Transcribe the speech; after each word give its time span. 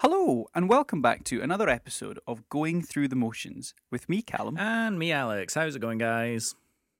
Hello, 0.00 0.46
and 0.54 0.68
welcome 0.68 1.02
back 1.02 1.24
to 1.24 1.40
another 1.42 1.68
episode 1.68 2.18
of 2.26 2.48
Going 2.48 2.82
Through 2.82 3.08
the 3.08 3.16
Motions 3.16 3.74
with 3.90 4.08
me, 4.08 4.22
Callum, 4.22 4.56
And 4.58 4.98
me, 4.98 5.10
Alex. 5.12 5.54
How's 5.54 5.76
it 5.76 5.80
going, 5.80 5.98
guys? 5.98 6.54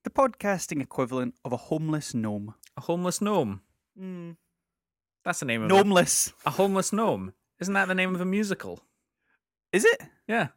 the 0.04 0.10
podcasting 0.10 0.80
equivalent 0.80 1.34
of 1.44 1.52
a 1.52 1.56
homeless 1.56 2.14
gnome. 2.14 2.54
A 2.78 2.80
homeless 2.82 3.20
gnome. 3.20 3.60
Mm. 4.00 4.36
That's 5.24 5.40
the 5.40 5.44
name 5.46 5.62
of 5.62 5.70
Gnomeless. 5.70 6.32
a, 6.46 6.48
a 6.48 6.52
homeless 6.52 6.92
gnome. 6.92 7.34
Isn't 7.60 7.74
that 7.74 7.88
the 7.88 7.94
name 7.94 8.14
of 8.14 8.20
a 8.20 8.24
musical? 8.24 8.80
Is 9.72 9.84
it? 9.84 10.00
Yeah. 10.26 10.48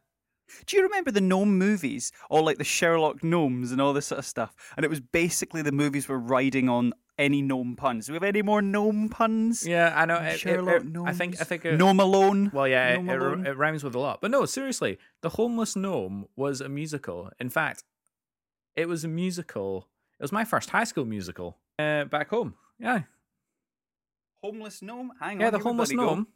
Do 0.66 0.76
you 0.76 0.84
remember 0.84 1.10
the 1.10 1.20
gnome 1.20 1.58
movies? 1.58 2.12
All 2.30 2.44
like 2.44 2.56
the 2.58 2.64
Sherlock 2.64 3.22
gnomes 3.22 3.72
and 3.72 3.80
all 3.80 3.92
this 3.92 4.06
sort 4.06 4.20
of 4.20 4.24
stuff. 4.26 4.54
And 4.76 4.84
it 4.84 4.88
was 4.90 5.00
basically 5.00 5.60
the 5.60 5.72
movies 5.72 6.08
were 6.08 6.18
riding 6.18 6.68
on 6.68 6.94
any 7.18 7.42
gnome 7.42 7.76
puns. 7.76 8.06
Do 8.06 8.12
we 8.12 8.16
have 8.16 8.22
any 8.22 8.42
more 8.42 8.62
gnome 8.62 9.08
puns? 9.08 9.66
Yeah, 9.66 9.92
I 9.94 10.04
know. 10.06 10.16
It, 10.16 10.34
it- 10.34 10.40
Sherlock 10.40 10.82
it- 10.82 10.86
gnomes. 10.86 11.08
I 11.08 11.12
think. 11.12 11.40
I 11.40 11.44
think. 11.44 11.64
It, 11.64 11.76
Gnome 11.78 12.00
Alone. 12.00 12.50
Well, 12.52 12.66
yeah, 12.68 12.88
it, 12.94 12.96
Gnome 13.02 13.08
it, 13.10 13.16
Alone. 13.22 13.46
it 13.46 13.56
rhymes 13.56 13.84
with 13.84 13.94
a 13.94 13.98
lot. 13.98 14.20
But 14.20 14.30
no, 14.30 14.44
seriously, 14.46 14.98
the 15.20 15.30
homeless 15.30 15.76
gnome 15.76 16.26
was 16.36 16.60
a 16.60 16.68
musical. 16.68 17.30
In 17.38 17.48
fact, 17.50 17.84
it 18.76 18.88
was 18.88 19.04
a 19.04 19.08
musical. 19.08 19.88
It 20.18 20.22
was 20.22 20.32
my 20.32 20.44
first 20.44 20.70
high 20.70 20.84
school 20.84 21.04
musical. 21.04 21.58
Uh, 21.78 22.04
back 22.04 22.28
home. 22.30 22.54
Yeah. 22.78 23.00
Homeless 24.42 24.82
gnome? 24.82 25.12
Hang 25.20 25.40
Yeah, 25.40 25.46
on. 25.48 25.52
the 25.52 25.58
homeless 25.60 25.92
gnome. 25.92 26.24
go. 26.24 26.30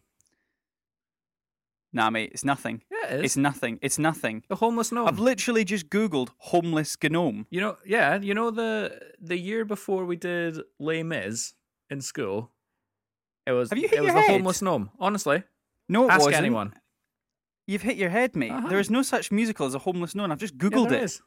Nah, 1.96 2.10
mate, 2.10 2.30
it's 2.34 2.44
nothing. 2.44 2.82
Yeah, 2.92 3.14
it 3.14 3.18
is. 3.20 3.24
It's 3.24 3.36
nothing. 3.38 3.78
It's 3.80 3.98
nothing. 3.98 4.42
the 4.48 4.56
homeless 4.56 4.92
gnome. 4.92 5.08
I've 5.08 5.18
literally 5.18 5.64
just 5.64 5.88
Googled 5.88 6.28
homeless 6.36 6.94
gnome. 7.02 7.46
You 7.48 7.60
know, 7.62 7.76
yeah, 7.86 8.20
you 8.20 8.34
know 8.34 8.50
the 8.50 9.00
the 9.18 9.38
year 9.38 9.64
before 9.64 10.04
we 10.04 10.16
did 10.16 10.58
Les 10.78 11.02
Mis 11.02 11.54
in 11.88 12.02
school, 12.02 12.52
it 13.46 13.52
was 13.52 13.70
Have 13.70 13.78
you 13.78 13.88
hit 13.88 14.00
it 14.00 14.02
was 14.02 14.12
the 14.12 14.20
head? 14.20 14.30
homeless 14.30 14.60
gnome. 14.60 14.90
Honestly, 15.00 15.42
No, 15.88 16.04
it 16.04 16.10
ask 16.10 16.20
wasn't. 16.26 16.36
anyone. 16.36 16.74
You've 17.66 17.82
hit 17.82 17.96
your 17.96 18.10
head, 18.10 18.36
mate. 18.36 18.52
Uh-huh. 18.52 18.68
There 18.68 18.78
is 18.78 18.90
no 18.90 19.00
such 19.02 19.32
musical 19.32 19.66
as 19.66 19.74
a 19.74 19.78
homeless 19.78 20.14
gnome. 20.14 20.30
I've 20.30 20.38
just 20.38 20.54
Yeah, 20.54 20.68
Googled 20.68 20.90
there 20.90 20.98
it. 21.00 21.04
is. 21.04 21.22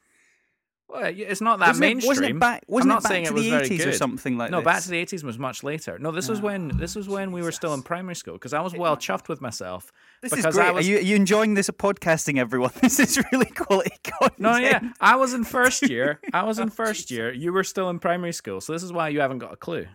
Well, 0.87 1.03
it's 1.15 1.41
not 1.41 1.59
that 1.59 1.69
wasn't 1.69 1.81
mainstream. 1.81 2.05
It, 2.05 2.09
wasn't 2.09 2.29
it 2.35 2.39
back? 2.39 2.63
Wasn't 2.67 2.91
I'm 2.91 2.91
it 2.91 2.95
not 2.95 3.03
back 3.03 3.11
saying 3.11 3.25
to 3.25 3.31
it 3.31 3.33
was 3.33 3.43
the 3.43 3.49
very 3.49 3.65
eighties 3.65 3.85
or 3.85 3.93
something 3.93 4.37
like 4.37 4.49
that. 4.49 4.51
no, 4.51 4.59
this? 4.59 4.65
back 4.65 4.81
to 4.83 4.89
the 4.89 4.97
eighties 4.97 5.23
was 5.23 5.37
much 5.39 5.63
later. 5.63 5.97
No, 5.99 6.11
this 6.11 6.27
was 6.29 6.41
when 6.41 6.69
this 6.77 6.95
was 6.95 7.07
when 7.09 7.31
we 7.31 7.41
were 7.41 7.51
still 7.51 7.73
in 7.73 7.81
primary 7.83 8.15
school 8.15 8.33
because 8.35 8.53
I 8.53 8.61
was 8.61 8.73
well 8.75 8.97
chuffed 8.97 9.27
with 9.29 9.39
myself. 9.41 9.91
This 10.21 10.33
is 10.33 10.45
great. 10.45 10.73
Was 10.73 10.85
Are 10.85 10.89
you 10.89 10.97
are 10.97 11.01
you 11.01 11.15
enjoying 11.15 11.53
this 11.53 11.69
podcasting, 11.69 12.37
everyone? 12.39 12.71
This 12.81 12.99
is 12.99 13.17
really 13.31 13.45
quality 13.45 13.91
content. 14.03 14.39
no, 14.39 14.57
yeah, 14.57 14.81
I 14.99 15.15
was 15.15 15.33
in 15.33 15.43
first 15.43 15.87
year. 15.89 16.19
I 16.33 16.43
was 16.43 16.59
in 16.59 16.69
first 16.69 17.09
year. 17.11 17.31
You 17.31 17.53
were 17.53 17.63
still 17.63 17.89
in 17.89 17.99
primary 17.99 18.33
school, 18.33 18.59
so 18.61 18.73
this 18.73 18.83
is 18.83 18.91
why 18.91 19.09
you 19.09 19.21
haven't 19.21 19.39
got 19.39 19.53
a 19.53 19.55
clue. 19.55 19.87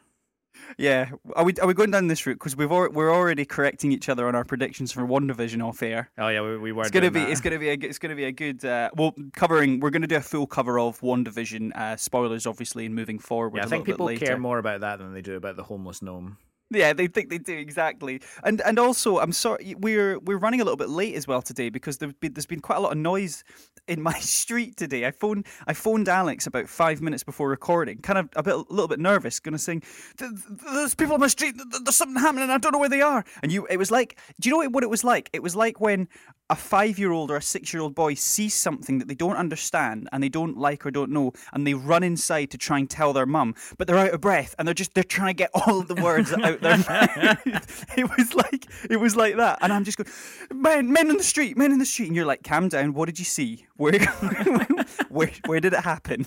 yeah. 0.78 1.10
Are 1.36 1.44
we 1.44 1.52
are 1.60 1.66
we 1.66 1.74
going 1.74 1.90
down 1.90 2.06
this 2.06 2.24
route 2.26 2.38
because 2.38 2.56
we've 2.56 2.70
al- 2.70 2.90
we're 2.90 3.12
already 3.12 3.44
correcting 3.44 3.92
each 3.92 4.08
other 4.08 4.26
on 4.28 4.34
our 4.34 4.44
predictions 4.44 4.92
for 4.92 5.02
WandaVision 5.02 5.62
off 5.62 5.82
air. 5.82 6.10
Oh 6.16 6.28
yeah, 6.28 6.40
we, 6.40 6.56
we 6.56 6.72
were. 6.72 6.82
It's 6.82 6.90
gonna 6.90 7.10
be 7.10 7.20
that. 7.20 7.30
it's 7.30 7.40
gonna 7.40 7.58
be 7.58 7.68
a 7.70 7.72
it's 7.74 7.98
gonna 7.98 8.14
be 8.16 8.24
a 8.24 8.32
good. 8.32 8.64
Uh, 8.64 8.90
well, 8.96 9.12
covering 9.34 9.80
we're 9.80 9.90
gonna 9.90 10.06
do 10.06 10.16
a 10.16 10.20
full 10.20 10.46
cover 10.46 10.78
of 10.78 11.00
WandaVision. 11.00 11.76
Uh, 11.76 11.96
spoilers, 11.96 12.46
obviously, 12.46 12.86
and 12.86 12.94
moving 12.94 13.18
forward. 13.18 13.58
Yeah, 13.58 13.64
I 13.64 13.68
think 13.68 13.84
people 13.84 14.08
care 14.16 14.38
more 14.38 14.58
about 14.58 14.80
that 14.80 14.98
than 15.00 15.12
they 15.12 15.22
do 15.22 15.36
about 15.36 15.56
the 15.56 15.64
homeless 15.64 16.00
gnome. 16.00 16.38
Yeah, 16.70 16.92
they 16.94 17.06
think 17.06 17.28
they 17.28 17.38
do 17.38 17.56
exactly, 17.56 18.20
and 18.42 18.60
and 18.62 18.78
also 18.78 19.18
I'm 19.18 19.32
sorry 19.32 19.74
we're 19.78 20.18
we're 20.20 20.38
running 20.38 20.60
a 20.60 20.64
little 20.64 20.78
bit 20.78 20.88
late 20.88 21.14
as 21.14 21.26
well 21.28 21.42
today 21.42 21.68
because 21.68 21.98
there's 21.98 22.14
been 22.14 22.32
there's 22.32 22.46
been 22.46 22.60
quite 22.60 22.76
a 22.76 22.80
lot 22.80 22.92
of 22.92 22.98
noise 22.98 23.44
in 23.86 24.00
my 24.02 24.14
street 24.20 24.76
today. 24.76 25.06
I 25.06 25.10
phoned 25.10 25.46
I 25.66 25.74
phoned 25.74 26.08
Alex 26.08 26.46
about 26.46 26.68
five 26.68 27.02
minutes 27.02 27.22
before 27.22 27.48
recording, 27.50 27.98
kind 27.98 28.18
of 28.18 28.28
a 28.34 28.42
bit 28.42 28.54
a 28.54 28.64
little 28.70 28.88
bit 28.88 28.98
nervous, 28.98 29.40
going 29.40 29.52
to 29.52 29.58
sing. 29.58 29.82
"Th- 30.18 30.30
th- 30.30 30.60
There's 30.72 30.94
people 30.94 31.14
on 31.14 31.20
my 31.20 31.28
street. 31.28 31.54
th- 31.56 31.68
th- 31.70 31.84
There's 31.84 31.96
something 31.96 32.20
happening. 32.20 32.48
I 32.50 32.58
don't 32.58 32.72
know 32.72 32.78
where 32.78 32.88
they 32.88 33.02
are. 33.02 33.24
And 33.42 33.52
you, 33.52 33.66
it 33.66 33.76
was 33.76 33.90
like, 33.90 34.18
do 34.40 34.48
you 34.48 34.56
know 34.56 34.68
what 34.70 34.82
it 34.82 34.90
was 34.90 35.04
like? 35.04 35.28
It 35.32 35.42
was 35.42 35.54
like 35.54 35.80
when 35.80 36.08
a 36.50 36.56
five 36.56 36.98
year 36.98 37.12
old 37.12 37.30
or 37.30 37.36
a 37.36 37.42
six 37.42 37.72
year 37.72 37.82
old 37.82 37.94
boy 37.94 38.14
sees 38.14 38.54
something 38.54 38.98
that 38.98 39.08
they 39.08 39.14
don't 39.14 39.36
understand 39.36 40.08
and 40.12 40.22
they 40.22 40.28
don't 40.28 40.58
like 40.58 40.84
or 40.84 40.90
don't 40.90 41.10
know, 41.10 41.32
and 41.52 41.66
they 41.66 41.74
run 41.74 42.02
inside 42.02 42.50
to 42.50 42.58
try 42.58 42.78
and 42.78 42.90
tell 42.90 43.12
their 43.12 43.26
mum, 43.26 43.54
but 43.78 43.86
they're 43.86 43.98
out 43.98 44.12
of 44.12 44.20
breath 44.20 44.54
and 44.58 44.68
they're 44.68 44.74
just 44.74 44.94
they're 44.94 45.04
trying 45.04 45.34
to 45.34 45.34
get 45.34 45.50
all 45.54 45.80
of 45.80 45.88
the 45.88 45.94
words 45.94 46.32
out 46.42 46.60
their 46.60 46.78
mouth. 46.78 47.84
It 47.96 48.08
was 48.16 48.34
like 48.34 48.66
it 48.90 48.96
was 48.96 49.16
like 49.16 49.36
that, 49.36 49.58
and 49.62 49.72
I'm 49.72 49.84
just 49.84 49.98
going, 49.98 50.10
men, 50.52 50.92
men 50.92 51.10
in 51.10 51.16
the 51.16 51.22
street, 51.22 51.56
men 51.56 51.72
in 51.72 51.78
the 51.78 51.86
street, 51.86 52.06
and 52.06 52.16
you're 52.16 52.26
like, 52.26 52.42
calm 52.42 52.68
down. 52.68 52.92
What 52.92 53.06
did 53.06 53.18
you 53.18 53.24
see? 53.24 53.66
Where, 53.76 53.98
where, 55.08 55.30
where 55.46 55.60
did 55.60 55.72
it 55.72 55.80
happen? 55.80 56.26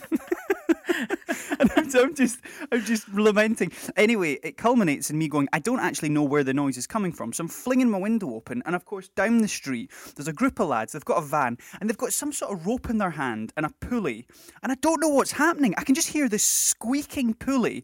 and 1.59 1.72
I'm, 1.75 1.90
I'm 1.96 2.16
just, 2.16 2.40
I'm 2.72 2.84
just 2.84 3.08
lamenting. 3.09 3.72
Anyway, 3.96 4.40
it 4.44 4.58
culminates 4.58 5.09
in 5.09 5.18
me 5.18 5.28
going, 5.28 5.47
I 5.53 5.59
don't 5.59 5.80
actually 5.80 6.09
know 6.09 6.24
where 6.24 6.44
the 6.44 6.53
noise 6.53 6.78
is 6.78 6.88
coming 6.88 7.12
from, 7.12 7.34
so 7.34 7.41
I'm 7.41 7.47
flinging 7.47 7.90
my 7.90 7.97
window 7.97 8.34
open, 8.34 8.63
and 8.66 8.75
of 8.75 8.85
course, 8.85 9.09
down 9.09 9.40
the 9.40 9.47
street, 9.47 9.91
there's 10.16 10.28
a 10.28 10.34
group 10.34 10.59
of 10.59 10.69
lads. 10.69 10.94
They've 10.94 11.06
got 11.06 11.18
a 11.18 11.25
van, 11.25 11.58
and 11.80 11.90
they've 11.90 11.97
got 11.97 12.13
some 12.13 12.31
sort 12.31 12.53
of 12.53 12.66
rope 12.66 12.90
in 12.90 12.97
their 12.97 13.12
hand 13.12 13.53
and 13.58 13.66
a 13.66 13.69
pulley, 13.81 14.25
and 14.63 14.72
I 14.72 14.75
don't 14.75 15.00
know 15.00 15.09
what's 15.09 15.34
happening. 15.34 15.74
I 15.78 15.84
can 15.84 15.96
just 15.96 16.09
hear 16.09 16.28
this 16.30 16.44
squeaking 16.44 17.35
pulley, 17.35 17.84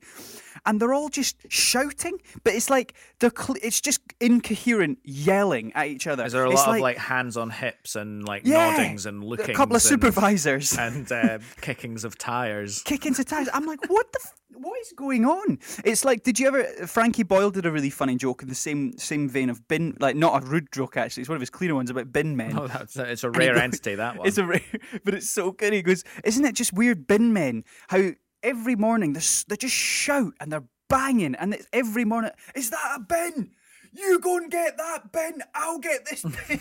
and 0.65 0.79
they're 0.79 0.93
all 0.93 1.09
just 1.09 1.37
shouting, 1.49 2.17
but 2.43 2.53
it's 2.53 2.69
like 2.69 2.93
they're, 3.19 3.31
cl- 3.35 3.57
it's 3.61 3.81
just 3.81 4.01
incoherent 4.19 4.99
yelling 5.03 5.71
at 5.73 5.87
each 5.87 6.07
other. 6.07 6.23
Is 6.25 6.33
there 6.33 6.45
a 6.45 6.49
It's 6.51 6.59
lot 6.65 6.75
of 6.75 6.81
like 6.81 6.97
hands 6.97 7.37
on 7.37 7.49
hips 7.49 7.95
and 7.95 8.25
like 8.27 8.43
Yeah, 8.45 8.77
noddings 8.77 9.05
and 9.05 9.23
looking? 9.23 9.51
a 9.51 9.53
couple 9.53 9.75
of 9.75 9.81
and- 9.81 9.89
supervisors 9.89 10.77
and 10.77 11.11
uh, 11.11 11.39
kickings 11.61 12.03
of 12.03 12.17
tires. 12.17 12.81
kick 12.83 13.05
into 13.05 13.23
tires. 13.23 13.49
I'm 13.53 13.65
like, 13.65 13.89
what 13.89 14.11
the? 14.11 14.19
F- 14.23 14.33
what 14.55 14.79
is 14.81 14.93
going 14.95 15.25
on? 15.25 15.57
It's 15.83 16.05
like, 16.05 16.21
did 16.23 16.39
you 16.39 16.47
ever? 16.47 16.63
Frankie 16.85 17.23
Boyle 17.23 17.49
did 17.49 17.65
a 17.65 17.71
really 17.71 17.89
funny 17.89 18.15
joke 18.15 18.43
in 18.43 18.49
the 18.49 18.55
same 18.55 18.95
same 18.99 19.27
vein 19.27 19.49
of 19.49 19.67
bin, 19.67 19.97
like 19.99 20.15
not 20.15 20.43
a 20.43 20.45
rude 20.45 20.71
joke 20.71 20.95
actually. 20.95 21.21
It's 21.21 21.29
one 21.29 21.35
of 21.35 21.41
his 21.41 21.49
cleaner 21.49 21.73
ones 21.73 21.89
about 21.89 22.11
bin 22.13 22.37
men. 22.37 22.57
Oh, 22.59 22.67
that's 22.67 22.95
a, 22.95 23.11
it's 23.11 23.23
a 23.23 23.31
rare 23.31 23.53
goes- 23.55 23.61
entity 23.63 23.95
that 23.95 24.15
one. 24.17 24.27
It's 24.27 24.37
a 24.37 24.45
rare, 24.45 24.61
but 25.03 25.15
it's 25.15 25.29
so 25.29 25.51
good. 25.51 25.73
He 25.73 25.81
goes, 25.81 26.03
isn't 26.23 26.45
it 26.45 26.53
just 26.55 26.71
weird 26.71 27.07
bin 27.07 27.33
men? 27.33 27.63
How 27.89 28.11
every 28.43 28.75
morning 28.75 29.13
they 29.13 29.55
just 29.55 29.73
shout 29.73 30.33
and 30.39 30.51
they're 30.51 30.63
banging, 30.89 31.33
and 31.35 31.53
it's 31.53 31.67
every 31.73 32.05
morning, 32.05 32.31
is 32.55 32.69
that 32.69 32.93
a 32.97 32.99
bin? 32.99 33.51
You 33.93 34.19
go 34.19 34.37
and 34.37 34.51
get 34.51 34.77
that 34.77 35.11
bin. 35.11 35.41
I'll 35.55 35.79
get 35.79 36.05
this 36.05 36.21
bin. 36.47 36.59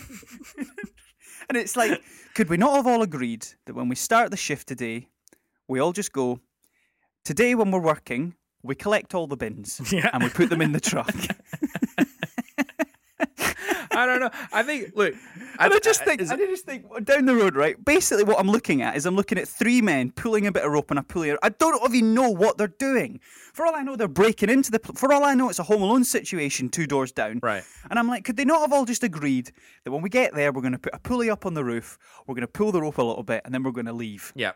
and 1.48 1.58
it's 1.58 1.76
like, 1.76 2.02
could 2.34 2.48
we 2.48 2.56
not 2.56 2.76
have 2.76 2.86
all 2.86 3.02
agreed 3.02 3.46
that 3.66 3.74
when 3.74 3.88
we 3.88 3.94
start 3.96 4.30
the 4.30 4.36
shift 4.36 4.68
today, 4.68 5.08
we 5.68 5.80
all 5.80 5.92
just 5.92 6.12
go, 6.12 6.40
today 7.24 7.54
when 7.54 7.70
we're 7.70 7.80
working, 7.80 8.34
we 8.62 8.74
collect 8.74 9.14
all 9.14 9.26
the 9.26 9.36
bins 9.36 9.80
Yeah. 9.92 10.10
and 10.12 10.22
we 10.22 10.28
put 10.28 10.50
them 10.50 10.60
in 10.62 10.72
the 10.72 10.80
truck. 10.80 11.14
I 13.92 14.06
don't 14.06 14.20
know. 14.20 14.30
I 14.52 14.62
think 14.62 14.92
look, 14.94 15.14
I, 15.58 15.68
I 15.68 15.78
just 15.78 16.04
think, 16.04 16.20
is 16.20 16.30
I 16.30 16.36
just 16.36 16.64
think 16.64 16.86
down 17.04 17.26
the 17.26 17.34
road, 17.34 17.54
right? 17.54 17.82
Basically, 17.84 18.24
what 18.24 18.38
I'm 18.38 18.50
looking 18.50 18.82
at 18.82 18.96
is 18.96 19.06
I'm 19.06 19.16
looking 19.16 19.38
at 19.38 19.48
three 19.48 19.80
men 19.80 20.10
pulling 20.10 20.46
a 20.46 20.52
bit 20.52 20.64
of 20.64 20.72
rope 20.72 20.90
and 20.90 20.98
a 20.98 21.02
pulley. 21.02 21.36
I 21.42 21.48
don't 21.50 21.94
even 21.94 22.14
know 22.14 22.30
what 22.30 22.58
they're 22.58 22.68
doing. 22.68 23.20
For 23.52 23.66
all 23.66 23.74
I 23.74 23.82
know, 23.82 23.96
they're 23.96 24.08
breaking 24.08 24.48
into 24.48 24.70
the. 24.70 24.78
For 24.94 25.12
all 25.12 25.24
I 25.24 25.34
know, 25.34 25.48
it's 25.48 25.58
a 25.58 25.64
Home 25.64 25.82
Alone 25.82 26.04
situation, 26.04 26.68
two 26.68 26.86
doors 26.86 27.12
down. 27.12 27.40
Right. 27.42 27.64
And 27.90 27.98
I'm 27.98 28.08
like, 28.08 28.24
could 28.24 28.36
they 28.36 28.44
not 28.44 28.60
have 28.60 28.72
all 28.72 28.84
just 28.84 29.02
agreed 29.02 29.52
that 29.84 29.90
when 29.90 30.02
we 30.02 30.08
get 30.08 30.34
there, 30.34 30.52
we're 30.52 30.62
going 30.62 30.72
to 30.72 30.78
put 30.78 30.94
a 30.94 30.98
pulley 30.98 31.28
up 31.28 31.44
on 31.46 31.54
the 31.54 31.64
roof, 31.64 31.98
we're 32.26 32.34
going 32.34 32.42
to 32.42 32.48
pull 32.48 32.72
the 32.72 32.80
rope 32.80 32.98
a 32.98 33.02
little 33.02 33.22
bit, 33.22 33.42
and 33.44 33.52
then 33.52 33.62
we're 33.62 33.72
going 33.72 33.86
to 33.86 33.92
leave. 33.92 34.32
yeah. 34.34 34.52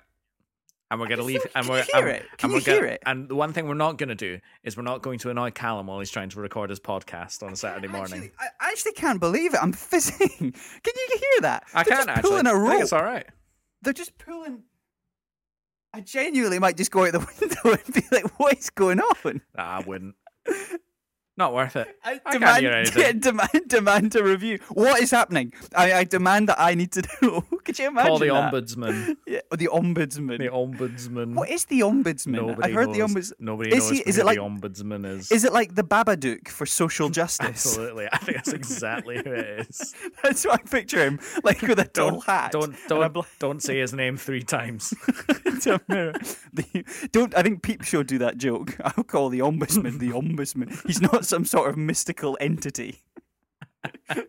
And 0.91 1.01
we're 1.01 1.09
gonna 1.09 1.23
leave. 1.23 1.41
don't- 1.43 1.53
And 1.57 1.65
can 1.67 1.73
we're 1.73 1.79
you 1.79 1.85
hear 1.93 2.07
and, 2.07 2.17
it? 2.17 2.23
Can 2.39 2.51
and 2.51 2.51
you 2.53 2.57
we're 2.59 2.65
gonna, 2.65 2.79
hear 2.79 2.87
it? 2.87 3.03
And 3.07 3.29
the 3.29 3.35
one 3.35 3.53
thing 3.53 3.67
we're 3.67 3.75
not 3.75 3.99
gonna 3.99 4.15
do 4.15 4.39
is 4.63 4.77
we're 4.77 4.85
not 4.85 5.03
going 5.03 5.19
to 5.21 5.31
annoy 5.31 5.51
Callum 5.51 5.89
while 5.89 5.99
he's 5.99 6.11
trying 6.13 6.29
to 6.31 6.41
record 6.41 6.71
his 6.71 6.79
podcast 6.79 7.43
on 7.43 7.53
a 7.53 7.57
Saturday 7.57 7.89
morning. 7.89 8.15
Actually, 8.15 8.33
I 8.39 8.47
I 8.61 8.69
actually 8.71 8.93
can't 8.93 9.19
believe 9.19 9.55
it. 9.55 9.61
I'm 9.63 9.73
fizzing. 9.73 10.29
Can 10.39 10.53
you 10.95 11.09
hear 11.19 11.41
that? 11.43 11.65
I 11.75 11.83
They're 11.83 11.97
can't 11.97 12.09
actually. 12.11 12.31
pulling 12.31 12.47
a 12.47 12.51
I 12.51 12.53
rope. 12.55 12.71
think 12.71 12.83
it's 12.83 12.93
all 12.93 13.03
right. 13.03 13.27
they're 13.83 13.93
just 13.93 14.17
pulling. 14.19 14.63
I 15.93 16.01
genuinely 16.03 16.59
might 16.59 16.77
just 16.77 16.91
go 16.91 17.05
out 17.07 17.13
the 17.13 17.19
window 17.41 17.81
and 17.85 17.95
be 17.95 18.03
like, 18.13 18.39
"What 18.39 18.57
is 18.59 18.71
going 18.71 19.01
on?" 19.01 19.41
Nah, 19.57 19.79
I 19.79 19.81
wouldn't. 19.81 20.15
Not 21.39 21.53
worth 21.53 21.77
it. 21.77 21.87
I, 22.03 22.13
I 22.13 22.19
can't 22.19 22.33
demand, 22.41 22.61
hear 22.63 22.73
anything. 23.03 23.19
demand, 23.21 23.51
demand 23.69 24.17
a 24.17 24.23
review. 24.25 24.59
What 24.71 25.03
is 25.03 25.11
happening? 25.11 25.53
I, 25.75 25.93
I 25.93 26.05
demand 26.05 26.49
that 26.49 26.59
I 26.59 26.75
need 26.75 26.93
to 26.93 27.03
know. 27.21 27.43
Could 27.65 27.79
you 27.79 27.89
imagine 27.89 28.09
Call 28.09 28.19
the 28.19 28.29
that? 28.29 28.53
ombudsman. 28.55 29.17
Yeah, 29.27 29.41
or 29.51 29.57
the 29.59 29.69
ombudsman. 29.73 30.39
The 30.39 30.49
ombudsman. 30.49 31.35
what 31.35 31.51
is 31.51 31.65
the 31.67 31.81
ombudsman? 31.81 32.37
Nobody 32.47 32.63
I've 32.63 32.75
heard 32.75 32.89
knows. 32.89 32.97
the 32.97 33.03
ombudsman. 33.03 33.33
Nobody 33.41 33.71
is 33.75 33.79
knows 33.85 33.91
he? 33.91 33.97
who 33.99 34.03
Is 34.07 34.19
it 34.19 34.25
like? 34.25 34.37
the 34.39 34.43
ombudsman 34.45 35.05
is. 35.07 35.31
Is 35.33 35.45
it 35.45 35.53
like 35.53 35.75
the 35.75 35.83
Babadook 35.85 36.49
for 36.49 36.65
social 36.65 37.11
justice? 37.11 37.49
Absolutely, 37.49 38.09
I 38.11 38.19
think 38.19 38.37
that's 38.39 38.53
exactly 38.53 39.17
who 39.17 39.33
it 39.33 39.67
is. 39.69 39.95
That's 40.23 40.45
what 40.47 40.61
I 40.61 40.63
picture 40.71 41.05
him, 41.05 41.19
like 41.45 41.61
with 41.61 41.79
a 41.81 41.85
tall 41.85 42.13
Don't 42.13 42.25
hat. 42.25 42.53
don't 42.53 42.75
don't 42.89 43.27
don't 43.39 43.63
say 43.63 43.79
his 43.81 43.93
name 43.93 44.17
three 44.17 44.43
times. 44.43 44.95
to 45.63 45.75
a. 45.75 46.13
The, 46.55 46.85
don't 47.13 47.37
I 47.37 47.43
think 47.43 47.63
Peep 47.63 47.83
Show 47.83 48.03
do 48.05 48.19
that 48.19 48.39
joke? 48.39 48.77
I'll 48.83 49.05
call 49.05 49.29
the 49.29 49.41
ombudsman 49.41 49.99
the 49.99 50.11
ombudsman. 50.11 50.81
He's 50.87 51.03
not 51.03 51.26
some 51.29 51.45
sort 51.45 51.69
of 51.71 51.77
mystical 51.77 52.37
entity. 52.41 53.01
That 54.09 54.27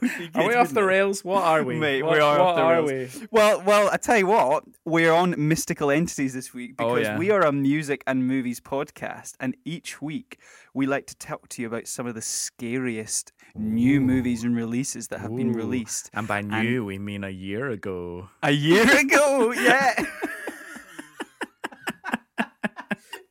would 0.00 0.10
be 0.18 0.30
Are 0.34 0.46
we 0.48 0.54
off 0.54 0.70
the 0.72 0.82
rails? 0.84 1.24
What 1.24 1.42
are 1.44 1.62
we? 1.62 1.76
Mate, 1.76 2.02
what, 2.02 2.14
we 2.14 2.18
are 2.20 2.38
what 2.38 2.46
off 2.48 2.56
the 2.56 2.62
are 2.62 2.82
rails. 2.84 3.20
we? 3.20 3.26
Well, 3.30 3.62
well, 3.62 3.88
I 3.92 3.96
tell 3.96 4.18
you 4.18 4.26
what, 4.26 4.64
we're 4.84 5.12
on 5.12 5.34
mystical 5.38 5.90
entities 5.90 6.34
this 6.34 6.52
week 6.52 6.74
Oh, 6.78 6.94
because 6.94 7.06
yeah. 7.08 7.18
we 7.18 7.30
are 7.30 7.40
a 7.42 7.52
music 7.52 8.02
and 8.06 8.26
movies 8.26 8.60
podcast, 8.60 9.34
and 9.40 9.56
each 9.64 10.02
week 10.02 10.38
we 10.74 10.86
like 10.86 11.06
to 11.06 11.16
talk 11.16 11.48
to 11.50 11.62
you 11.62 11.68
about 11.68 11.86
some 11.86 12.06
of 12.06 12.14
the 12.14 12.22
scariest 12.22 13.32
new 13.54 14.00
movies 14.00 14.44
and 14.44 14.54
releases 14.54 15.08
that 15.08 15.20
have 15.20 15.34
been 15.34 15.52
released 15.52 16.10
And 16.14 16.28
by 16.28 16.42
new, 16.42 16.84
we 16.84 16.98
mean 16.98 17.24
a 17.24 17.30
year 17.30 17.68
ago. 17.70 18.28
a 18.42 18.50
year 18.52 18.84
ago. 19.00 19.52
Yeah. 19.52 19.94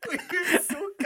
We're 0.10 0.60
so 0.62 0.76
current. 0.76 0.97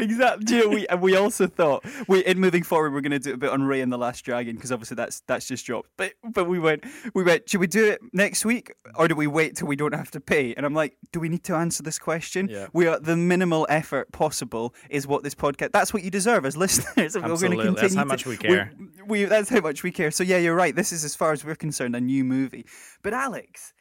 Exactly. 0.00 0.58
Know, 0.58 0.68
we 0.68 0.86
and 0.88 1.00
we 1.00 1.16
also 1.16 1.46
thought 1.46 1.84
we 2.08 2.20
in 2.24 2.38
moving 2.38 2.62
forward 2.62 2.92
we're 2.92 3.00
going 3.00 3.12
to 3.12 3.18
do 3.18 3.34
a 3.34 3.36
bit 3.36 3.50
on 3.50 3.60
Raya 3.62 3.82
and 3.82 3.92
the 3.92 3.98
Last 3.98 4.24
Dragon 4.24 4.54
because 4.56 4.72
obviously 4.72 4.94
that's 4.96 5.20
that's 5.26 5.46
just 5.46 5.66
dropped. 5.66 5.90
But 5.96 6.12
but 6.22 6.44
we 6.48 6.58
went 6.58 6.84
we 7.14 7.22
went. 7.22 7.48
Should 7.48 7.60
we 7.60 7.66
do 7.66 7.86
it 7.86 8.00
next 8.12 8.44
week 8.44 8.72
or 8.96 9.08
do 9.08 9.14
we 9.14 9.26
wait 9.26 9.56
till 9.56 9.68
we 9.68 9.76
don't 9.76 9.94
have 9.94 10.10
to 10.12 10.20
pay? 10.20 10.54
And 10.54 10.64
I'm 10.66 10.74
like, 10.74 10.96
do 11.12 11.20
we 11.20 11.28
need 11.28 11.44
to 11.44 11.54
answer 11.54 11.82
this 11.82 11.98
question? 11.98 12.48
Yeah. 12.48 12.66
We 12.72 12.86
are 12.86 12.98
the 12.98 13.16
minimal 13.16 13.66
effort 13.70 14.10
possible 14.12 14.74
is 14.88 15.06
what 15.06 15.22
this 15.22 15.34
podcast. 15.34 15.72
That's 15.72 15.92
what 15.94 16.02
you 16.02 16.10
deserve 16.10 16.44
as 16.46 16.56
listeners. 16.64 17.14
and 17.16 17.24
We're 17.24 17.36
going 17.36 17.52
Absolutely. 17.52 17.64
to 17.66 17.80
That's 17.80 17.94
how 17.94 18.04
much 18.04 18.22
to- 18.24 18.28
we 18.30 18.36
care. 18.36 18.72
We, 19.06 19.24
that's 19.24 19.48
how 19.48 19.60
much 19.60 19.82
we 19.82 19.90
care. 19.92 20.10
So 20.10 20.22
yeah, 20.24 20.38
you're 20.38 20.54
right. 20.54 20.74
This 20.74 20.92
is 20.92 21.04
as 21.04 21.14
far 21.14 21.32
as 21.32 21.44
we're 21.44 21.54
concerned 21.56 21.96
a 21.96 22.00
new 22.00 22.24
movie. 22.24 22.64
But 23.02 23.14
Alex, 23.14 23.72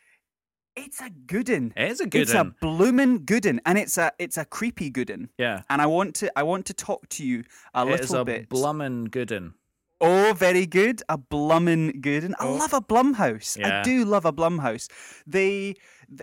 it's 0.85 1.01
a 1.01 1.09
good 1.09 1.49
one. 1.49 1.73
It 1.75 1.91
is 1.91 1.99
a 1.99 2.07
good 2.07 2.21
It's 2.21 2.33
a 2.33 2.45
bloomin' 2.61 3.19
good 3.25 3.45
one, 3.45 3.59
and 3.65 3.77
it's 3.77 3.97
a 3.97 4.11
it's 4.19 4.37
a 4.37 4.45
creepy 4.45 4.89
good 4.89 5.09
one. 5.09 5.29
Yeah. 5.37 5.61
And 5.69 5.81
I 5.81 5.85
want 5.85 6.15
to 6.15 6.31
I 6.37 6.43
want 6.43 6.65
to 6.67 6.73
talk 6.73 7.07
to 7.09 7.25
you 7.25 7.43
a 7.73 7.81
It 7.83 7.91
little 7.91 8.15
a 8.21 8.25
bit. 8.25 8.49
blummin' 8.49 9.09
good 9.11 9.31
one. 9.31 9.53
oh, 10.01 10.33
very 10.33 10.65
good. 10.65 11.01
A 11.09 11.17
blummin' 11.17 11.99
good 12.01 12.23
one. 12.23 12.35
I 12.39 12.45
Oh. 12.45 12.53
love 12.55 12.73
a 12.73 12.81
Blumhouse. 12.81 13.57
Yeah. 13.57 13.81
I 13.81 13.83
do 13.83 14.05
love 14.05 14.25
a 14.25 14.31
Blumhouse. 14.33 14.85
They, 15.27 15.75
th 16.17 16.21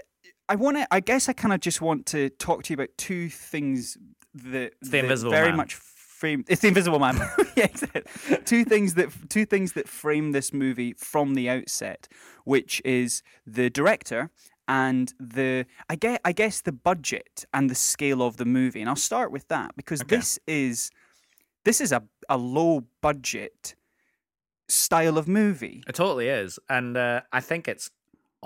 I 0.48 0.54
want 0.54 0.76
to. 0.78 0.86
I 0.94 1.00
guess 1.00 1.28
I 1.28 1.32
kind 1.42 1.52
of 1.54 1.60
just 1.60 1.80
want 1.82 2.06
to 2.14 2.30
talk 2.46 2.62
to 2.64 2.68
you 2.72 2.74
about 2.80 2.92
two 2.96 3.28
things 3.28 3.98
that, 4.34 4.70
The 4.80 4.90
that 4.90 4.98
Invisible 5.04 5.32
very 5.32 5.48
Man. 5.48 5.56
much 5.62 5.74
frame. 6.16 6.44
It's 6.48 6.62
the 6.62 6.68
Invisible 6.68 6.98
Man. 6.98 7.16
yeah, 7.56 7.66
two 8.44 8.64
things 8.64 8.94
that 8.94 9.08
two 9.28 9.44
things 9.46 9.72
that 9.74 9.88
frame 9.88 10.32
this 10.32 10.52
movie 10.52 10.94
from 10.94 11.34
the 11.34 11.48
outset, 11.50 12.08
which 12.44 12.80
is 12.84 13.22
the 13.46 13.68
director 13.70 14.30
and 14.66 15.12
the 15.20 15.66
I 15.88 15.96
guess 15.96 16.18
I 16.24 16.32
guess 16.32 16.60
the 16.62 16.72
budget 16.72 17.44
and 17.52 17.70
the 17.70 17.74
scale 17.74 18.22
of 18.22 18.36
the 18.36 18.44
movie. 18.46 18.80
And 18.80 18.88
I'll 18.90 18.96
start 18.96 19.30
with 19.30 19.46
that 19.48 19.76
because 19.76 20.00
Okay. 20.02 20.16
this 20.16 20.38
is 20.46 20.90
this 21.64 21.80
is 21.80 21.92
a 21.92 22.02
a 22.28 22.36
low 22.36 22.84
budget 23.02 23.74
style 24.68 25.16
of 25.18 25.28
movie. 25.28 25.82
It 25.88 25.94
totally 25.94 26.28
is. 26.28 26.58
And 26.68 26.96
uh, 26.96 27.20
I 27.32 27.40
think 27.40 27.68
it's 27.68 27.90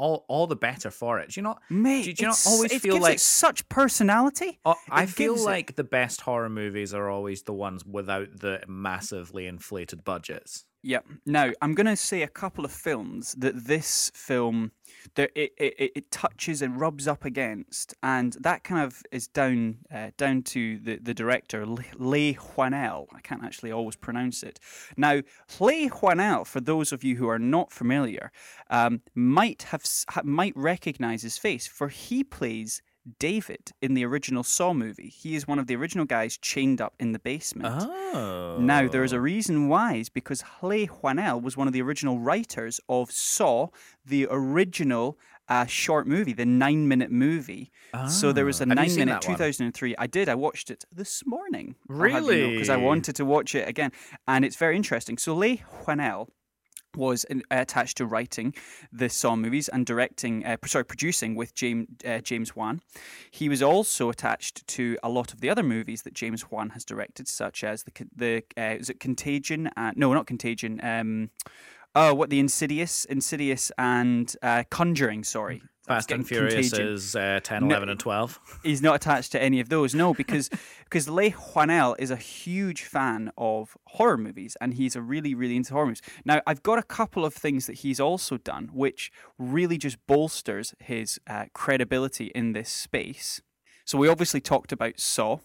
all 0.00 0.24
all 0.28 0.46
the 0.46 0.56
better 0.56 0.90
for 0.90 1.18
it. 1.20 1.30
Do 1.30 1.38
you 1.40 1.42
know? 1.42 1.56
Mate, 1.68 2.04
do 2.16 2.22
you 2.22 2.28
not 2.28 2.42
always 2.46 2.72
it 2.72 2.80
feel 2.82 2.94
gives 2.94 3.02
like- 3.02 3.14
it 3.16 3.20
such 3.20 3.68
personality? 3.68 4.58
Oh, 4.64 4.74
I 4.90 5.06
feel 5.06 5.34
gives 5.34 5.42
it- 5.42 5.46
like 5.46 5.76
the 5.76 5.84
best 5.84 6.22
horror 6.22 6.48
movies 6.48 6.94
are 6.94 7.08
always 7.08 7.42
the 7.42 7.52
ones 7.52 7.84
without 7.84 8.28
the 8.40 8.62
massively 8.66 9.46
inflated 9.46 10.02
budgets. 10.04 10.64
Yep. 10.82 11.04
Now 11.26 11.50
I'm 11.60 11.74
going 11.74 11.86
to 11.86 11.96
say 11.96 12.22
a 12.22 12.28
couple 12.28 12.64
of 12.64 12.72
films 12.72 13.34
that 13.38 13.66
this 13.66 14.10
film 14.14 14.72
that 15.14 15.30
it, 15.34 15.52
it, 15.58 15.92
it- 15.94 16.10
touches 16.10 16.60
and 16.62 16.80
rubs 16.80 17.06
up 17.06 17.24
against, 17.24 17.94
and 18.02 18.32
that 18.40 18.64
kind 18.64 18.82
of 18.84 19.02
is 19.12 19.28
down 19.28 19.78
uh, 19.94 20.10
down 20.16 20.42
to 20.42 20.78
the 20.78 20.96
the 20.96 21.12
director 21.14 21.66
Le 21.66 21.84
Leigh 21.98 22.34
Whannell. 22.34 23.06
I 23.14 23.20
can't 23.20 23.44
actually 23.44 23.72
always 23.72 23.96
pronounce 23.96 24.42
it. 24.42 24.58
Now 24.96 25.20
Leigh 25.60 25.88
Whannell, 25.88 26.46
for 26.46 26.60
those 26.60 26.92
of 26.92 27.04
you 27.04 27.16
who 27.16 27.28
are 27.28 27.38
not 27.38 27.70
familiar, 27.72 28.32
um, 28.70 29.02
might 29.14 29.64
have 29.64 29.84
might 30.24 30.56
recognize 30.56 31.22
his 31.22 31.36
face, 31.36 31.66
for 31.66 31.88
he 31.88 32.24
plays. 32.24 32.80
David 33.18 33.72
in 33.80 33.94
the 33.94 34.04
original 34.04 34.42
Saw 34.42 34.72
movie. 34.74 35.08
He 35.08 35.34
is 35.34 35.48
one 35.48 35.58
of 35.58 35.66
the 35.66 35.76
original 35.76 36.04
guys 36.04 36.36
chained 36.36 36.80
up 36.80 36.94
in 37.00 37.12
the 37.12 37.18
basement. 37.18 37.82
Oh. 37.88 38.58
Now, 38.60 38.88
there 38.88 39.04
is 39.04 39.12
a 39.12 39.20
reason 39.20 39.68
why, 39.68 39.94
is 39.94 40.08
because 40.08 40.42
Leigh 40.62 40.86
Whannell 40.86 41.40
was 41.42 41.56
one 41.56 41.66
of 41.66 41.72
the 41.72 41.82
original 41.82 42.18
writers 42.18 42.80
of 42.88 43.10
Saw, 43.10 43.68
the 44.04 44.26
original 44.30 45.18
uh, 45.48 45.66
short 45.66 46.06
movie, 46.06 46.32
the 46.32 46.46
nine 46.46 46.86
minute 46.86 47.10
movie. 47.10 47.72
So 48.08 48.32
there 48.32 48.44
was 48.44 48.60
a 48.60 48.64
Ah. 48.64 48.68
Have 48.68 48.76
nine 48.76 48.94
minute 48.94 49.20
that 49.22 49.28
one? 49.28 49.36
2003. 49.36 49.96
I 49.98 50.06
did. 50.06 50.28
I 50.28 50.34
watched 50.36 50.70
it 50.70 50.84
this 50.92 51.22
morning. 51.26 51.74
Really? 51.88 52.50
Because 52.52 52.68
Really? 52.68 52.82
I 52.82 52.84
wanted 52.84 53.16
to 53.16 53.24
watch 53.24 53.54
it 53.54 53.66
again. 53.68 53.90
And 54.28 54.44
it's 54.44 54.56
very 54.56 54.76
interesting. 54.76 55.18
So 55.18 55.34
Leigh 55.34 55.62
Whannell 55.86 56.28
was 56.96 57.24
in, 57.24 57.42
attached 57.50 57.96
to 57.98 58.06
writing 58.06 58.54
the 58.92 59.08
Saw 59.08 59.36
movies 59.36 59.68
and 59.68 59.86
directing, 59.86 60.44
uh, 60.44 60.56
sorry, 60.66 60.84
producing 60.84 61.34
with 61.34 61.54
James 61.54 61.86
uh, 62.06 62.18
James 62.18 62.54
Wan. 62.56 62.80
He 63.30 63.48
was 63.48 63.62
also 63.62 64.10
attached 64.10 64.66
to 64.68 64.96
a 65.02 65.08
lot 65.08 65.32
of 65.32 65.40
the 65.40 65.50
other 65.50 65.62
movies 65.62 66.02
that 66.02 66.14
James 66.14 66.50
Wan 66.50 66.70
has 66.70 66.84
directed, 66.84 67.28
such 67.28 67.64
as 67.64 67.84
the 67.84 67.92
the 68.14 68.42
uh, 68.56 68.76
is 68.78 68.90
it 68.90 69.00
Contagion? 69.00 69.68
Uh, 69.76 69.92
no, 69.96 70.12
not 70.12 70.26
Contagion. 70.26 70.80
Um, 70.82 71.30
oh, 71.94 72.14
what 72.14 72.30
the 72.30 72.40
Insidious, 72.40 73.04
Insidious, 73.04 73.72
and 73.78 74.34
uh, 74.42 74.64
Conjuring. 74.70 75.24
Sorry, 75.24 75.62
was 75.79 75.79
Fast 75.90 76.12
and 76.12 76.26
Furious 76.26 76.70
Contagion. 76.70 76.94
is 76.94 77.16
uh, 77.16 77.40
10, 77.42 77.62
No. 77.62 77.74
11, 77.74 77.88
and 77.88 77.98
12. 77.98 78.38
He's 78.62 78.80
not 78.80 78.94
attached 78.94 79.32
to 79.32 79.42
any 79.42 79.58
of 79.58 79.68
those. 79.68 79.94
No, 79.94 80.14
because 80.14 80.48
because 80.84 81.08
Leigh 81.08 81.32
Whannell 81.32 81.96
is 81.98 82.10
a 82.12 82.16
huge 82.16 82.84
fan 82.84 83.32
of 83.36 83.76
horror 83.88 84.16
movies, 84.16 84.56
and 84.60 84.74
he's 84.74 84.94
a 84.94 85.02
really 85.02 85.34
really 85.34 85.56
into 85.56 85.72
horror 85.72 85.86
movies. 85.86 86.02
Now, 86.24 86.42
I've 86.46 86.62
got 86.62 86.78
a 86.78 86.84
couple 86.84 87.24
of 87.24 87.34
things 87.34 87.66
that 87.66 87.78
he's 87.78 87.98
also 87.98 88.36
done, 88.36 88.70
which 88.72 89.10
really 89.36 89.78
just 89.78 89.98
bolsters 90.06 90.74
his 90.78 91.18
uh, 91.28 91.46
credibility 91.54 92.26
in 92.34 92.52
this 92.52 92.68
space. 92.70 93.42
So 93.84 93.98
we 93.98 94.08
obviously 94.08 94.40
talked 94.40 94.70
about 94.72 95.00
Saw. 95.00 95.38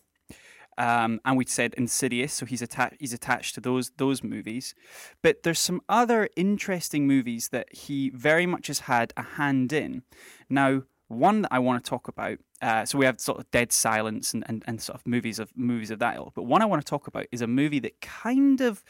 Um, 0.78 1.22
and 1.24 1.38
we 1.38 1.46
said 1.46 1.74
Insidious, 1.78 2.34
so 2.34 2.46
he's 2.46 2.62
attached. 2.62 2.98
He's 3.00 3.14
attached 3.14 3.56
to 3.56 3.62
those 3.62 3.92
those 3.98 4.24
movies, 4.24 4.76
but 5.22 5.44
there's 5.44 5.60
some 5.60 5.82
other 5.88 6.28
interesting 6.36 7.08
movies 7.08 7.48
that 7.50 7.74
he 7.74 8.10
very 8.10 8.46
much 8.46 8.68
has 8.68 8.80
had 8.80 9.14
a 9.16 9.24
hand 9.24 9.72
in. 9.72 10.04
Now, 10.50 10.84
one 11.08 11.44
that 11.44 11.54
I 11.54 11.60
want 11.60 11.84
to 11.84 11.90
talk 11.90 12.08
about. 12.08 12.40
Uh, 12.62 12.86
so 12.86 12.98
we 12.98 13.06
have 13.06 13.20
sort 13.20 13.40
of 13.40 13.50
Dead 13.52 13.72
Silence 13.72 14.34
and, 14.34 14.44
and, 14.48 14.64
and 14.66 14.82
sort 14.82 14.98
of 14.98 15.06
movies 15.06 15.40
of 15.40 15.52
movies 15.56 15.92
of 15.92 16.00
that 16.00 16.16
ilk. 16.16 16.34
But 16.34 16.44
one 16.44 16.62
I 16.62 16.66
want 16.66 16.84
to 16.84 16.90
talk 16.90 17.08
about 17.08 17.26
is 17.32 17.42
a 17.42 17.48
movie 17.48 17.80
that 17.80 18.02
kind 18.02 18.62
of, 18.62 18.84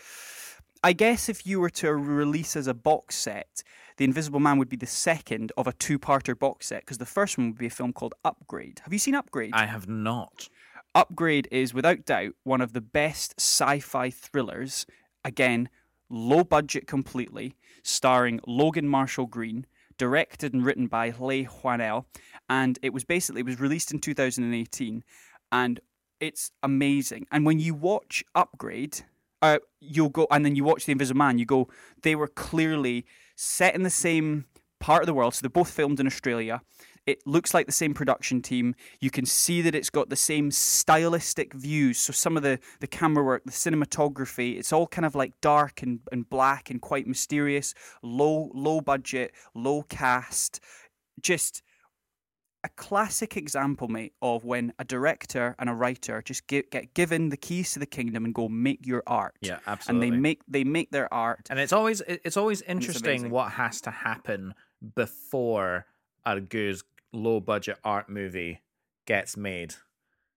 I 0.84 0.94
guess, 0.94 1.28
if 1.30 1.46
you 1.46 1.60
were 1.60 1.70
to 1.72 1.94
release 1.94 2.56
as 2.56 2.68
a 2.68 2.74
box 2.74 3.16
set, 3.16 3.64
The 3.98 4.06
Invisible 4.06 4.40
Man 4.40 4.58
would 4.60 4.70
be 4.70 4.78
the 4.78 4.86
second 4.86 5.52
of 5.58 5.68
a 5.68 5.74
two-parter 5.74 6.38
box 6.38 6.68
set 6.68 6.82
because 6.82 7.00
the 7.00 7.06
first 7.06 7.38
one 7.38 7.48
would 7.48 7.58
be 7.58 7.66
a 7.66 7.72
film 7.72 7.92
called 7.92 8.14
Upgrade. 8.24 8.82
Have 8.84 8.94
you 8.94 9.00
seen 9.00 9.16
Upgrade? 9.16 9.52
I 9.54 9.66
have 9.66 9.88
not. 9.90 10.48
Upgrade 10.94 11.48
is 11.52 11.74
without 11.74 12.06
doubt 12.06 12.34
one 12.44 12.62
of 12.62 12.72
the 12.72 12.82
best 12.82 13.34
sci-fi 13.38 14.10
thrillers. 14.10 14.86
Again, 15.26 15.70
low 16.10 16.44
budget 16.44 16.88
completely, 16.88 17.56
starring 17.84 18.40
Logan 18.48 18.88
Marshall 18.88 19.26
Green, 19.26 19.66
directed 19.98 20.54
and 20.54 20.66
written 20.66 20.88
by 20.88 21.14
Leigh 21.20 21.46
Whannell, 21.46 22.06
and 22.50 22.80
it 22.82 22.94
was 22.94 23.04
basically 23.04 23.42
it 23.42 23.46
was 23.46 23.60
released 23.60 23.92
in 23.92 24.00
2018, 24.00 25.04
and 25.52 25.80
it's 26.20 26.52
amazing. 26.64 27.28
And 27.32 27.46
when 27.46 27.60
you 27.60 27.74
watch 27.74 28.24
Upgrade, 28.34 29.02
uh, 29.42 29.60
you'll 29.80 30.10
go 30.10 30.28
and 30.32 30.46
then 30.46 30.56
you 30.56 30.64
watch 30.64 30.86
The 30.86 30.92
Invisible 30.92 31.18
Man, 31.18 31.38
you 31.38 31.46
go, 31.46 31.68
they 32.02 32.16
were 32.16 32.28
clearly 32.28 33.06
set 33.36 33.76
in 33.76 33.84
the 33.84 33.90
same 33.90 34.46
part 34.80 35.02
of 35.02 35.08
the 35.08 35.14
world. 35.14 35.34
So 35.34 35.42
they're 35.42 35.50
both 35.50 35.70
filmed 35.70 36.00
in 36.00 36.08
Australia. 36.08 36.62
It 37.06 37.26
looks 37.28 37.54
like 37.54 37.68
the 37.68 37.72
same 37.72 37.94
production 37.94 38.42
team. 38.42 38.76
You 39.00 39.12
can 39.12 39.26
see 39.26 39.62
that 39.62 39.76
it's 39.76 39.90
got 39.90 40.10
the 40.10 40.16
same 40.16 40.50
stylistic 40.50 41.54
views. 41.54 42.00
So 42.00 42.12
some 42.12 42.36
of 42.36 42.44
the, 42.44 42.60
the 42.80 42.88
camera 42.88 43.24
work, 43.24 43.44
the 43.46 43.52
cinematography, 43.52 44.58
it's 44.58 44.74
all 44.74 44.88
kind 44.88 45.06
of 45.06 45.14
like 45.14 45.40
dark 45.40 45.84
and, 45.84 46.00
and 46.12 46.28
black 46.30 46.70
and 46.70 46.82
quite 46.82 47.06
mysterious. 47.06 47.74
Low 48.02 48.52
low 48.54 48.82
budget, 48.82 49.34
low 49.54 49.84
cast. 49.84 50.60
Just 51.22 51.62
a 52.66 52.70
classic 52.70 53.38
example, 53.38 53.88
mate, 53.88 54.14
of 54.24 54.44
when 54.44 54.74
a 54.80 54.84
director 54.84 55.56
and 55.60 55.70
a 55.70 55.74
writer 55.74 56.24
just 56.24 56.48
get, 56.48 56.72
get 56.72 56.96
given 56.96 57.30
the 57.30 57.38
keys 57.38 57.74
to 57.74 57.80
the 57.80 57.86
kingdom 57.86 58.26
and 58.26 58.34
go 58.34 58.50
make 58.50 58.88
your 58.88 59.04
art. 59.06 59.36
Yeah, 59.40 59.60
absolutely. 59.68 60.08
And 60.08 60.14
they 60.16 60.20
make 60.20 60.42
they 60.48 60.64
make 60.64 60.90
their 60.90 61.14
art. 61.14 61.48
And 61.52 61.60
it's 61.60 61.72
always 61.72 62.02
it's 62.02 62.36
always 62.36 62.64
interesting 62.64 63.12
amazing. 63.12 63.30
what 63.30 63.52
has 63.52 63.82
to 63.82 63.92
happen 63.92 64.56
before 64.96 65.86
a 66.26 66.42
good 66.42 66.82
low 67.16 67.40
budget 67.40 67.78
art 67.84 68.10
movie 68.10 68.62
gets 69.08 69.36
made 69.38 69.76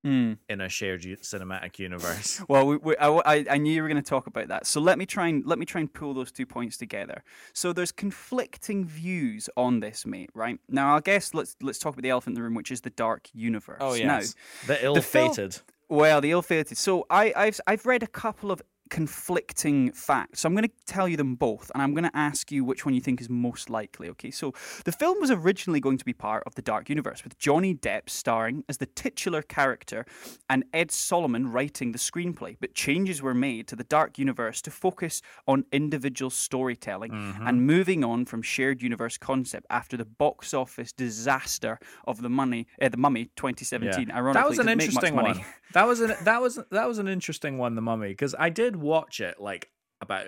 Mm. 0.07 0.39
in 0.49 0.61
a 0.61 0.69
shared 0.69 1.03
u- 1.03 1.17
cinematic 1.17 1.81
universe. 1.81 2.41
Well, 2.49 2.67
we, 2.69 2.77
we, 2.77 2.97
I, 2.99 3.09
I- 3.09 3.47
I 3.51 3.59
knew 3.59 3.73
you 3.73 3.83
were 3.83 3.89
going 3.89 4.01
to 4.01 4.09
talk 4.09 4.29
about 4.29 4.47
that. 4.47 4.65
So 4.65 4.81
let 4.81 4.97
me 4.97 5.05
try 5.05 5.27
and 5.27 5.45
let 5.45 5.59
me 5.59 5.67
try 5.67 5.81
and 5.81 5.93
pull 5.93 6.15
those 6.15 6.31
two 6.31 6.47
points 6.47 6.77
together. 6.77 7.25
So 7.53 7.73
there's 7.73 7.91
conflicting 7.91 8.85
views 8.85 9.51
on 9.57 9.81
this, 9.81 10.07
mate. 10.07 10.31
Right 10.35 10.61
now, 10.69 10.95
I 10.97 11.01
guess 11.01 11.35
let's 11.35 11.57
let's 11.61 11.81
talk 11.81 11.95
about 11.95 12.03
the 12.05 12.11
elephant 12.11 12.35
in 12.37 12.41
the 12.41 12.45
room, 12.45 12.55
which 12.55 12.71
is 12.71 12.83
the 12.83 12.91
dark 12.91 13.29
universe. 13.35 13.79
Oh 13.81 13.97
Now, 13.97 14.21
the 14.69 14.83
ill-fated. 14.85 15.59
well, 15.89 16.21
the 16.21 16.31
ill-fated. 16.31 16.79
So 16.79 17.05
I, 17.11 17.33
I've 17.35 17.61
I've 17.67 17.85
read 17.85 18.05
a 18.05 18.07
couple 18.07 18.53
of 18.53 18.63
conflicting 18.91 19.93
facts. 19.93 20.41
So 20.41 20.47
I'm 20.49 20.55
going 20.55 20.69
to 20.69 20.75
tell 20.87 21.09
you 21.09 21.17
them 21.17 21.35
both, 21.35 21.71
and 21.75 21.83
I'm 21.83 21.93
going 21.95 22.05
to 22.05 22.17
ask 22.17 22.51
you 22.53 22.65
which 22.65 22.85
one 22.85 22.95
you 22.95 23.01
think 23.01 23.21
is 23.21 23.29
most 23.29 23.69
likely. 23.71 24.09
Okay, 24.11 24.31
so 24.31 24.53
the 24.85 24.93
film 24.93 25.21
was 25.21 25.31
originally 25.31 25.81
going 25.81 25.99
to 25.99 26.05
be 26.05 26.13
part 26.13 26.43
of 26.47 26.55
the 26.55 26.63
Dark 26.63 26.89
Universe, 26.89 27.25
with 27.25 27.39
Johnny 27.39 27.75
Depp 27.75 28.09
starring 28.09 28.65
as 28.69 28.79
the 28.79 28.87
titular 28.87 29.43
character 29.43 30.05
and 30.49 30.65
Ed 30.73 30.91
Solomon 30.91 31.51
writing 31.53 31.93
the 31.93 31.99
screenplay. 31.99 32.57
But 32.61 32.75
changes 32.75 33.21
were 33.23 33.35
made 33.35 33.67
to 33.69 33.77
the 33.77 33.85
Dark 33.85 34.19
Universe 34.19 34.63
to 34.63 34.71
focus 34.71 35.23
on 35.47 35.65
individual 35.73 36.31
storytelling 36.31 37.09
Mm-hmm. 37.09 37.47
and 37.47 37.67
moving 37.67 38.05
on 38.05 38.25
from 38.25 38.43
shared 38.43 38.83
universe 38.83 39.17
concept 39.19 39.67
after 39.71 39.97
the 39.97 40.05
box 40.05 40.53
office 40.55 40.93
disaster 40.93 41.79
of 42.07 42.23
the 42.23 42.29
money, 42.29 42.67
uh, 42.81 42.89
the 42.89 42.97
Mummy 42.97 43.27
2017. 43.37 44.11
Ironically, 44.11 44.41
that 44.43 44.49
was 44.49 44.59
an 44.59 44.69
interesting 44.69 45.15
money. 45.15 45.31
one. 45.39 45.45
That 45.75 45.87
was 45.87 46.01
an 46.01 46.15
that 46.23 46.41
was 46.41 46.59
that 46.71 46.89
was 46.89 46.99
an 46.99 47.09
interesting 47.09 47.59
one, 47.59 47.75
The 47.75 47.83
Mummy, 47.83 48.09
because 48.09 48.35
I 48.39 48.49
did 48.49 48.77
watch 48.81 49.21
it 49.21 49.41
like 49.41 49.71
about 50.01 50.27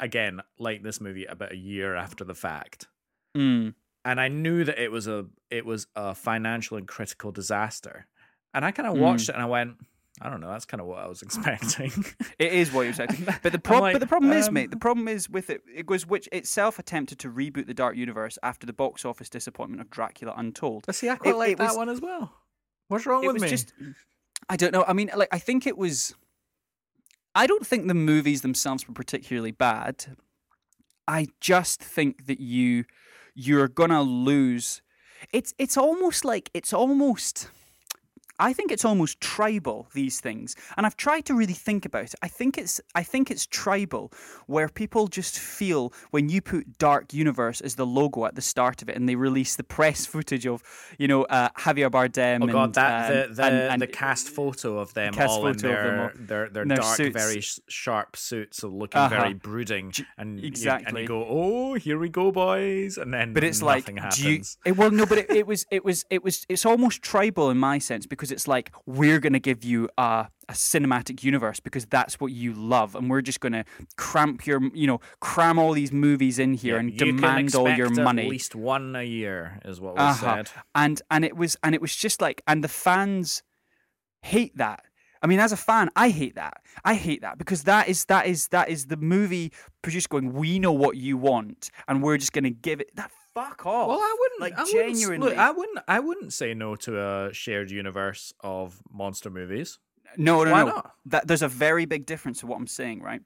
again 0.00 0.40
like 0.58 0.82
this 0.82 1.00
movie 1.00 1.24
about 1.24 1.52
a 1.52 1.56
year 1.56 1.94
after 1.94 2.24
the 2.24 2.34
fact, 2.34 2.86
Mm. 3.36 3.74
and 4.04 4.20
I 4.20 4.28
knew 4.28 4.64
that 4.64 4.78
it 4.82 4.90
was 4.90 5.06
a 5.06 5.26
it 5.50 5.64
was 5.64 5.86
a 5.96 6.14
financial 6.14 6.76
and 6.76 6.86
critical 6.86 7.32
disaster, 7.32 8.06
and 8.54 8.64
I 8.64 8.70
kind 8.72 8.88
of 8.88 8.94
Mm. 8.96 9.00
watched 9.00 9.28
it 9.28 9.34
and 9.34 9.42
I 9.42 9.46
went, 9.46 9.76
I 10.20 10.28
don't 10.30 10.40
know, 10.40 10.48
that's 10.50 10.64
kind 10.64 10.80
of 10.80 10.86
what 10.86 10.98
I 10.98 11.06
was 11.06 11.22
expecting. 11.26 11.92
It 12.38 12.52
is 12.52 12.72
what 12.72 12.82
you 12.86 12.92
said, 12.92 13.08
but 13.42 13.52
the 13.52 13.60
I'm 13.66 13.80
like, 13.80 13.94
but 13.94 13.98
the 14.00 14.06
problem 14.06 14.32
is, 14.32 14.48
um, 14.48 14.54
mate. 14.54 14.70
The 14.70 14.76
problem 14.76 15.08
is 15.08 15.28
with 15.30 15.50
it. 15.50 15.62
It 15.74 15.88
was 15.88 16.06
which 16.06 16.28
itself 16.32 16.78
attempted 16.78 17.18
to 17.20 17.30
reboot 17.30 17.66
the 17.66 17.74
Dark 17.74 17.96
Universe 17.96 18.38
after 18.42 18.66
the 18.66 18.72
box 18.72 19.04
office 19.04 19.28
disappointment 19.30 19.80
of 19.82 19.90
Dracula 19.90 20.34
Untold. 20.36 20.84
but 20.86 20.94
see, 20.94 21.08
I 21.08 21.16
quite 21.16 21.34
It- 21.34 21.36
like 21.38 21.52
it 21.52 21.58
that 21.58 21.68
was- 21.68 21.76
one 21.76 21.88
as 21.88 22.00
well. 22.00 22.34
What's 22.88 23.04
wrong 23.06 23.24
it 23.24 23.28
with 23.28 23.34
was 23.34 23.42
me? 23.42 23.48
just 23.48 23.72
I 24.48 24.56
don't 24.56 24.72
know. 24.72 24.84
I 24.86 24.92
mean, 24.92 25.10
like 25.16 25.28
I 25.32 25.38
think 25.38 25.66
it 25.66 25.76
was. 25.76 26.14
I 27.36 27.46
don't 27.46 27.66
think 27.66 27.86
the 27.86 27.92
movies 27.92 28.40
themselves 28.40 28.88
were 28.88 28.94
particularly 28.94 29.50
bad. 29.50 30.16
I 31.06 31.28
just 31.38 31.82
think 31.82 32.26
that 32.26 32.40
you 32.40 32.86
you're 33.34 33.68
gonna 33.68 34.02
lose. 34.02 34.80
It's 35.32 35.52
it's 35.58 35.76
almost 35.76 36.24
like 36.24 36.50
it's 36.54 36.72
almost. 36.72 37.50
I 38.38 38.52
think 38.52 38.70
it's 38.70 38.84
almost 38.84 39.20
tribal 39.20 39.88
these 39.94 40.20
things, 40.20 40.54
and 40.76 40.84
I've 40.86 40.96
tried 40.96 41.24
to 41.26 41.34
really 41.34 41.54
think 41.54 41.84
about 41.86 42.04
it. 42.04 42.14
I 42.22 42.28
think 42.28 42.58
it's 42.58 42.80
I 42.94 43.02
think 43.02 43.30
it's 43.30 43.46
tribal, 43.46 44.12
where 44.46 44.68
people 44.68 45.08
just 45.08 45.38
feel 45.38 45.92
when 46.10 46.28
you 46.28 46.40
put 46.42 46.78
Dark 46.78 47.14
Universe 47.14 47.60
as 47.60 47.76
the 47.76 47.86
logo 47.86 48.24
at 48.26 48.34
the 48.34 48.42
start 48.42 48.82
of 48.82 48.88
it, 48.88 48.96
and 48.96 49.08
they 49.08 49.14
release 49.16 49.56
the 49.56 49.64
press 49.64 50.04
footage 50.12 50.46
of 50.46 50.62
you 50.98 51.08
know 51.08 51.24
uh, 51.24 51.48
Javier 51.58 51.90
Bardem. 51.90 52.42
Oh 52.44 52.46
god, 52.46 52.64
and, 52.64 52.74
that 52.74 53.10
um, 53.10 53.28
the 53.28 53.34
the, 53.34 53.44
and, 53.44 53.54
and 53.72 53.82
the 53.82 53.86
cast 53.86 54.28
photo 54.28 54.78
of 54.78 54.92
them 54.94 55.14
all 55.18 55.46
in 55.46 55.54
photo 55.54 55.54
of 55.54 55.60
them 55.62 55.70
their 55.70 56.02
all 56.02 56.10
their 56.16 56.48
their 56.50 56.64
their 56.66 56.76
dark, 56.76 56.96
suits. 56.96 57.16
very 57.16 57.42
sharp 57.68 58.16
suits, 58.16 58.58
so 58.58 58.68
looking 58.68 59.00
Uh-huh. 59.00 59.08
very 59.22 59.34
brooding, 59.34 59.92
and 60.18 60.38
you- 60.38 60.44
and 60.44 60.44
exactly. 60.44 61.02
you 61.02 61.08
go, 61.08 61.24
oh, 61.28 61.74
here 61.74 61.98
we 61.98 62.08
go, 62.08 62.30
boys, 62.32 62.98
and 62.98 63.12
then 63.12 63.32
but 63.32 63.44
it's 63.44 63.62
like 63.62 63.86
do 63.86 63.94
happens. 63.94 64.18
you, 64.64 64.70
it, 64.72 64.76
well 64.76 64.90
no 64.90 65.06
but 65.06 65.18
it, 65.18 65.30
it 65.30 65.46
was 65.46 65.64
it 65.70 65.84
was 65.84 66.04
it 66.10 66.22
was 66.22 66.44
it's 66.48 66.64
almost 66.66 67.02
tribal 67.02 67.50
in 67.50 67.58
my 67.58 67.78
sense 67.78 68.06
because 68.06 68.25
it's 68.30 68.46
like 68.48 68.72
we're 68.86 69.20
going 69.20 69.32
to 69.32 69.40
give 69.40 69.64
you 69.64 69.88
a, 69.98 70.28
a 70.48 70.52
cinematic 70.52 71.22
universe 71.24 71.60
because 71.60 71.86
that's 71.86 72.20
what 72.20 72.32
you 72.32 72.52
love 72.52 72.94
and 72.94 73.10
we're 73.10 73.20
just 73.22 73.40
going 73.40 73.52
to 73.52 73.64
cramp 73.96 74.46
your 74.46 74.60
you 74.74 74.86
know 74.86 75.00
cram 75.20 75.58
all 75.58 75.72
these 75.72 75.92
movies 75.92 76.38
in 76.38 76.54
here 76.54 76.74
Yeah, 76.74 76.80
and 76.80 76.96
demand 76.96 77.54
all 77.54 77.70
your 77.70 77.90
money 77.90 78.24
At 78.24 78.30
least 78.30 78.54
one 78.54 78.94
a 78.96 79.02
year 79.02 79.60
is 79.64 79.80
what 79.80 79.94
was 79.96 80.02
Uh-huh. 80.22 80.34
said. 80.36 80.50
and 80.74 81.00
and 81.10 81.24
it 81.24 81.36
was 81.36 81.56
and 81.62 81.74
it 81.74 81.80
was 81.80 81.94
just 81.94 82.20
like 82.20 82.42
and 82.46 82.62
the 82.62 82.68
fans 82.68 83.42
hate 84.22 84.56
that 84.56 84.84
i 85.22 85.26
mean 85.26 85.38
as 85.38 85.52
a 85.52 85.56
fan 85.56 85.88
i 85.96 86.08
hate 86.08 86.34
that 86.34 86.54
i 86.84 86.94
hate 86.94 87.20
that 87.22 87.38
because 87.38 87.62
that 87.64 87.88
is 87.88 88.04
that 88.06 88.26
is 88.26 88.48
that 88.48 88.68
is 88.68 88.86
the 88.86 88.96
movie 88.96 89.52
producer 89.82 90.08
going 90.08 90.32
we 90.32 90.58
know 90.58 90.72
what 90.72 90.96
you 90.96 91.16
want 91.16 91.70
and 91.88 92.02
we're 92.02 92.16
just 92.16 92.32
going 92.32 92.44
to 92.44 92.50
give 92.50 92.80
it 92.80 92.90
that 92.96 93.10
fuck 93.36 93.66
off 93.66 93.88
Well, 93.88 93.98
I 94.00 94.16
wouldn't. 94.18 94.40
like 94.40 94.54
I 94.58 94.62
wouldn't, 94.64 94.96
genuinely 94.96 95.28
look, 95.30 95.38
I 95.38 95.50
wouldn't. 95.50 95.78
I 95.86 96.00
wouldn't 96.00 96.32
say 96.32 96.54
no 96.54 96.74
to 96.76 97.00
a 97.00 97.32
shared 97.32 97.70
universe 97.70 98.32
of 98.40 98.80
monster 98.90 99.30
movies. 99.30 99.78
No, 100.16 100.42
no, 100.44 100.50
Why 100.52 100.62
no. 100.64 100.68
not? 100.70 100.92
That 101.06 101.26
there's 101.28 101.42
a 101.42 101.48
very 101.48 101.84
big 101.84 102.06
difference 102.06 102.40
to 102.40 102.46
what 102.46 102.56
I'm 102.56 102.66
saying, 102.66 103.02
right? 103.02 103.20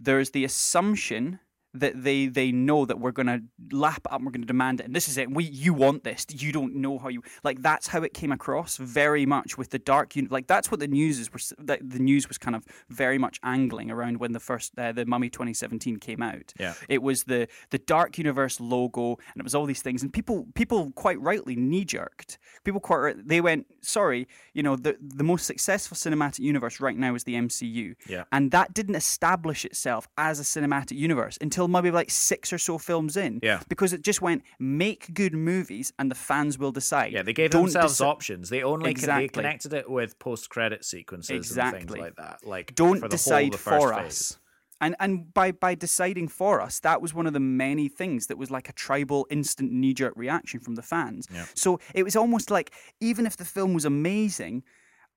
There's 0.00 0.30
the 0.30 0.44
assumption 0.44 1.38
that 1.74 2.02
they 2.04 2.26
they 2.26 2.52
know 2.52 2.84
that 2.84 2.98
we're 3.00 3.12
gonna 3.12 3.40
lap 3.70 4.02
it 4.04 4.12
up, 4.12 4.20
and 4.20 4.26
we're 4.26 4.32
gonna 4.32 4.46
demand 4.46 4.80
it, 4.80 4.86
and 4.86 4.94
this 4.94 5.08
is 5.08 5.16
it. 5.18 5.30
We 5.30 5.44
you 5.44 5.72
want 5.74 6.04
this. 6.04 6.26
You 6.30 6.52
don't 6.52 6.76
know 6.76 6.98
how 6.98 7.08
you 7.08 7.22
like. 7.44 7.62
That's 7.62 7.86
how 7.88 8.02
it 8.02 8.12
came 8.14 8.32
across 8.32 8.76
very 8.76 9.24
much 9.26 9.56
with 9.56 9.70
the 9.70 9.78
dark. 9.78 10.16
Un- 10.16 10.28
like 10.30 10.46
that's 10.46 10.70
what 10.70 10.80
the 10.80 10.88
news 10.88 11.18
is. 11.18 11.32
Was 11.32 11.52
that 11.58 11.80
the 11.82 11.98
news 11.98 12.28
was 12.28 12.38
kind 12.38 12.54
of 12.54 12.64
very 12.90 13.18
much 13.18 13.40
angling 13.42 13.90
around 13.90 14.18
when 14.18 14.32
the 14.32 14.40
first 14.40 14.78
uh, 14.78 14.92
the 14.92 15.06
Mummy 15.06 15.30
2017 15.30 15.96
came 15.98 16.22
out. 16.22 16.52
Yeah. 16.58 16.74
It 16.88 17.02
was 17.02 17.24
the 17.24 17.48
the 17.70 17.78
Dark 17.78 18.18
Universe 18.18 18.60
logo, 18.60 19.12
and 19.32 19.36
it 19.38 19.44
was 19.44 19.54
all 19.54 19.66
these 19.66 19.82
things, 19.82 20.02
and 20.02 20.12
people 20.12 20.46
people 20.54 20.90
quite 20.92 21.20
rightly 21.20 21.56
knee 21.56 21.84
jerked. 21.84 22.38
People 22.64 22.80
quite 22.80 23.26
they 23.26 23.40
went, 23.40 23.66
sorry, 23.80 24.28
you 24.52 24.62
know, 24.62 24.76
the 24.76 24.96
the 25.00 25.24
most 25.24 25.46
successful 25.46 25.96
cinematic 25.96 26.40
universe 26.40 26.80
right 26.80 26.96
now 26.96 27.14
is 27.14 27.24
the 27.24 27.34
MCU, 27.34 27.94
Yeah. 28.06 28.24
and 28.32 28.50
that 28.50 28.74
didn't 28.74 28.94
establish 28.94 29.64
itself 29.64 30.06
as 30.18 30.38
a 30.38 30.42
cinematic 30.42 30.96
universe 30.96 31.38
until 31.40 31.61
maybe 31.68 31.90
like 31.90 32.10
six 32.10 32.52
or 32.52 32.58
so 32.58 32.78
films 32.78 33.16
in, 33.16 33.40
Yeah. 33.42 33.60
because 33.68 33.92
it 33.92 34.02
just 34.02 34.20
went 34.22 34.42
make 34.58 35.12
good 35.14 35.34
movies 35.34 35.92
and 35.98 36.10
the 36.10 36.14
fans 36.14 36.58
will 36.58 36.72
decide. 36.72 37.12
Yeah, 37.12 37.22
they 37.22 37.32
gave 37.32 37.50
Don't 37.50 37.62
themselves 37.64 37.98
deci- 38.00 38.06
options. 38.06 38.48
They 38.50 38.62
only 38.62 38.90
Exactly. 38.90 39.26
they 39.26 39.28
connected 39.28 39.72
it 39.74 39.90
with 39.90 40.18
post-credit 40.18 40.84
sequences 40.84 41.30
and 41.30 41.38
Exactly. 41.38 41.80
things 41.80 41.98
like 41.98 42.16
that. 42.16 42.46
Like 42.46 42.74
don't 42.74 43.00
for 43.00 43.08
decide 43.08 43.34
whole 43.34 43.46
of 43.46 43.52
the 43.52 43.58
first 43.58 43.82
for 43.84 43.94
phase. 43.94 44.06
us. 44.06 44.38
And 44.80 44.96
and 44.98 45.32
by 45.32 45.52
by 45.52 45.76
deciding 45.76 46.26
for 46.26 46.60
us, 46.60 46.80
that 46.80 47.00
was 47.00 47.14
one 47.14 47.28
of 47.28 47.32
the 47.32 47.38
many 47.40 47.88
things 47.88 48.26
that 48.26 48.36
was 48.36 48.50
like 48.50 48.68
a 48.68 48.72
tribal 48.72 49.28
instant 49.30 49.70
knee 49.70 49.94
jerk 49.94 50.12
reaction 50.16 50.58
from 50.58 50.74
the 50.74 50.82
fans. 50.82 51.26
Yeah. 51.32 51.46
So 51.54 51.78
it 51.94 52.02
was 52.02 52.16
almost 52.16 52.50
like 52.50 52.72
even 53.00 53.24
if 53.24 53.36
the 53.36 53.44
film 53.44 53.74
was 53.74 53.84
amazing, 53.84 54.64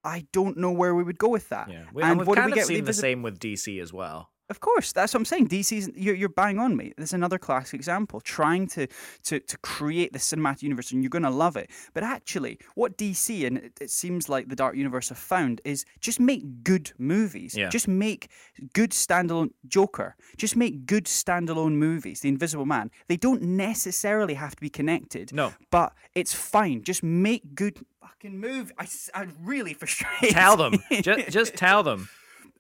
I 0.04 0.28
don't 0.32 0.56
know 0.58 0.72
where 0.72 0.94
we 0.94 1.02
would 1.02 1.18
go 1.18 1.30
with 1.30 1.50
that. 1.50 1.68
Yeah, 1.68 1.86
we, 1.92 2.04
and 2.04 2.12
and 2.20 2.28
we've 2.28 2.36
kind 2.38 2.54
we 2.54 2.60
of 2.62 2.68
seen 2.68 2.86
the 2.86 2.94
same 2.94 3.24
with 3.24 3.40
DC 3.40 3.82
as 3.82 3.92
well. 3.92 4.30
Of 4.50 4.60
course, 4.60 4.92
that's 4.92 5.14
what 5.14 5.22
I'm 5.22 5.26
saying. 5.26 5.48
DC's 5.48 5.90
you're, 5.96 6.14
you're 6.14 6.30
bang 6.30 6.60
on, 6.60 6.76
mate. 6.76 6.94
There's 6.98 7.14
another 7.14 7.40
classic 7.40 7.74
example, 7.74 8.22
trying 8.22 8.68
to 8.70 8.88
to 9.24 9.40
to 9.40 9.58
create 9.58 10.14
the 10.14 10.20
cinematic 10.20 10.62
universe, 10.62 10.92
and 10.92 11.02
you're 11.02 11.10
going 11.10 11.24
to 11.24 11.30
love 11.30 11.58
it. 11.58 11.70
But 11.94 12.04
actually, 12.04 12.60
what 12.76 12.98
DC 12.98 13.46
and 13.46 13.58
it, 13.58 13.74
it 13.82 13.90
seems 13.90 14.30
like 14.30 14.50
the 14.50 14.56
Dark 14.56 14.76
Universe 14.76 15.10
have 15.10 15.18
found 15.18 15.62
is 15.66 15.84
just 16.00 16.20
make 16.20 16.64
good 16.64 16.92
movies. 16.98 17.56
Yeah. 17.58 17.70
Just 17.70 17.88
make 17.88 18.30
good 18.74 18.92
standalone 18.92 19.52
Joker. 19.68 20.16
Just 20.38 20.56
make 20.56 20.86
good 20.86 21.06
standalone 21.06 21.74
movies. 21.74 22.22
The 22.22 22.30
Invisible 22.30 22.66
Man. 22.66 22.92
They 23.08 23.18
don't 23.18 23.42
necessarily 23.42 24.36
have 24.36 24.56
to 24.56 24.62
be 24.62 24.70
connected. 24.70 25.34
No. 25.34 25.54
but 25.72 25.94
it's 26.14 26.34
fine. 26.34 26.84
Just 26.84 27.04
make 27.04 27.56
good 27.56 27.80
fucking 28.02 28.40
movie. 28.40 28.74
I, 28.78 28.88
I 29.14 29.28
really 29.42 29.74
frustrated. 29.74 30.36
Tell 30.36 30.56
them, 30.58 30.76
just, 31.02 31.30
just 31.30 31.56
tell 31.56 31.84
them. 31.84 32.10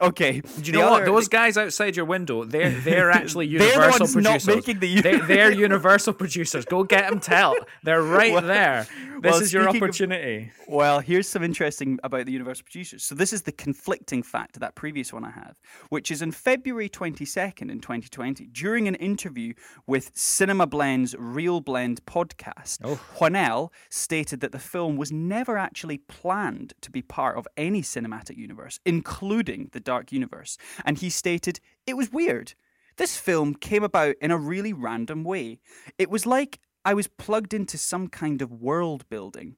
Okay. 0.01 0.41
Do 0.41 0.61
you 0.63 0.73
know 0.73 0.91
what? 0.91 1.05
Those 1.05 1.27
guys 1.29 1.57
outside 1.57 1.95
your 1.95 2.05
window, 2.05 2.43
they're 2.43 2.69
they're 2.81 3.11
actually 3.11 3.47
They're 3.57 3.59
the 3.59 3.73
Universal 3.75 3.99
ones 4.01 4.15
not 4.17 4.23
producers. 4.41 4.47
making 4.55 4.79
the 4.79 5.01
they're, 5.01 5.25
they're 5.25 5.51
Universal 5.51 6.13
producers. 6.13 6.65
Go 6.65 6.83
get 6.83 7.09
them. 7.09 7.19
Tell. 7.21 7.55
They're 7.83 8.01
right 8.19 8.33
Well- 8.33 8.41
there. 8.41 8.87
This 9.21 9.31
well, 9.31 9.41
is 9.41 9.53
your 9.53 9.63
speaking 9.63 9.77
of- 9.77 9.83
opportunity. 9.89 10.51
Well, 10.67 10.99
here's 10.99 11.27
some 11.29 11.41
interesting 11.41 11.99
about 12.03 12.25
the 12.25 12.33
Universal 12.33 12.65
producers. 12.65 13.01
So 13.03 13.15
this 13.15 13.31
is 13.31 13.43
the 13.43 13.53
conflicting 13.53 14.21
fact 14.21 14.55
to 14.55 14.59
that 14.59 14.75
previous 14.75 15.13
one 15.13 15.23
I 15.23 15.31
have, 15.31 15.57
which 15.89 16.11
is 16.11 16.21
in 16.21 16.31
February 16.33 16.89
22nd 16.89 17.71
in 17.71 17.79
2020, 17.79 18.47
during 18.47 18.89
an 18.89 18.95
interview 18.95 19.53
with 19.87 20.13
CinemaBlend's 20.15 21.15
Real 21.17 21.61
Blend 21.61 22.05
podcast, 22.05 22.79
Oh. 22.83 22.99
Whannell 23.17 23.71
stated 23.89 24.41
that 24.41 24.51
the 24.51 24.59
film 24.59 24.97
was 24.97 25.11
never 25.13 25.57
actually 25.57 25.97
planned 25.99 26.73
to 26.81 26.91
be 26.91 27.01
part 27.01 27.37
of 27.37 27.47
any 27.55 27.81
cinematic 27.81 28.35
universe, 28.37 28.79
including 28.85 29.69
the 29.71 29.79
Dark 29.85 30.11
Universe. 30.11 30.57
And 30.83 30.97
he 30.97 31.09
stated, 31.09 31.61
it 31.87 31.95
was 31.95 32.11
weird. 32.11 32.53
This 32.97 33.15
film 33.17 33.55
came 33.55 33.83
about 33.83 34.15
in 34.21 34.31
a 34.31 34.37
really 34.37 34.73
random 34.73 35.23
way. 35.23 35.59
It 35.97 36.09
was 36.09 36.25
like 36.25 36.59
I 36.83 36.93
was 36.93 37.07
plugged 37.07 37.53
into 37.53 37.77
some 37.77 38.09
kind 38.09 38.41
of 38.41 38.51
world 38.51 39.07
building. 39.09 39.55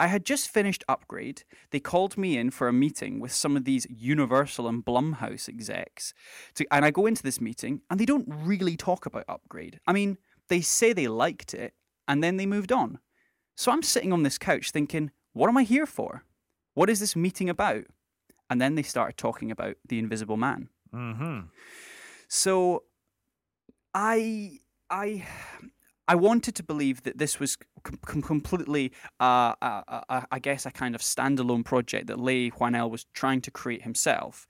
I 0.00 0.08
had 0.08 0.24
just 0.24 0.50
finished 0.50 0.82
Upgrade. 0.88 1.44
They 1.70 1.78
called 1.78 2.18
me 2.18 2.36
in 2.36 2.50
for 2.50 2.66
a 2.66 2.72
meeting 2.72 3.20
with 3.20 3.32
some 3.32 3.56
of 3.56 3.64
these 3.64 3.86
Universal 3.88 4.66
and 4.66 4.84
Blumhouse 4.84 5.48
execs. 5.48 6.12
To, 6.56 6.66
and 6.72 6.84
I 6.84 6.90
go 6.90 7.06
into 7.06 7.22
this 7.22 7.40
meeting, 7.40 7.82
and 7.88 8.00
they 8.00 8.04
don't 8.04 8.26
really 8.28 8.76
talk 8.76 9.06
about 9.06 9.24
Upgrade. 9.28 9.78
I 9.86 9.92
mean, 9.92 10.18
they 10.48 10.60
say 10.62 10.92
they 10.92 11.06
liked 11.06 11.54
it, 11.54 11.74
and 12.08 12.24
then 12.24 12.38
they 12.38 12.46
moved 12.46 12.72
on. 12.72 12.98
So 13.56 13.70
I'm 13.70 13.84
sitting 13.84 14.12
on 14.12 14.24
this 14.24 14.36
couch 14.36 14.72
thinking, 14.72 15.12
what 15.32 15.48
am 15.48 15.56
I 15.56 15.62
here 15.62 15.86
for? 15.86 16.24
What 16.74 16.90
is 16.90 16.98
this 16.98 17.14
meeting 17.14 17.48
about? 17.48 17.84
And 18.50 18.60
then 18.60 18.74
they 18.74 18.82
started 18.82 19.16
talking 19.16 19.50
about 19.50 19.76
The 19.88 19.98
Invisible 19.98 20.36
Man. 20.36 20.68
Mm-hmm. 20.94 21.40
So 22.28 22.84
I 23.94 24.58
I 24.90 25.26
I 26.06 26.14
wanted 26.16 26.54
to 26.56 26.62
believe 26.62 27.02
that 27.04 27.16
this 27.18 27.40
was 27.40 27.56
com- 27.82 27.98
com- 28.04 28.22
completely, 28.22 28.92
uh, 29.20 29.54
uh, 29.62 29.82
uh, 29.88 30.20
I 30.30 30.38
guess, 30.38 30.66
a 30.66 30.70
kind 30.70 30.94
of 30.94 31.00
standalone 31.00 31.64
project 31.64 32.08
that 32.08 32.20
Leigh 32.20 32.50
Whannell 32.50 32.90
was 32.90 33.06
trying 33.14 33.40
to 33.42 33.50
create 33.50 33.82
himself. 33.82 34.46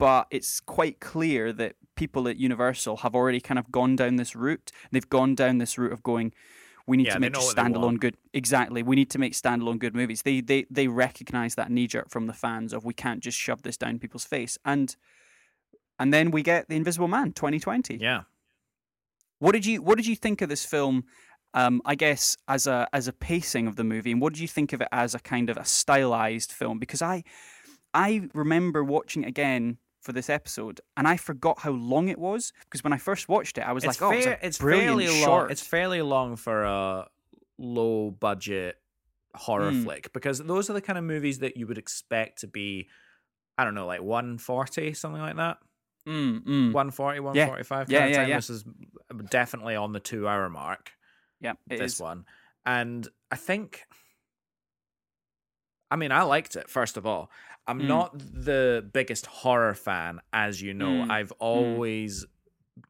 but 0.00 0.26
it's 0.30 0.60
quite 0.60 0.98
clear 0.98 1.52
that 1.52 1.74
people 1.94 2.26
at 2.26 2.38
Universal 2.38 2.96
have 2.98 3.14
already 3.14 3.38
kind 3.38 3.58
of 3.58 3.70
gone 3.70 3.96
down 3.96 4.16
this 4.16 4.34
route. 4.34 4.72
They've 4.90 5.08
gone 5.08 5.34
down 5.34 5.58
this 5.58 5.76
route 5.76 5.92
of 5.92 6.02
going. 6.02 6.32
We 6.90 6.96
need 6.96 7.06
Yeah, 7.06 7.14
to 7.14 7.20
make 7.20 7.34
standalone 7.34 8.00
good. 8.00 8.16
Exactly, 8.32 8.82
we 8.82 8.96
need 8.96 9.10
to 9.10 9.18
make 9.18 9.32
standalone 9.32 9.78
good 9.78 9.94
movies. 9.94 10.22
They 10.22 10.40
they 10.40 10.66
they 10.68 10.88
recognize 10.88 11.54
that 11.54 11.70
knee 11.70 11.86
jerk 11.86 12.10
from 12.10 12.26
the 12.26 12.32
fans 12.32 12.72
of 12.72 12.84
we 12.84 12.94
can't 12.94 13.20
just 13.20 13.38
shove 13.38 13.62
this 13.62 13.76
down 13.76 14.00
people's 14.00 14.24
face. 14.24 14.58
And 14.64 14.96
and 16.00 16.12
then 16.12 16.32
we 16.32 16.42
get 16.42 16.68
the 16.68 16.74
Invisible 16.74 17.06
Man 17.06 17.32
2020. 17.32 17.98
Yeah. 17.98 18.22
What 19.38 19.52
did 19.52 19.64
you 19.64 19.80
What 19.82 19.98
did 19.98 20.06
you 20.08 20.16
think 20.16 20.42
of 20.42 20.48
this 20.48 20.64
film? 20.64 21.04
Um, 21.54 21.80
I 21.84 21.94
guess 21.94 22.36
as 22.48 22.66
a 22.66 22.88
as 22.92 23.06
a 23.06 23.12
pacing 23.12 23.68
of 23.68 23.76
the 23.76 23.84
movie, 23.84 24.10
and 24.10 24.20
what 24.20 24.32
did 24.32 24.40
you 24.40 24.48
think 24.48 24.72
of 24.72 24.80
it 24.80 24.88
as 24.90 25.14
a 25.14 25.20
kind 25.20 25.48
of 25.48 25.56
a 25.56 25.64
stylized 25.64 26.50
film? 26.50 26.80
Because 26.80 27.02
I 27.02 27.22
I 27.94 28.28
remember 28.34 28.82
watching 28.82 29.22
it 29.22 29.28
again 29.28 29.78
for 30.00 30.12
this 30.12 30.30
episode, 30.30 30.80
and 30.96 31.06
I 31.06 31.16
forgot 31.16 31.58
how 31.60 31.72
long 31.72 32.08
it 32.08 32.18
was. 32.18 32.52
Because 32.64 32.82
when 32.82 32.92
I 32.92 32.98
first 32.98 33.28
watched 33.28 33.58
it, 33.58 33.62
I 33.62 33.72
was 33.72 33.84
It's, 33.84 34.00
like, 34.00 34.10
"Oh, 34.10 34.18
fair, 34.22 34.32
it's, 34.34 34.42
it's 34.42 34.58
fairly 34.58 35.08
long. 35.26 35.50
It's 35.50 35.60
fairly 35.62 36.02
long 36.02 36.36
for 36.36 36.64
a 36.64 37.08
low 37.58 38.10
budget 38.10 38.76
horror 39.34 39.70
Mm. 39.70 39.84
flick 39.84 40.12
because 40.12 40.38
those 40.38 40.68
are 40.70 40.72
the 40.72 40.80
kind 40.80 40.98
of 40.98 41.04
movies 41.04 41.38
that 41.40 41.56
you 41.56 41.66
would 41.66 41.78
expect 41.78 42.40
to 42.40 42.46
be, 42.48 42.88
I 43.58 43.64
don't 43.64 43.74
know, 43.74 43.86
like 43.86 44.02
140, 44.02 44.94
something 44.94 45.20
like 45.20 45.36
that. 45.36 45.58
Mm, 46.08 46.40
mm. 46.44 46.72
140, 46.72 47.20
145 47.20 47.90
Yeah, 47.90 48.06
yeah, 48.06 48.16
time. 48.16 48.28
yeah. 48.30 48.36
This 48.36 48.50
is 48.50 48.64
definitely 49.28 49.76
on 49.76 49.92
the 49.92 50.00
two 50.00 50.26
hour 50.26 50.48
mark. 50.48 50.90
Yeah, 51.40 51.52
this 51.66 51.94
is. 51.94 52.00
one. 52.00 52.24
And 52.66 53.06
I 53.30 53.36
think 53.36 53.84
I 55.90 55.96
mean, 55.96 56.12
I 56.12 56.22
liked 56.22 56.56
it, 56.56 56.68
first 56.70 56.96
of 56.96 57.06
all. 57.06 57.30
I'm 57.66 57.80
Mm. 57.80 57.86
not 57.88 58.18
the 58.18 58.88
biggest 58.92 59.26
horror 59.26 59.74
fan, 59.74 60.20
as 60.32 60.60
you 60.62 60.72
know. 60.74 61.04
Mm, 61.04 61.10
I've 61.10 61.32
always 61.32 62.24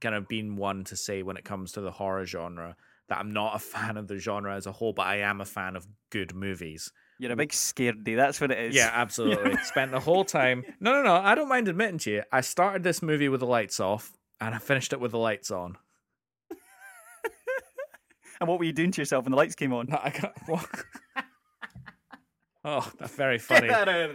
kind 0.01 0.15
of 0.15 0.29
been 0.29 0.57
one 0.57 0.85
to 0.85 0.97
say 0.97 1.23
when 1.23 1.37
it 1.37 1.45
comes 1.45 1.73
to 1.73 1.81
the 1.81 1.91
horror 1.91 2.25
genre 2.25 2.77
that 3.09 3.19
I'm 3.19 3.33
not 3.33 3.57
a 3.57 3.59
fan 3.75 3.97
of 3.97 4.07
the 4.09 4.19
genre 4.19 4.55
as 4.55 4.67
a 4.67 4.73
whole, 4.73 4.93
but 4.93 5.07
I 5.07 5.17
am 5.19 5.41
a 5.41 5.45
fan 5.45 5.77
of 5.77 5.87
good 6.11 6.35
movies. 6.35 6.93
You're 7.19 7.33
a 7.33 7.37
big 7.37 7.51
scaredy. 7.51 8.17
That's 8.17 8.41
what 8.41 8.51
it 8.51 8.59
is. 8.59 8.75
Yeah, 8.75 8.91
absolutely. 8.95 9.57
Spent 9.65 9.91
the 9.91 10.01
whole 10.01 10.25
time. 10.25 10.65
No, 10.81 10.93
no, 10.93 11.03
no. 11.03 11.15
I 11.17 11.35
don't 11.35 11.49
mind 11.49 11.69
admitting 11.69 11.99
to 11.99 12.11
you. 12.11 12.23
I 12.33 12.41
started 12.41 12.83
this 12.83 13.03
movie 13.03 13.29
with 13.29 13.41
the 13.41 13.47
lights 13.47 13.79
off 13.81 14.13
and 14.41 14.55
I 14.55 14.59
finished 14.59 14.93
it 14.95 15.01
with 15.01 15.11
the 15.11 15.19
lights 15.19 15.51
on. 15.51 15.77
And 18.41 18.49
what 18.49 18.59
were 18.59 18.65
you 18.65 18.73
doing 18.73 18.91
to 18.93 19.01
yourself 19.03 19.25
when 19.27 19.33
the 19.33 19.37
lights 19.37 19.55
came 19.55 19.75
on? 19.75 19.89
No, 19.91 20.01
I 20.03 20.09
got. 20.09 20.33
Oh, 22.65 22.91
that's 22.99 23.15
very 23.15 23.39
funny. 23.39 23.69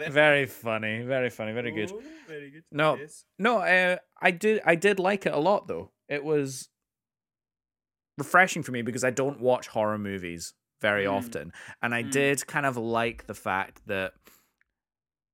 Very 0.10 0.46
funny. 0.46 1.02
Very 1.04 1.30
funny. 1.30 1.52
Very 1.54 1.72
good. 1.72 1.92
Oh, 1.94 2.02
very 2.28 2.52
good. 2.52 2.64
No, 2.72 2.98
Yes. 2.98 3.26
no. 3.40 3.60
Uh, 3.60 3.98
I 4.22 4.32
did. 4.32 4.62
I 4.66 4.76
did 4.76 5.00
like 5.00 5.26
it 5.26 5.34
a 5.34 5.40
lot, 5.40 5.68
though. 5.68 5.92
It 6.08 6.24
was 6.24 6.70
refreshing 8.18 8.64
for 8.64 8.72
me 8.72 8.82
because 8.82 9.04
I 9.04 9.10
don't 9.10 9.42
watch 9.42 9.68
horror 9.68 9.98
movies 9.98 10.54
very 10.82 11.06
Mm. 11.06 11.12
often, 11.14 11.54
and 11.82 11.94
I 11.96 12.04
Mm. 12.04 12.12
did 12.12 12.48
kind 12.48 12.66
of 12.66 12.78
like 12.78 13.26
the 13.28 13.34
fact 13.34 13.82
that. 13.88 14.14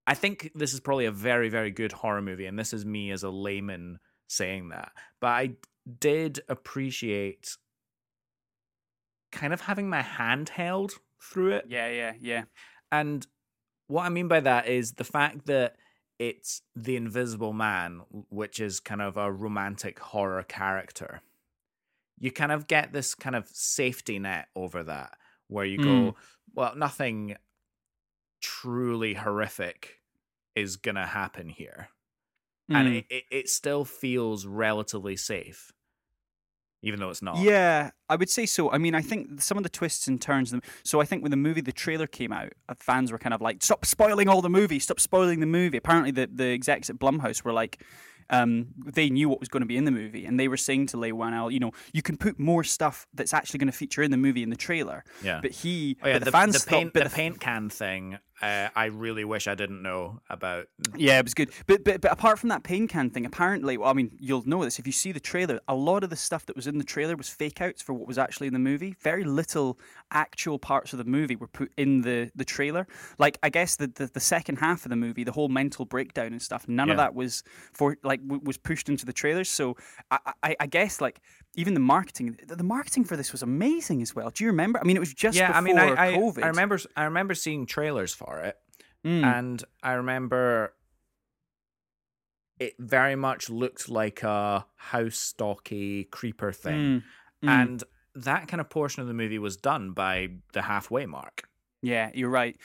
I 0.07 0.15
think 0.15 0.51
this 0.55 0.73
is 0.73 0.79
probably 0.79 1.05
a 1.05 1.11
very, 1.11 1.47
very 1.49 1.69
good 1.69 1.91
horror 1.91 2.21
movie, 2.23 2.47
and 2.47 2.57
this 2.57 2.73
is 2.73 2.83
me 2.85 3.11
as 3.11 3.21
a 3.23 3.29
layman 3.29 3.99
saying 4.27 4.69
that. 4.69 4.91
But 5.19 5.27
I 5.27 5.55
did 5.99 6.41
appreciate 6.49 7.55
kind 9.31 9.53
of 9.53 9.61
having 9.61 9.89
my 9.89 10.01
hand 10.01 10.49
held 10.49 10.93
through 11.21 11.51
it. 11.53 11.65
Yeah, 11.69 11.87
yeah, 11.89 12.13
yeah. 12.19 12.43
And 12.91 13.25
what 13.87 14.05
I 14.05 14.09
mean 14.09 14.27
by 14.27 14.41
that 14.41 14.67
is 14.67 14.93
the 14.93 15.03
fact 15.03 15.45
that 15.47 15.77
it's 16.19 16.61
the 16.75 16.95
Invisible 16.95 17.53
Man, 17.53 18.01
which 18.29 18.59
is 18.59 18.79
kind 18.79 19.01
of 19.01 19.17
a 19.17 19.31
romantic 19.31 19.99
horror 19.99 20.43
character. 20.43 21.21
You 22.19 22.31
kind 22.31 22.51
of 22.51 22.67
get 22.67 22.93
this 22.93 23.15
kind 23.15 23.35
of 23.35 23.47
safety 23.49 24.19
net 24.19 24.49
over 24.55 24.83
that, 24.83 25.17
where 25.47 25.65
you 25.65 25.79
go, 25.79 26.15
well, 26.53 26.75
nothing 26.75 27.35
truly 28.41 29.13
horrific 29.13 30.01
is 30.55 30.77
going 30.77 30.95
to 30.95 31.05
happen 31.05 31.49
here. 31.49 31.89
And 32.73 32.87
Mm. 32.87 32.97
it, 32.99 33.05
it, 33.09 33.23
it 33.31 33.49
still 33.49 33.85
feels 33.85 34.45
relatively 34.45 35.17
safe, 35.17 35.71
even 36.81 36.99
though 36.99 37.09
it's 37.09 37.21
not. 37.21 37.37
Yeah, 37.37 37.91
I 38.09 38.15
would 38.15 38.29
say 38.29 38.45
so. 38.45 38.71
I 38.71 38.77
mean, 38.77 38.95
I 38.95 39.01
think 39.01 39.41
some 39.41 39.57
of 39.57 39.63
the 39.63 39.69
twists 39.69 40.07
and 40.07 40.21
turns. 40.21 40.53
So 40.83 40.99
I 41.01 41.05
think 41.05 41.21
when 41.21 41.31
the 41.31 41.37
movie, 41.37 41.61
the 41.61 41.71
trailer 41.71 42.07
came 42.07 42.31
out, 42.31 42.53
uh, 42.69 42.73
fans 42.79 43.11
were 43.11 43.17
kind 43.19 43.33
of 43.33 43.41
like, 43.41 43.61
"Stop 43.63 43.85
spoiling 43.85 44.27
all 44.27 44.41
the 44.41 44.49
movie! 44.49 44.79
Stop 44.79 44.99
spoiling 44.99 45.39
the 45.39 45.45
movie!" 45.45 45.77
Apparently, 45.77 46.11
the 46.11 46.27
the 46.31 46.47
execs 46.47 46.89
at 46.89 46.97
Blumhouse 46.97 47.43
were 47.43 47.53
like. 47.53 47.81
Um, 48.33 48.67
they 48.85 49.09
knew 49.09 49.27
what 49.27 49.41
was 49.41 49.49
going 49.49 49.59
to 49.61 49.67
be 49.67 49.75
in 49.75 49.83
the 49.83 49.91
movie, 49.91 50.25
and 50.25 50.39
they 50.39 50.47
were 50.47 50.55
saying 50.55 50.85
to 50.87 50.97
Leigh 50.97 51.11
Whannell, 51.11 51.51
you 51.51 51.59
know, 51.59 51.71
you 51.91 52.01
can 52.01 52.15
put 52.15 52.39
more 52.39 52.63
stuff 52.63 53.05
that's 53.13 53.33
actually 53.33 53.57
going 53.57 53.69
to 53.69 53.77
feature 53.77 54.01
in 54.03 54.09
the 54.09 54.15
movie 54.15 54.41
in 54.41 54.49
the 54.49 54.55
trailer. 54.55 55.03
Yeah. 55.21 55.39
But 55.41 55.51
he, 55.51 55.97
Oh 56.01 56.07
yeah, 56.07 56.13
but 56.13 56.19
the, 56.19 56.25
the, 56.25 56.31
fans 56.31 56.53
the 56.53 56.59
thought- 56.59 56.69
paint, 56.69 56.93
but 56.93 57.03
the 57.03 57.09
the 57.09 57.15
paint 57.15 57.41
can 57.41 57.69
thing. 57.69 58.19
Uh, 58.41 58.69
I 58.75 58.85
really 58.85 59.23
wish 59.23 59.47
I 59.47 59.53
didn't 59.55 59.83
know 59.83 60.19
about. 60.29 60.67
Yeah, 60.95 61.19
it 61.19 61.25
was 61.25 61.33
good. 61.33 61.51
But 61.67 61.83
but 61.83 62.01
but 62.01 62.11
apart 62.11 62.39
from 62.39 62.49
that 62.49 62.63
pain 62.63 62.87
can 62.87 63.09
thing, 63.11 63.25
apparently, 63.25 63.77
well, 63.77 63.89
I 63.89 63.93
mean, 63.93 64.11
you'll 64.19 64.47
know 64.47 64.63
this 64.63 64.79
if 64.79 64.87
you 64.87 64.93
see 64.93 65.11
the 65.11 65.19
trailer. 65.19 65.59
A 65.67 65.75
lot 65.75 66.03
of 66.03 66.09
the 66.09 66.15
stuff 66.15 66.45
that 66.47 66.55
was 66.55 66.65
in 66.65 66.77
the 66.77 66.83
trailer 66.83 67.15
was 67.15 67.29
fake 67.29 67.61
outs 67.61 67.81
for 67.81 67.93
what 67.93 68.07
was 68.07 68.17
actually 68.17 68.47
in 68.47 68.53
the 68.53 68.59
movie. 68.59 68.95
Very 69.01 69.23
little 69.23 69.79
actual 70.11 70.57
parts 70.57 70.91
of 70.91 70.97
the 70.97 71.05
movie 71.05 71.35
were 71.35 71.47
put 71.47 71.71
in 71.77 72.01
the 72.01 72.31
the 72.35 72.45
trailer. 72.45 72.87
Like 73.19 73.37
I 73.43 73.49
guess 73.49 73.75
the 73.75 73.87
the, 73.87 74.07
the 74.07 74.19
second 74.19 74.57
half 74.57 74.85
of 74.85 74.89
the 74.89 74.95
movie, 74.95 75.23
the 75.23 75.31
whole 75.31 75.49
mental 75.49 75.85
breakdown 75.85 76.27
and 76.31 76.41
stuff. 76.41 76.67
None 76.67 76.89
of 76.89 76.97
that 76.97 77.13
was 77.13 77.43
for 77.73 77.97
like 78.03 78.21
w- 78.23 78.41
was 78.43 78.57
pushed 78.57 78.89
into 78.89 79.05
the 79.05 79.13
trailers. 79.13 79.49
So 79.49 79.77
I, 80.09 80.33
I 80.41 80.55
I 80.61 80.65
guess 80.65 80.99
like. 80.99 81.21
Even 81.55 81.73
the 81.73 81.79
marketing, 81.81 82.37
the 82.47 82.63
marketing 82.63 83.03
for 83.03 83.17
this 83.17 83.31
was 83.33 83.41
amazing 83.43 84.01
as 84.01 84.15
well. 84.15 84.29
Do 84.29 84.43
you 84.43 84.49
remember? 84.51 84.79
I 84.79 84.83
mean, 84.85 84.95
it 84.95 85.01
was 85.01 85.13
just 85.13 85.37
yeah, 85.37 85.47
before 85.47 85.57
I 85.57 85.61
mean, 85.61 85.77
I, 85.77 86.07
I, 86.07 86.13
COVID. 86.13 86.43
I 86.43 86.47
remember 86.47 86.79
I 86.95 87.03
remember 87.03 87.33
seeing 87.35 87.65
trailers 87.65 88.13
for 88.13 88.39
it, 88.39 88.57
Mm. 89.05 89.23
and 89.25 89.63
I 89.83 89.93
remember 89.93 90.73
it 92.59 92.75
very 92.79 93.15
much 93.15 93.49
looked 93.49 93.89
like 93.89 94.21
a 94.23 94.65
house 94.75 95.17
stalky 95.17 96.03
creeper 96.05 96.51
thing, 96.51 97.01
Mm, 97.43 97.47
mm. 97.47 97.49
and 97.49 97.83
that 98.13 98.47
kind 98.47 98.61
of 98.61 98.69
portion 98.69 99.01
of 99.01 99.07
the 99.07 99.13
movie 99.13 99.39
was 99.39 99.57
done 99.57 99.91
by 99.93 100.29
the 100.53 100.61
halfway 100.63 101.05
mark. 101.05 101.43
Yeah, 101.81 102.11
you're 102.13 102.29
right. 102.29 102.55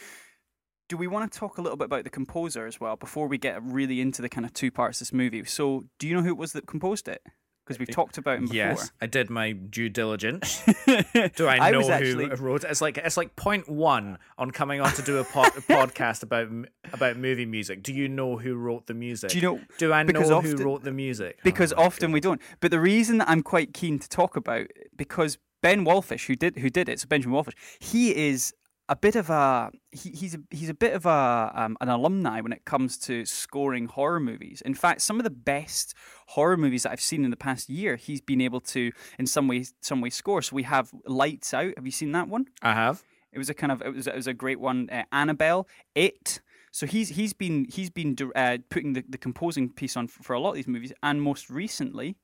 Do 0.89 0.97
we 0.97 1.07
want 1.07 1.33
to 1.33 1.39
talk 1.39 1.59
a 1.59 1.63
little 1.63 1.77
bit 1.77 1.87
about 1.87 2.05
the 2.05 2.11
composer 2.11 2.67
as 2.67 2.79
well 2.81 2.97
before 2.97 3.27
we 3.27 3.39
get 3.39 3.61
really 3.63 4.01
into 4.01 4.23
the 4.23 4.29
kind 4.29 4.45
of 4.45 4.53
two 4.53 4.71
parts 4.71 5.01
of 5.01 5.07
this 5.07 5.13
movie? 5.13 5.45
So, 5.45 5.85
do 5.99 6.07
you 6.07 6.15
know 6.15 6.23
who 6.23 6.29
it 6.29 6.37
was 6.37 6.53
that 6.53 6.67
composed 6.67 7.09
it? 7.09 7.23
Because 7.67 7.81
we've 7.81 7.91
talked 7.91 8.17
about 8.17 8.37
him 8.39 8.43
before. 8.45 8.55
Yes, 8.57 8.93
I 9.01 9.07
did 9.07 9.29
my 9.29 9.51
due 9.51 9.89
diligence. 9.89 10.63
Do 11.35 11.49
I, 11.49 11.57
I 11.59 11.71
know 11.73 11.79
was 11.79 11.89
who 11.89 11.93
actually- 11.93 12.27
wrote 12.29 12.63
it? 12.63 12.71
It's 12.71 12.81
like 12.81 12.97
it's 12.99 13.17
like 13.17 13.35
point 13.35 13.69
one 13.69 14.19
on 14.39 14.53
coming 14.53 14.81
on 14.81 14.93
to 14.93 15.03
do 15.03 15.19
a, 15.19 15.25
pod, 15.25 15.49
a 15.49 15.61
podcast 15.63 16.23
about 16.23 16.49
about 16.93 17.17
movie 17.17 17.45
music. 17.47 17.83
Do 17.83 17.93
you 17.93 18.09
know 18.09 18.37
who 18.37 18.55
wrote 18.55 18.87
the 18.87 18.95
music? 18.95 19.31
Do 19.31 19.39
you 19.39 19.43
know? 19.43 19.61
Do 19.79 19.93
I 19.93 20.05
know 20.05 20.07
because 20.07 20.29
who 20.29 20.57
wrote 20.65 20.85
the 20.85 20.93
music? 20.93 21.41
Because 21.43 21.73
Oh 21.73 21.83
often 21.83 22.13
we 22.13 22.21
don't. 22.21 22.41
But 22.61 22.71
the 22.71 22.79
reason 22.81 23.19
that 23.19 23.29
I'm 23.29 23.43
quite 23.43 23.75
keen 23.75 23.99
to 23.99 24.09
talk 24.09 24.37
about 24.37 24.69
because 24.97 25.39
Ben 25.61 25.85
Wallfisch, 25.85 26.27
who 26.27 26.37
did 26.37 26.59
who 26.59 26.71
did 26.71 26.89
it, 26.89 27.01
so 27.01 27.09
Benjamin 27.09 27.37
Wallfisch, 27.37 27.55
he 27.81 28.15
is 28.15 28.55
a 28.89 28.95
bit 28.97 29.17
of 29.17 29.31
a 29.31 29.71
he, 29.91 30.11
he's 30.11 30.35
a 30.35 30.39
he's 30.51 30.69
a 30.69 30.75
bit 30.75 30.93
of 30.95 31.07
a 31.07 31.51
um, 31.55 31.77
an 31.81 31.89
alumni 31.89 32.41
when 32.41 32.53
it 32.53 32.65
comes 32.65 32.97
to 32.99 33.25
scoring 33.25 33.87
horror 33.87 34.21
movies. 34.21 34.63
In 34.65 34.75
fact, 34.75 35.01
some 35.01 35.19
of 35.19 35.25
the 35.25 35.31
best 35.31 35.95
horror 36.29 36.57
movies 36.57 36.85
that 36.85 36.93
I've 36.93 37.01
seen 37.01 37.25
in 37.25 37.31
the 37.31 37.37
past 37.37 37.69
year, 37.69 37.97
he's 37.97 38.21
been 38.21 38.41
able 38.41 38.61
to 38.61 38.93
in 39.19 39.27
some 39.27 39.49
way 39.49 39.65
some 39.81 40.01
way 40.01 40.11
score. 40.11 40.41
So 40.43 40.55
we 40.55 40.63
have 40.65 40.93
Lights 41.07 41.53
Out. 41.53 41.73
Have 41.77 41.85
you 41.87 41.93
seen 41.93 42.13
that 42.13 42.29
one? 42.29 42.47
I 42.63 42.75
have. 42.75 43.03
It 43.33 43.39
was 43.39 43.51
a 43.51 43.55
kind 43.55 43.73
of 43.73 43.83
it 43.83 43.93
was 43.95 44.07
it 44.07 44.15
was 44.15 44.27
a 44.29 44.35
great 44.35 44.61
one. 44.61 44.89
Uh, 44.91 45.03
Annabelle, 45.13 45.67
It. 45.95 46.41
So 46.71 46.87
he's 46.87 47.09
he's 47.11 47.33
been 47.33 47.67
he's 47.69 47.91
been 47.91 48.17
uh, 48.37 48.59
putting 48.71 48.93
the, 48.93 49.05
the 49.09 49.19
composing 49.19 49.71
piece 49.73 49.97
on 49.97 50.07
for, 50.09 50.23
for 50.23 50.33
a 50.35 50.41
lot 50.41 50.51
of 50.51 50.55
these 50.57 50.69
movies, 50.69 50.93
and 51.03 51.21
most 51.23 51.51
recently, 51.51 52.17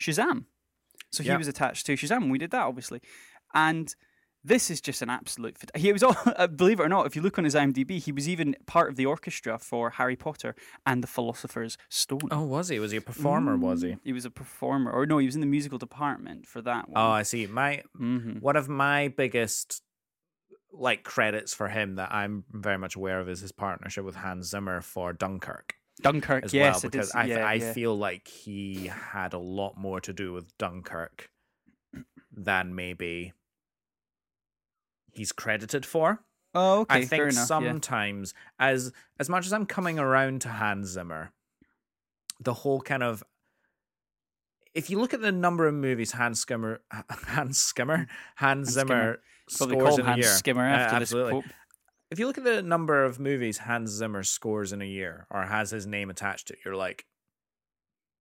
Shazam. 0.00 0.46
So 1.12 1.22
he 1.22 1.28
Yeah. 1.28 1.36
was 1.36 1.46
attached 1.48 1.86
to 1.86 1.94
Shazam. 1.94 2.22
and 2.22 2.30
We 2.30 2.38
did 2.38 2.50
that 2.50 2.62
obviously, 2.62 3.00
and 3.54 3.94
this 4.44 4.70
is 4.70 4.80
just 4.80 5.02
an 5.02 5.10
absolute. 5.10 5.56
He 5.74 5.92
was 5.92 6.02
all 6.02 6.16
uh, 6.26 6.46
believe 6.46 6.80
it 6.80 6.84
or 6.84 6.88
not. 6.88 7.06
If 7.06 7.16
you 7.16 7.22
look 7.22 7.38
on 7.38 7.44
his 7.44 7.54
IMDb, 7.54 7.98
he 8.02 8.12
was 8.12 8.28
even 8.28 8.56
part 8.66 8.90
of 8.90 8.96
the 8.96 9.06
orchestra 9.06 9.58
for 9.58 9.90
Harry 9.90 10.16
Potter 10.16 10.54
and 10.86 11.02
the 11.02 11.06
Philosopher's 11.08 11.76
Stone. 11.88 12.28
Oh, 12.30 12.44
was 12.44 12.68
he? 12.68 12.78
Was 12.78 12.92
he 12.92 12.98
a 12.98 13.02
performer? 13.02 13.56
Was 13.56 13.82
he? 13.82 13.96
He 14.04 14.12
was 14.12 14.24
a 14.24 14.30
performer, 14.30 14.90
or 14.90 15.06
no, 15.06 15.18
he 15.18 15.26
was 15.26 15.34
in 15.34 15.40
the 15.40 15.46
musical 15.46 15.78
department 15.78 16.46
for 16.46 16.62
that 16.62 16.88
one. 16.88 17.02
Oh, 17.02 17.10
I 17.10 17.22
see. 17.22 17.46
My 17.46 17.82
hmm 17.96 18.38
one 18.40 18.56
of 18.56 18.68
my 18.68 19.08
biggest 19.08 19.82
like 20.72 21.02
credits 21.02 21.54
for 21.54 21.68
him 21.68 21.96
that 21.96 22.12
I'm 22.12 22.44
very 22.52 22.78
much 22.78 22.94
aware 22.94 23.20
of 23.20 23.28
is 23.28 23.40
his 23.40 23.52
partnership 23.52 24.04
with 24.04 24.16
Hans 24.16 24.50
Zimmer 24.50 24.80
for 24.80 25.12
Dunkirk 25.12 25.74
Dunkirk. 26.02 26.44
as 26.44 26.52
yes, 26.54 26.74
well 26.74 26.76
it 26.76 26.84
is. 26.84 26.90
because 26.90 27.10
I 27.12 27.24
yeah, 27.24 27.46
I 27.46 27.54
yeah. 27.54 27.72
feel 27.72 27.96
like 27.96 28.28
he 28.28 28.86
had 28.86 29.32
a 29.32 29.38
lot 29.38 29.76
more 29.76 30.00
to 30.02 30.12
do 30.12 30.32
with 30.32 30.56
Dunkirk 30.58 31.30
than 32.32 32.74
maybe 32.74 33.32
he's 35.18 35.32
credited 35.32 35.84
for. 35.84 36.24
Oh, 36.54 36.80
okay. 36.80 36.94
I 36.94 36.98
think 37.00 37.10
fair 37.10 37.28
enough. 37.28 37.34
yeah. 37.34 37.44
sometimes 37.44 38.32
as 38.58 38.92
as 39.20 39.28
much 39.28 39.44
as 39.44 39.52
I'm 39.52 39.66
coming 39.66 39.98
around 39.98 40.40
to 40.42 40.48
Hans 40.48 40.88
Zimmer, 40.88 41.32
the 42.40 42.54
whole 42.54 42.80
kind 42.80 43.02
of 43.02 43.22
if 44.74 44.88
you 44.90 44.98
look 44.98 45.12
at 45.12 45.20
the 45.20 45.32
number 45.32 45.66
of 45.66 45.74
movies 45.74 46.12
Hans 46.12 46.40
Skimmer, 46.40 46.80
Hans 47.10 47.58
Skimmer, 47.58 48.06
Hans 48.36 48.70
Zimmer 48.70 49.18
Probably 49.56 49.76
scores 49.76 49.98
in 49.98 50.00
a 50.06 50.08
Hans 50.08 50.18
year. 50.18 50.28
Skimmer 50.34 50.64
Uh, 50.64 50.68
after 50.76 50.98
this 51.00 51.12
absolutely. 51.12 51.42
If 52.10 52.18
you 52.18 52.26
look 52.26 52.38
at 52.38 52.44
the 52.44 52.62
number 52.62 53.04
of 53.04 53.18
movies 53.20 53.58
Hans 53.58 53.90
Zimmer 53.90 54.22
scores 54.22 54.72
in 54.72 54.80
a 54.80 54.86
year 54.86 55.26
or 55.30 55.42
has 55.42 55.70
his 55.70 55.86
name 55.86 56.08
attached 56.08 56.48
to, 56.48 56.54
it, 56.54 56.60
you're 56.64 56.76
like, 56.76 57.04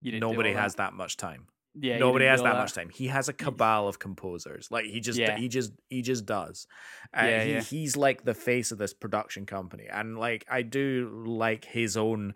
You 0.02 0.20
nobody 0.20 0.52
has 0.54 0.76
that. 0.76 0.92
that 0.92 0.94
much 0.94 1.16
time. 1.16 1.48
Yeah, 1.80 1.98
nobody 1.98 2.26
has 2.26 2.42
do 2.42 2.48
all 2.48 2.54
that 2.54 2.60
much 2.60 2.74
time. 2.74 2.90
He 2.90 3.08
has 3.08 3.30
a 3.30 3.34
cabal 3.34 3.88
of 3.88 4.00
composers. 4.00 4.70
Like 4.72 4.86
he 4.86 5.00
just, 5.00 5.20
Yeah. 5.20 5.38
he 5.38 5.48
just, 5.48 5.72
he 5.90 6.02
just 6.02 6.26
does. 6.26 6.68
Uh, 7.16 7.26
Yeah, 7.26 7.44
he, 7.44 7.52
yeah. 7.54 7.62
He's 7.62 7.96
like 7.98 8.24
the 8.24 8.34
face 8.34 8.72
of 8.72 8.78
this 8.78 8.94
production 8.94 9.46
company, 9.46 9.86
and 9.92 10.18
like 10.18 10.46
I 10.50 10.62
do 10.62 11.24
like 11.26 11.66
his 11.66 11.96
own 11.98 12.34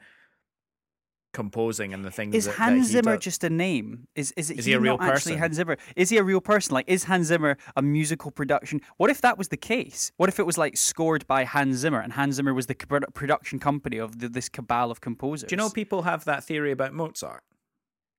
composing 1.34 1.94
and 1.94 2.04
the 2.04 2.12
things. 2.12 2.36
Is 2.36 2.46
that, 2.46 2.52
that 2.52 2.58
Hans 2.58 2.88
he 2.88 2.94
Zimmer 2.94 3.16
does. 3.16 3.24
just 3.24 3.44
a 3.44 3.50
name? 3.50 4.08
Is 4.16 4.34
is 4.34 4.50
it 4.52 4.60
Is 4.60 4.66
he 4.66 4.74
a 4.74 4.80
real 4.80 4.98
not 4.98 5.08
actually 5.10 5.34
person? 5.34 5.40
Hans 5.40 5.56
Zimmer? 5.56 5.78
Is 5.96 6.10
he 6.10 6.18
a 6.18 6.24
real 6.24 6.42
person? 6.42 6.74
Like, 6.74 6.90
is 6.90 7.06
Hans 7.06 7.28
Zimmer 7.28 7.58
a 7.76 7.82
musical 7.82 8.32
production? 8.32 8.82
What 8.98 9.10
if 9.10 9.22
that 9.22 9.38
was 9.38 9.48
the 9.48 9.58
case? 9.58 10.12
What 10.18 10.30
if 10.30 10.40
it 10.40 10.46
was 10.46 10.58
like 10.58 10.78
scored 10.78 11.26
by 11.28 11.46
Hans 11.46 11.78
Zimmer 11.78 12.00
and 12.02 12.14
Hans 12.14 12.36
Zimmer 12.36 12.54
was 12.54 12.68
the 12.68 12.76
production 12.76 13.60
company 13.60 13.98
of 13.98 14.20
the, 14.20 14.28
this 14.28 14.50
cabal 14.50 14.92
of 14.92 15.00
composers? 15.02 15.48
Do 15.50 15.54
you 15.54 15.58
know 15.58 15.70
people 15.70 16.02
have 16.04 16.26
that 16.26 16.44
theory 16.44 16.72
about 16.72 16.94
Mozart? 16.94 17.44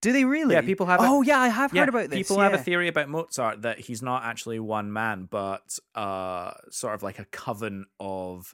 Do 0.02 0.12
they 0.12 0.24
really? 0.24 0.54
Yeah, 0.54 0.60
people 0.62 0.86
have 0.86 1.00
a- 1.00 1.04
Oh 1.06 1.22
yeah, 1.22 1.38
I 1.40 1.48
have 1.48 1.72
Yeah, 1.72 1.80
heard 1.82 1.88
about 1.88 2.10
this. 2.10 2.18
People 2.18 2.40
have 2.42 2.52
a 2.52 2.58
theory 2.58 2.88
about 2.88 3.08
Mozart 3.08 3.62
that 3.62 3.78
he's 3.78 4.02
not 4.02 4.24
actually 4.24 4.58
one 4.58 4.92
man, 4.92 5.26
but 5.30 5.78
uh, 5.94 6.52
sort 6.70 6.94
of 6.94 7.02
like 7.02 7.18
a 7.18 7.24
coven 7.26 7.86
of 8.00 8.52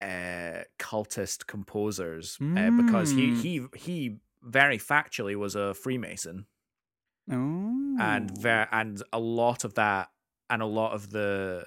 uh, 0.00 0.62
cultist 0.78 1.46
composers, 1.46 2.38
uh, 2.40 2.70
because 2.70 3.10
he 3.10 3.30
Mm. 3.30 3.36
he 3.42 3.66
he 3.74 4.16
very 4.42 4.78
factually 4.78 5.34
was 5.34 5.56
a 5.56 5.74
Freemason, 5.74 6.46
and 7.26 8.30
Oh. 8.30 8.40
ver- 8.40 8.68
and 8.70 9.02
a 9.12 9.18
lot 9.18 9.64
of 9.64 9.74
that, 9.74 10.10
and 10.48 10.62
a 10.62 10.66
lot 10.66 10.92
of 10.92 11.10
the 11.10 11.66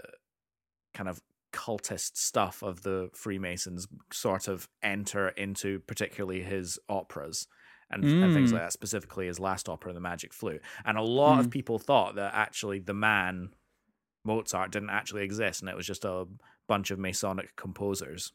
kind 0.93 1.09
of 1.09 1.21
cultist 1.51 2.15
stuff 2.15 2.63
of 2.63 2.83
the 2.83 3.09
Freemasons 3.13 3.85
sort 4.13 4.47
of 4.47 4.69
enter 4.81 5.27
into 5.29 5.79
particularly 5.81 6.41
his 6.43 6.79
operas. 6.87 7.47
And, 7.91 8.03
and 8.05 8.33
things 8.33 8.49
Mm. 8.51 8.53
like 8.53 8.61
that, 8.63 8.73
specifically 8.73 9.27
his 9.27 9.39
last 9.39 9.67
opera, 9.67 9.91
The 9.93 9.99
Magic 9.99 10.33
Flute. 10.33 10.61
And 10.85 10.97
a 10.97 11.01
lot 11.01 11.39
of 11.39 11.47
Mm. 11.47 11.51
people 11.51 11.77
thought 11.79 12.15
that 12.15 12.33
actually 12.33 12.79
the 12.79 12.93
man, 12.93 13.53
Mozart, 14.23 14.71
didn't 14.71 14.89
actually 14.91 15.23
exist 15.23 15.61
and 15.61 15.69
it 15.69 15.75
was 15.75 15.85
just 15.87 16.05
a 16.05 16.25
bunch 16.67 16.91
of 16.91 16.99
Masonic 16.99 17.55
composers. 17.55 18.31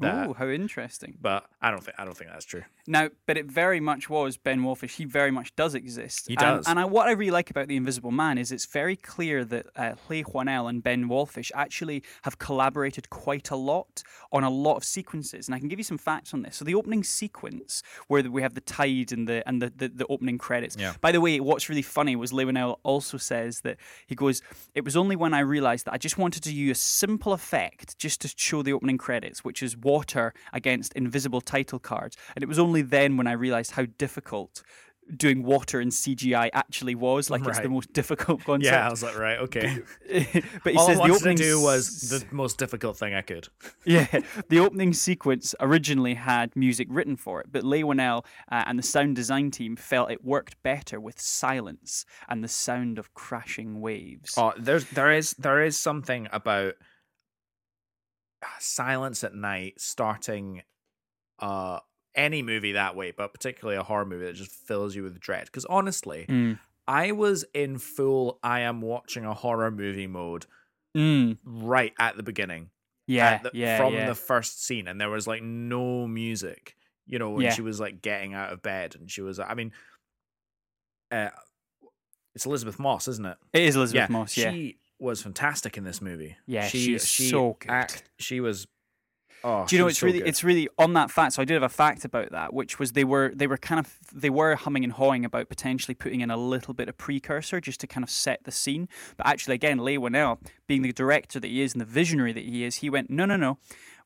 That, 0.00 0.28
Oh, 0.28 0.32
how 0.34 0.48
interesting. 0.48 1.16
But 1.20 1.46
I 1.60 1.70
don't 1.70 1.82
think 1.82 1.96
I 1.98 2.04
don't 2.04 2.16
think 2.16 2.30
that's 2.30 2.44
true. 2.44 2.62
Now, 2.86 3.08
but 3.26 3.36
it 3.36 3.46
very 3.46 3.80
much 3.80 4.10
was 4.10 4.36
Ben 4.36 4.60
Wallfisch. 4.62 4.96
He 4.96 5.04
very 5.04 5.30
much 5.30 5.54
does 5.56 5.74
exist. 5.74 6.26
He 6.28 6.34
And- 6.34 6.40
does. 6.40 6.66
And, 6.68 6.78
I, 6.80 6.84
what 6.84 7.08
I 7.08 7.12
really 7.12 7.30
like 7.30 7.50
about 7.50 7.68
The 7.68 7.76
Invisible 7.76 8.10
Man 8.10 8.38
is 8.38 8.50
it's 8.52 8.66
very 8.66 8.96
clear 8.96 9.44
that 9.44 9.66
uh, 9.76 9.94
Leigh 10.08 10.24
Whannell 10.24 10.68
and 10.68 10.82
Ben 10.82 11.08
Wallfisch 11.08 11.50
actually 11.54 12.02
have 12.22 12.38
collaborated 12.38 13.10
quite 13.10 13.50
a 13.50 13.56
lot 13.56 14.02
on 14.32 14.42
a 14.44 14.50
lot 14.50 14.76
of 14.76 14.84
sequences. 14.84 15.46
And 15.48 15.54
I 15.54 15.58
can 15.58 15.68
give 15.68 15.78
you 15.78 15.84
some 15.84 15.98
facts 15.98 16.34
on 16.34 16.42
this. 16.42 16.56
So 16.56 16.64
the 16.64 16.74
opening 16.74 17.04
sequence, 17.04 17.82
where 18.08 18.22
we 18.22 18.42
have 18.42 18.54
the 18.54 18.60
tide 18.60 19.12
and 19.12 19.28
the 19.28 19.46
and 19.48 19.62
the, 19.62 19.72
the, 19.74 19.88
the 19.88 20.06
opening 20.08 20.38
credits. 20.38 20.76
Yeah. 20.78 20.94
By 21.00 21.12
the 21.12 21.20
way, 21.20 21.38
what's 21.40 21.68
really 21.68 21.82
funny 21.82 22.16
was 22.16 22.32
Leigh 22.32 22.44
Whannell 22.46 22.78
also 22.82 23.16
says 23.18 23.60
that 23.60 23.76
he 24.06 24.14
goes, 24.14 24.42
it 24.74 24.84
was 24.84 24.96
only 24.96 25.16
when 25.16 25.32
I 25.34 25.40
realised 25.40 25.86
that 25.86 25.94
I 25.94 25.98
just 25.98 26.18
wanted 26.18 26.42
to 26.44 26.52
use 26.52 26.78
a 26.78 26.80
simple 26.80 27.32
effect 27.32 27.98
just 27.98 28.20
to 28.22 28.28
show 28.36 28.62
the 28.62 28.72
opening 28.72 28.98
credits, 28.98 29.44
which 29.44 29.61
is 29.62 29.76
water 29.76 30.34
against 30.52 30.92
invisible 30.94 31.40
title 31.40 31.78
cards. 31.78 32.16
And 32.34 32.42
it 32.42 32.46
was 32.46 32.58
only 32.58 32.82
then 32.82 33.16
when 33.16 33.26
I 33.26 33.32
realised 33.32 33.72
how 33.72 33.86
difficult 33.98 34.62
doing 35.16 35.42
water 35.42 35.80
in 35.80 35.88
CGI 35.88 36.50
actually 36.52 36.94
was. 36.94 37.30
Like 37.30 37.44
it's 37.46 37.58
the 37.58 37.68
most 37.68 37.92
difficult 37.92 38.44
concept. 38.44 38.62
Yeah, 38.72 38.86
I 38.86 38.90
was 38.90 39.02
like, 39.02 39.18
right, 39.18 39.38
okay. 39.40 39.78
but 40.64 40.72
he 40.72 40.78
All 40.78 40.84
I 40.84 40.86
says 40.86 40.96
the 40.96 41.00
wanted 41.00 41.12
to 41.12 41.18
opening 41.18 41.36
do 41.36 41.60
was 41.60 42.08
the 42.08 42.24
most 42.34 42.58
difficult 42.58 42.96
thing 42.96 43.14
I 43.14 43.22
could. 43.22 43.48
yeah, 43.84 44.06
the 44.48 44.60
opening 44.60 44.92
sequence 44.92 45.54
originally 45.60 46.14
had 46.14 46.54
music 46.54 46.86
written 46.90 47.16
for 47.16 47.40
it, 47.40 47.46
but 47.50 47.64
Leigh 47.64 47.82
Whannell 47.82 48.24
uh, 48.50 48.64
and 48.66 48.78
the 48.78 48.82
sound 48.82 49.16
design 49.16 49.50
team 49.50 49.76
felt 49.76 50.10
it 50.10 50.24
worked 50.24 50.62
better 50.62 51.00
with 51.00 51.20
silence 51.20 52.04
and 52.28 52.44
the 52.44 52.48
sound 52.48 52.98
of 52.98 53.12
crashing 53.14 53.80
waves. 53.80 54.34
Oh, 54.36 54.52
there's 54.56 54.84
there 54.90 55.12
is 55.12 55.32
there 55.32 55.62
is 55.62 55.78
something 55.78 56.28
about 56.32 56.74
silence 58.58 59.24
at 59.24 59.34
night 59.34 59.80
starting 59.80 60.62
uh 61.38 61.78
any 62.14 62.42
movie 62.42 62.72
that 62.72 62.94
way, 62.94 63.10
but 63.10 63.32
particularly 63.32 63.78
a 63.78 63.82
horror 63.82 64.04
movie 64.04 64.26
that 64.26 64.34
just 64.34 64.50
fills 64.52 64.94
you 64.94 65.02
with 65.02 65.18
dread. 65.18 65.46
Because 65.46 65.64
honestly, 65.64 66.26
Mm. 66.28 66.58
I 66.86 67.12
was 67.12 67.44
in 67.54 67.78
full 67.78 68.38
I 68.42 68.60
am 68.60 68.80
watching 68.82 69.24
a 69.24 69.32
horror 69.34 69.70
movie 69.70 70.06
mode 70.06 70.46
Mm. 70.96 71.38
right 71.44 71.94
at 71.98 72.16
the 72.16 72.22
beginning. 72.22 72.70
Yeah, 73.06 73.38
the- 73.38 73.50
yeah, 73.54 73.78
from 73.78 73.94
yeah. 73.94 74.06
the 74.06 74.14
first 74.14 74.62
scene, 74.64 74.86
and 74.86 75.00
there 75.00 75.08
was 75.10 75.26
like 75.26 75.42
no 75.42 76.06
music. 76.06 76.76
You 77.06 77.18
know, 77.18 77.30
when 77.30 77.44
Yeah. 77.44 77.52
she 77.52 77.62
was 77.62 77.80
like 77.80 78.02
getting 78.02 78.34
out 78.34 78.52
of 78.52 78.62
bed, 78.62 78.94
and 78.94 79.10
she 79.10 79.22
was, 79.22 79.38
I 79.40 79.54
mean, 79.54 79.72
uh, 81.10 81.30
it's 82.34 82.46
Elisabeth 82.46 82.78
Moss, 82.78 83.08
isn't 83.08 83.26
it? 83.26 83.38
it 83.52 83.62
is 83.62 83.76
Elisabeth 83.76 84.08
Moss. 84.10 84.36
Yeah, 84.36 84.50
she 84.52 84.78
was 85.02 85.22
fantastic 85.22 85.76
in 85.76 85.84
this 85.84 86.00
movie. 86.00 86.36
Yeah, 86.46 86.66
she, 86.66 86.78
she's 86.84 87.06
she 87.06 87.28
so 87.28 87.56
good. 87.58 87.70
act- 87.70 88.04
she 88.18 88.40
was. 88.40 88.66
Oh, 89.44 89.66
Do 89.66 89.74
you 89.74 89.82
know 89.82 89.88
it's 89.88 89.98
so 89.98 90.06
really 90.06 90.20
good. 90.20 90.28
it's 90.28 90.44
really 90.44 90.68
on 90.78 90.92
that 90.92 91.10
fact. 91.10 91.32
So 91.32 91.42
I 91.42 91.44
did 91.44 91.54
have 91.54 91.64
a 91.64 91.68
fact 91.68 92.04
about 92.04 92.30
that, 92.30 92.54
which 92.54 92.78
was 92.78 92.92
they 92.92 93.02
were 93.02 93.32
they 93.34 93.48
were 93.48 93.56
kind 93.56 93.80
of 93.80 93.98
they 94.14 94.30
were 94.30 94.54
humming 94.54 94.84
and 94.84 94.92
hawing 94.92 95.24
about 95.24 95.48
potentially 95.48 95.96
putting 95.96 96.20
in 96.20 96.30
a 96.30 96.36
little 96.36 96.74
bit 96.74 96.88
of 96.88 96.96
precursor 96.96 97.60
just 97.60 97.80
to 97.80 97.88
kind 97.88 98.04
of 98.04 98.10
set 98.10 98.44
the 98.44 98.52
scene. 98.52 98.88
But 99.16 99.26
actually, 99.26 99.56
again, 99.56 99.78
Leigh 99.78 99.98
Whannell, 99.98 100.38
being 100.68 100.82
the 100.82 100.92
director 100.92 101.40
that 101.40 101.48
he 101.48 101.60
is 101.60 101.72
and 101.74 101.80
the 101.80 101.84
visionary 101.84 102.32
that 102.32 102.44
he 102.44 102.62
is, 102.62 102.76
he 102.76 102.88
went, 102.88 103.10
no, 103.10 103.24
no, 103.24 103.36
no. 103.36 103.58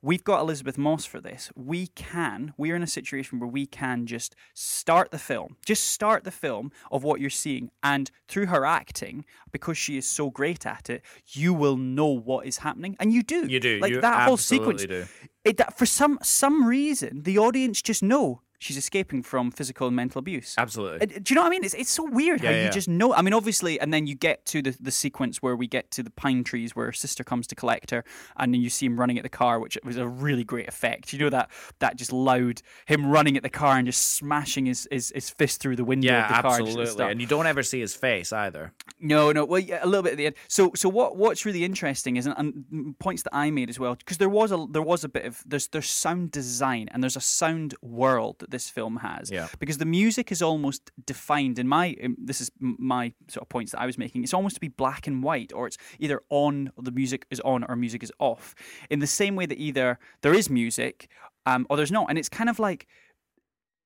We've 0.02 0.24
got 0.24 0.40
Elisabeth 0.40 0.78
Moss 0.78 1.04
for 1.04 1.20
this. 1.20 1.50
We 1.54 1.88
can. 1.88 2.52
We're 2.56 2.76
in 2.76 2.82
a 2.82 2.86
situation 2.86 3.40
where 3.40 3.48
we 3.48 3.66
can 3.66 4.06
just 4.06 4.34
start 4.54 5.10
the 5.10 5.18
film, 5.18 5.56
just 5.64 5.84
start 5.84 6.24
the 6.24 6.30
film 6.30 6.72
of 6.90 7.02
what 7.02 7.20
you're 7.20 7.30
seeing, 7.30 7.70
and 7.82 8.10
through 8.28 8.46
her 8.46 8.64
acting, 8.64 9.24
because 9.52 9.78
she 9.78 9.96
is 9.96 10.08
so 10.08 10.30
great 10.30 10.66
at 10.66 10.90
it, 10.90 11.02
you 11.28 11.54
will 11.54 11.76
know 11.76 12.06
what 12.06 12.46
is 12.46 12.58
happening, 12.58 12.96
and 13.00 13.12
you 13.12 13.22
do. 13.22 13.46
You 13.46 13.60
do. 13.60 13.78
like 13.80 13.92
you 13.92 14.00
that 14.00 14.26
whole 14.28 14.36
sequence 14.36 14.84
Do. 14.84 15.06
it, 15.44 15.56
that 15.56 15.76
for 15.76 15.86
some 15.86 16.18
some 16.22 16.66
reason 16.66 17.22
the 17.22 17.38
audience 17.38 17.82
just 17.82 18.02
know 18.02 18.42
she's 18.58 18.76
escaping 18.76 19.22
from 19.22 19.50
physical 19.50 19.86
and 19.86 19.96
mental 19.96 20.18
abuse. 20.18 20.54
Absolutely. 20.58 21.00
Uh, 21.00 21.18
Do 21.22 21.32
you 21.32 21.34
know 21.34 21.42
what 21.42 21.48
I 21.48 21.50
mean? 21.50 21.64
It's 21.64 21.74
it's 21.74 21.90
so 21.90 22.04
weird 22.04 22.42
how 22.42 22.50
Yeah, 22.50 22.64
you 22.64 22.70
just 22.70 22.88
know. 22.88 23.14
I 23.14 23.22
mean, 23.22 23.34
obviously, 23.34 23.78
and 23.80 23.92
then 23.92 24.06
you 24.06 24.14
get 24.14 24.44
to 24.46 24.62
the, 24.62 24.76
the 24.80 24.90
sequence 24.90 25.42
where 25.42 25.56
we 25.56 25.66
get 25.66 25.90
to 25.92 26.02
the 26.02 26.10
pine 26.10 26.44
trees 26.44 26.74
where 26.74 26.86
her 26.86 26.92
sister 26.92 27.24
comes 27.24 27.46
to 27.48 27.54
collect 27.54 27.90
her, 27.90 28.04
and 28.36 28.52
then 28.52 28.60
you 28.60 28.70
see 28.70 28.86
him 28.86 28.98
running 28.98 29.18
at 29.18 29.22
the 29.22 29.28
car, 29.28 29.60
which 29.60 29.78
was 29.84 29.96
a 29.96 30.06
really 30.06 30.44
great 30.44 30.68
effect. 30.68 31.12
You 31.12 31.18
know 31.18 31.30
that 31.30 31.50
that 31.78 31.96
just 31.96 32.12
loud 32.12 32.62
him 32.86 33.10
running 33.10 33.36
at 33.36 33.42
the 33.42 33.50
car 33.50 33.76
and 33.76 33.86
just 33.86 34.14
smashing 34.16 34.66
his 34.66 34.88
his, 34.90 35.12
his 35.14 35.30
fist 35.30 35.60
through 35.60 35.76
the 35.76 35.84
window 35.84 36.08
yeah, 36.08 36.22
of 36.22 36.28
the 36.28 36.34
car. 36.34 36.42
just 36.42 36.60
at 36.60 36.66
absolutely. 36.66 36.92
start. 36.92 37.12
And 37.12 37.20
you 37.20 37.26
don't 37.26 37.46
ever 37.46 37.62
see 37.62 37.80
his 37.80 37.94
face 37.94 38.32
either. 38.32 38.72
No, 39.00 39.32
no. 39.32 39.44
Well, 39.44 39.60
yeah, 39.60 39.80
a 39.82 39.86
little 39.86 40.02
bit 40.02 40.12
at 40.12 40.18
the 40.18 40.26
end. 40.26 40.36
So, 40.48 40.72
so 40.74 40.88
what? 40.88 41.16
What's 41.16 41.44
really 41.44 41.64
interesting 41.64 42.16
is, 42.16 42.26
and, 42.26 42.34
and 42.38 42.98
points 42.98 43.22
that 43.22 43.34
I 43.34 43.50
made 43.50 43.68
as 43.68 43.78
well, 43.78 43.94
because 43.94 44.18
there 44.18 44.28
was 44.28 44.52
a 44.52 44.66
there 44.70 44.82
was 44.82 45.04
a 45.04 45.08
bit 45.08 45.24
of 45.24 45.42
there's 45.46 45.68
there's 45.68 45.90
sound 45.90 46.30
design 46.30 46.88
and 46.92 47.02
there's 47.02 47.16
a 47.16 47.20
sound 47.20 47.74
world 47.82 48.44
that 48.46 48.50
this 48.50 48.70
film 48.70 48.98
has. 48.98 49.30
Yeah. 49.30 49.48
Because 49.58 49.78
the 49.78 49.84
music 49.84 50.30
is 50.32 50.42
almost 50.42 50.90
defined 51.04 51.58
in 51.58 51.66
my 51.68 51.96
this 52.18 52.40
is 52.40 52.50
my 52.60 53.12
sort 53.28 53.42
of 53.42 53.48
points 53.48 53.72
that 53.72 53.80
I 53.80 53.86
was 53.86 53.98
making. 53.98 54.22
It's 54.22 54.34
almost 54.34 54.54
to 54.56 54.60
be 54.60 54.68
black 54.68 55.06
and 55.06 55.22
white, 55.22 55.52
or 55.52 55.66
it's 55.66 55.78
either 55.98 56.22
on, 56.30 56.70
or 56.76 56.84
the 56.84 56.90
music 56.90 57.26
is 57.30 57.40
on, 57.40 57.64
or 57.64 57.76
music 57.76 58.02
is 58.02 58.12
off. 58.18 58.54
In 58.90 59.00
the 59.00 59.06
same 59.06 59.36
way 59.36 59.46
that 59.46 59.58
either 59.58 59.98
there 60.22 60.34
is 60.34 60.48
music, 60.48 61.08
um, 61.44 61.66
or 61.68 61.76
there's 61.76 61.92
not, 61.92 62.06
and 62.08 62.18
it's 62.18 62.28
kind 62.28 62.48
of 62.48 62.58
like 62.58 62.86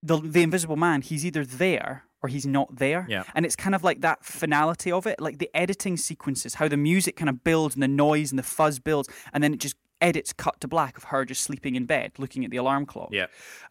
the 0.03 0.19
the 0.19 0.43
Invisible 0.43 0.77
Man. 0.77 1.03
He's 1.03 1.25
either 1.25 1.45
there 1.45 2.05
or 2.23 2.29
he's 2.29 2.47
not 2.47 2.77
there. 2.77 3.07
Yeah. 3.09 3.25
And 3.35 3.47
it's 3.47 3.57
kind 3.57 3.75
of 3.75 3.83
like 3.83 4.03
that 4.03 4.25
finality 4.25 4.93
of 4.93 5.07
it, 5.07 5.21
like 5.21 5.39
the 5.39 5.51
editing 5.55 5.97
sequences, 5.97 6.55
how 6.55 6.69
the 6.69 6.77
music 6.77 7.17
kind 7.17 7.31
of 7.31 7.43
builds 7.43 7.75
and 7.75 7.83
the 7.83 7.89
noise 7.89 8.31
and 8.31 8.39
the 8.39 8.43
fuzz 8.43 8.79
builds, 8.79 9.09
and 9.33 9.43
then 9.43 9.55
it 9.55 9.61
just 9.61 9.77
edits 10.01 10.33
cut 10.33 10.61
to 10.61 10.69
black 10.69 10.97
of 10.97 11.05
her 11.05 11.25
just 11.25 11.43
sleeping 11.43 11.75
in 11.75 11.87
bed, 11.87 12.13
looking 12.19 12.45
at 12.45 12.51
the 12.51 12.57
alarm 12.57 12.87
clock. 12.87 13.11
Yeah. 13.13 13.27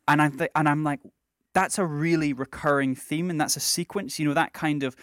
And 0.07 0.21
I'm 0.21 0.37
th- 0.37 0.51
and 0.55 0.69
I'm 0.69 0.83
like, 0.83 0.99
that's 1.53 1.77
a 1.79 1.85
really 1.85 2.33
recurring 2.33 2.95
theme, 2.95 3.29
and 3.29 3.39
that's 3.39 3.55
a 3.55 3.59
sequence. 3.59 4.19
You 4.19 4.27
know, 4.27 4.33
that 4.33 4.53
kind 4.53 4.83
of. 4.83 4.95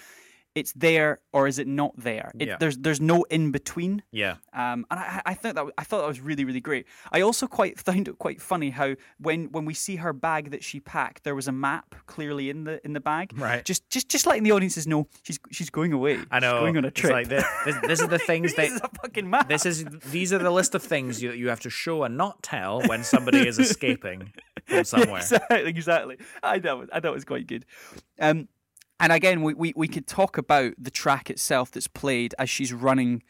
It's 0.57 0.73
there 0.73 1.21
or 1.33 1.47
is 1.47 1.59
it 1.61 1.69
not 1.69 1.93
there? 1.97 2.33
It, 2.39 2.49
Yeah. 2.49 2.57
There's 2.59 2.77
there's 2.79 3.01
no 3.01 3.23
in 3.25 3.53
between. 3.53 4.03
Yeah. 4.11 4.37
Um, 4.53 4.85
and 4.91 4.99
I, 4.99 5.23
I 5.27 5.35
thought 5.35 5.55
that 5.55 5.67
I 5.79 5.85
thought 5.85 6.01
that 6.01 6.09
was 6.09 6.21
really 6.21 6.45
really 6.45 6.61
great. 6.61 6.87
I 7.13 7.21
also 7.21 7.47
quite 7.47 7.79
found 7.89 8.09
it 8.09 8.19
quite 8.19 8.41
funny 8.43 8.71
how 8.71 8.97
when 9.19 9.53
when 9.53 9.65
we 9.67 9.75
see 9.75 9.97
her 9.97 10.13
bag 10.13 10.51
that 10.51 10.65
she 10.65 10.81
packed, 10.81 11.23
there 11.25 11.35
was 11.35 11.47
a 11.47 11.53
map 11.53 11.95
clearly 12.07 12.51
in 12.51 12.65
the 12.65 12.85
in 12.85 12.95
the 12.95 13.01
bag. 13.01 13.33
Right. 13.37 13.65
Just 13.65 13.89
just 13.91 14.09
just 14.09 14.27
letting 14.27 14.43
the 14.43 14.53
audiences 14.53 14.87
know 14.87 15.07
she's 15.23 15.39
she's 15.53 15.71
going 15.71 15.93
away. 15.93 16.19
I 16.31 16.41
know. 16.41 16.53
She's 16.55 16.61
going 16.63 16.77
on 16.79 16.85
a 16.85 16.89
It's 16.89 17.01
trip. 17.01 17.13
like 17.13 17.29
this, 17.29 17.45
this, 17.67 17.77
this 17.87 18.01
is 18.01 18.09
the 18.09 18.19
things 18.31 18.55
this 18.55 18.71
that 18.71 18.75
is 18.77 18.81
a 18.83 18.89
fucking 19.03 19.29
map. 19.31 19.49
this 19.49 19.67
is 19.67 19.85
these 20.11 20.33
are 20.33 20.39
the 20.39 20.51
list 20.51 20.75
of 20.75 20.83
things 20.83 21.23
you 21.23 21.33
you 21.33 21.49
have 21.49 21.61
to 21.61 21.71
show 21.71 22.03
and 22.05 22.17
not 22.17 22.43
tell 22.43 22.81
when 22.89 23.05
somebody 23.05 23.47
is 23.47 23.59
escaping. 23.59 24.33
from 24.65 24.85
somewhere. 24.95 25.19
exactly, 25.21 25.65
exactly. 25.67 26.17
I 26.43 26.59
know. 26.59 26.87
I 26.93 27.01
thought 27.01 27.11
it 27.11 27.15
was 27.15 27.25
quite 27.25 27.47
good. 27.47 27.67
Um, 28.19 28.49
and 29.01 29.13
again, 29.13 29.43
we, 29.43 29.55
we 29.55 29.73
we 29.77 29.89
could 29.89 30.07
talk 30.07 30.39
about 30.39 30.75
the 30.79 30.91
track 30.91 31.31
itself 31.31 31.71
that's 31.71 31.89
played 31.89 32.35
as 32.39 32.49
she's 32.51 32.73
running. 32.73 33.23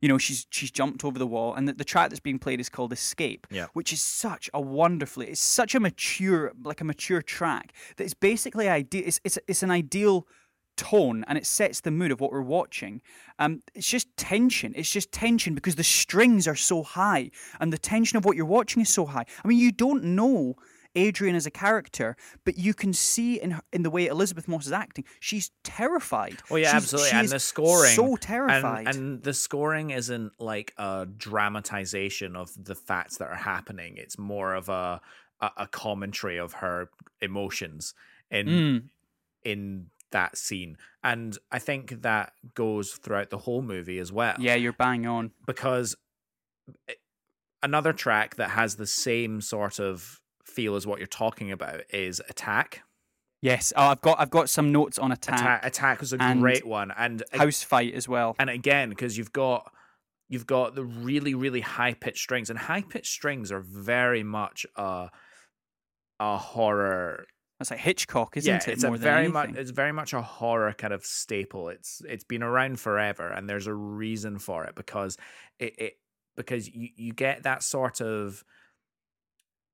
You 0.00 0.08
know, 0.08 0.18
she's 0.18 0.46
she's 0.50 0.70
jumped 0.70 1.04
over 1.04 1.18
the 1.18 1.26
wall, 1.26 1.54
and 1.54 1.68
the, 1.68 1.74
the 1.74 1.84
track 1.84 2.08
that's 2.10 2.20
being 2.20 2.38
played 2.38 2.60
is 2.60 2.68
called 2.68 2.92
"Escape," 2.92 3.46
Yeah. 3.50 3.66
which 3.74 3.92
is 3.92 4.02
such 4.02 4.48
a 4.54 4.60
wonderfully, 4.60 5.26
it's 5.28 5.40
such 5.40 5.74
a 5.74 5.80
mature, 5.80 6.52
like 6.62 6.80
a 6.80 6.84
mature 6.84 7.20
track 7.22 7.72
that 7.96 8.04
it's 8.04 8.14
basically 8.14 8.68
ideal. 8.68 9.02
It's 9.06 9.20
it's 9.24 9.38
it's 9.46 9.62
an 9.62 9.70
ideal 9.70 10.26
tone, 10.76 11.24
and 11.28 11.36
it 11.36 11.44
sets 11.44 11.80
the 11.80 11.90
mood 11.90 12.10
of 12.10 12.20
what 12.20 12.32
we're 12.32 12.40
watching. 12.40 13.02
Um, 13.38 13.60
it's 13.74 13.88
just 13.88 14.08
tension. 14.16 14.72
It's 14.74 14.90
just 14.90 15.12
tension 15.12 15.54
because 15.54 15.74
the 15.74 15.84
strings 15.84 16.48
are 16.48 16.56
so 16.56 16.82
high, 16.82 17.30
and 17.60 17.70
the 17.70 17.78
tension 17.78 18.16
of 18.16 18.24
what 18.24 18.36
you're 18.36 18.46
watching 18.46 18.80
is 18.80 18.88
so 18.88 19.04
high. 19.04 19.26
I 19.44 19.48
mean, 19.48 19.58
you 19.58 19.72
don't 19.72 20.02
know 20.02 20.54
Adrian 20.94 21.36
as 21.36 21.46
a 21.46 21.50
character, 21.50 22.16
but 22.44 22.58
you 22.58 22.74
can 22.74 22.92
see 22.92 23.40
in 23.40 23.52
her, 23.52 23.62
in 23.72 23.82
the 23.82 23.90
way 23.90 24.06
Elisabeth 24.06 24.48
Moss 24.48 24.66
is 24.66 24.72
acting, 24.72 25.04
she's 25.20 25.50
terrified. 25.62 26.38
Oh 26.50 26.56
yeah, 26.56 26.70
She's- 26.72 26.82
absolutely. 26.82 27.10
she 27.10 27.16
And 27.16 27.28
the 27.28 27.38
scoring, 27.38 27.94
so 27.94 28.06
and- 28.06 28.20
terrified. 28.20 28.86
and, 28.94 29.22
the 29.22 29.32
scoring 29.34 29.90
isn't 29.90 30.32
like 30.40 30.72
a 30.78 31.06
dramatization 31.16 32.36
of 32.36 32.50
the 32.62 32.74
facts 32.74 33.18
that 33.18 33.28
are 33.28 33.34
happening. 33.36 33.96
It's 33.96 34.18
more 34.18 34.54
of 34.54 34.68
a 34.68 35.00
a, 35.42 35.50
a 35.58 35.66
commentary 35.66 36.36
of 36.38 36.52
her 36.54 36.90
emotions 37.22 37.94
in 38.30 38.46
Mm. 38.46 38.82
in 39.42 39.86
that 40.10 40.36
scene, 40.36 40.76
and 41.04 41.38
I 41.52 41.58
think 41.60 42.02
that 42.02 42.32
goes 42.54 42.92
throughout 42.94 43.30
the 43.30 43.38
whole 43.38 43.62
movie 43.62 43.98
as 44.00 44.10
well. 44.12 44.34
yeah, 44.38 44.56
you're 44.56 44.72
bang 44.74 45.06
on. 45.06 45.30
because 45.46 45.96
it- 46.88 47.00
another 47.62 47.92
track 47.92 48.36
that 48.36 48.50
has 48.50 48.76
the 48.76 48.86
same 48.86 49.40
sort 49.40 49.78
of 49.78 50.20
feel 50.50 50.76
is 50.76 50.86
what 50.86 50.98
you're 50.98 51.06
talking 51.06 51.50
about 51.52 51.82
is 51.92 52.20
Attack. 52.28 52.82
Yes, 53.42 53.72
oh, 53.74 53.86
I've 53.86 54.02
got 54.02 54.20
I've 54.20 54.28
got 54.30 54.50
some 54.50 54.70
notes 54.70 54.98
on 54.98 55.12
attack, 55.12 55.38
Attack, 55.40 55.64
Attack 55.66 56.00
was 56.00 56.12
a 56.12 56.18
great 56.18 56.66
one, 56.66 56.92
and 56.94 57.22
house 57.32 57.62
fight 57.62 57.94
as 57.94 58.06
well. 58.06 58.36
and 58.38 58.50
again 58.50 58.90
because 58.90 59.16
you've 59.16 59.32
got 59.32 59.72
you've 60.28 60.46
got 60.46 60.74
the 60.74 60.84
really 60.84 61.34
really 61.34 61.62
high 61.62 61.94
pitched 61.94 62.18
strings 62.22 62.50
and 62.50 62.58
high 62.58 62.82
pitched 62.82 63.10
strings 63.12 63.50
are 63.50 63.60
very 63.60 64.22
much 64.22 64.66
a 64.76 65.08
a 66.20 66.36
horror 66.36 67.24
That's 67.58 67.70
like 67.70 67.80
Hitchcock, 67.80 68.36
isn't 68.36 68.46
yeah 68.50 68.56
it? 68.56 68.68
it's 68.68 68.84
more 68.84 68.96
a 68.96 68.98
than 68.98 69.02
very 69.14 69.28
much 69.28 69.50
it's 69.56 69.70
very 69.70 69.92
much 69.92 70.12
a 70.12 70.20
horror 70.20 70.74
kind 70.74 70.92
of 70.92 71.04
staple 71.06 71.70
it's 71.70 72.02
it's 72.06 72.24
been 72.24 72.42
around 72.42 72.78
forever 72.78 73.26
and 73.28 73.48
there's 73.48 73.66
a 73.66 73.74
reason 73.74 74.38
for 74.38 74.64
it 74.64 74.74
because 74.74 75.16
it, 75.58 75.74
it 75.78 75.92
because 76.36 76.68
you 76.68 76.90
you 76.94 77.14
get 77.14 77.44
that 77.44 77.62
sort 77.62 78.02
of 78.02 78.44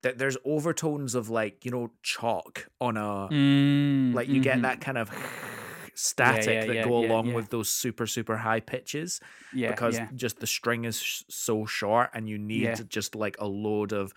that 0.06 0.18
there's 0.18 0.36
overtones 0.44 1.14
of 1.16 1.28
like 1.30 1.64
you 1.64 1.70
know 1.72 1.90
chalk 2.02 2.68
on 2.80 2.96
a 2.96 3.28
Mm, 3.32 4.14
like 4.14 4.28
you 4.28 4.40
get 4.40 4.58
mhm. 4.58 4.62
that 4.62 4.80
kind 4.80 4.96
of 4.98 5.10
static 5.94 6.46
yeah, 6.46 6.66
that 6.66 6.74
yeah, 6.74 6.84
go 6.84 7.02
yeah, 7.02 7.08
along 7.08 7.26
yeah. 7.28 7.34
with 7.34 7.48
those 7.50 7.68
super 7.68 8.06
super 8.06 8.36
high 8.36 8.60
pitches 8.60 9.20
yeah, 9.52 9.70
because 9.70 9.96
yeah. 9.96 10.08
just 10.14 10.38
the 10.38 10.46
string 10.46 10.84
is 10.84 11.00
sh- 11.02 11.22
so 11.28 11.66
short 11.66 12.10
and 12.14 12.28
you 12.28 12.38
need 12.38 12.62
Yeah. 12.62 12.74
just 12.88 13.14
like 13.16 13.36
a 13.40 13.46
load 13.46 13.92
of 13.92 14.12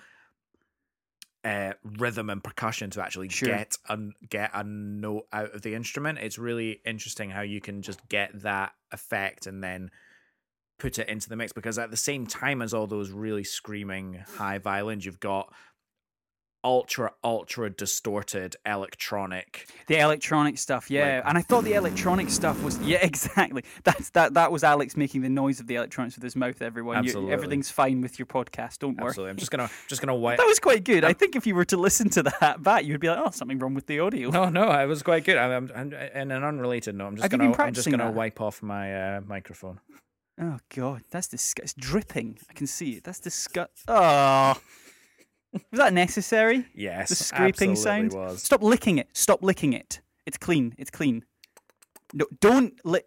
uh, 1.43 1.73
rhythm 1.97 2.30
and 2.30 2.43
percussion 2.43 2.89
to 2.91 3.02
actually 3.02 3.30
Sure. 3.30 3.49
get 3.49 3.78
a 3.88 3.97
get 4.30 4.52
a 4.54 4.63
note 4.63 5.25
out 5.32 5.56
of 5.56 5.62
the 5.62 5.73
instrument. 5.73 6.19
It's 6.19 6.38
really 6.38 6.82
interesting 6.86 7.30
how 7.32 7.41
you 7.41 7.62
can 7.62 7.82
just 7.82 8.08
get 8.10 8.41
that 8.43 8.73
effect 8.91 9.47
and 9.47 9.63
then 9.63 9.89
put 10.80 10.97
it 10.99 11.08
into 11.10 11.28
the 11.30 11.36
mix 11.36 11.52
because 11.54 11.78
at 11.78 11.91
the 11.91 11.97
same 11.97 12.25
time 12.25 12.62
as 12.62 12.73
all 12.73 12.88
those 12.88 13.12
really 13.12 13.43
screaming 13.43 14.23
high 14.38 14.58
violins, 14.58 15.06
you've 15.06 15.19
got 15.19 15.54
ultra 16.63 17.11
ultra 17.23 17.69
distorted 17.69 18.55
electronic 18.65 19.67
The 19.87 19.97
electronic 19.99 20.57
stuff, 20.57 20.91
yeah. 20.91 21.21
and 21.25 21.37
I 21.37 21.41
thought 21.41 21.63
the 21.63 21.73
electronic 21.73 22.29
stuff 22.29 22.61
was 22.63 22.77
yeah, 22.81 22.97
exactly. 23.01 23.63
That's 23.83 24.09
that 24.11 24.33
that 24.33 24.51
was 24.51 24.63
Alex 24.63 24.97
making 24.97 25.21
the 25.21 25.29
noise 25.29 25.59
of 25.59 25.67
the 25.67 25.75
electronics 25.75 26.15
with 26.15 26.23
his 26.23 26.35
mouth, 26.35 26.61
everyone. 26.61 26.97
You- 27.03 27.09
Absolutely. 27.09 27.33
everything's 27.33 27.71
fine 27.71 28.01
with 28.01 28.19
your 28.19 28.25
podcast, 28.25 28.79
don't 28.79 28.97
worry. 28.97 29.07
absolutely 29.09 29.31
i'm 29.31 29.37
just 29.37 29.51
gonna 29.51 29.69
just 29.87 30.01
gonna 30.01 30.15
wipe 30.15 30.37
That 30.39 30.47
was 30.47 30.59
quite 30.59 30.83
good. 30.83 31.03
I 31.03 31.13
think 31.13 31.35
if 31.35 31.47
you 31.47 31.55
were 31.55 31.65
to 31.65 31.77
listen 31.77 32.09
to 32.11 32.23
that 32.23 32.61
back, 32.63 32.85
you'd 32.85 32.99
be 32.99 33.07
like, 33.09 33.19
"Oh, 33.25 33.31
something 33.31 33.59
wrong 33.59 33.73
with 33.73 33.87
the 33.87 33.99
audio." 33.99 34.29
No, 34.29 34.49
no, 34.49 34.69
it 34.71 34.85
was 34.85 35.01
quite 35.03 35.23
good. 35.25 35.37
I'm, 35.37 35.51
I'm, 35.51 35.71
I'm 35.75 35.93
in 35.93 36.31
an 36.31 36.43
unrelated 36.43 36.95
note. 36.95 37.07
I'm 37.07 37.15
just 37.15 37.23
Have 37.23 37.31
gonna, 37.31 37.55
I'm 37.57 37.73
just 37.73 37.89
gonna 37.89 38.03
that? 38.05 38.13
wipe 38.13 38.39
off 38.41 38.61
my 38.61 39.15
uh, 39.17 39.21
microphone. 39.21 39.79
Oh 40.41 40.57
god, 40.73 41.03
that's 41.11 41.27
disgusting. 41.27 41.63
It's 41.63 41.73
dripping. 41.73 42.37
I 42.49 42.53
can 42.53 42.67
see 42.67 42.91
it. 42.93 43.03
That's 43.03 43.19
disgust. 43.19 43.83
Oh, 43.87 44.55
was 45.53 45.62
that 45.79 45.93
necessary? 45.93 46.65
Yes, 46.73 47.09
The 47.09 47.15
scraping 47.15 47.75
sound. 47.75 48.13
was. 48.13 48.41
Stop 48.43 48.62
licking 48.63 48.97
it. 48.97 49.07
Stop 49.13 49.43
licking 49.43 49.73
it. 49.73 50.01
It's 50.25 50.38
clean. 50.38 50.75
It's 50.77 50.91
clean. 50.91 51.25
No, 52.13 52.25
don't 52.39 52.73
lick. 52.85 53.05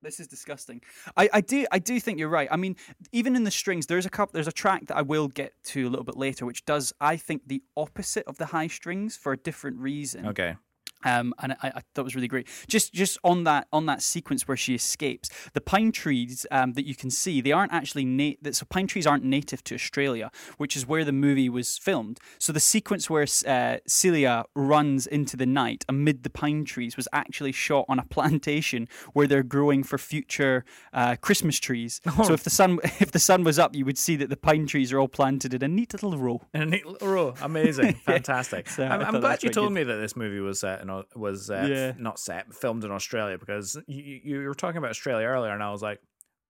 This 0.00 0.20
is 0.20 0.28
disgusting. 0.28 0.80
I, 1.16 1.28
I 1.32 1.40
do 1.40 1.66
I 1.72 1.80
do 1.80 1.98
think 1.98 2.20
you're 2.20 2.28
right. 2.28 2.48
I 2.52 2.56
mean, 2.56 2.76
even 3.10 3.34
in 3.34 3.42
the 3.42 3.50
strings, 3.50 3.86
there's 3.86 4.06
a 4.06 4.10
couple. 4.10 4.32
There's 4.32 4.46
a 4.46 4.52
track 4.52 4.86
that 4.86 4.96
I 4.96 5.02
will 5.02 5.26
get 5.26 5.52
to 5.66 5.88
a 5.88 5.90
little 5.90 6.04
bit 6.04 6.16
later, 6.16 6.46
which 6.46 6.64
does 6.64 6.92
I 7.00 7.16
think 7.16 7.42
the 7.48 7.62
opposite 7.76 8.24
of 8.28 8.38
the 8.38 8.46
high 8.46 8.68
strings 8.68 9.16
for 9.16 9.32
a 9.32 9.36
different 9.36 9.78
reason. 9.78 10.26
Okay. 10.28 10.54
Um, 11.04 11.34
and 11.42 11.52
I, 11.62 11.68
I 11.68 11.82
thought 11.94 12.02
it 12.02 12.04
was 12.04 12.14
really 12.14 12.28
great. 12.28 12.48
Just 12.66 12.92
just 12.92 13.18
on 13.24 13.44
that 13.44 13.68
on 13.72 13.86
that 13.86 14.02
sequence 14.02 14.48
where 14.48 14.56
she 14.56 14.74
escapes, 14.74 15.30
the 15.52 15.60
pine 15.60 15.92
trees 15.92 16.46
um, 16.50 16.72
that 16.74 16.86
you 16.86 16.94
can 16.94 17.10
see, 17.10 17.40
they 17.40 17.52
aren't 17.52 17.72
actually 17.72 18.04
na- 18.04 18.36
that 18.42 18.56
so 18.56 18.66
pine 18.68 18.86
trees 18.86 19.06
aren't 19.06 19.24
native 19.24 19.62
to 19.64 19.74
Australia, 19.74 20.30
which 20.56 20.76
is 20.76 20.86
where 20.86 21.04
the 21.04 21.12
movie 21.12 21.48
was 21.48 21.78
filmed. 21.78 22.18
So 22.38 22.52
the 22.52 22.60
sequence 22.60 23.08
where 23.08 23.26
uh, 23.46 23.76
Celia 23.86 24.44
runs 24.54 25.06
into 25.06 25.36
the 25.36 25.46
night 25.46 25.84
amid 25.88 26.22
the 26.22 26.30
pine 26.30 26.64
trees 26.64 26.96
was 26.96 27.08
actually 27.12 27.52
shot 27.52 27.84
on 27.88 27.98
a 27.98 28.04
plantation 28.04 28.88
where 29.12 29.26
they're 29.26 29.42
growing 29.42 29.82
for 29.82 29.98
future 29.98 30.64
uh, 30.92 31.16
Christmas 31.16 31.58
trees. 31.58 32.00
So 32.28 32.34
if 32.34 32.42
the 32.42 32.50
sun 32.50 32.78
if 33.00 33.12
the 33.12 33.18
sun 33.18 33.44
was 33.44 33.58
up, 33.58 33.74
you 33.74 33.84
would 33.84 33.96
see 33.96 34.16
that 34.16 34.28
the 34.28 34.36
pine 34.36 34.66
trees 34.66 34.92
are 34.92 34.98
all 34.98 35.08
planted 35.08 35.54
in 35.54 35.62
a 35.62 35.68
neat 35.68 35.92
little 35.92 36.18
row. 36.18 36.42
In 36.52 36.62
a 36.62 36.66
neat 36.66 36.84
little 36.84 37.08
row. 37.08 37.34
Amazing. 37.40 37.94
Fantastic. 38.04 38.68
So 38.68 38.84
I'm, 38.84 39.02
I'm 39.02 39.20
glad 39.20 39.42
you 39.42 39.50
told 39.50 39.68
good. 39.68 39.74
me 39.74 39.82
that 39.84 39.96
this 39.96 40.16
movie 40.16 40.40
was 40.40 40.60
set 40.60 40.80
in, 40.90 41.02
was 41.20 41.50
uh, 41.50 41.66
Yeah. 41.70 41.92
not 41.98 42.18
set, 42.18 42.52
filmed 42.54 42.84
in 42.84 42.90
Australia 42.90 43.38
because 43.38 43.76
you, 43.86 44.20
you 44.24 44.46
were 44.46 44.54
talking 44.54 44.78
about 44.78 44.90
Australia 44.90 45.26
earlier, 45.26 45.52
and 45.52 45.62
I 45.62 45.70
was 45.70 45.82
like, 45.82 46.00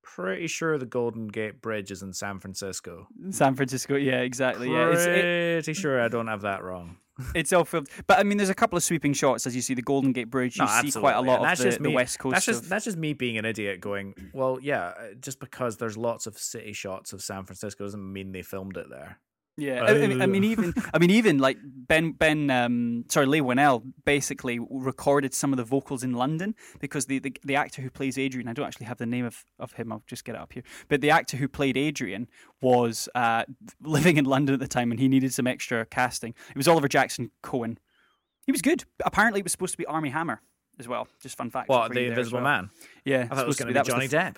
pretty 0.03 0.46
sure 0.46 0.79
the 0.79 0.87
Golden 0.87 1.29
Gate 1.29 1.61
Bridge 1.61 1.90
is 1.90 2.03
in 2.03 2.12
San 2.12 2.38
Francisco. 2.40 3.09
San 3.31 3.55
Francisco, 3.55 3.94
yeah, 3.96 4.20
exactly. 4.20 4.70
Yeah, 4.72 4.90
it's, 4.90 5.05
it, 5.05 5.64
Pretty 5.64 5.79
sure 5.79 6.01
I 6.01 6.09
don't 6.09 6.29
have 6.29 6.42
that 6.42 6.62
wrong. 6.62 6.96
It's 7.35 7.53
all 7.53 7.64
filmed, 7.64 7.88
but 8.07 8.20
I 8.20 8.22
mean, 8.22 8.38
there's 8.38 8.48
a 8.48 8.55
couple 8.55 8.77
of 8.77 8.85
sweeping 8.85 9.12
shots 9.12 9.44
as 9.44 9.57
you 9.57 9.61
see 9.61 9.74
the 9.74 9.83
Golden 9.83 10.12
Gate 10.12 10.31
Bridge. 10.31 10.57
You 10.57 10.64
No, 10.66 10.83
see 10.83 10.92
quite 10.92 11.16
a 11.16 11.20
lot 11.20 11.40
And 11.40 11.42
of 11.42 11.42
that's 11.42 11.59
the, 11.59 11.64
just 11.66 11.79
the 11.83 11.88
me- 11.88 11.94
west 11.96 12.16
coast. 12.20 12.33
That's 12.35 12.46
just 12.46 12.68
that's 12.68 12.85
just 12.85 12.96
me 12.96 13.12
being 13.12 13.37
an 13.38 13.44
idiot. 13.44 13.81
Going 13.81 14.14
well, 14.33 14.61
yeah. 14.62 14.92
uh, 14.96 15.14
Just 15.20 15.40
because 15.40 15.79
there's 15.79 15.96
lots 15.96 16.29
of 16.29 16.38
city 16.38 16.72
shots 16.72 17.12
of 17.12 17.20
San 17.20 17.44
Francisco 17.44 17.83
doesn't 17.83 18.12
mean 18.12 18.31
they 18.31 18.42
filmed 18.42 18.77
it 18.77 18.87
there. 18.88 19.18
Yeah. 19.59 19.83
I, 19.83 19.90
I 19.90 20.27
mean, 20.27 20.44
even 20.44 20.73
I 20.94 20.99
mean, 20.99 21.11
even 21.11 21.38
like 21.38 21.59
Ben 21.62 22.12
Ben, 22.12 22.49
um, 22.49 23.05
sorry, 23.09 23.27
Leigh 23.27 23.40
Whannell 23.40 23.83
basically 24.05 24.61
recorded 24.71 25.35
some 25.35 25.53
of 25.53 25.57
the 25.57 25.64
vocals 25.64 26.05
in 26.05 26.12
London 26.12 26.55
because 26.79 27.07
the, 27.07 27.18
the 27.18 27.37
the 27.44 27.57
actor 27.57 27.83
who 27.83 27.90
plays 27.90 28.16
Adrian, 28.16 28.49
I 28.49 28.53
don't 28.53 28.66
actually 28.66 28.87
have 28.87 28.99
the 28.99 29.07
name 29.07 29.25
of, 29.25 29.44
of 29.59 29.73
him. 29.73 29.90
I'll 29.90 30.05
just 30.07 30.25
get 30.25 30.37
it 30.37 30.40
up 30.40 30.53
here. 30.53 30.62
But 30.88 31.01
the 31.01 31.11
actor 31.11 31.37
who 31.37 31.49
played 31.49 31.77
Adrian 31.77 32.29
was 32.62 33.09
uh, 33.16 33.44
living 33.83 34.16
in 34.16 34.25
London 34.25 34.55
at 34.55 34.61
the 34.61 34.68
time, 34.68 34.92
and 34.92 35.01
he 35.01 35.09
needed 35.09 35.35
some 35.35 35.49
extra 35.49 35.85
casting. 35.87 36.35
It 36.51 36.57
was 36.57 36.68
Oliver 36.68 36.88
Jackson 36.88 37.33
Cohen. 37.42 37.79
He 38.47 38.53
was 38.53 38.62
good. 38.62 38.85
Apparently, 39.05 39.40
it 39.40 39.44
was 39.44 39.53
supposed 39.53 39.73
to 39.73 39.79
be 39.79 39.87
Armie 39.87 40.11
Hammer 40.11 40.40
as 40.79 40.87
well. 40.87 41.09
Just 41.21 41.37
fun 41.37 41.51
fact. 41.51 41.68
What 41.68 41.92
the 41.92 42.01
you 42.01 42.07
there 42.11 42.12
as 42.12 42.18
Invisible 42.18 42.42
well. 42.42 42.62
Man? 42.62 42.71
Yeah, 43.05 43.27
I 43.29 43.35
thought 43.35 43.44
it 43.44 43.47
was 43.49 43.57
going 43.57 43.66
to 43.66 43.73
be 43.73 43.75
that 43.75 43.87
Johnny 43.87 44.07
the 44.07 44.16
Depp. 44.16 44.37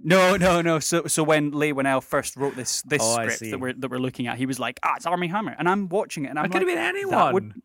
No, 0.00 0.36
no, 0.36 0.62
no. 0.62 0.78
So, 0.78 1.06
so 1.06 1.24
when 1.24 1.50
Leigh 1.50 1.72
Whannell 1.72 2.00
first 2.02 2.36
wrote 2.36 2.54
this 2.54 2.82
this 2.82 3.02
Oh, 3.02 3.14
script 3.14 3.40
that 3.50 3.58
we're 3.58 3.72
that 3.72 3.90
we're 3.90 3.98
looking 3.98 4.28
at, 4.28 4.38
he 4.38 4.46
was 4.46 4.60
like, 4.60 4.78
"Ah, 4.84 4.94
it's 4.96 5.06
Armie 5.06 5.26
Hammer," 5.26 5.56
and 5.58 5.68
I'm 5.68 5.88
watching 5.88 6.24
it, 6.24 6.28
and 6.28 6.38
I'm 6.38 6.44
It 6.44 6.52
could 6.52 6.62
like, 6.62 6.76
have 6.78 6.94
been 6.96 7.10
"That 7.10 7.32
would-" 7.32 7.42
anyone. 7.42 7.62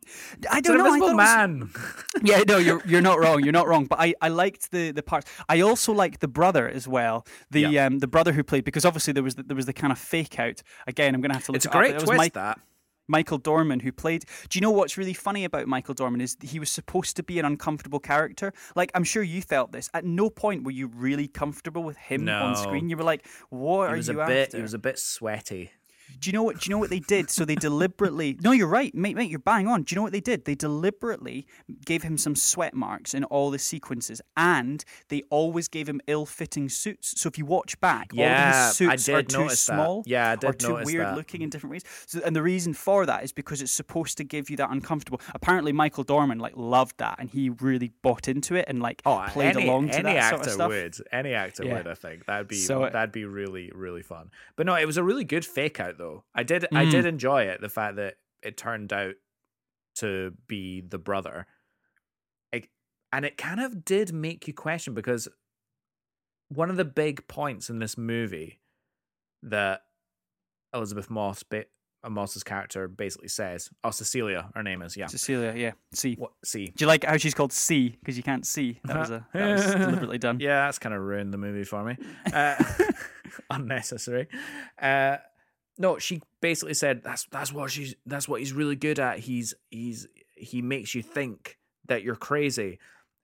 I 0.49 0.59
don't 0.61 0.79
an 0.79 0.83
know. 0.83 0.93
I 0.93 0.97
it 0.97 1.01
was- 1.01 1.15
Man. 1.15 1.69
yeah, 2.23 2.41
no, 2.47 2.57
you're 2.57 2.81
you're 2.87 3.01
not 3.01 3.19
wrong. 3.19 3.43
You're 3.43 3.53
not 3.53 3.67
wrong. 3.67 3.85
But 3.85 3.99
I, 3.99 4.15
I 4.19 4.29
liked 4.29 4.71
the 4.71 4.91
the 4.91 5.03
parts. 5.03 5.29
I 5.47 5.61
also 5.61 5.93
liked 5.93 6.21
the 6.21 6.27
brother 6.27 6.67
as 6.67 6.87
well. 6.87 7.25
The 7.51 7.61
Yeah. 7.61 7.85
um 7.85 7.99
the 7.99 8.07
brother 8.07 8.31
who 8.31 8.43
played 8.43 8.65
because 8.65 8.83
obviously 8.83 9.13
there 9.13 9.21
was 9.23 9.35
the, 9.35 9.43
there 9.43 9.55
was 9.55 9.67
the 9.67 9.73
kind 9.73 9.91
of 9.93 9.99
fake 9.99 10.39
out. 10.39 10.63
Again, 10.87 11.13
I'm 11.13 11.21
gonna 11.21 11.35
have 11.35 11.45
to 11.45 11.51
look. 11.51 11.57
It's 11.57 11.65
a 11.67 11.69
it 11.69 11.71
up, 11.71 11.73
but 11.73 11.79
great 11.81 11.93
was 11.95 12.03
twist. 12.05 12.17
Mike- 12.17 12.33
that 12.33 12.59
Michael 13.07 13.37
Dorman 13.37 13.81
who 13.81 13.91
played. 13.91 14.25
Do 14.49 14.57
you 14.57 14.61
know 14.61 14.71
what's 14.71 14.97
really 14.97 15.13
funny 15.13 15.43
about 15.45 15.67
Michael 15.67 15.93
Dorman 15.93 16.21
is 16.21 16.37
he 16.41 16.59
was 16.59 16.69
supposed 16.69 17.15
to 17.17 17.23
be 17.23 17.39
an 17.39 17.45
uncomfortable 17.45 17.99
character. 17.99 18.53
Like 18.75 18.91
I'm 18.95 19.03
sure 19.03 19.23
you 19.23 19.41
felt 19.41 19.71
this. 19.71 19.89
At 19.93 20.05
no 20.05 20.29
point 20.29 20.63
were 20.63 20.71
you 20.71 20.87
really 20.87 21.27
comfortable 21.27 21.83
with 21.83 21.97
him 21.97 22.27
on 22.29 22.55
screen. 22.55 22.89
You 22.89 22.97
were 22.97 23.03
like, 23.03 23.25
"What 23.49 23.87
he 23.87 23.93
are 23.93 23.97
was 23.97 24.07
you 24.07 24.21
a 24.21 24.27
bit. 24.27 24.47
after?" 24.47 24.57
He 24.57 24.63
was 24.63 24.73
a 24.73 24.79
bit 24.79 24.99
sweaty. 24.99 25.71
Do 26.19 26.29
you 26.29 26.33
know 26.33 26.43
what? 26.43 26.59
Do 26.59 26.69
you 26.69 26.75
know 26.75 26.79
what 26.79 26.89
they 26.89 26.99
did? 26.99 27.29
So 27.29 27.45
they 27.45 27.55
deliberately. 27.55 28.37
No, 28.41 28.51
you're 28.51 28.67
right, 28.67 28.93
mate. 28.95 29.15
Mate, 29.15 29.29
you're 29.29 29.39
bang 29.39 29.67
on. 29.67 29.83
Do 29.83 29.93
you 29.93 29.97
know 29.97 30.03
what 30.03 30.11
they 30.11 30.19
did? 30.21 30.45
They 30.45 30.55
deliberately 30.55 31.47
gave 31.85 32.03
him 32.03 32.17
some 32.17 32.35
sweat 32.35 32.73
marks 32.73 33.13
in 33.13 33.23
all 33.25 33.49
the 33.51 33.59
sequences, 33.59 34.21
and 34.37 34.83
they 35.09 35.23
always 35.29 35.67
gave 35.67 35.87
him 35.89 36.01
ill-fitting 36.07 36.69
suits. 36.69 37.19
So 37.19 37.27
if 37.27 37.37
you 37.37 37.45
watch 37.45 37.79
back, 37.81 38.11
yeah, 38.13 38.61
all 38.61 38.67
his 38.67 38.75
suits 38.77 39.09
I 39.09 39.13
are 39.13 39.23
too 39.23 39.37
notice 39.39 39.65
that. 39.65 39.73
small. 39.75 40.03
Yeah, 40.05 40.31
I 40.31 40.35
did 40.35 40.49
or 40.49 40.53
too 40.53 40.73
weird 40.85 41.07
that. 41.07 41.15
looking 41.17 41.41
in 41.41 41.49
different 41.49 41.71
ways. 41.71 41.83
So, 42.05 42.21
and 42.25 42.35
the 42.35 42.41
reason 42.43 42.73
for 42.73 43.05
that 43.05 43.23
is 43.23 43.31
because 43.31 43.61
it's 43.61 43.71
supposed 43.71 44.17
to 44.17 44.23
give 44.23 44.49
you 44.49 44.57
that 44.57 44.69
uncomfortable. 44.71 45.19
Apparently, 45.33 45.71
Michael 45.71 46.03
Dorman 46.03 46.39
like 46.39 46.53
loved 46.55 46.97
that, 46.99 47.15
and 47.19 47.29
he 47.29 47.49
really 47.49 47.91
bought 48.01 48.27
into 48.27 48.55
it 48.55 48.65
and 48.67 48.81
like 48.81 49.01
Oh, 49.05 49.25
played 49.29 49.55
any, 49.55 49.67
along 49.67 49.87
to 49.89 49.95
any 49.95 50.03
that 50.03 50.17
actor 50.17 50.35
sort 50.35 50.47
of 50.47 50.53
stuff. 50.53 50.67
would. 50.69 50.95
Any 51.11 51.33
actor 51.33 51.65
Yeah. 51.65 51.77
would, 51.77 51.87
I 51.87 51.93
think. 51.95 52.25
That'd 52.25 52.47
be 52.47 52.55
So, 52.55 52.89
that'd 52.91 53.11
be 53.11 53.25
really 53.25 53.71
really 53.73 54.03
fun. 54.03 54.29
But 54.55 54.65
no, 54.65 54.75
it 54.75 54.85
was 54.85 54.97
a 54.97 55.03
really 55.03 55.23
good 55.23 55.45
fake 55.45 55.79
out 55.79 55.97
though. 55.97 56.02
I 56.35 56.43
did 56.43 56.65
I 56.73 56.85
did 56.85 57.05
enjoy 57.05 57.43
it. 57.43 57.61
The 57.61 57.69
fact 57.69 57.95
that 57.97 58.15
it 58.41 58.57
turned 58.57 58.91
out 58.93 59.15
to 59.95 60.33
be 60.47 60.81
the 60.81 60.97
brother, 60.97 61.45
it, 62.51 62.67
and 63.11 63.25
it 63.25 63.37
kind 63.37 63.59
of 63.61 63.85
did 63.85 64.11
make 64.13 64.47
you 64.47 64.53
question 64.53 64.93
because 64.93 65.27
one 66.49 66.69
of 66.69 66.77
the 66.77 66.85
big 66.85 67.27
points 67.27 67.69
in 67.69 67.79
this 67.79 67.97
movie 67.97 68.59
that 69.43 69.81
Elisabeth 70.73 71.09
Moss, 71.09 71.43
ba- 71.43 71.65
uh, 72.03 72.09
Moss's 72.09 72.43
character, 72.43 72.87
basically 72.87 73.27
says, 73.27 73.69
"Oh, 73.83 73.91
Cecilia, 73.91 74.49
her 74.55 74.63
name 74.63 74.81
is 74.81 74.97
yeah." 74.97 75.07
Cecilia, 75.07 75.53
yeah. 75.55 75.71
C. 75.93 76.15
What? 76.15 76.31
See, 76.43 76.67
Do 76.75 76.83
you 76.83 76.87
like 76.87 77.03
how 77.05 77.17
she's 77.17 77.33
called 77.33 77.53
C 77.53 77.95
because 77.99 78.17
you 78.17 78.23
can't 78.23 78.45
see? 78.45 78.79
That 78.85 78.97
was 78.97 79.09
a 79.11 79.25
that 79.33 79.51
was 79.51 79.65
deliberately 79.75 80.17
done. 80.17 80.39
Yeah, 80.39 80.65
that's 80.65 80.79
kind 80.79 80.93
of 80.95 81.01
ruined 81.01 81.33
the 81.33 81.37
movie 81.37 81.63
for 81.63 81.83
me. 81.83 81.97
Uh, 82.33 82.55
unnecessary. 83.49 84.27
Uh, 84.81 85.17
no, 85.77 85.97
she 85.97 86.21
basically 86.41 86.73
said 86.75 87.03
that's 87.03 87.25
that's 87.31 87.51
what 87.51 87.71
she's 87.71 87.95
that's 88.05 88.27
what 88.27 88.39
he's 88.39 88.53
really 88.53 88.75
good 88.75 88.99
at. 88.99 89.19
He's 89.19 89.53
he's 89.69 90.07
he 90.35 90.61
makes 90.61 90.93
you 90.95 91.01
think 91.01 91.57
that 91.87 92.03
you're 92.03 92.15
crazy, 92.15 92.79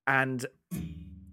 and 0.07 0.45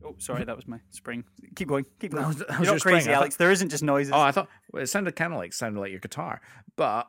Oh, 0.04 0.14
sorry, 0.18 0.44
that 0.44 0.54
was 0.54 0.68
my 0.68 0.78
spring. 0.90 1.24
Keep 1.56 1.66
going. 1.68 1.84
Keep 1.98 2.12
going. 2.14 2.26
Was- 2.28 2.36
that 2.36 2.60
You're 2.62 2.74
not 2.74 2.80
crazy, 2.80 3.06
thought- 3.06 3.14
Alex. 3.16 3.36
There 3.36 3.50
isn't 3.50 3.70
just 3.70 3.82
noises. 3.82 4.12
oh, 4.12 4.20
I 4.20 4.30
thought 4.30 4.48
well, 4.72 4.82
it 4.82 4.86
sounded 4.86 5.16
kind 5.16 5.32
of 5.32 5.38
like 5.38 5.52
sounded 5.52 5.80
like 5.80 5.90
your 5.90 5.98
guitar, 6.00 6.40
but 6.76 7.08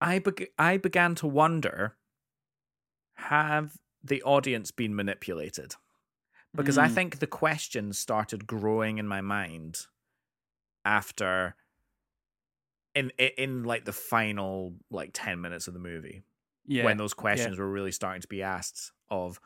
I 0.00 0.18
beg- 0.18 0.48
I 0.58 0.76
began 0.78 1.14
to 1.16 1.26
wonder 1.26 1.96
have 3.16 3.76
the 4.02 4.22
audience 4.22 4.70
been 4.70 4.94
manipulated 4.94 5.74
because 6.54 6.78
I 6.78 6.88
Mm. 6.88 6.94
think 6.94 7.18
the 7.18 7.26
questions 7.26 7.98
started 7.98 8.46
growing 8.46 8.98
in 8.98 9.06
my 9.08 9.20
mind 9.20 9.86
after 10.84 11.54
in 12.96 13.10
in, 13.18 13.62
like 13.64 13.84
the 13.84 13.92
final 13.92 14.74
like 14.90 15.10
10 15.12 15.40
minutes 15.40 15.68
of 15.68 15.74
the 15.74 15.80
movie 15.80 16.22
yeah. 16.66 16.84
when 16.84 16.96
those 16.96 17.14
questions 17.14 17.58
were 17.58 17.70
really 17.70 17.92
starting 17.92 18.22
to 18.22 18.28
be 18.28 18.42
asked 18.42 18.90
of 19.10 19.38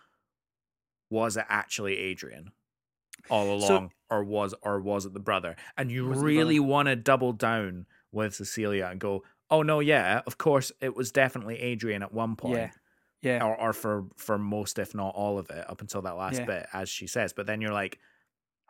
was 1.11 1.37
it 1.37 1.45
actually 1.49 1.99
Adrian 1.99 2.53
all 3.29 3.61
So- 3.61 3.67
along 3.75 3.93
or 4.09 4.25
was 4.25 4.55
or 4.63 4.81
was 4.81 5.05
it 5.05 5.13
the 5.13 5.21
brother 5.21 5.57
and 5.77 5.91
you 5.91 6.07
Was 6.07 6.19
it 6.19 6.21
the 6.21 6.27
really 6.27 6.61
want 6.61 6.87
to 6.87 6.97
double 6.97 7.33
down 7.33 7.87
with 8.13 8.35
Cecilia 8.35 8.87
and 8.91 8.99
go 9.01 9.25
oh 9.51 9.63
no 9.63 9.81
yeah 9.81 10.23
of 10.27 10.39
course 10.39 10.73
it 10.81 10.97
was 10.97 11.13
definitely 11.13 11.59
Adrian 11.61 12.03
at 12.03 12.15
one 12.15 12.37
point 12.37 12.57
yeah. 12.57 12.71
Yeah. 13.23 13.45
or, 13.45 13.61
or 13.61 13.73
for 13.73 14.07
for 14.17 14.39
most 14.39 14.79
if 14.79 14.95
not 14.95 15.15
all 15.15 15.39
of 15.39 15.51
it 15.51 15.69
up 15.69 15.81
until 15.81 16.03
that 16.03 16.17
last 16.17 16.39
Yeah. 16.39 16.47
bit 16.47 16.67
as 16.73 16.89
she 16.89 17.07
says 17.07 17.33
but 17.33 17.47
then 17.47 17.61
you're 17.61 17.73
like 17.73 17.99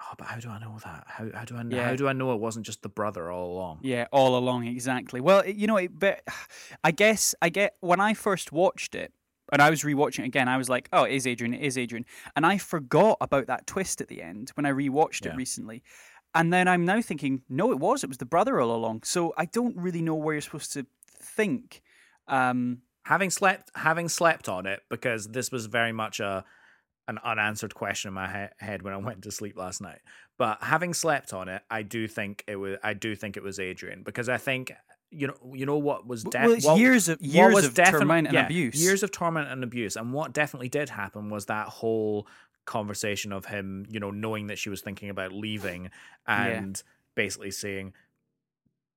oh 0.01 0.15
but 0.19 0.27
how 0.27 0.39
do 0.39 0.49
i 0.51 0.59
know 0.59 0.79
that 0.85 1.05
how, 1.07 1.27
how 1.35 1.45
do 1.45 1.57
i 1.57 1.63
know 1.63 1.77
Yeah. 1.77 1.89
how 1.89 1.97
do 1.97 2.09
i 2.09 2.13
know 2.13 2.33
it 2.33 2.41
wasn't 2.41 2.67
just 2.67 2.83
the 2.83 2.89
brother 2.89 3.31
all 3.31 3.53
along 3.53 3.81
Yeah, 3.83 4.07
all 4.13 4.37
along, 4.37 4.67
exactly. 4.67 5.21
Well, 5.21 5.47
you 5.47 5.67
know, 5.67 5.77
it, 5.77 5.99
but 5.99 6.23
I 6.85 6.91
guess 6.91 7.35
I 7.41 7.49
get 7.49 7.77
when 7.81 8.01
I 8.01 8.15
first 8.15 8.53
watched 8.53 8.95
it, 8.95 9.13
and 9.53 9.61
I 9.63 9.71
was 9.71 9.83
rewatching 9.83 10.21
it 10.21 10.27
again. 10.27 10.49
I 10.49 10.57
was 10.59 10.69
like, 10.69 10.89
"Oh, 10.93 11.05
it 11.05 11.13
is 11.15 11.27
Adrian? 11.27 11.55
It 11.55 11.63
is 11.63 11.77
Adrian?" 11.79 12.05
And 12.37 12.45
I 12.47 12.59
forgot 12.59 13.17
about 13.21 13.47
that 13.47 13.67
twist 13.67 14.01
at 14.01 14.09
the 14.09 14.23
end 14.23 14.51
when 14.55 14.67
I 14.67 14.71
rewatched 14.71 15.25
Yeah. 15.25 15.33
it 15.33 15.37
recently. 15.37 15.83
And 16.35 16.53
then 16.53 16.69
I'm 16.69 16.85
now 16.85 17.01
thinking, 17.03 17.43
no, 17.49 17.73
it 17.73 17.79
was. 17.81 18.05
It 18.05 18.09
was 18.09 18.19
the 18.19 18.27
brother 18.27 18.61
all 18.61 18.73
along. 18.75 19.03
So 19.05 19.35
I 19.37 19.47
don't 19.47 19.77
really 19.77 20.03
know 20.03 20.15
where 20.15 20.35
you're 20.35 20.43
supposed 20.43 20.73
to 20.75 20.87
think. 21.09 21.83
Um, 22.29 22.83
having 23.05 23.31
slept 23.31 23.71
having 23.75 24.09
slept 24.09 24.49
on 24.49 24.67
it 24.67 24.81
because 24.89 25.27
this 25.29 25.51
was 25.51 25.67
very 25.67 25.93
much 25.93 26.21
a 26.21 26.45
an 27.09 27.19
unanswered 27.25 27.75
question 27.75 28.09
in 28.09 28.15
my 28.15 28.29
he- 28.29 28.65
head 28.65 28.83
when 28.83 28.95
I 28.95 28.97
went 29.09 29.23
to 29.23 29.31
sleep 29.31 29.57
last 29.57 29.81
night. 29.81 30.01
But 30.39 30.59
having 30.63 30.95
slept 30.95 31.33
on 31.33 31.49
it, 31.49 31.63
I 31.71 31.83
do 31.83 32.07
think 32.09 32.45
it 32.47 32.57
was 32.57 32.77
I 32.83 32.95
do 32.95 33.15
think 33.17 33.37
it 33.37 33.43
was 33.43 33.59
Adrian 33.59 34.03
because 34.03 34.29
I 34.29 34.37
think 34.39 34.73
you 35.11 35.27
know 35.27 35.35
you 35.53 35.67
know 35.67 35.77
what 35.79 36.07
was 36.07 36.23
de- 36.25 36.39
well, 36.39 36.57
what- 36.61 36.79
years 36.79 37.09
of 37.09 37.21
years 37.21 37.65
of 37.65 37.75
defin- 37.75 37.91
torment 37.91 38.29
and 38.29 38.35
yeah, 38.35 38.47
abuse. 38.47 38.83
Years 38.83 39.03
of 39.03 39.11
torment 39.11 39.49
and 39.51 39.65
abuse. 39.65 39.97
And 39.97 40.13
what 40.13 40.33
definitely 40.33 40.69
did 40.69 40.89
happen 40.89 41.31
was 41.31 41.47
that 41.47 41.67
whole 41.69 42.27
conversation 42.65 43.33
of 43.33 43.47
him, 43.47 43.87
you 43.91 43.99
know, 43.99 44.11
knowing 44.11 44.47
that 44.47 44.59
she 44.59 44.71
was 44.71 44.81
thinking 44.81 45.11
about 45.11 45.33
leaving 45.33 45.91
and 46.27 46.81
basically 47.17 47.51
saying 47.51 47.93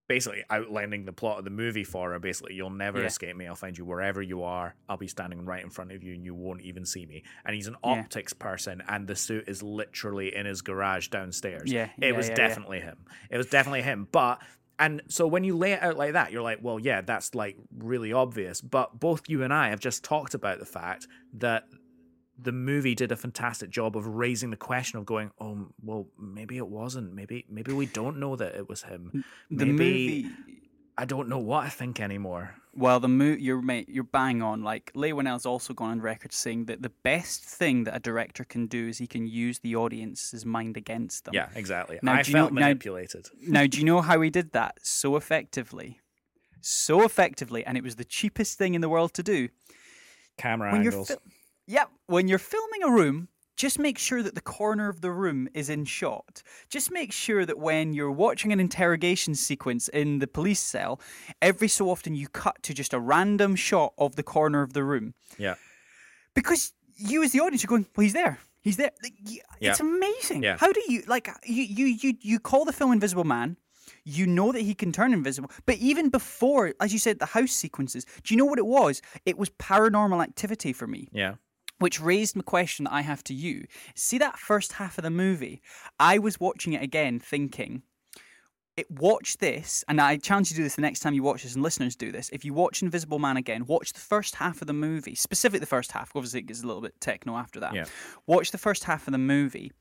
basically 0.07 0.43
outlining 0.49 1.05
the 1.05 1.13
plot 1.13 1.39
of 1.39 1.45
the 1.45 1.49
movie 1.49 1.83
for 1.83 2.11
her. 2.11 2.19
Basically 2.19 2.53
you'll 2.53 2.69
never 2.69 2.99
Yeah. 2.99 3.05
escape 3.07 3.35
me. 3.35 3.47
I'll 3.47 3.55
find 3.55 3.77
you 3.77 3.85
wherever 3.85 4.21
you 4.21 4.43
are. 4.43 4.75
I'll 4.89 4.97
be 4.97 5.07
standing 5.07 5.45
right 5.45 5.63
in 5.63 5.69
front 5.69 5.91
of 5.91 6.03
you 6.03 6.13
and 6.13 6.25
you 6.25 6.33
won't 6.35 6.61
even 6.61 6.85
see 6.85 7.05
me. 7.05 7.23
And 7.45 7.55
he's 7.55 7.67
an 7.67 7.77
Yeah. 7.83 7.91
optics 7.91 8.33
person 8.33 8.83
and 8.87 9.07
the 9.07 9.15
suit 9.15 9.47
is 9.47 9.63
literally 9.63 10.35
in 10.35 10.45
his 10.45 10.61
garage 10.61 11.07
downstairs. 11.07 11.71
Yeah, 11.71 11.89
it 12.01 12.07
yeah, 12.07 12.11
was 12.11 12.29
definitely 12.29 12.79
him. 12.81 13.05
It 13.29 13.37
was 13.37 13.47
definitely 13.47 13.81
him. 13.83 14.07
But 14.11 14.41
and 14.79 15.01
so 15.07 15.27
when 15.27 15.43
you 15.43 15.55
lay 15.55 15.73
it 15.73 15.83
out 15.83 15.97
like 15.97 16.13
that 16.13 16.31
you're 16.31 16.41
like 16.41 16.57
well 16.63 16.79
yeah 16.79 16.99
that's 17.01 17.33
like 17.35 17.55
really 17.77 18.11
obvious. 18.11 18.59
But 18.59 18.99
both 18.99 19.21
you 19.29 19.43
and 19.43 19.53
i 19.53 19.69
have 19.69 19.79
just 19.79 20.03
talked 20.03 20.33
about 20.33 20.59
the 20.59 20.65
fact 20.65 21.07
that 21.33 21.63
the 22.37 22.51
movie 22.51 22.95
did 22.95 23.11
a 23.11 23.15
fantastic 23.15 23.69
job 23.69 23.95
of 23.95 24.05
raising 24.07 24.49
the 24.49 24.57
question 24.57 24.97
of 24.99 25.05
going 25.05 25.31
oh 25.39 25.67
well 25.81 26.07
maybe 26.19 26.57
it 26.57 26.67
wasn't 26.67 27.13
maybe 27.13 27.45
maybe 27.49 27.71
we 27.73 27.85
don't 27.85 28.17
know 28.17 28.35
that 28.35 28.55
it 28.55 28.67
was 28.67 28.83
him 28.83 29.23
the 29.51 29.65
maybe 29.65 30.23
movie. 30.23 30.35
i 30.97 31.05
don't 31.05 31.29
know 31.29 31.37
what 31.37 31.63
i 31.63 31.69
think 31.69 31.99
anymore 31.99 32.55
Well, 32.75 32.99
the 32.99 33.07
mo- 33.07 33.37
you're 33.39 33.61
mate, 33.61 33.87
you're 33.87 34.03
bang 34.19 34.41
on. 34.41 34.63
Like 34.63 34.89
Leigh 34.95 35.13
Whannell's 35.13 35.45
also 35.45 35.75
gone 35.75 35.91
on 35.91 36.01
record 36.01 36.33
saying 36.33 36.65
that 36.69 36.81
the 36.81 36.89
best 37.03 37.43
thing 37.45 37.83
that 37.83 37.95
a 37.95 37.99
director 37.99 38.43
can 38.43 38.65
do 38.65 38.87
is 38.87 38.97
he 38.97 39.05
can 39.05 39.27
use 39.27 39.59
the 39.59 39.75
audience's 39.75 40.43
mind 40.43 40.75
against 40.75 41.25
them. 41.25 41.35
yeah 41.35 41.49
exactly 41.53 41.99
Now, 42.01 42.13
i 42.13 42.21
you 42.21 42.33
know- 42.33 42.39
felt 42.39 42.51
now- 42.53 42.61
manipulated 42.61 43.29
Now, 43.57 43.67
do 43.67 43.77
you 43.77 43.85
know 43.85 44.01
how 44.01 44.19
he 44.21 44.31
did 44.31 44.53
that 44.53 44.73
so 44.81 45.15
effectively? 45.15 45.99
So 46.61 47.03
effectively, 47.03 47.63
and 47.63 47.77
it 47.77 47.83
was 47.83 47.95
the 47.97 48.05
cheapest 48.05 48.57
thing 48.57 48.73
in 48.73 48.81
the 48.81 48.89
world 48.89 49.13
to 49.19 49.23
do. 49.23 49.49
camera 50.37 50.71
When 50.71 50.81
angles 50.81 51.09
you're 51.09 51.17
fil- 51.19 51.27
yep, 51.77 51.89
when 52.13 52.27
you're 52.29 52.45
filming 52.55 52.83
a 52.83 52.91
room, 52.99 53.17
just 53.63 53.77
make 53.87 53.97
sure 54.07 54.21
that 54.23 54.35
the 54.39 54.41
corner 54.59 54.87
of 54.93 54.97
the 55.05 55.11
room 55.23 55.41
is 55.53 55.67
in 55.75 55.85
shot. 55.85 56.33
Just 56.75 56.87
make 56.99 57.11
sure 57.25 57.43
that 57.49 57.57
when 57.67 57.93
you're 57.93 58.11
watching 58.25 58.51
an 58.53 58.59
interrogation 58.59 59.35
sequence 59.35 59.83
in 60.01 60.19
the 60.19 60.27
police 60.27 60.59
cell, 60.73 60.99
every 61.41 61.67
so 61.77 61.83
often 61.93 62.15
you 62.21 62.27
cut 62.43 62.57
to 62.63 62.71
just 62.73 62.93
a 62.93 62.99
random 62.99 63.55
shot 63.55 63.91
of 63.97 64.15
the 64.15 64.23
corner 64.35 64.61
of 64.67 64.71
the 64.73 64.83
room. 64.91 65.13
yeah 65.47 65.55
because 66.35 66.73
you 66.95 67.23
as 67.23 67.31
the 67.31 67.39
audience 67.39 67.63
are 67.63 67.67
going, 67.67 67.85
well, 67.95 68.03
he's 68.03 68.13
there. 68.13 68.37
He's 68.61 68.77
there. 68.77 68.91
Like, 69.03 69.13
y- 69.25 69.39
It's 69.61 69.79
Yeah. 69.79 69.85
amazing. 69.85 70.43
Yeah. 70.43 70.57
How 70.63 70.71
do 70.71 70.81
you 70.87 71.03
like 71.15 71.25
you 71.45 71.63
you 71.79 71.85
you 72.03 72.13
you 72.31 72.39
call 72.39 72.65
the 72.65 72.73
film 72.73 72.91
Invisible 72.91 73.23
Man? 73.35 73.57
You 74.05 74.25
know 74.27 74.51
that 74.51 74.61
he 74.69 74.73
can 74.73 74.91
turn 74.91 75.13
invisible, 75.13 75.49
but 75.65 75.75
even 75.77 76.09
before, 76.09 76.73
as 76.79 76.91
you 76.93 76.99
said, 76.99 77.19
the 77.19 77.25
house 77.37 77.51
sequences. 77.51 78.05
Do 78.23 78.33
you 78.33 78.37
know 78.39 78.45
what 78.51 78.59
it 78.59 78.65
was? 78.65 79.01
It 79.25 79.37
was 79.37 79.49
paranormal 79.69 80.21
activity 80.29 80.73
for 80.73 80.87
me, 80.87 81.07
yeah 81.11 81.35
which 81.83 81.99
raised 81.99 82.33
the 82.33 82.43
question 82.43 82.85
that 82.85 82.93
I 82.93 83.01
have 83.01 83.25
to 83.25 83.33
you. 83.33 83.65
See 83.93 84.17
that 84.17 84.39
first 84.39 84.71
half 84.71 84.97
of 84.97 85.03
the 85.03 85.09
movie? 85.09 85.61
I 85.99 86.17
was 86.17 86.39
watching 86.39 86.71
it 86.71 86.81
again, 86.81 87.19
thinking, 87.19 87.83
it, 88.77 88.89
watch 88.89 89.35
this, 89.39 89.83
and 89.89 89.99
I 89.99 90.15
challenge 90.15 90.49
you 90.49 90.55
to 90.55 90.59
do 90.61 90.63
this 90.63 90.75
the 90.75 90.81
next 90.81 91.01
time 91.01 91.13
you 91.13 91.23
watch 91.23 91.43
this, 91.43 91.55
and 91.55 91.61
listeners 91.61 91.97
do 91.97 92.09
this. 92.09 92.29
If 92.31 92.45
you 92.45 92.53
watch 92.53 92.81
Invisible 92.81 93.19
Man 93.19 93.35
again, 93.35 93.65
watch 93.65 93.91
the 93.91 93.99
first 93.99 94.35
half 94.35 94.61
of 94.61 94.67
the 94.67 94.73
movie, 94.73 95.13
specifically 95.13 95.59
the 95.59 95.65
first 95.65 95.91
half. 95.91 96.15
Obviously, 96.15 96.39
it 96.39 96.45
gets 96.45 96.63
a 96.63 96.65
little 96.65 96.81
bit 96.81 97.01
techno 97.01 97.35
after 97.35 97.59
that. 97.59 97.75
Yeah. 97.75 97.83
Watch 98.27 98.51
the 98.51 98.57
first 98.57 98.85
half 98.85 99.05
of 99.05 99.11
the 99.11 99.17
movie, 99.17 99.73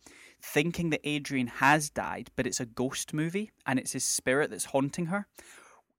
thinking 0.42 0.90
that 0.90 1.02
Adrian 1.04 1.46
has 1.46 1.88
died, 1.88 2.32
but 2.34 2.48
it's 2.48 2.58
a 2.58 2.66
ghost 2.66 3.14
movie, 3.14 3.52
and 3.64 3.78
it's 3.78 3.92
his 3.92 4.02
spirit 4.02 4.50
that's 4.50 4.64
haunting 4.64 5.06
her. 5.06 5.28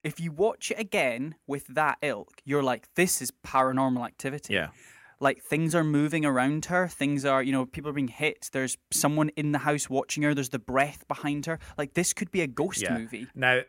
If 0.03 0.19
you 0.19 0.33
watch 0.33 0.69
it 0.69 0.79
again 0.79 1.35
with 1.47 1.65
that 1.67 1.97
ilk, 2.01 2.41
you're 2.43 2.61
like, 2.61 2.93
this 2.95 3.21
is 3.21 3.31
paranormal 3.31 4.05
activity 4.05 4.55
yeah 4.55 4.67
like 5.19 5.41
things 5.41 5.73
are 5.75 5.83
moving 5.83 6.25
around 6.25 6.65
her 6.65 6.87
things 6.87 7.25
are 7.25 7.41
you 7.43 7.51
know 7.51 7.65
people 7.65 7.89
are 7.89 7.93
being 7.93 8.07
hit 8.07 8.49
there's 8.53 8.77
someone 8.91 9.29
in 9.29 9.51
the 9.51 9.59
house 9.59 9.89
watching 9.89 10.23
her 10.23 10.33
there's 10.33 10.49
the 10.49 10.59
breath 10.59 11.07
behind 11.07 11.45
her 11.45 11.59
like 11.77 11.93
this 11.93 12.13
could 12.13 12.31
be 12.31 12.41
a 12.41 12.47
ghost 12.47 12.81
yeah 12.81 12.97
movie 12.97 13.27
now 13.35 13.61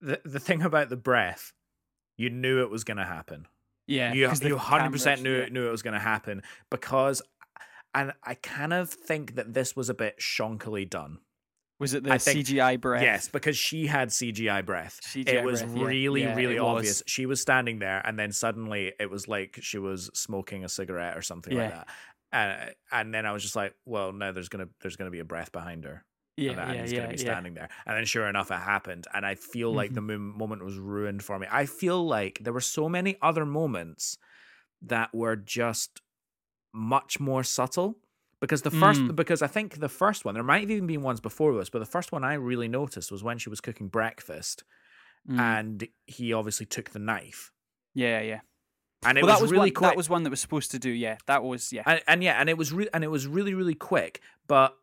the 0.00 0.20
the 0.24 0.40
thing 0.40 0.62
about 0.62 0.88
the 0.88 0.96
breath 0.96 1.52
you 2.16 2.30
knew 2.30 2.62
it 2.62 2.70
was 2.70 2.84
going 2.84 2.96
to 2.96 3.04
happen 3.04 3.46
yeah 3.86 4.12
you 4.12 4.30
you 4.42 4.58
hundred 4.58 4.92
percent 4.92 5.18
cameras- 5.18 5.22
knew 5.22 5.38
yeah. 5.40 5.48
knew 5.48 5.66
it 5.66 5.72
was 5.72 5.82
going 5.82 5.94
to 5.94 6.00
happen 6.00 6.42
because, 6.70 7.22
and 7.94 8.12
I 8.22 8.34
kind 8.34 8.72
of 8.72 8.90
think 8.90 9.34
that 9.36 9.54
this 9.54 9.74
was 9.74 9.88
a 9.88 9.94
bit 9.94 10.18
shonkily 10.20 10.88
done. 10.88 11.18
Was 11.80 11.94
it 11.94 12.02
the 12.02 12.18
think- 12.18 12.46
CGI 12.46 12.80
breath? 12.80 13.02
Yes, 13.02 13.28
because 13.28 13.56
she 13.56 13.86
had 13.86 14.08
CGI 14.08 14.64
breath. 14.64 15.00
CGI 15.04 15.28
it 15.34 15.44
was 15.44 15.62
breath, 15.62 15.74
really, 15.76 16.22
Yeah, 16.22 16.34
really 16.34 16.56
it 16.56 16.60
was. 16.62 16.76
obvious. 16.78 17.02
She 17.06 17.24
was 17.26 17.40
standing 17.40 17.78
there, 17.78 18.00
and 18.04 18.18
then 18.18 18.32
suddenly 18.32 18.92
it 18.98 19.08
was 19.10 19.28
like 19.28 19.58
she 19.60 19.78
was 19.78 20.10
smoking 20.14 20.64
a 20.64 20.68
cigarette 20.68 21.16
or 21.16 21.22
something 21.22 21.56
like 21.56 21.70
that. 21.70 21.88
And 22.32 22.74
and 22.90 23.14
then 23.14 23.24
I 23.26 23.32
was 23.32 23.42
just 23.42 23.54
like, 23.56 23.74
well, 23.84 24.12
no, 24.12 24.32
there's 24.32 24.48
gonna 24.48 24.68
there's 24.80 24.96
gonna 24.96 25.10
be 25.10 25.20
a 25.20 25.24
breath 25.24 25.52
behind 25.52 25.84
her. 25.84 26.04
Yeah, 26.36 26.50
and, 26.50 26.58
that- 26.58 26.66
and 26.68 26.76
yeah, 26.76 26.82
he's 26.82 26.92
yeah, 26.92 26.98
gonna 27.00 27.08
be 27.10 27.14
yeah. 27.22 27.30
standing 27.32 27.54
there. 27.54 27.68
And 27.86 27.96
then 27.96 28.04
sure 28.04 28.28
enough, 28.28 28.50
it 28.50 28.54
happened. 28.58 29.06
And 29.14 29.24
I 29.24 29.34
feel 29.36 29.72
like 29.72 29.90
Mhm. 29.92 29.94
the 29.94 30.00
mo- 30.02 30.18
moment 30.18 30.64
was 30.64 30.78
ruined 30.78 31.22
for 31.24 31.38
me. 31.38 31.46
I 31.50 31.66
feel 31.66 32.04
like 32.06 32.38
there 32.42 32.52
were 32.52 32.60
so 32.60 32.88
many 32.88 33.16
other 33.22 33.44
moments 33.46 34.18
that 34.82 35.12
were 35.14 35.36
just 35.36 36.00
much 36.74 37.18
more 37.18 37.42
subtle. 37.42 37.98
Because 38.40 38.62
the 38.62 38.70
first, 38.70 39.00
Mm. 39.00 39.16
because 39.16 39.42
I 39.42 39.48
think 39.48 39.80
the 39.80 39.88
first 39.88 40.24
one, 40.24 40.34
there 40.34 40.44
might 40.44 40.60
have 40.60 40.70
even 40.70 40.86
been 40.86 41.02
ones 41.02 41.20
before 41.20 41.56
this, 41.58 41.70
but 41.70 41.80
the 41.80 41.86
first 41.86 42.12
one 42.12 42.22
I 42.22 42.34
really 42.34 42.68
noticed 42.68 43.10
was 43.10 43.22
when 43.24 43.38
she 43.38 43.50
was 43.50 43.60
cooking 43.60 43.88
breakfast, 43.88 44.62
Mm. 45.28 45.38
and 45.40 45.88
he 46.06 46.32
obviously 46.32 46.64
took 46.64 46.90
the 46.90 47.00
knife, 47.00 47.50
yeah, 47.94 48.20
yeah. 48.20 48.40
and 49.04 49.18
it 49.18 49.22
well, 49.24 49.32
was, 49.32 49.38
that 49.38 49.42
was 49.42 49.50
really 49.50 49.70
one, 49.70 49.74
quick. 49.74 49.90
That 49.90 49.96
was 49.96 50.08
one 50.08 50.22
that 50.22 50.30
was 50.30 50.40
supposed 50.40 50.70
to 50.70 50.78
do. 50.78 50.90
Yeah, 50.90 51.16
that 51.26 51.42
was 51.42 51.72
yeah. 51.72 51.82
and, 51.84 52.00
and 52.06 52.22
yeah, 52.22 52.40
and 52.40 52.48
it 52.48 52.56
was 52.56 52.72
re- 52.72 52.88
and 52.94 53.02
it 53.02 53.08
was 53.08 53.26
really 53.26 53.54
really 53.54 53.74
quick, 53.74 54.20
but 54.46 54.76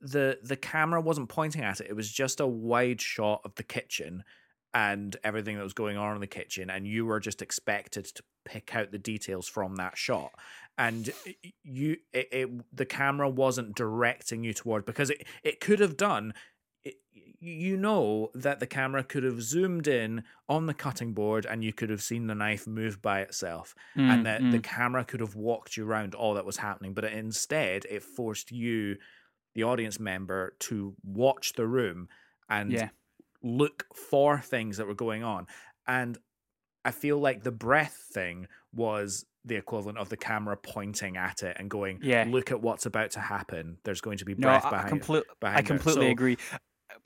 the 0.00 0.38
the 0.42 0.56
camera 0.56 1.00
wasn't 1.00 1.28
pointing 1.28 1.62
at 1.62 1.80
it. 1.80 1.86
It 1.88 1.94
was 1.94 2.10
just 2.10 2.40
a 2.40 2.46
wide 2.46 3.00
shot 3.00 3.40
of 3.44 3.54
the 3.54 3.62
kitchen 3.62 4.24
and 4.76 5.16
everything 5.24 5.56
that 5.56 5.64
was 5.64 5.72
going 5.72 5.96
on 5.96 6.14
in 6.14 6.20
the 6.20 6.26
kitchen, 6.26 6.68
and 6.68 6.86
you 6.86 7.06
were 7.06 7.18
just 7.18 7.40
expected 7.40 8.04
to 8.04 8.22
pick 8.44 8.76
out 8.76 8.92
the 8.92 8.98
details 8.98 9.48
from 9.48 9.76
that 9.76 9.96
shot. 9.96 10.32
And 10.76 11.10
you, 11.64 11.96
it, 12.12 12.28
it 12.30 12.76
the 12.76 12.84
camera 12.84 13.26
wasn't 13.26 13.74
directing 13.74 14.44
you 14.44 14.52
toward 14.52 14.84
because 14.84 15.08
it 15.08 15.26
it 15.42 15.60
could 15.60 15.80
have 15.80 15.96
done. 15.96 16.34
It, 16.84 16.96
you 17.40 17.78
know 17.78 18.30
that 18.34 18.60
the 18.60 18.66
camera 18.66 19.02
could 19.02 19.22
have 19.24 19.42
zoomed 19.42 19.88
in 19.88 20.24
on 20.46 20.66
the 20.66 20.74
cutting 20.74 21.14
board 21.14 21.46
and 21.46 21.64
you 21.64 21.72
could 21.72 21.88
have 21.88 22.02
seen 22.02 22.26
the 22.26 22.34
knife 22.34 22.66
move 22.66 23.00
by 23.00 23.20
itself 23.20 23.74
Mm, 23.96 24.10
and 24.10 24.26
that 24.26 24.40
the 24.40 24.58
mm. 24.58 24.62
camera 24.62 25.04
could 25.04 25.20
have 25.20 25.34
walked 25.34 25.76
you 25.76 25.86
around 25.86 26.14
all 26.14 26.34
that 26.34 26.44
was 26.44 26.58
happening 26.58 26.94
but 26.94 27.04
instead 27.04 27.84
it 27.90 28.02
forced 28.02 28.52
you 28.52 28.96
the 29.54 29.64
audience 29.64 29.98
member 29.98 30.54
to 30.60 30.94
watch 31.02 31.54
the 31.54 31.66
room 31.66 32.08
and 32.48 32.72
Yeah. 32.72 32.88
Look 33.46 33.84
for 33.94 34.38
things 34.40 34.76
that 34.78 34.86
were 34.86 34.94
going 34.94 35.22
on 35.22 35.46
and 35.86 36.18
i 36.84 36.90
feel 36.90 37.18
like 37.18 37.42
the 37.44 37.52
breath 37.52 37.96
thing 38.12 38.46
was 38.74 39.24
the 39.44 39.54
equivalent 39.54 39.98
of 39.98 40.08
the 40.08 40.16
camera 40.16 40.56
pointing 40.56 41.16
at 41.16 41.42
it 41.44 41.56
and 41.60 41.70
going 41.70 42.00
Yeah. 42.02 42.24
look 42.28 42.50
at 42.50 42.60
what's 42.60 42.86
about 42.86 43.12
to 43.12 43.20
happen 43.20 43.78
there's 43.84 44.00
going 44.00 44.18
to 44.18 44.24
be 44.24 44.34
no, 44.34 44.48
breath 44.48 44.64
I, 44.64 44.68
I, 44.68 44.70
behind, 44.70 44.88
complete, 44.88 45.24
behind 45.40 45.58
I 45.58 45.62
completely 45.62 46.06
So 46.06 46.10
agree. 46.10 46.36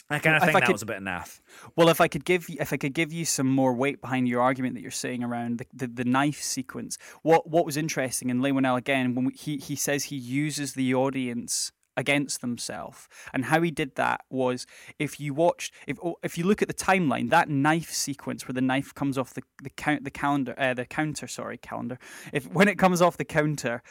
i 0.08 0.18
kind 0.18 0.36
of 0.36 0.42
think 0.42 0.56
I 0.56 0.60
that 0.60 0.66
could- 0.66 0.72
was 0.72 0.82
a 0.82 0.86
bit 0.86 1.00
naff 1.00 1.40
Well, 1.76 1.88
if 1.90 2.00
I 2.00 2.08
could 2.08 2.24
give 2.24 2.48
you- 2.48 2.56
if 2.58 2.72
I 2.72 2.76
could 2.78 2.94
give 2.94 3.12
you 3.12 3.24
some 3.26 3.46
more 3.46 3.74
weight 3.74 4.00
behind 4.00 4.28
your 4.28 4.40
argument 4.40 4.74
that 4.76 4.80
you're 4.80 4.90
saying 4.90 5.22
around 5.22 5.58
the, 5.58 5.66
the, 5.74 5.86
the 5.88 6.04
knife 6.04 6.40
sequence, 6.42 6.96
what 7.22 7.48
what 7.50 7.66
was 7.66 7.76
interesting 7.76 8.30
in 8.30 8.40
Leigh 8.40 8.52
Whannell 8.52 8.76
again 8.78 9.14
when 9.14 9.26
we, 9.26 9.32
he 9.34 9.58
he 9.58 9.76
says 9.76 10.04
he 10.04 10.16
uses 10.16 10.72
the 10.74 10.94
audience 10.94 11.70
against 12.00 12.40
themselves, 12.40 13.08
and 13.32 13.44
how 13.44 13.60
he 13.62 13.70
did 13.70 13.94
that 13.96 14.20
was 14.30 14.66
if 14.98 15.20
you 15.20 15.34
watched 15.34 15.72
if 15.86 15.96
if 16.22 16.32
you 16.38 16.44
look 16.44 16.62
at 16.62 16.68
the 16.68 16.74
timeline, 16.90 17.30
that 17.30 17.48
knife 17.48 17.90
sequence 17.92 18.48
where 18.48 18.54
the 18.60 18.60
knife 18.72 18.90
comes 19.00 19.16
off 19.18 19.34
the 19.34 19.42
the 19.62 19.70
count 19.70 20.02
the 20.04 20.10
calendar 20.10 20.54
uh, 20.58 20.74
the 20.74 20.86
counter 20.86 21.28
sorry 21.28 21.58
calendar. 21.58 21.98
If 22.32 22.44
when 22.58 22.68
it 22.68 22.78
comes 22.78 23.00
off 23.02 23.16
the 23.16 23.24
counter, 23.40 23.82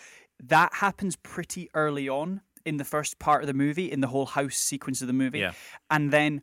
that 0.55 0.71
happens 0.85 1.15
pretty 1.17 1.69
early 1.73 2.09
on 2.09 2.41
in 2.65 2.77
the 2.77 2.83
first 2.95 3.19
part 3.19 3.41
of 3.43 3.47
the 3.47 3.53
movie 3.65 3.89
in 3.91 4.01
the 4.01 4.07
whole 4.07 4.25
house 4.25 4.57
sequence 4.57 5.01
of 5.01 5.07
the 5.07 5.13
movie, 5.23 5.39
Yeah. 5.39 5.53
and 5.89 6.11
then 6.11 6.41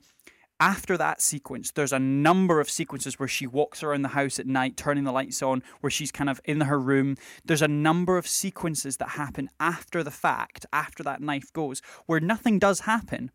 after 0.58 0.96
that 0.96 1.20
sequence, 1.20 1.70
there's 1.70 1.92
a 1.92 1.98
number 1.98 2.60
of 2.60 2.70
sequences 2.70 3.18
where 3.18 3.28
she 3.28 3.46
walks 3.46 3.82
around 3.82 4.02
the 4.02 4.08
house 4.08 4.38
at 4.38 4.46
night, 4.46 4.76
turning 4.76 5.04
the 5.04 5.12
lights 5.12 5.42
on, 5.42 5.62
where 5.80 5.90
she's 5.90 6.10
kind 6.10 6.30
of 6.30 6.40
in 6.44 6.62
her 6.62 6.78
room. 6.78 7.16
There's 7.44 7.62
a 7.62 7.68
number 7.68 8.16
of 8.16 8.26
sequences 8.26 8.96
that 8.96 9.10
happen 9.10 9.50
after 9.60 10.02
the 10.02 10.10
fact, 10.10 10.64
after 10.72 11.02
that 11.02 11.20
knife 11.20 11.52
goes, 11.52 11.82
where 12.06 12.20
nothing 12.20 12.58
does 12.58 12.80
happen. 12.80 13.30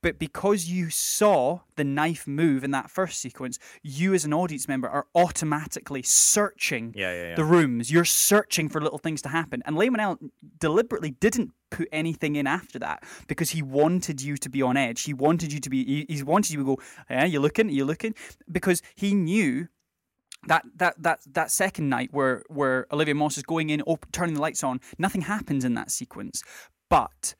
But 0.00 0.18
because 0.18 0.66
you 0.66 0.88
saw 0.88 1.60
the 1.76 1.84
knife 1.84 2.26
move 2.26 2.64
in 2.64 2.70
that 2.72 2.90
first 2.90 3.20
sequence, 3.20 3.58
you 3.82 4.14
as 4.14 4.24
an 4.24 4.32
audience 4.32 4.68
member 4.68 4.88
are 4.88 5.06
automatically 5.14 6.02
searching 6.02 6.92
yeah 6.96 7.12
yeah 7.12 7.28
yeah 7.28 7.34
the 7.34 7.44
rooms. 7.44 7.90
You're 7.90 8.04
searching 8.04 8.68
for 8.68 8.80
little 8.80 8.98
things 8.98 9.22
to 9.22 9.28
happen. 9.28 9.62
And 9.66 9.76
Lehman 9.76 10.30
deliberately 10.58 11.12
didn't 11.12 11.52
put 11.70 11.88
anything 11.92 12.36
in 12.36 12.46
after 12.46 12.78
that 12.78 13.02
because 13.26 13.50
he 13.50 13.62
wanted 13.62 14.22
you 14.22 14.36
to 14.36 14.48
be 14.48 14.62
on 14.62 14.76
edge. 14.76 15.02
He 15.02 15.14
wanted 15.14 15.52
you 15.52 15.60
to 15.60 15.70
be. 15.70 15.84
He, 15.84 16.14
he 16.14 16.22
wanted 16.22 16.52
you 16.52 16.58
to 16.58 16.64
go. 16.64 16.82
Yeah, 17.10 17.24
you 17.24 17.40
looking? 17.40 17.68
You're 17.70 17.86
looking? 17.86 18.14
Because 18.50 18.82
he 18.94 19.14
knew. 19.14 19.68
That, 20.48 20.64
that 20.74 21.00
that 21.00 21.20
that 21.34 21.52
second 21.52 21.88
night 21.88 22.08
where 22.10 22.42
where 22.48 22.88
Olivia 22.92 23.14
Moss 23.14 23.36
is 23.36 23.44
going 23.44 23.70
in, 23.70 23.80
op- 23.82 24.10
turning 24.10 24.34
the 24.34 24.40
lights 24.40 24.64
on, 24.64 24.80
nothing 24.98 25.20
happens 25.20 25.64
in 25.64 25.74
that 25.74 25.92
sequence. 25.92 26.42
But 26.90 27.36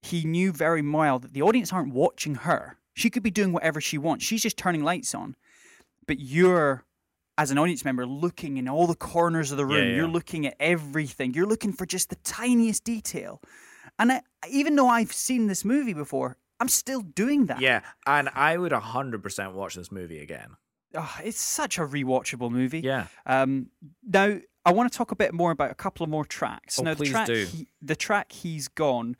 he 0.00 0.24
knew 0.24 0.52
very 0.52 0.82
well 0.82 1.18
that 1.18 1.32
the 1.32 1.42
audience 1.42 1.72
aren't 1.72 1.92
watching 1.92 2.36
her. 2.36 2.78
She 2.94 3.10
could 3.10 3.22
be 3.22 3.30
doing 3.30 3.52
whatever 3.52 3.80
she 3.80 3.98
wants. 3.98 4.24
She's 4.24 4.42
just 4.42 4.56
turning 4.56 4.82
lights 4.84 5.14
on. 5.14 5.36
But 6.06 6.20
you're 6.20 6.84
as 7.36 7.50
an 7.50 7.58
audience 7.58 7.84
member 7.84 8.06
looking 8.06 8.56
in 8.56 8.68
all 8.68 8.86
the 8.86 8.94
corners 8.94 9.50
of 9.50 9.56
the 9.58 9.66
Yeah, 9.66 9.76
room. 9.76 9.88
yeah. 9.90 9.96
You're 9.96 10.08
looking 10.08 10.46
at 10.46 10.54
everything. 10.60 11.34
You're 11.34 11.46
looking 11.48 11.72
for 11.72 11.84
just 11.86 12.08
the 12.10 12.16
tiniest 12.16 12.84
detail. 12.84 13.40
And 13.98 14.12
I, 14.12 14.20
even 14.48 14.76
though 14.76 14.88
I've 14.88 15.12
seen 15.12 15.46
this 15.48 15.64
movie 15.64 15.94
before, 15.94 16.36
I'm 16.60 16.68
still 16.68 17.00
doing 17.00 17.46
that. 17.46 17.60
yeah 17.60 17.80
and 18.06 18.28
i 18.34 18.56
would 18.56 18.70
100% 18.72 19.52
watch 19.54 19.74
this 19.74 19.90
movie 19.90 20.20
again 20.20 20.56
Oh, 20.96 21.12
it's 21.24 21.40
such 21.40 21.78
a 21.78 21.80
rewatchable 21.82 22.50
movie. 22.52 22.80
yeah 22.80 23.08
Um, 23.26 23.70
now 24.06 24.38
I 24.64 24.72
want 24.72 24.90
to 24.90 24.96
talk 24.96 25.10
a 25.10 25.16
bit 25.16 25.34
more 25.34 25.50
about 25.50 25.72
a 25.72 25.74
couple 25.74 26.04
of 26.04 26.10
more 26.10 26.24
tracks. 26.24 26.78
Oh, 26.78 26.84
now 26.84 26.94
please 26.94 27.08
the 27.08 27.12
track, 27.12 27.26
do. 27.26 27.44
He, 27.46 27.68
the 27.82 27.96
track 27.96 28.30
he's 28.32 28.68
gone, 28.68 29.16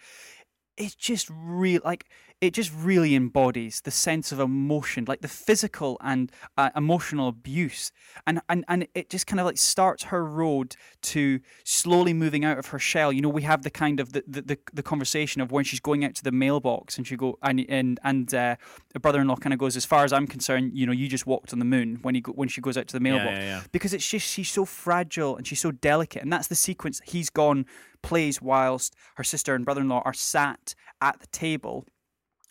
it's 0.76 0.94
just 0.94 1.28
real 1.30 1.80
like 1.84 2.06
it 2.44 2.52
just 2.52 2.72
really 2.76 3.14
embodies 3.14 3.80
the 3.80 3.90
sense 3.90 4.30
of 4.30 4.38
emotion, 4.38 5.06
like 5.08 5.22
the 5.22 5.28
physical 5.28 5.96
and 6.02 6.30
uh, 6.58 6.68
emotional 6.76 7.28
abuse, 7.28 7.90
and 8.26 8.40
and 8.50 8.66
and 8.68 8.86
it 8.94 9.08
just 9.08 9.26
kind 9.26 9.40
of 9.40 9.46
like 9.46 9.56
starts 9.56 10.04
her 10.04 10.22
road 10.26 10.76
to 11.00 11.40
slowly 11.64 12.12
moving 12.12 12.44
out 12.44 12.58
of 12.58 12.66
her 12.66 12.78
shell. 12.78 13.12
You 13.12 13.22
know, 13.22 13.30
we 13.30 13.42
have 13.42 13.62
the 13.62 13.70
kind 13.70 13.98
of 13.98 14.12
the 14.12 14.22
the, 14.26 14.42
the, 14.42 14.58
the 14.74 14.82
conversation 14.82 15.40
of 15.40 15.52
when 15.52 15.64
she's 15.64 15.80
going 15.80 16.04
out 16.04 16.14
to 16.16 16.22
the 16.22 16.32
mailbox 16.32 16.98
and 16.98 17.06
she 17.06 17.16
go 17.16 17.38
and 17.42 17.64
and 17.70 17.98
and 18.04 18.34
uh, 18.34 18.56
the 18.92 19.00
brother-in-law 19.00 19.36
kind 19.36 19.54
of 19.54 19.58
goes, 19.58 19.74
as 19.74 19.86
far 19.86 20.04
as 20.04 20.12
I'm 20.12 20.26
concerned, 20.26 20.72
you 20.74 20.84
know, 20.84 20.92
you 20.92 21.08
just 21.08 21.26
walked 21.26 21.54
on 21.54 21.60
the 21.60 21.64
moon 21.64 21.98
when 22.02 22.14
he 22.14 22.20
go, 22.20 22.32
when 22.32 22.48
she 22.48 22.60
goes 22.60 22.76
out 22.76 22.86
to 22.88 22.98
the 22.98 23.04
yeah, 23.04 23.12
mailbox 23.12 23.38
yeah, 23.38 23.44
yeah. 23.44 23.62
because 23.72 23.94
it's 23.94 24.06
just 24.06 24.28
she's 24.28 24.50
so 24.50 24.66
fragile 24.66 25.34
and 25.36 25.46
she's 25.46 25.60
so 25.60 25.70
delicate 25.70 26.22
and 26.22 26.30
that's 26.30 26.48
the 26.48 26.54
sequence 26.54 27.00
he's 27.06 27.30
gone 27.30 27.64
plays 28.02 28.42
whilst 28.42 28.94
her 29.14 29.24
sister 29.24 29.54
and 29.54 29.64
brother-in-law 29.64 30.02
are 30.04 30.12
sat 30.12 30.74
at 31.00 31.18
the 31.20 31.26
table 31.28 31.86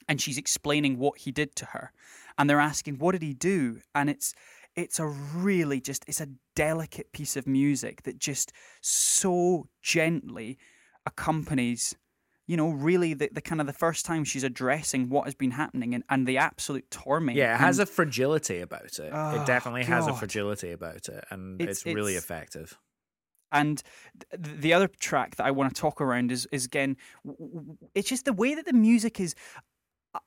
and 0.07 0.19
she's 0.21 0.37
explaining 0.37 0.97
what 0.99 1.19
he 1.19 1.31
did 1.31 1.55
to 1.55 1.65
her 1.67 1.91
and 2.37 2.49
they're 2.49 2.59
asking 2.59 2.95
what 2.99 3.11
did 3.13 3.21
he 3.21 3.33
do 3.33 3.79
and 3.95 4.09
it's 4.09 4.33
it's 4.75 4.99
a 4.99 5.05
really 5.05 5.79
just 5.79 6.03
it's 6.07 6.21
a 6.21 6.27
delicate 6.55 7.11
piece 7.11 7.35
of 7.37 7.45
music 7.47 8.03
that 8.03 8.17
just 8.17 8.51
so 8.81 9.67
gently 9.81 10.57
accompanies 11.05 11.95
you 12.47 12.57
know 12.57 12.69
really 12.69 13.13
the, 13.13 13.29
the 13.31 13.41
kind 13.41 13.61
of 13.61 13.67
the 13.67 13.73
first 13.73 14.05
time 14.05 14.23
she's 14.23 14.43
addressing 14.43 15.09
what 15.09 15.25
has 15.25 15.35
been 15.35 15.51
happening 15.51 15.93
and, 15.93 16.03
and 16.09 16.27
the 16.27 16.37
absolute 16.37 16.89
torment 16.91 17.37
Yeah, 17.37 17.53
it 17.55 17.59
has 17.59 17.79
and- 17.79 17.87
a 17.87 17.91
fragility 17.91 18.59
about 18.59 18.85
it. 18.85 18.99
Oh, 18.99 19.05
it 19.05 19.11
ah, 19.13 19.45
definitely 19.45 19.83
has 19.85 20.07
a 20.07 20.13
fragility 20.13 20.71
about 20.71 21.07
it, 21.07 21.23
and 21.29 21.61
It's- 21.61 21.77
it's, 21.77 21.85
really 21.85 22.13
it's- 22.13 22.23
effective. 22.23 22.77
And 23.51 23.83
the 24.35 24.73
other 24.73 24.87
track 24.87 25.35
that 25.35 25.45
I 25.45 25.51
want 25.51 25.75
to 25.75 25.79
talk 25.79 26.01
around 26.01 26.31
is, 26.31 26.47
is 26.51 26.65
again, 26.65 26.97
it's 27.93 28.09
just 28.09 28.25
the 28.25 28.33
way 28.33 28.55
that 28.55 28.65
the 28.65 28.73
music 28.73 29.19
is. 29.19 29.35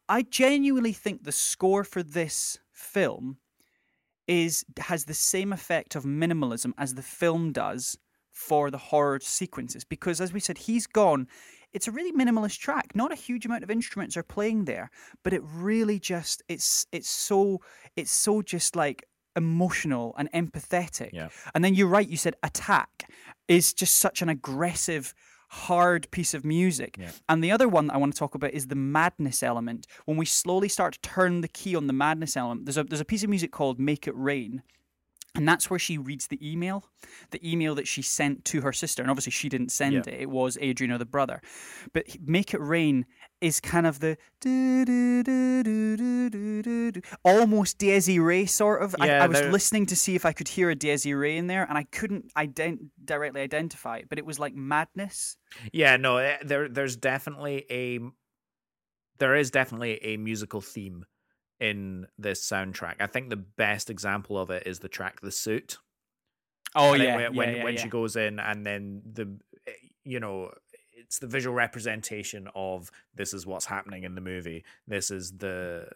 I- 0.09 0.22
genuinely 0.22 0.93
think 0.93 1.24
the 1.24 1.32
score 1.32 1.84
for 1.84 2.03
this 2.03 2.59
film 2.72 3.39
is 4.26 4.64
has 4.78 5.05
the 5.05 5.14
same 5.14 5.53
effect 5.53 5.95
of 5.95 6.05
minimalism 6.05 6.72
as 6.76 6.95
the 6.95 7.03
film 7.03 7.53
does 7.53 7.97
for 8.32 8.70
the 8.70 8.78
horror 8.78 9.20
sequences. 9.22 9.84
Because 9.84 10.20
as 10.20 10.32
we 10.32 10.41
said, 10.41 10.59
he's 10.59 10.87
gone. 10.87 11.28
It's 11.72 11.89
a 11.89 11.93
really 11.93 12.12
minimalist 12.12 12.59
track. 12.59 12.93
Not 12.95 13.12
a 13.12 13.16
huge 13.16 13.47
amount 13.47 13.62
of 13.62 13.70
instruments 13.70 14.16
are 14.16 14.22
playing 14.22 14.64
there, 14.64 14.91
but 15.22 15.32
it 15.32 15.43
really 15.45 15.99
just 15.99 16.43
it's 16.49 16.87
it's 16.93 17.09
so 17.09 17.61
it's 17.97 18.11
so 18.11 18.43
just 18.43 18.76
like 18.76 19.05
emotional 19.37 20.14
and 20.18 20.30
empathetic. 20.32 21.11
Yeah. 21.12 21.28
And 21.55 21.64
then 21.64 21.74
you're 21.74 21.89
right, 21.89 22.09
you 22.09 22.16
said 22.16 22.34
attack 22.43 23.09
is 23.49 23.72
just 23.72 23.99
such 23.99 24.22
an 24.22 24.28
aggressive, 24.28 25.14
hard 25.49 26.11
piece 26.11 26.34
of 26.34 26.44
music. 26.44 26.97
Yeah. 26.99 27.11
And 27.28 27.42
the 27.42 27.53
other 27.53 27.68
one 27.68 27.86
that 27.88 27.94
I 27.94 27.97
want 27.99 28.12
to 28.12 28.18
talk 28.18 28.34
about 28.34 28.53
is 28.53 28.66
the 28.66 28.74
madness 28.74 29.42
element. 29.42 29.86
When 30.05 30.16
we 30.16 30.26
slowly 30.26 30.68
start 30.68 30.94
to 30.94 31.01
turn 31.01 31.40
the 31.40 31.49
key 31.49 31.76
on 31.76 31.86
the 31.86 31.92
madness 31.92 32.36
element, 32.36 32.66
there's 32.66 32.76
a 32.76 32.84
there's 32.84 33.01
a 33.01 33.05
piece 33.05 33.22
of 33.22 33.30
music 33.30 33.53
called 33.53 33.78
Make 33.78 34.07
It 34.07 34.14
Rain. 34.16 34.62
And 35.37 35.49
that's 35.49 35.68
where 35.68 35.78
she 35.78 35.99
reads 35.99 36.26
the 36.28 36.39
email, 36.43 36.84
the 37.30 37.41
email 37.49 37.74
that 37.74 37.87
she 37.87 38.03
sent 38.03 38.45
to 38.47 38.62
her 38.62 38.72
sister. 38.72 39.03
And 39.03 39.11
obviously, 39.11 39.32
she 39.32 39.49
didn't 39.49 39.70
send 39.70 39.95
yeah. 39.95 40.01
it, 40.07 40.22
it 40.22 40.30
was 40.30 40.57
Adriano, 40.59 40.99
the 40.99 41.05
brother. 41.05 41.41
But 41.93 42.07
Make 42.24 42.55
It 42.55 42.61
Rain 42.61 43.07
is 43.41 43.61
kind 43.61 43.87
of 43.87 44.01
the 44.01 44.16
almost 47.24 47.78
Dies 47.78 48.09
Irae 48.09 48.47
sort 48.47 48.82
of. 48.82 48.95
Yeah, 48.99 49.20
I, 49.20 49.24
I 49.24 49.26
was 49.26 49.41
they're... 49.41 49.53
listening 49.53 49.87
to 49.87 49.97
see 49.97 50.14
if 50.14 50.24
I 50.24 50.32
could 50.32 50.49
hear 50.49 50.70
a 50.70 50.74
Dies 50.74 51.07
Irae 51.07 51.37
in 51.37 51.47
there, 51.47 51.64
and 51.68 51.76
I 51.76 51.84
couldn't 51.84 52.32
ident- 52.34 52.89
directly 53.05 53.43
identify 53.43 53.99
it, 53.99 54.09
but 54.09 54.18
it 54.18 54.24
was 54.24 54.39
like 54.39 54.55
madness. 54.55 55.37
Yeah, 55.72 55.97
no, 55.97 56.16
eh, 56.16 56.39
there, 56.43 56.68
there's 56.68 56.97
definitely 56.97 57.66
a. 57.70 58.01
There 59.18 59.34
is 59.34 59.51
definitely 59.51 59.99
a 60.05 60.18
musical 60.18 60.61
theme 60.61 61.07
in 61.61 62.07
this 62.19 62.49
soundtrack. 62.49 62.97
I 63.01 63.07
think 63.07 63.31
the 63.31 63.37
best 63.37 63.91
example 63.91 64.39
of 64.39 64.51
it 64.51 64.67
is 64.67 64.79
the 64.79 64.89
track 64.89 65.21
"The 65.21 65.33
Suit." 65.33 65.79
Oh, 66.75 66.95
yeah. 66.95 67.17
when 67.17 67.37
when, 67.37 67.55
yeah, 67.57 67.65
when 67.65 67.75
yeah. 67.75 67.83
she 67.83 67.89
goes 67.89 68.17
in 68.17 68.39
and 68.39 68.67
then 68.67 69.03
the 69.11 69.39
eh, 69.67 69.73
you 70.05 70.21
know 70.21 70.51
it's 70.93 71.19
the 71.19 71.27
visual 71.27 71.55
representation 71.55 72.49
of 72.55 72.91
this 73.15 73.33
is 73.33 73.47
what's 73.47 73.67
happening 73.67 74.05
in 74.05 74.15
the 74.15 74.21
movie. 74.21 74.65
This 74.87 75.11
is 75.11 75.33
the 75.39 75.89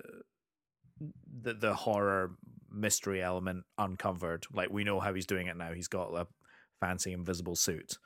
the 1.42 1.54
the 1.54 1.74
horror 1.74 2.32
mystery 2.70 3.22
element 3.22 3.64
uncovered. 3.78 4.46
Like 4.52 4.70
we 4.70 4.84
know 4.84 5.00
how 5.00 5.12
he's 5.12 5.26
doing 5.26 5.48
it 5.48 5.56
now. 5.56 5.72
He's 5.72 5.88
got 5.88 6.14
a 6.14 6.26
fancy 6.80 7.12
invisible 7.12 7.56
suit. 7.56 7.98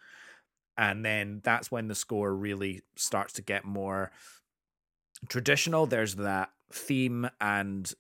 And 0.77 1.05
then 1.05 1.41
that's 1.45 1.71
when 1.71 1.87
the 1.89 1.95
score 1.95 2.35
really 2.35 2.83
starts 2.97 3.35
to 3.35 3.43
get 3.43 3.65
more 3.65 4.11
traditional. 5.29 5.87
There's 5.87 6.17
that 6.17 6.51
theme 6.75 7.29
and 7.41 7.93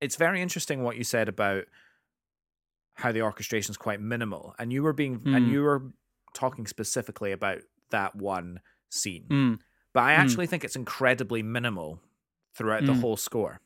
it's 0.00 0.16
very 0.16 0.40
interesting 0.42 0.82
what 0.82 0.96
you 0.96 1.04
said 1.04 1.28
about 1.28 1.64
how 2.94 3.12
the 3.12 3.22
orchestration 3.22 3.70
is 3.72 3.76
quite 3.76 4.00
minimal. 4.00 4.54
And 4.58 4.72
you 4.72 4.82
were 4.82 4.92
being 4.92 5.14
and 5.26 5.46
Mm. 5.46 5.50
you 5.50 5.62
were 5.62 5.92
talking 6.32 6.66
specifically 6.66 7.32
about 7.32 7.62
that 7.90 8.14
one 8.14 8.60
scene. 8.88 9.26
Mm. 9.28 9.58
But 9.92 10.04
I 10.04 10.14
Mm. 10.14 10.18
actually 10.18 10.46
think 10.46 10.64
it's 10.64 10.76
incredibly 10.76 11.42
minimal 11.42 12.00
throughout 12.54 12.84
the 12.86 12.92
Mm. 12.92 13.00
whole 13.00 13.16
score. 13.16 13.60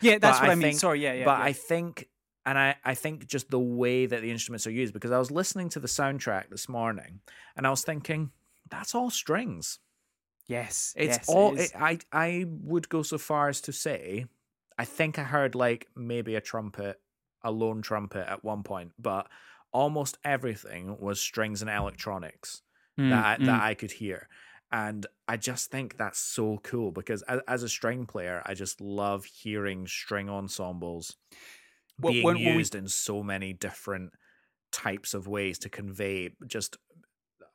Yeah, 0.00 0.18
that's 0.18 0.38
But 0.38 0.44
what 0.44 0.48
I 0.50 0.52
I, 0.52 0.54
mean. 0.56 0.62
think- 0.62 0.78
Sorry, 0.80 1.00
yeah, 1.02 1.12
yeah. 1.14 1.24
but 1.24 1.38
yeah. 1.38 1.44
I 1.44 1.52
think 1.52 2.08
and 2.46 2.58
I, 2.58 2.76
I 2.84 2.94
think 2.94 3.26
just 3.26 3.50
the 3.50 3.60
way 3.60 4.06
that 4.06 4.22
the 4.22 4.30
instruments 4.30 4.66
are 4.66 4.70
used, 4.70 4.94
because 4.94 5.10
I 5.10 5.18
was 5.18 5.30
listening 5.30 5.68
to 5.70 5.78
the 5.78 5.86
soundtrack 5.86 6.48
this 6.48 6.70
morning 6.70 7.20
and 7.54 7.66
I 7.66 7.70
was 7.70 7.84
thinking, 7.84 8.32
that's 8.70 8.94
all 8.94 9.10
strings. 9.10 9.78
Yes, 10.50 10.94
It's 10.94 11.18
yes, 11.18 11.26
all 11.26 11.54
It 11.56 11.72
I 11.76 11.98
I 12.12 12.44
would 12.48 12.88
go 12.88 13.02
so 13.02 13.18
far 13.18 13.48
as 13.48 13.60
to 13.62 13.72
say 13.72 14.26
I 14.78 14.84
think 14.84 15.18
I 15.18 15.24
heard 15.24 15.54
like 15.54 15.88
maybe 15.96 16.34
a 16.36 16.40
trumpet, 16.40 17.00
a 17.42 17.50
lone 17.52 17.82
trumpet 17.82 18.28
at 18.28 18.44
one 18.44 18.62
point, 18.62 18.92
but 18.98 19.30
almost 19.72 20.18
everything 20.24 20.98
was 21.00 21.20
strings 21.20 21.62
and 21.62 21.70
electronics 21.70 22.62
Mm, 22.98 23.04
that 23.08 23.40
I, 23.40 23.44
mm. 23.44 23.60
that 23.60 23.62
I 23.62 23.74
could 23.74 23.92
hear. 23.92 24.28
And 24.72 25.06
I 25.28 25.36
just 25.36 25.70
think 25.70 25.96
that's 25.98 26.18
so 26.20 26.58
cool 26.58 26.92
because 26.92 27.22
as, 27.22 27.40
as 27.48 27.62
a 27.62 27.68
string 27.68 28.06
player, 28.06 28.42
I 28.46 28.54
just 28.54 28.80
love 28.80 29.24
hearing 29.26 29.86
string 29.86 30.30
ensembles 30.30 31.16
Well, 32.00 32.14
being 32.14 32.34
when- 32.34 32.42
when 32.42 32.54
we- 32.56 32.66
used 32.66 32.74
in 32.74 32.88
so 32.88 33.22
many 33.22 33.52
different 33.52 34.14
types 34.72 35.14
of 35.14 35.28
ways 35.28 35.58
to 35.60 35.70
convey 35.70 36.36
just 36.46 36.78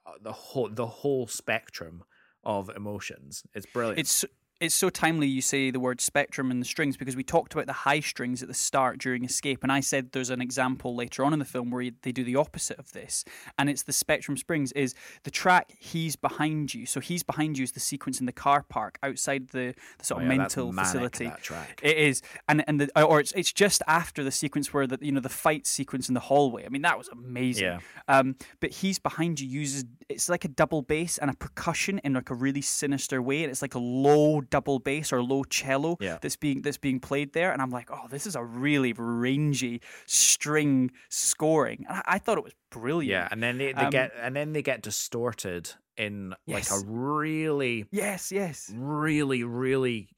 uh, 0.06 0.14
the 0.22 0.32
whole 0.34 0.70
the 0.70 0.88
whole 0.88 1.28
spectrum 1.28 2.04
of 2.46 2.70
emotions. 2.76 3.44
It's 3.54 3.66
brilliant. 3.66 4.00
It's 4.00 4.26
it's 4.62 4.76
so 4.76 4.90
timely 4.90 5.28
you 5.28 5.42
say 5.42 5.70
the 5.70 5.80
word 5.80 6.00
spectrum 6.00 6.50
and 6.50 6.62
the 6.62 6.66
strings 6.66 6.96
because 6.96 7.16
we 7.16 7.24
talked 7.24 7.54
about 7.54 7.66
the 7.66 7.74
high 7.74 8.00
strings 8.00 8.42
at 8.42 8.48
the 8.48 8.54
start 8.54 8.98
during 9.00 9.26
Escape, 9.26 9.64
and 9.64 9.72
I 9.72 9.82
said 9.82 10.12
there's 10.12 10.30
an 10.30 10.42
example 10.42 10.96
later 10.96 11.26
on 11.26 11.34
in 11.34 11.40
the 11.40 11.46
film 11.46 11.72
where 11.72 11.90
they 12.02 12.12
do 12.12 12.24
the 12.24 12.36
opposite 12.38 12.80
of 12.80 12.92
this, 12.94 13.26
and 13.60 13.70
it's 13.70 13.84
the 13.84 13.92
spectrum 13.94 14.38
springs. 14.38 14.72
Is 14.72 14.94
the 15.24 15.32
track 15.32 15.74
"He's 15.78 16.16
Behind 16.16 16.74
You"? 16.74 16.86
So 16.86 17.00
"He's 17.00 17.24
Behind 17.24 17.58
You" 17.58 17.64
is 17.64 17.74
the 17.74 17.80
sequence 17.80 18.20
in 18.20 18.26
the 18.26 18.32
car 18.32 18.64
park 18.64 18.98
outside 19.04 19.50
the, 19.50 19.76
the 19.98 20.06
sort 20.06 20.22
Oh, 20.22 20.26
of 20.26 20.32
yeah, 20.32 20.38
mental 20.38 20.72
manic, 20.72 20.88
facility. 20.88 21.26
That 21.26 21.42
track. 21.42 21.80
It 21.84 21.98
is, 21.98 22.22
and 22.48 22.64
and 22.68 22.80
the 22.80 23.04
or 23.04 23.20
it's 23.20 23.34
it's 23.34 23.52
just 23.52 23.82
after 23.88 24.24
the 24.24 24.32
sequence 24.32 24.74
where 24.74 24.88
the 24.88 24.98
you 25.02 25.12
know 25.12 25.20
the 25.20 25.30
fight 25.30 25.68
sequence 25.68 26.08
in 26.08 26.14
the 26.14 26.22
hallway. 26.22 26.66
I 26.66 26.70
mean 26.70 26.84
that 26.84 26.98
was 26.98 27.10
amazing. 27.10 27.66
Yeah. 27.66 27.80
Um, 28.08 28.36
but 28.62 28.72
he's 28.72 29.00
behind 29.00 29.40
you 29.40 29.48
uses 29.48 29.86
it's 30.08 30.30
like 30.30 30.46
a 30.46 30.48
double 30.48 30.82
bass 30.82 31.18
and 31.18 31.32
a 31.32 31.34
percussion 31.34 32.00
in 32.04 32.14
like 32.14 32.30
a 32.30 32.36
really 32.36 32.62
sinister 32.62 33.22
way, 33.22 33.44
and 33.44 33.52
it's 33.52 33.62
like 33.62 33.76
a 33.76 33.80
low 33.80 34.42
double 34.50 34.80
bass 34.80 35.12
or 35.14 35.22
low 35.24 35.44
cello 35.44 35.98
Yeah. 36.00 36.18
that's 36.22 36.36
being 36.36 36.62
that's 36.62 36.78
being 36.78 37.00
played 37.00 37.34
there. 37.34 37.52
And 37.52 37.62
I'm 37.62 37.70
like, 37.72 37.90
oh, 37.92 38.08
this 38.10 38.26
is 38.28 38.36
a 38.36 38.44
really 38.44 38.94
rangy 38.94 39.82
string 40.06 40.92
scoring. 41.10 41.86
And 41.88 41.98
I, 41.98 42.04
I 42.16 42.20
thought 42.20 42.38
it 42.38 42.44
was 42.44 42.54
brilliant. 42.72 43.10
Yeah, 43.12 43.28
and 43.32 43.42
then 43.42 43.58
they, 43.58 43.74
they 43.74 43.82
Um, 43.86 43.90
get 43.90 44.12
and 44.22 44.36
then 44.36 44.54
they 44.54 44.62
get 44.62 44.82
distorted 44.82 45.72
in 45.98 46.34
like 46.48 46.70
a 46.72 46.80
really 46.86 47.86
Yes. 47.92 48.32
Yes. 48.32 48.72
really 48.76 49.44
really 49.44 50.10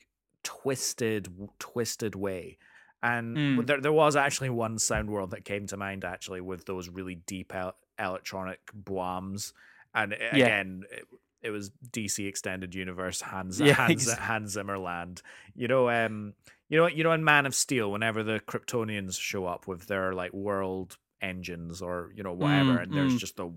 twisted 0.44 1.28
twisted 1.60 2.16
way 2.16 2.58
and 3.04 3.38
Mm. 3.38 3.68
there, 3.68 3.80
there 3.82 3.92
was 3.94 4.16
actually 4.16 4.50
one 4.50 4.80
sound 4.80 5.10
world 5.10 5.32
that 5.32 5.46
came 5.46 5.68
to 5.68 5.78
mind 5.78 6.04
actually 6.04 6.42
with 6.42 6.66
those 6.66 6.90
really 6.90 7.16
deep 7.16 7.54
el- 7.54 7.76
electronic 8.00 8.60
bombs 8.74 9.54
and 9.94 10.14
Yeah. 10.14 10.36
again 10.36 10.84
it, 10.92 11.04
it 11.48 11.52
was 11.52 11.72
dc 11.92 12.28
extended 12.28 12.76
universe 12.76 13.22
hans 13.22 13.60
Yeah, 13.60 13.74
hans, 13.74 14.08
ex- 14.10 14.18
hans 14.20 14.58
zimmerland 14.58 15.22
you 15.56 15.68
know 15.68 15.90
um 15.90 16.34
you 16.70 16.78
know 16.78 16.88
you 16.88 17.04
know 17.04 17.12
in 17.14 17.24
man 17.24 17.46
of 17.46 17.56
steel 17.56 17.92
whenever 17.92 18.24
the 18.24 18.40
kryptonians 18.50 19.20
show 19.20 19.46
up 19.46 19.68
with 19.68 19.88
their 19.88 20.14
like 20.14 20.34
world 20.34 20.98
engines 21.22 21.82
or 21.82 22.12
you 22.16 22.24
know 22.24 22.34
whatever 22.34 22.74
Mm, 22.78 22.84
and 22.84 22.94
there's 22.94 23.14
mm. 23.16 23.20
just 23.20 23.38
the 23.38 23.46
Yeah. 23.48 23.52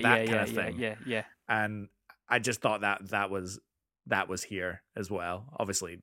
kind 0.00 0.28
Yeah. 0.30 0.42
of 0.42 0.50
thing 0.50 0.78
Yeah. 0.78 0.88
Yeah. 0.88 0.94
yeah. 1.06 1.24
and 1.48 1.88
I 2.28 2.38
just 2.38 2.60
thought 2.60 2.82
that 2.82 3.08
that 3.10 3.30
was 3.30 3.58
that 4.08 4.28
was 4.28 4.42
here 4.44 4.82
as 4.96 5.10
well. 5.10 5.46
Obviously 5.58 5.98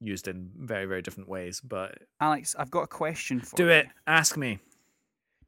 used 0.00 0.28
in 0.28 0.50
very 0.56 0.84
very 0.86 1.00
different 1.02 1.28
ways, 1.28 1.60
but 1.62 1.98
Alex, 2.20 2.54
I've 2.58 2.70
got 2.70 2.82
a 2.82 2.86
question 2.86 3.40
for 3.40 3.54
you. 3.54 3.56
do 3.56 3.64
you. 3.64 3.70
it. 3.78 3.86
Ask 4.06 4.36
me. 4.36 4.58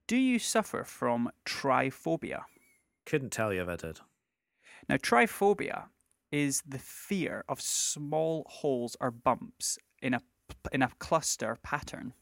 Do 0.06 0.16
you 0.16 0.38
suffer 0.38 0.84
from 0.84 1.30
trypophobia? 1.44 2.42
Couldn't 3.08 3.32
tell 3.32 3.54
you 3.54 3.62
if 3.62 3.68
I 3.68 3.76
did. 3.76 4.00
Now, 4.86 4.96
trypophobia 4.96 5.86
is 6.30 6.62
the 6.68 6.78
fear 6.78 7.42
of 7.48 7.58
small 7.58 8.44
holes 8.50 8.98
or 9.00 9.10
bumps 9.10 9.78
in 10.02 10.12
a 10.12 10.20
in 10.72 10.82
a 10.82 10.90
cluster 10.98 11.56
pattern. 11.62 12.12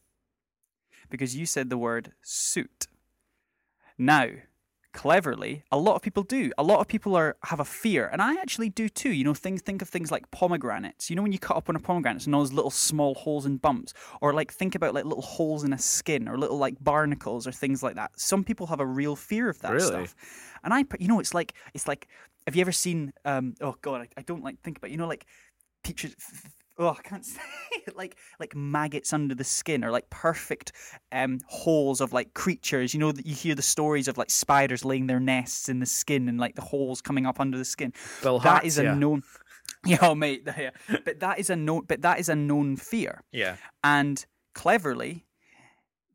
Because 1.09 1.35
you 1.35 1.45
said 1.45 1.69
the 1.69 1.77
word 1.77 2.13
suit. 2.21 2.87
Now, 3.97 4.29
cleverly, 4.97 5.63
a 5.71 5.77
lot 5.77 5.95
of 5.95 6.01
people 6.01 6.23
do. 6.23 6.51
A 6.57 6.63
lot 6.63 6.79
of 6.79 6.87
people 6.87 7.15
are 7.15 7.37
have 7.43 7.59
a 7.59 7.65
fear, 7.65 8.09
and 8.11 8.19
I 8.19 8.33
actually 8.41 8.69
do 8.69 8.89
too. 8.89 9.11
You 9.11 9.23
know, 9.23 9.35
things 9.35 9.61
think 9.61 9.83
of 9.83 9.89
things 9.89 10.11
like 10.11 10.29
pomegranates. 10.31 11.09
You 11.09 11.15
know, 11.15 11.21
when 11.21 11.31
you 11.31 11.37
cut 11.39 11.55
up 11.55 11.69
on 11.69 11.75
a 11.75 11.79
pomegranate 11.79 12.25
and 12.25 12.33
all 12.33 12.41
those 12.41 12.51
little 12.51 12.71
small 12.71 13.13
holes 13.13 13.45
and 13.45 13.61
bumps, 13.61 13.93
or 14.21 14.33
like 14.33 14.51
think 14.51 14.73
about 14.73 14.95
like 14.95 15.05
little 15.05 15.21
holes 15.21 15.63
in 15.63 15.71
a 15.71 15.77
skin, 15.77 16.27
or 16.27 16.35
little 16.37 16.57
like 16.57 16.75
barnacles, 16.83 17.45
or 17.45 17.51
things 17.51 17.83
like 17.83 17.95
that. 17.95 18.09
Some 18.19 18.43
people 18.43 18.65
have 18.67 18.79
a 18.79 18.85
real 18.85 19.15
fear 19.15 19.49
of 19.49 19.59
that 19.61 19.71
Really? 19.71 19.85
stuff. 19.85 20.15
And 20.63 20.73
I, 20.73 20.83
you 20.99 21.07
know, 21.07 21.19
it's 21.19 21.33
like 21.33 21.53
it's 21.73 21.87
like. 21.87 22.07
Have 22.47 22.55
you 22.55 22.61
ever 22.61 22.71
seen? 22.71 23.11
Um, 23.25 23.55
oh 23.61 23.75
God, 23.81 24.01
I, 24.01 24.07
I 24.17 24.21
don't 24.23 24.41
like 24.41 24.57
think 24.61 24.77
about. 24.77 24.89
You 24.89 24.97
know, 24.97 25.07
like 25.07 25.25
pictures. 25.83 26.15
Oh, 26.79 26.89
I 26.89 27.01
can't 27.01 27.25
say 27.25 27.41
it. 27.85 27.95
Like 27.95 28.17
like 28.39 28.55
maggots 28.55 29.13
under 29.13 29.35
the 29.35 29.43
skin, 29.43 29.83
or 29.83 29.91
like 29.91 30.09
perfect 30.09 30.71
um, 31.11 31.39
holes 31.47 32.01
of 32.01 32.13
like 32.13 32.33
creatures. 32.33 32.93
You 32.93 32.99
know 32.99 33.11
that 33.11 33.25
you 33.25 33.35
hear 33.35 33.55
the 33.55 33.61
stories 33.61 34.07
of 34.07 34.17
like 34.17 34.29
spiders 34.29 34.85
laying 34.85 35.07
their 35.07 35.19
nests 35.19 35.69
in 35.69 35.79
the 35.79 35.85
skin, 35.85 36.29
and 36.29 36.39
like 36.39 36.55
the 36.55 36.61
holes 36.61 37.01
coming 37.01 37.25
up 37.25 37.39
under 37.39 37.57
the 37.57 37.65
skin. 37.65 37.93
Bill 38.21 38.39
That 38.39 38.65
is 38.65 38.77
a 38.77 38.83
yeah. 38.83 38.93
known. 38.93 39.23
Yeah, 39.85 39.99
oh, 40.01 40.15
mate. 40.15 40.47
Yeah. 40.57 40.71
But 41.05 41.19
that 41.19 41.39
is 41.39 41.49
a 41.49 41.55
known. 41.55 41.83
But 41.87 42.01
that 42.01 42.19
is 42.19 42.29
a 42.29 42.35
known 42.35 42.77
fear. 42.77 43.23
Yeah. 43.31 43.57
And 43.83 44.25
cleverly, 44.53 45.26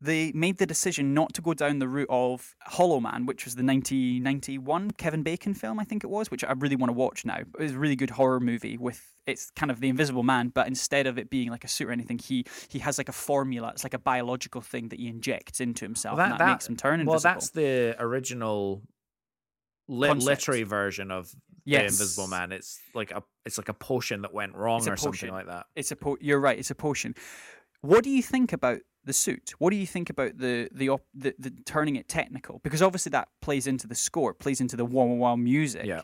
they 0.03 0.31
made 0.33 0.57
the 0.57 0.65
decision 0.65 1.13
not 1.13 1.33
to 1.33 1.41
go 1.41 1.53
down 1.53 1.79
the 1.79 1.87
route 1.87 2.09
of 2.09 2.55
Hollow 2.61 2.99
Man, 2.99 3.25
which 3.25 3.45
was 3.45 3.55
the 3.55 3.63
1991 3.63 4.91
Kevin 4.91 5.23
Bacon 5.23 5.53
film, 5.53 5.79
I 5.79 5.85
think 5.85 6.03
it 6.03 6.07
was, 6.07 6.29
which 6.29 6.43
I 6.43 6.51
really 6.51 6.75
want 6.75 6.89
to 6.89 6.93
watch 6.93 7.25
now. 7.25 7.37
It 7.37 7.47
was 7.57 7.71
a 7.71 7.79
really 7.79 7.95
good 7.95 8.11
horror 8.11 8.39
movie 8.39 8.77
with 8.77 9.01
it's 9.25 9.49
kind 9.51 9.71
of 9.71 9.79
the 9.79 9.87
Invisible 9.87 10.23
Man, 10.23 10.49
but 10.49 10.67
instead 10.67 11.07
of 11.07 11.17
it 11.17 11.29
being 11.29 11.49
like 11.49 11.63
a 11.63 11.67
suit 11.69 11.87
or 11.87 11.91
anything, 11.91 12.19
he 12.19 12.45
he 12.67 12.79
has 12.79 12.97
like 12.97 13.07
a 13.07 13.13
formula. 13.13 13.69
It's 13.69 13.83
like 13.85 13.93
a 13.93 13.99
biological 13.99 14.59
thing 14.61 14.89
that 14.89 14.99
he 14.99 15.07
injects 15.07 15.61
into 15.61 15.85
himself, 15.85 16.17
Well, 16.17 16.31
and 16.31 16.39
that, 16.39 16.47
makes 16.47 16.67
him 16.67 16.75
turn 16.75 16.99
invisible. 16.99 17.11
Well, 17.13 17.19
that's 17.21 17.51
the 17.51 17.95
original 17.99 18.81
li- 19.87 20.11
literary 20.11 20.63
version 20.63 21.11
of 21.11 21.33
the 21.65 21.75
Invisible 21.75 22.27
Man. 22.27 22.51
It's 22.51 22.79
like 22.93 23.11
a 23.11 23.23
it's 23.45 23.57
like 23.57 23.69
a 23.69 23.73
potion 23.73 24.23
that 24.23 24.33
went 24.33 24.55
wrong 24.55 24.87
or 24.89 24.97
something 24.97 25.31
like 25.31 25.47
that. 25.47 25.67
It's 25.75 25.91
a 25.91 25.95
po- 25.95 26.17
you're 26.19 26.39
right. 26.39 26.59
It's 26.59 26.71
a 26.71 26.75
potion. 26.75 27.15
What 27.79 28.03
do 28.03 28.09
you 28.09 28.21
think 28.21 28.51
about 28.53 28.79
the 29.05 29.13
suit? 29.13 29.53
What 29.57 29.71
do 29.71 29.75
you 29.75 29.87
think 29.87 30.09
about 30.09 30.37
the 30.37 30.69
the, 30.73 30.89
op- 30.89 31.07
the 31.13 31.35
the 31.39 31.51
turning 31.65 31.95
it 31.95 32.07
technical? 32.07 32.59
Because 32.63 32.81
obviously 32.81 33.11
that 33.11 33.29
plays 33.41 33.67
into 33.67 33.87
the 33.87 33.95
score, 33.95 34.33
plays 34.33 34.61
into 34.61 34.75
the 34.75 34.85
wah 34.85 35.05
wah 35.05 35.35
music. 35.35 35.85
Yeah. 35.85 36.01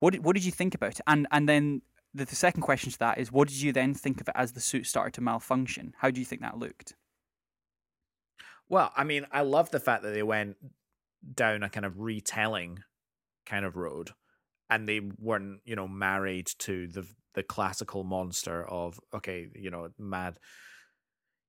What 0.00 0.12
did, 0.12 0.24
what 0.24 0.34
did 0.34 0.44
you 0.44 0.52
think 0.52 0.74
about 0.74 0.92
it? 0.92 1.00
And 1.06 1.26
and 1.30 1.48
then 1.48 1.82
the, 2.14 2.24
the 2.24 2.36
second 2.36 2.62
question 2.62 2.90
to 2.90 2.98
that 2.98 3.18
is, 3.18 3.30
what 3.30 3.48
did 3.48 3.60
you 3.60 3.72
then 3.72 3.94
think 3.94 4.20
of 4.20 4.28
it 4.28 4.34
as 4.36 4.52
the 4.52 4.60
suit 4.60 4.86
started 4.86 5.14
to 5.14 5.20
malfunction? 5.20 5.94
How 5.98 6.10
do 6.10 6.20
you 6.20 6.26
think 6.26 6.42
that 6.42 6.58
looked? 6.58 6.94
Well, 8.68 8.92
I 8.96 9.04
mean, 9.04 9.26
I 9.30 9.42
love 9.42 9.70
the 9.70 9.80
fact 9.80 10.02
that 10.02 10.10
they 10.10 10.22
went 10.22 10.56
down 11.34 11.62
a 11.62 11.70
kind 11.70 11.86
of 11.86 12.00
retelling 12.00 12.80
kind 13.44 13.64
of 13.64 13.76
road 13.76 14.10
and 14.68 14.88
they 14.88 15.00
weren't, 15.00 15.60
you 15.64 15.76
know, 15.76 15.88
married 15.88 16.48
to 16.58 16.88
the 16.88 17.06
the 17.34 17.42
classical 17.42 18.02
monster 18.02 18.66
of 18.66 18.98
okay, 19.14 19.48
you 19.54 19.70
know, 19.70 19.90
mad 19.98 20.38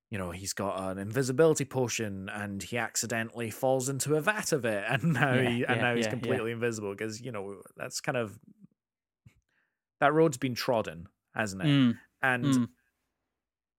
you 0.10 0.18
know, 0.18 0.32
he's 0.32 0.54
got 0.54 0.92
an 0.92 0.98
invisibility 0.98 1.66
potion 1.66 2.30
and 2.30 2.64
he 2.64 2.78
accidentally 2.78 3.50
falls 3.52 3.90
into 3.90 4.16
a 4.16 4.22
vat 4.22 4.52
of 4.52 4.66
it 4.66 4.84
and 4.90 5.14
now 5.14 5.34
Yeah, 5.34 5.42
he 5.42 5.64
and 5.66 5.78
yeah, 5.78 5.82
now 5.82 5.96
he's 5.96 6.06
yeah, 6.06 6.12
completely 6.12 6.52
invisible 6.52 6.92
because, 6.92 7.22
you 7.22 7.32
know, 7.32 7.62
that's 7.76 8.00
kind 8.02 8.18
of 8.18 8.40
that 10.00 10.14
road's 10.14 10.38
been 10.38 10.56
trodden, 10.56 11.08
hasn't 11.34 11.62
it? 11.64 11.66
Mm, 11.66 11.98
And 12.22 12.46
mm. 12.46 12.68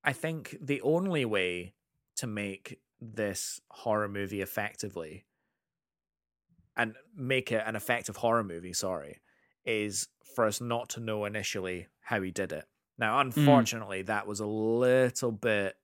I 0.04 0.12
think 0.12 0.56
the 0.60 0.80
only 0.82 1.24
way 1.24 1.74
to 2.16 2.26
make 2.26 2.80
this 3.00 3.60
horror 3.70 4.08
movie 4.08 4.40
effectively 4.40 5.24
and 6.76 6.94
make 7.14 7.50
it 7.52 7.62
an 7.66 7.76
effective 7.76 8.16
horror 8.16 8.44
movie, 8.44 8.72
sorry, 8.72 9.20
is 9.64 10.08
for 10.34 10.44
us 10.46 10.60
not 10.60 10.88
to 10.90 11.00
know 11.00 11.24
initially 11.24 11.88
how 12.00 12.20
he 12.22 12.30
did 12.30 12.52
it. 12.52 12.64
Now, 12.98 13.20
unfortunately, 13.20 14.02
that 14.02 14.26
was 14.26 14.40
a 14.40 14.46
little 14.46 15.32
bit 15.32 15.76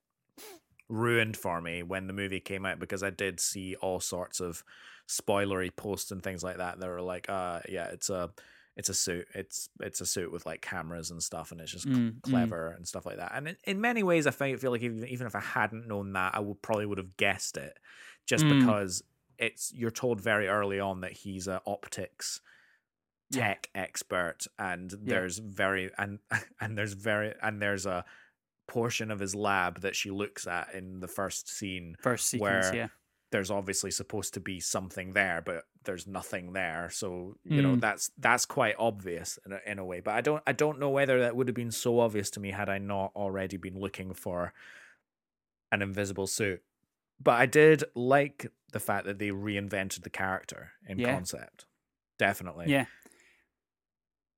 ruined 0.89 1.35
for 1.37 1.61
me 1.61 1.83
when 1.83 2.07
the 2.07 2.13
movie 2.13 2.39
came 2.39 2.65
out 2.65 2.79
because 2.79 3.03
I 3.03 3.09
did 3.09 3.39
see 3.39 3.75
all 3.75 3.99
sorts 3.99 4.39
of 4.39 4.63
spoilery 5.07 5.75
posts 5.75 6.11
and 6.11 6.21
things 6.23 6.43
like 6.43 6.57
that 6.57 6.79
that 6.79 6.87
were 6.89 7.01
like, 7.01 7.29
uh 7.29 7.61
yeah, 7.69 7.85
it's 7.87 8.09
a 8.09 8.31
it's 8.77 8.89
a 8.89 8.93
suit. 8.93 9.27
It's 9.33 9.69
it's 9.79 10.01
a 10.01 10.05
suit 10.05 10.31
with 10.31 10.45
like 10.45 10.61
cameras 10.61 11.09
and 11.11 11.23
stuff, 11.23 11.51
and 11.51 11.61
it's 11.61 11.71
just 11.71 11.85
cl- 11.85 11.95
Mm, 11.97 12.13
mm. 12.15 12.21
clever 12.23 12.71
and 12.71 12.85
stuff 12.87 13.05
like 13.05 13.17
that. 13.17 13.31
And 13.33 13.47
in, 13.47 13.57
in 13.63 13.81
many 13.81 14.03
ways, 14.03 14.27
I 14.27 14.31
fe- 14.31 14.57
feel 14.57 14.71
like 14.71 14.81
even, 14.81 15.07
even 15.07 15.27
if 15.27 15.35
I 15.35 15.39
hadn't 15.39 15.87
known 15.87 16.11
that, 16.13 16.35
I 16.35 16.39
would 16.41 16.61
probably 16.61 16.85
would 16.85 16.97
have 16.97 17.15
guessed 17.15 17.55
it, 17.55 17.77
just 18.25 18.43
Mm. 18.43 18.59
because 18.59 19.01
it's 19.39 19.71
you're 19.73 19.91
told 19.91 20.19
very 20.19 20.47
early 20.49 20.79
on 20.79 21.01
that 21.01 21.13
he's 21.13 21.47
a 21.47 21.61
optics 21.65 22.41
Yeah. 23.31 23.47
tech 23.47 23.69
expert, 23.73 24.45
and 24.59 24.91
there's 25.01 25.39
very 25.39 25.89
and 25.97 26.19
and 26.59 26.77
there's 26.77 26.93
very 26.93 27.33
and 27.41 27.61
there's 27.61 27.85
a 27.85 28.03
portion 28.67 29.11
of 29.11 29.19
his 29.19 29.35
lab 29.35 29.81
that 29.81 29.95
she 29.95 30.11
looks 30.11 30.47
at 30.47 30.73
in 30.73 30.99
the 30.99 31.07
first 31.07 31.49
scene 31.49 31.95
First 32.01 32.27
sequence, 32.27 32.65
where 32.67 32.75
yeah. 32.75 32.87
there's 33.31 33.51
obviously 33.51 33.91
supposed 33.91 34.33
to 34.33 34.39
be 34.39 34.59
something 34.59 35.13
there, 35.13 35.41
but 35.45 35.63
there's 35.83 36.07
nothing 36.07 36.53
there. 36.53 36.89
So 36.91 37.35
you 37.43 37.61
know 37.61 37.75
Mm. 37.75 37.81
that's 37.81 38.11
that's 38.17 38.45
quite 38.45 38.75
obvious 38.79 39.37
in 39.45 39.51
a, 39.53 39.59
in 39.65 39.79
a 39.79 39.85
way. 39.85 39.99
But 39.99 40.15
I 40.15 40.21
don't 40.21 40.41
I 40.47 40.51
don't 40.53 40.79
know 40.79 40.89
whether 40.89 41.19
that 41.21 41.35
would 41.35 41.47
have 41.47 41.55
been 41.55 41.71
so 41.71 41.99
obvious 41.99 42.29
to 42.31 42.39
me 42.39 42.51
had 42.51 42.69
I 42.69 42.77
not 42.79 43.11
already 43.15 43.57
been 43.57 43.79
looking 43.79 44.13
for 44.13 44.53
an 45.71 45.81
invisible 45.81 46.27
suit. 46.27 46.61
But 47.21 47.39
I 47.39 47.45
did 47.45 47.83
like 47.95 48.51
the 48.73 48.79
fact 48.79 49.05
that 49.05 49.19
they 49.19 49.29
reinvented 49.29 50.03
the 50.03 50.09
character 50.09 50.71
in 50.87 50.99
Yeah. 50.99 51.13
concept. 51.13 51.65
Definitely. 52.17 52.65
Yeah. 52.69 52.85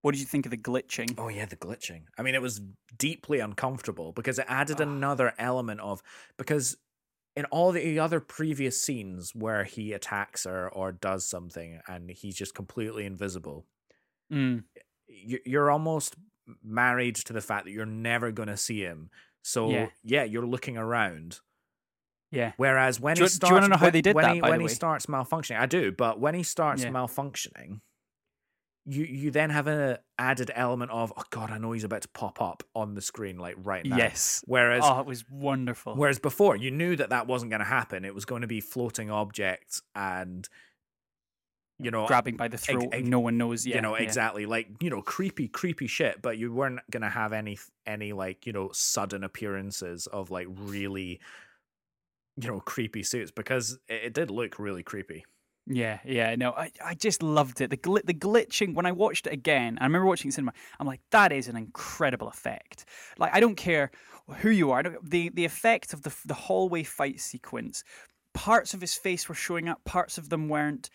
What 0.02 0.12
did 0.14 0.20
you 0.20 0.26
think 0.28 0.46
of 0.46 0.52
the 0.52 0.58
glitching? 0.58 1.16
Oh 1.18 1.28
yeah, 1.28 1.46
the 1.46 1.56
glitching. 1.56 2.04
I 2.18 2.22
mean, 2.22 2.36
it 2.36 2.42
was 2.42 2.62
deeply 2.98 3.40
uncomfortable 3.40 4.12
because 4.14 4.40
it 4.40 4.46
added 4.48 4.78
Ah. 4.80 4.84
another 4.84 5.34
element 5.38 5.80
of 5.82 6.02
because 6.38 6.78
in 7.36 7.46
all 7.46 7.72
the 7.72 8.00
other 8.00 8.20
previous 8.20 8.82
scenes 8.82 9.36
where 9.36 9.64
he 9.64 9.94
attacks 9.94 10.46
her 10.46 10.70
or 10.70 10.92
does 10.92 11.26
something 11.28 11.82
and 11.88 12.10
he's 12.10 12.36
just 12.36 12.56
completely 12.56 13.06
invisible, 13.06 13.66
Mm, 14.32 14.66
you- 15.08 15.42
you're 15.46 15.72
almost 15.72 16.16
married 16.64 17.16
to 17.16 17.34
the 17.34 17.42
fact 17.42 17.66
that 17.66 17.72
you're 17.72 17.86
never 17.86 18.32
going 18.32 18.50
to 18.50 18.58
see 18.58 18.82
him. 18.82 19.10
So 19.44 19.70
Yeah. 19.70 19.90
yeah. 20.04 20.24
you're 20.24 20.46
looking 20.46 20.78
around. 20.78 21.40
yeah. 22.32 22.52
Whereas 22.58 23.00
when 23.00 23.16
Do 23.16 23.22
he 23.22 23.24
you- 23.24 23.30
do 23.30 23.34
you 23.34 23.36
starts, 23.36 23.52
wanna 23.54 23.68
know 23.70 23.78
how 23.78 23.90
they 23.90 24.02
did 24.02 24.16
when 24.16 24.24
that, 24.26 24.36
he, 24.36 24.42
when 24.42 24.60
he 24.60 24.66
way? 24.68 24.74
starts 24.74 25.06
malfunctioning, 25.06 25.58
I 25.60 25.66
do. 25.66 25.92
But 25.94 26.20
when 26.20 26.36
he 26.36 26.44
starts 26.44 26.84
Yeah. 26.84 26.90
malfunctioning, 26.90 27.80
you 28.90 29.04
you 29.04 29.32
then 29.32 29.50
have 29.50 29.68
an 29.68 29.98
added 30.18 30.50
element 30.56 30.92
of 30.92 31.12
oh 31.18 31.24
god, 31.30 31.52
I 31.52 31.58
know 31.58 31.74
he's 31.74 31.84
about 31.84 32.04
to 32.04 32.08
pop 32.08 32.42
up 32.42 32.64
on 32.74 32.96
the 32.96 33.02
screen 33.02 33.38
like 33.38 33.56
right 33.62 33.86
now. 33.86 33.98
Yes. 33.98 34.44
Whereas 34.48 34.82
Oh, 34.86 35.00
it 35.02 35.06
was 35.06 35.30
wonderful. 35.30 35.96
whereas 35.96 36.20
before 36.20 36.56
you 36.56 36.72
knew 36.72 36.96
that 36.96 37.10
that 37.10 37.28
wasn't 37.28 37.52
going 37.52 37.60
to 37.60 37.66
happen. 37.66 38.06
It 38.06 38.16
was 38.16 38.24
going 38.26 38.42
to 38.42 38.48
be 38.48 38.62
floating 38.62 39.12
objects 39.12 39.82
and 39.94 40.48
you 41.80 41.92
know 41.92 42.08
Grabbing 42.08 42.38
by 42.38 42.48
the 42.48 42.58
throat, 42.58 42.88
ex- 42.92 43.08
no 43.08 43.20
one 43.20 43.38
knows. 43.38 43.68
Yeah, 43.68 43.76
you 43.76 43.82
know 43.82 43.96
yeah. 43.98 44.04
exactly 44.04 44.46
like 44.46 44.68
you 44.82 44.90
know 44.90 45.02
creepy 45.02 45.48
creepy 45.48 45.86
shit 45.88 46.22
but 46.22 46.38
you 46.38 46.52
weren't 46.52 46.80
gonna 46.90 47.10
have 47.10 47.34
any 47.34 47.60
any 47.86 48.14
like 48.14 48.48
you 48.48 48.54
know 48.54 48.70
sudden 48.74 49.24
appearances 49.24 50.08
of 50.08 50.32
like 50.32 50.48
really 50.50 51.20
you 52.38 52.48
know 52.48 52.62
creepy 52.62 53.04
suits 53.04 53.30
because 53.32 53.78
it, 53.88 54.06
it 54.06 54.14
did 54.14 54.32
look 54.32 54.58
really 54.58 54.82
creepy 54.82 55.24
Yeah, 55.70 56.00
yeah, 56.06 56.34
no, 56.36 56.52
I, 56.52 56.72
I 56.84 56.94
just 56.94 57.22
loved 57.22 57.60
it. 57.60 57.70
The 57.70 57.78
gl- 57.78 58.06
the 58.06 58.14
glitching 58.14 58.74
when 58.74 58.86
I 58.86 58.94
watched 58.94 59.28
it 59.28 59.34
again. 59.34 59.78
I 59.82 59.84
remember 59.84 60.06
watching 60.06 60.28
it 60.28 60.30
in 60.30 60.32
cinema. 60.34 60.54
I'm 60.80 60.88
like, 60.88 61.02
that 61.12 61.34
is 61.34 61.50
an 61.50 61.58
incredible 61.58 62.30
effect. 62.30 62.86
Like, 63.18 63.36
I 63.36 63.42
don't 63.42 63.56
care 63.56 63.92
who 64.38 64.50
you 64.50 64.72
are. 64.72 64.82
The 64.82 65.30
the 65.30 65.44
effect 65.44 65.94
of 65.94 66.04
the 66.04 66.16
the 66.26 66.34
hallway 66.34 66.84
fight 66.84 67.20
sequence. 67.20 67.84
Parts 68.34 68.74
of 68.74 68.82
his 68.82 68.96
face 68.96 69.28
were 69.28 69.36
showing 69.36 69.68
up. 69.68 69.84
Parts 69.84 70.18
of 70.18 70.30
them 70.30 70.48
weren't. 70.48 70.90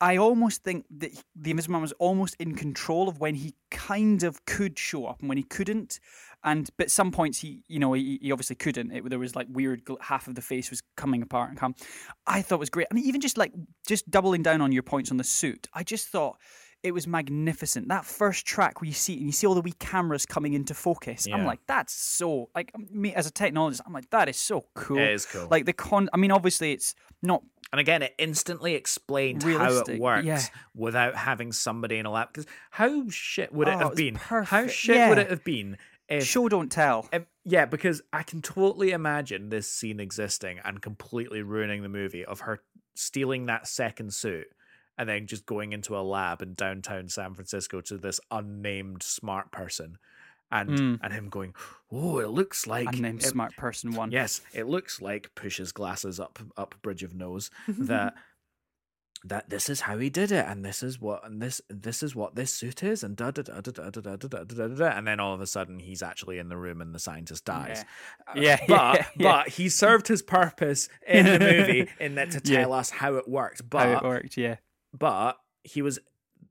I 0.00 0.16
almost 0.16 0.62
think 0.64 0.86
that 0.98 1.12
he- 1.12 1.20
the 1.36 1.50
Invisible 1.50 1.72
Man 1.74 1.82
was 1.82 1.92
almost 1.92 2.34
in 2.38 2.54
control 2.54 3.08
of 3.08 3.20
when 3.20 3.34
he 3.36 3.54
kind 3.70 4.22
of 4.22 4.44
could 4.44 4.78
show 4.78 5.06
up 5.06 5.20
and 5.20 5.28
when 5.28 5.38
he 5.38 5.44
couldn't. 5.44 6.00
And 6.42 6.68
but 6.76 6.90
some 6.90 7.10
points 7.10 7.38
he, 7.40 7.62
you 7.68 7.78
know, 7.78 7.94
he, 7.94 8.18
he 8.20 8.30
obviously 8.30 8.56
couldn't. 8.56 8.90
It, 8.90 9.08
there 9.08 9.18
was 9.18 9.34
like 9.34 9.46
weird 9.50 9.82
half 10.00 10.28
of 10.28 10.34
the 10.34 10.42
face 10.42 10.68
was 10.70 10.82
coming 10.96 11.22
apart 11.22 11.48
and 11.50 11.58
come. 11.58 11.74
I 12.26 12.42
thought 12.42 12.56
it 12.56 12.60
was 12.60 12.70
great, 12.70 12.86
and 12.90 12.98
even 12.98 13.20
just 13.20 13.38
like 13.38 13.52
just 13.86 14.10
doubling 14.10 14.42
down 14.42 14.60
on 14.60 14.70
your 14.72 14.82
points 14.82 15.10
on 15.10 15.16
the 15.16 15.24
suit, 15.24 15.68
I 15.72 15.82
just 15.84 16.08
thought 16.08 16.36
it 16.82 16.92
was 16.92 17.06
magnificent. 17.06 17.88
That 17.88 18.04
first 18.04 18.44
track 18.44 18.82
where 18.82 18.86
you 18.88 18.92
see 18.92 19.16
and 19.16 19.24
you 19.24 19.32
see 19.32 19.46
all 19.46 19.54
the 19.54 19.62
wee 19.62 19.72
cameras 19.78 20.26
coming 20.26 20.52
into 20.52 20.74
focus. 20.74 21.26
I'm 21.26 21.46
like, 21.46 21.60
that's 21.66 21.94
so 21.94 22.50
like 22.54 22.72
me 22.90 23.14
as 23.14 23.26
a 23.26 23.30
technologist. 23.32 23.80
I'm 23.86 23.94
like, 23.94 24.10
that 24.10 24.28
is 24.28 24.36
so 24.36 24.66
cool. 24.74 24.98
it 24.98 25.12
is 25.12 25.24
cool 25.24 25.48
Like 25.50 25.64
the 25.64 25.72
con. 25.72 26.10
I 26.12 26.18
mean, 26.18 26.30
obviously 26.30 26.72
it's 26.72 26.94
not 27.22 27.42
and 27.72 27.80
again 27.80 28.02
it 28.02 28.14
instantly 28.18 28.74
explained 28.74 29.42
how 29.42 29.82
it 29.86 29.98
works 29.98 30.26
yeah. 30.26 30.42
without 30.74 31.16
having 31.16 31.52
somebody 31.52 31.98
in 31.98 32.06
a 32.06 32.10
lab. 32.10 32.28
Because 32.32 32.46
how 32.70 33.08
shit 33.08 33.52
would 33.52 33.68
it 33.68 33.74
Oh, 33.74 33.78
have 33.78 33.86
it's 33.88 33.96
been? 33.96 34.14
How 34.14 34.44
perfect, 34.44 34.72
shit 34.72 35.08
would 35.08 35.18
it 35.18 35.30
have 35.30 35.44
been 35.44 35.76
if 36.08 36.24
show 36.26 36.48
don't 36.48 36.70
tell. 36.70 37.08
Um, 37.12 37.26
yeah, 37.44 37.64
because 37.64 38.02
I 38.12 38.22
can 38.22 38.42
totally 38.42 38.90
imagine 38.90 39.48
this 39.48 39.68
scene 39.68 40.00
existing 40.00 40.60
and 40.64 40.80
completely 40.80 41.42
ruining 41.42 41.82
the 41.82 41.88
movie 41.88 42.24
of 42.24 42.40
her 42.40 42.62
stealing 42.94 43.46
that 43.46 43.66
second 43.66 44.14
suit 44.14 44.46
and 44.96 45.08
then 45.08 45.26
just 45.26 45.46
going 45.46 45.72
into 45.72 45.96
a 45.96 46.00
lab 46.02 46.42
in 46.42 46.54
downtown 46.54 47.08
San 47.08 47.34
Francisco 47.34 47.80
to 47.80 47.98
this 47.98 48.20
unnamed 48.30 49.02
smart 49.02 49.50
person 49.50 49.98
and 50.54 50.70
Mm. 50.70 50.98
and 51.02 51.12
him 51.12 51.28
going, 51.28 51.54
"Oh, 51.90 52.18
it 52.20 52.28
looks 52.30 52.66
like 52.66 52.88
Unnamed 52.94 53.22
it- 53.22 53.26
smart 53.28 53.54
person 53.56 53.92
one. 53.92 54.10
Yes, 54.10 54.40
it 54.54 54.66
looks 54.66 55.02
like 55.02 55.34
pushes 55.34 55.72
glasses 55.72 56.18
up 56.18 56.38
up 56.56 56.76
bridge 56.82 57.02
of 57.02 57.14
nose 57.14 57.50
that 57.68 58.14
that 59.26 59.48
this 59.48 59.70
is 59.70 59.80
how 59.80 59.96
he 59.96 60.10
did 60.10 60.30
it 60.30 60.44
and 60.46 60.62
this 60.62 60.82
is 60.82 61.00
what 61.00 61.24
and 61.26 61.40
this 61.40 61.58
this 61.70 62.02
is 62.02 62.14
what 62.14 62.34
this 62.34 62.52
suit 62.52 62.82
is 62.82 63.02
and 63.02 63.16
da 63.16 63.30
da 63.30 63.40
da 63.40 63.58
da 63.62 63.70
da 63.72 63.90
da 63.90 64.00
da 64.16 64.16
da 64.28 64.44
da 64.44 64.68
da 64.68 64.84
and 64.98 65.06
then 65.06 65.18
all 65.18 65.32
of 65.32 65.40
a 65.40 65.46
sudden 65.46 65.78
he's 65.78 66.02
actually 66.02 66.38
in 66.38 66.50
the 66.50 66.56
room 66.58 66.82
and 66.82 66.94
the 66.94 66.98
scientist 66.98 67.42
dies. 67.46 67.86
Uh, 68.28 68.32
Yeah, 68.36 68.58
but 68.68 68.68
yeah, 68.68 69.06
yeah. 69.16 69.32
but 69.32 69.48
he 69.48 69.70
served 69.70 70.08
his 70.08 70.20
purpose 70.20 70.90
in 71.08 71.24
the 71.24 71.38
movie 71.38 71.88
in 71.98 72.16
that 72.16 72.32
to 72.32 72.40
Yeah. 72.44 72.60
tell 72.60 72.74
us 72.74 72.90
how 72.90 73.14
it 73.14 73.26
worked. 73.26 73.68
But 73.70 73.86
How 73.88 73.96
it 73.96 74.02
worked. 74.04 74.36
Yeah. 74.36 74.56
but 74.92 75.38
he 75.62 75.80
was 75.80 75.98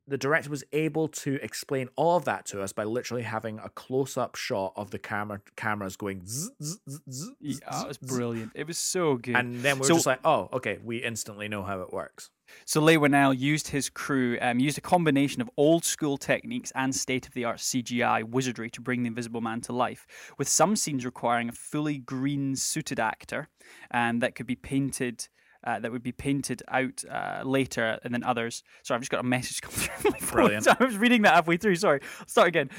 the 0.07 0.17
director 0.17 0.49
was 0.49 0.63
able 0.73 1.07
to 1.07 1.35
explain 1.41 1.87
all 1.95 2.17
of 2.17 2.25
that 2.25 2.45
to 2.47 2.61
us 2.61 2.73
by 2.73 2.83
literally 2.83 3.23
having 3.23 3.59
a 3.59 3.69
close-up 3.69 4.35
shot 4.35 4.73
of 4.75 4.91
the 4.91 4.99
camera 4.99 5.39
cameras 5.55 5.95
going 5.95 6.25
zzz, 6.25 6.51
zzz, 6.61 6.79
zzz, 7.09 7.31
Yeah, 7.39 7.81
it 7.83 7.87
was 7.87 7.97
brilliant. 7.97 8.51
It 8.53 8.67
was 8.67 8.77
so 8.77 9.15
good. 9.15 9.35
and 9.35 9.59
then 9.61 9.75
we 9.77 9.81
were 9.81 9.85
So- 9.87 9.93
just 9.95 10.05
like, 10.05 10.19
oh, 10.25 10.49
okay, 10.53 10.77
we 10.83 10.97
instantly 10.97 11.47
know 11.47 11.63
how 11.63 11.81
it 11.81 11.93
works. 11.93 12.29
So 12.65 12.81
Leigh 12.81 12.97
Whannell 12.97 13.37
used 13.37 13.69
his 13.69 13.89
crew, 13.89 14.37
um, 14.41 14.59
used 14.59 14.77
a 14.77 14.81
combination 14.81 15.41
of 15.41 15.49
old 15.55 15.85
school 15.85 16.17
techniques 16.17 16.71
and 16.75 16.93
state 16.93 17.25
of 17.25 17.33
the 17.33 17.45
art 17.45 17.59
CGI 17.59 18.21
wizardry 18.23 18.69
to 18.71 18.81
bring 18.81 19.03
the 19.03 19.07
Invisible 19.07 19.39
Man 19.41 19.61
to 19.61 19.71
life, 19.73 20.05
with 20.37 20.49
some 20.49 20.75
scenes 20.75 21.05
requiring 21.05 21.47
a 21.47 21.53
fully 21.53 21.97
green 21.99 22.55
suited 22.57 22.99
actor 22.99 23.47
um, 23.91 24.19
that 24.19 24.35
could 24.35 24.45
be 24.45 24.55
painted. 24.55 25.29
Uh, 25.63 25.79
that 25.79 25.91
would 25.91 26.03
be 26.03 26.11
painted 26.11 26.61
out 26.67 27.03
uh, 27.09 27.41
later, 27.45 27.97
and 28.03 28.13
then 28.13 28.23
others. 28.23 28.63
Sorry, 28.83 28.95
I've 28.97 29.01
just 29.01 29.11
got 29.11 29.21
a 29.21 29.23
message 29.23 29.61
come 29.61 29.71
through 29.71 30.11
my 30.11 30.17
phone. 30.19 30.29
Brilliant. 30.35 30.67
I 30.79 30.83
was 30.83 30.97
reading 30.97 31.21
that 31.21 31.35
halfway 31.35 31.57
through. 31.57 31.75
Sorry, 31.75 32.01
I'll 32.19 32.27
start 32.27 32.47
again. 32.49 32.69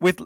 With 0.00 0.20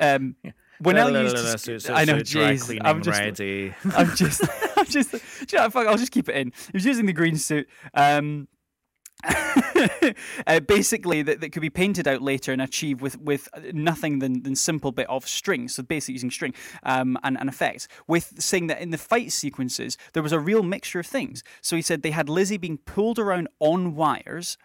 um, 0.00 0.36
Whannell 0.82 1.22
used. 1.22 1.36
his- 1.36 1.62
So- 1.62 1.78
so- 1.78 1.94
I 1.94 2.04
know, 2.06 2.18
so 2.18 2.38
jeez, 2.38 2.78
I'm 2.82 3.02
just. 3.02 3.20
ready. 3.20 3.74
I'm 3.94 4.16
just, 4.16 4.42
I'm 4.78 4.86
just, 4.86 5.12
you 5.52 5.58
know, 5.58 5.68
fuck, 5.68 5.86
I'll 5.86 5.98
just 5.98 6.12
keep 6.12 6.28
it 6.30 6.36
in. 6.36 6.48
He 6.48 6.70
was 6.72 6.86
using 6.86 7.04
the 7.04 7.12
green 7.12 7.36
suit. 7.36 7.68
Um, 7.92 8.48
uh, 10.46 10.60
basically 10.60 11.22
that, 11.22 11.40
that 11.40 11.52
could 11.52 11.62
be 11.62 11.70
painted 11.70 12.08
out 12.08 12.22
later 12.22 12.52
and 12.52 12.62
achieved 12.62 13.00
with 13.00 13.18
with 13.18 13.48
nothing 13.72 14.18
than, 14.18 14.42
than 14.42 14.54
simple 14.54 14.92
bit 14.92 15.08
of 15.08 15.28
string. 15.28 15.68
So 15.68 15.82
basically 15.82 16.14
using 16.14 16.30
string 16.30 16.54
um, 16.82 17.18
and, 17.22 17.38
and 17.38 17.48
effects. 17.48 17.88
With 18.06 18.34
saying 18.38 18.68
that 18.68 18.80
in 18.80 18.90
the 18.90 18.98
fight 18.98 19.32
sequences 19.32 19.96
there 20.12 20.22
was 20.22 20.32
a 20.32 20.40
real 20.40 20.62
mixture 20.62 21.00
of 21.00 21.06
things. 21.06 21.42
So 21.60 21.76
he 21.76 21.82
said 21.82 22.02
they 22.02 22.10
had 22.10 22.28
Lizzie 22.28 22.56
being 22.56 22.78
pulled 22.78 23.18
around 23.18 23.48
on 23.58 23.94
wires. 23.94 24.56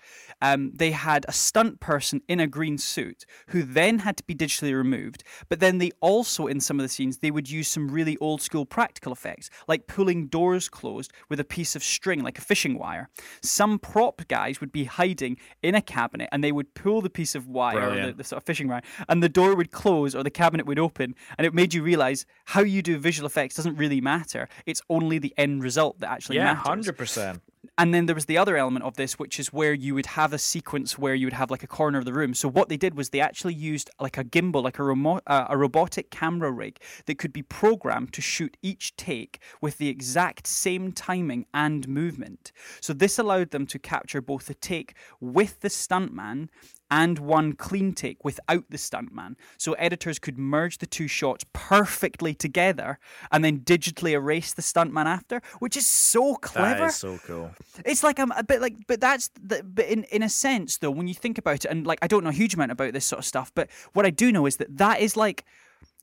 Um, 0.42 0.72
they 0.76 0.92
had 0.92 1.26
a 1.28 1.32
stunt 1.32 1.80
person 1.80 2.22
in 2.28 2.40
a 2.40 2.48
green 2.48 2.78
suit 2.78 3.26
who 3.48 3.64
then 3.64 4.00
had 4.00 4.18
to 4.18 4.24
be 4.24 4.36
digitally 4.36 4.76
removed. 4.76 5.24
But 5.50 5.60
then 5.60 5.78
they 5.78 5.92
also, 6.02 6.48
in 6.48 6.60
some 6.60 6.80
of 6.80 6.84
the 6.84 6.90
scenes, 6.90 7.18
they 7.18 7.32
would 7.32 7.50
use 7.50 7.68
some 7.68 7.88
really 7.88 8.18
old 8.18 8.42
school 8.42 8.66
practical 8.66 9.12
effects, 9.12 9.50
like 9.68 9.88
pulling 9.88 10.28
doors 10.28 10.70
closed 10.70 11.12
with 11.30 11.40
a 11.40 11.44
piece 11.44 11.76
of 11.76 11.84
string, 11.84 12.24
like 12.24 12.38
a 12.38 12.42
fishing 12.42 12.78
wire. 12.78 13.10
Some 13.42 13.80
prop 13.80 14.28
guys 14.46 14.62
would 14.62 14.72
be 14.72 14.86
hiding 14.86 15.38
in 15.64 15.76
a 15.76 15.82
cabinet 15.82 16.30
and 16.32 16.44
they 16.44 16.52
would 16.52 16.74
pull 16.74 17.02
the 17.02 17.10
piece 17.10 17.36
of 17.36 17.48
wire, 17.48 17.90
or 17.90 17.96
the, 18.08 18.14
the 18.14 18.24
sort 18.24 18.42
of 18.42 18.46
fishing 18.46 18.68
wire, 18.68 18.82
and 19.10 19.22
the 19.24 19.30
door 19.30 19.56
would 19.56 19.72
close 19.72 20.14
or 20.16 20.24
the 20.24 20.30
cabinet 20.30 20.66
would 20.66 20.80
open. 20.80 21.16
And 21.38 21.48
it 21.48 21.54
made 21.54 21.74
you 21.74 21.82
realize 21.84 22.26
how 22.46 22.62
you 22.62 22.82
do 22.82 22.98
visual 22.98 23.26
effects 23.26 23.56
doesn't 23.56 23.76
really 23.76 24.02
matter. 24.02 24.48
It's 24.66 24.82
only 24.90 25.18
the 25.20 25.34
end 25.38 25.64
result 25.64 26.00
that 26.00 26.10
actually 26.12 26.38
matters. 26.38 26.64
yeah, 26.66 26.76
matters. 26.76 26.88
100%. 26.88 27.42
And 27.78 27.94
then 27.94 28.06
there 28.06 28.16
was 28.16 28.26
the 28.26 28.38
other 28.38 28.56
element 28.56 28.86
of 28.86 28.96
this, 28.96 29.20
which 29.20 29.40
is 29.40 29.52
where 29.52 29.74
you 29.74 29.96
would 29.96 30.06
have 30.06 30.32
a 30.32 30.38
sequence 30.38 30.98
where 30.98 31.14
you 31.14 31.26
would 31.26 31.34
have 31.34 31.52
like 31.52 31.64
a 31.64 31.68
corner 31.68 31.98
of 32.00 32.06
the 32.06 32.14
room. 32.14 32.34
So 32.34 32.48
what 32.48 32.70
they 32.70 32.78
did 32.78 32.96
was 32.96 33.10
they 33.10 33.20
actually 33.20 33.54
used 33.54 33.90
like 34.00 34.18
a 34.18 34.24
gimbal, 34.24 34.64
like 34.64 34.80
a 34.80 34.84
remote, 34.84 35.24
uh, 35.28 35.48
a 35.50 35.58
robotic 35.58 36.10
camera 36.10 36.52
rig 36.52 36.80
that 37.06 37.18
could 37.18 37.34
be 37.34 37.42
programmed 37.42 38.14
to 38.14 38.22
shoot 38.22 38.56
each 38.62 38.96
take 38.96 39.40
with 39.60 39.78
the 39.78 39.90
exact 39.90 40.48
same 40.48 40.94
timing 40.94 41.46
and 41.54 41.88
movement. 41.88 42.54
So 42.80 42.94
this 42.94 43.20
allowed 43.20 43.52
them 43.52 43.66
to 43.68 43.80
capture 43.80 44.22
both 44.22 44.46
the 44.46 44.54
take 44.54 44.96
with 45.20 45.60
the 45.60 45.70
stuntman 45.70 46.48
and 46.92 47.20
one 47.20 47.54
clean 47.54 47.94
take 47.94 48.24
without 48.24 48.64
the 48.70 48.78
stuntman. 48.78 49.36
So 49.58 49.74
editors 49.74 50.20
could 50.20 50.38
merge 50.38 50.78
the 50.78 50.86
two 50.86 51.08
shots 51.08 51.46
perfectly 51.54 52.34
together 52.34 53.00
and 53.32 53.44
then 53.44 53.60
digitally 53.62 54.12
erase 54.12 54.54
the 54.54 54.62
stuntman 54.62 55.06
after, 55.06 55.42
which 55.60 55.76
is 55.76 55.88
so 55.88 56.36
clever. 56.36 56.80
That 56.80 56.88
is 56.90 56.96
so 56.96 57.20
cool. 57.26 57.52
It's 57.86 58.04
like 58.04 58.20
um, 58.20 58.32
I'm 58.32 58.40
a 58.40 58.44
bit 58.44 58.62
like, 58.62 58.76
but 58.88 59.02
that's 59.02 59.30
the, 59.42 59.64
but 59.64 59.86
in 59.86 60.04
in 60.06 60.24
a 60.24 60.30
sense 60.30 60.78
though, 60.78 60.92
when 60.92 61.08
you 61.08 61.14
think 61.16 61.38
about 61.38 61.66
it, 61.66 61.72
and 61.72 61.86
like 61.88 62.00
I 62.02 62.08
don't 62.08 62.24
know 62.24 62.30
a 62.30 62.34
huge 62.34 62.54
amount 62.54 62.72
about 62.72 62.94
this 62.94 63.06
sort 63.06 63.20
of 63.20 63.26
stuff, 63.26 63.52
but 63.56 63.70
what 63.94 64.06
I 64.06 64.10
do 64.10 64.32
know 64.32 64.46
is 64.46 64.58
that 64.58 64.78
that 64.78 65.00
is 65.00 65.18
like, 65.18 65.46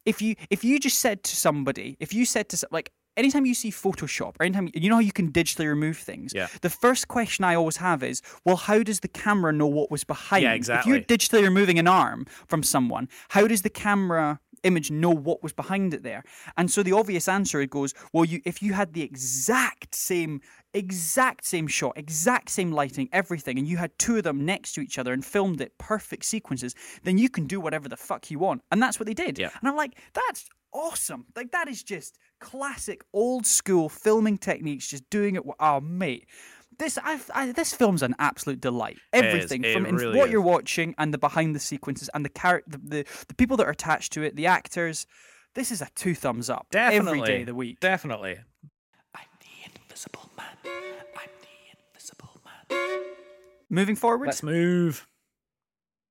if 0.04 0.20
you 0.20 0.34
if 0.50 0.64
you 0.64 0.78
just 0.80 0.98
said 0.98 1.22
to 1.24 1.36
somebody, 1.36 1.96
if 2.00 2.12
you 2.12 2.24
said 2.24 2.48
to 2.50 2.56
some- 2.56 2.70
like. 2.72 2.92
Anytime 3.16 3.44
you 3.44 3.54
see 3.54 3.70
Photoshop, 3.70 4.36
or 4.40 4.44
anytime 4.44 4.70
you 4.74 4.88
know 4.88 4.96
how 4.96 5.00
you 5.00 5.12
can 5.12 5.30
digitally 5.30 5.66
remove 5.66 5.98
things. 5.98 6.32
Yeah. 6.34 6.48
The 6.62 6.70
first 6.70 7.08
question 7.08 7.44
I 7.44 7.54
always 7.54 7.76
have 7.76 8.02
is, 8.02 8.22
well, 8.44 8.56
how 8.56 8.82
does 8.82 9.00
the 9.00 9.08
camera 9.08 9.52
know 9.52 9.66
what 9.66 9.90
was 9.90 10.04
behind? 10.04 10.44
Yeah, 10.44 10.54
exactly. 10.54 10.92
If 10.92 10.96
you're 10.96 11.18
digitally 11.18 11.42
removing 11.42 11.78
an 11.78 11.86
arm 11.86 12.26
from 12.46 12.62
someone, 12.62 13.08
how 13.28 13.46
does 13.46 13.62
the 13.62 13.70
camera 13.70 14.40
image 14.62 14.90
know 14.90 15.10
what 15.10 15.42
was 15.42 15.52
behind 15.52 15.92
it 15.92 16.02
there? 16.02 16.24
And 16.56 16.70
so 16.70 16.82
the 16.82 16.92
obvious 16.92 17.28
answer 17.28 17.60
it 17.60 17.70
goes, 17.70 17.92
well, 18.12 18.24
you 18.24 18.40
if 18.44 18.62
you 18.62 18.72
had 18.72 18.94
the 18.94 19.02
exact 19.02 19.94
same 19.94 20.40
exact 20.72 21.44
same 21.44 21.66
shot, 21.66 21.92
exact 21.96 22.48
same 22.48 22.72
lighting, 22.72 23.08
everything, 23.12 23.58
and 23.58 23.66
you 23.66 23.76
had 23.76 23.90
two 23.98 24.16
of 24.16 24.22
them 24.22 24.46
next 24.46 24.72
to 24.72 24.80
each 24.80 24.98
other 24.98 25.12
and 25.12 25.24
filmed 25.24 25.60
it 25.60 25.76
perfect 25.76 26.24
sequences, 26.24 26.74
then 27.02 27.18
you 27.18 27.28
can 27.28 27.46
do 27.46 27.60
whatever 27.60 27.88
the 27.88 27.96
fuck 27.96 28.30
you 28.30 28.38
want. 28.38 28.62
And 28.70 28.82
that's 28.82 28.98
what 28.98 29.06
they 29.06 29.14
did. 29.14 29.38
Yeah. 29.38 29.50
And 29.60 29.68
I'm 29.68 29.76
like, 29.76 29.98
that's 30.14 30.48
awesome. 30.72 31.26
Like 31.36 31.52
that 31.52 31.68
is 31.68 31.82
just 31.82 32.18
classic 32.40 33.02
old 33.12 33.46
school 33.46 33.88
filming 33.88 34.38
techniques, 34.38 34.86
just 34.88 35.08
doing 35.10 35.36
it. 35.36 35.42
Oh, 35.60 35.80
mate. 35.80 36.26
This 36.78 36.98
I, 37.02 37.20
I, 37.34 37.52
this 37.52 37.74
film's 37.74 38.02
an 38.02 38.14
absolute 38.18 38.60
delight. 38.60 38.96
is. 39.12 39.22
Everything 39.22 39.62
It 39.62 39.74
from 39.74 39.86
in- 39.86 39.96
really 39.96 40.18
what 40.18 40.28
is. 40.28 40.32
you're 40.32 40.40
watching 40.40 40.94
and 40.98 41.12
the 41.12 41.18
behind 41.18 41.54
the 41.54 41.60
sequences 41.60 42.08
and 42.14 42.24
the 42.24 42.30
char- 42.30 42.62
the, 42.66 42.78
the 42.78 43.04
the 43.28 43.34
people 43.34 43.56
that 43.58 43.66
are 43.66 43.70
attached 43.70 44.12
to 44.14 44.22
it, 44.22 44.34
the 44.36 44.46
actors. 44.46 45.06
This 45.54 45.70
is 45.70 45.82
a 45.82 45.88
two 45.94 46.14
thumbs 46.14 46.48
up 46.48 46.66
Definitely. 46.70 47.18
every 47.20 47.26
day 47.26 47.40
of 47.42 47.46
the 47.46 47.54
week. 47.54 47.78
Definitely. 47.80 48.38
I'm 49.14 49.26
the 49.40 49.70
invisible 49.80 50.30
man. 50.36 50.46
I'm 50.64 51.30
the 51.42 51.88
invisible 51.92 52.40
man. 52.70 53.02
Moving 53.68 53.94
forward, 53.96 54.26
Let's 54.26 54.42
move. 54.42 55.06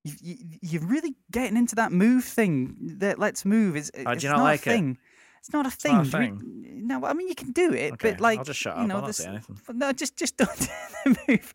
You, 0.04 0.14
you, 0.22 0.36
you're 0.62 0.86
really 0.86 1.16
getting 1.32 1.58
into 1.58 1.76
that 1.76 1.92
move 1.92 2.24
thing. 2.24 2.76
That 3.00 3.20
let's 3.20 3.46
move 3.46 3.76
is. 3.78 3.92
Oh, 3.96 4.12
it's 4.12 4.24
not 4.24 4.38
not 4.38 4.44
like 4.44 4.66
a 4.66 4.70
it? 4.70 4.74
thing. 4.74 4.98
It's 5.40 5.54
not 5.54 5.66
a 5.66 5.72
thing. 5.72 5.94
not 5.98 6.08
a 6.08 6.10
thing. 6.10 6.84
No, 6.88 7.06
I 7.06 7.14
mean 7.14 7.28
you 7.28 7.36
can 7.36 7.52
do 7.52 7.74
it, 7.74 7.94
Okay, 7.94 8.12
but 8.12 8.20
like 8.22 8.40
I'll 8.40 8.46
just 8.46 8.60
shut 8.60 8.76
you 8.76 8.82
up. 8.84 8.88
know, 8.88 8.96
I'll 8.96 9.02
not 9.02 9.08
this, 9.08 9.18
say 9.18 9.28
anything. 9.30 9.58
No, 9.74 9.92
just 9.92 10.16
just 10.16 10.38
don't 10.38 10.60
do 10.60 10.68
the 11.06 11.18
move. 11.28 11.54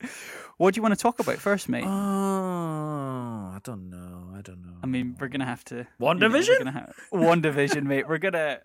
What 0.58 0.74
do 0.74 0.78
you 0.78 0.82
want 0.82 0.94
to 0.94 1.00
talk 1.00 1.18
about 1.20 1.36
first, 1.38 1.68
mate? 1.68 1.84
Oh, 1.84 1.88
I 3.54 3.58
don't 3.62 3.90
know. 3.90 4.30
I 4.36 4.40
don't 4.42 4.62
know. 4.64 4.74
I 4.82 4.86
mean, 4.86 5.16
we're 5.20 5.28
gonna 5.28 5.44
have 5.44 5.64
to. 5.66 5.86
One 5.98 6.16
you 6.16 6.20
know, 6.22 6.28
division? 6.28 6.66
have- 6.68 6.94
WandaVision, 7.12 7.82
mate. 7.84 8.08
We're 8.08 8.18
gonna. 8.18 8.60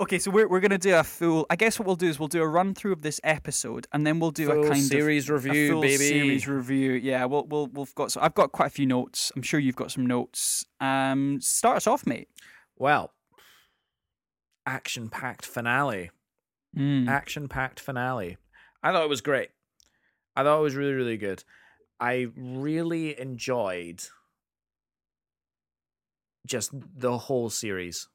Okay, 0.00 0.20
so 0.20 0.30
we're 0.30 0.46
we're 0.46 0.60
gonna 0.60 0.78
do 0.78 0.94
a 0.94 1.02
full. 1.02 1.44
I 1.50 1.56
guess 1.56 1.78
what 1.78 1.86
we'll 1.86 1.96
do 1.96 2.06
is 2.06 2.20
we'll 2.20 2.28
do 2.28 2.40
a 2.40 2.46
run 2.46 2.72
through 2.72 2.92
of 2.92 3.02
this 3.02 3.20
episode, 3.24 3.88
and 3.92 4.06
then 4.06 4.20
we'll 4.20 4.30
do 4.30 4.46
Full 4.46 4.64
a 4.64 4.68
kind 4.68 4.80
series 4.80 5.28
of 5.28 5.44
review, 5.44 5.66
a 5.66 5.72
full 5.72 5.80
baby. 5.82 5.96
Series 5.96 6.46
review. 6.46 6.92
Yeah, 6.92 7.24
we'll 7.24 7.44
we'll 7.46 7.66
we've 7.66 7.94
got. 7.96 8.12
So 8.12 8.20
I've 8.20 8.34
got 8.34 8.52
quite 8.52 8.66
a 8.66 8.70
few 8.70 8.86
notes. 8.86 9.32
I'm 9.34 9.42
sure 9.42 9.58
you've 9.58 9.74
got 9.74 9.90
some 9.90 10.06
notes. 10.06 10.64
Um, 10.80 11.40
start 11.40 11.78
us 11.78 11.88
off, 11.88 12.06
mate. 12.06 12.28
Well, 12.76 13.12
action-packed 14.66 15.44
finale. 15.44 16.12
Mm. 16.76 17.08
Action-packed 17.08 17.80
finale. 17.80 18.36
I 18.84 18.92
thought 18.92 19.02
it 19.02 19.08
was 19.08 19.20
great. 19.20 19.48
I 20.36 20.44
thought 20.44 20.60
it 20.60 20.62
was 20.62 20.76
really, 20.76 20.92
really 20.92 21.16
good. 21.16 21.42
I 21.98 22.28
really 22.36 23.18
enjoyed 23.18 24.00
just 26.46 26.70
the 26.72 27.18
whole 27.18 27.50
series. 27.50 28.06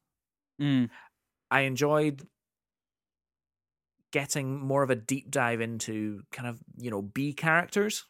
Mm. 0.62 0.90
I 1.54 1.62
enjoyed 1.62 2.28
getting 4.12 4.60
more 4.60 4.84
of 4.84 4.90
a 4.90 4.96
deep 4.96 5.30
dive 5.30 5.62
into 5.62 6.22
kind 6.32 6.48
of, 6.50 6.60
you 6.78 6.90
know, 6.92 7.02
B 7.02 7.34
characters 7.34 8.06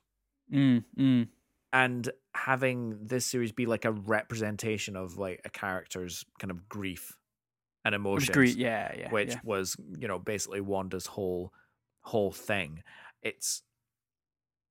Mm. 0.51 0.83
Mm. 0.99 1.27
and 1.71 2.09
having 2.35 3.05
this 3.07 3.25
series 3.25 3.51
be 3.53 3.65
like 3.65 3.85
a 3.85 3.91
representation 3.91 4.95
of 4.95 5.17
like 5.17 5.41
a 5.45 5.49
character's 5.49 6.25
kind 6.37 6.51
of 6.51 6.67
grief 6.67 7.15
and 7.85 7.95
emotions. 7.95 8.29
great. 8.29 8.55
Yeah, 8.57 8.93
yeah. 8.97 9.09
which 9.09 9.29
yeah. 9.29 9.39
was 9.43 9.75
you 9.97 10.07
know 10.07 10.19
basically 10.19 10.61
Wanda's 10.61 11.05
whole 11.05 11.53
whole 12.01 12.31
thing. 12.31 12.83
It's 13.21 13.63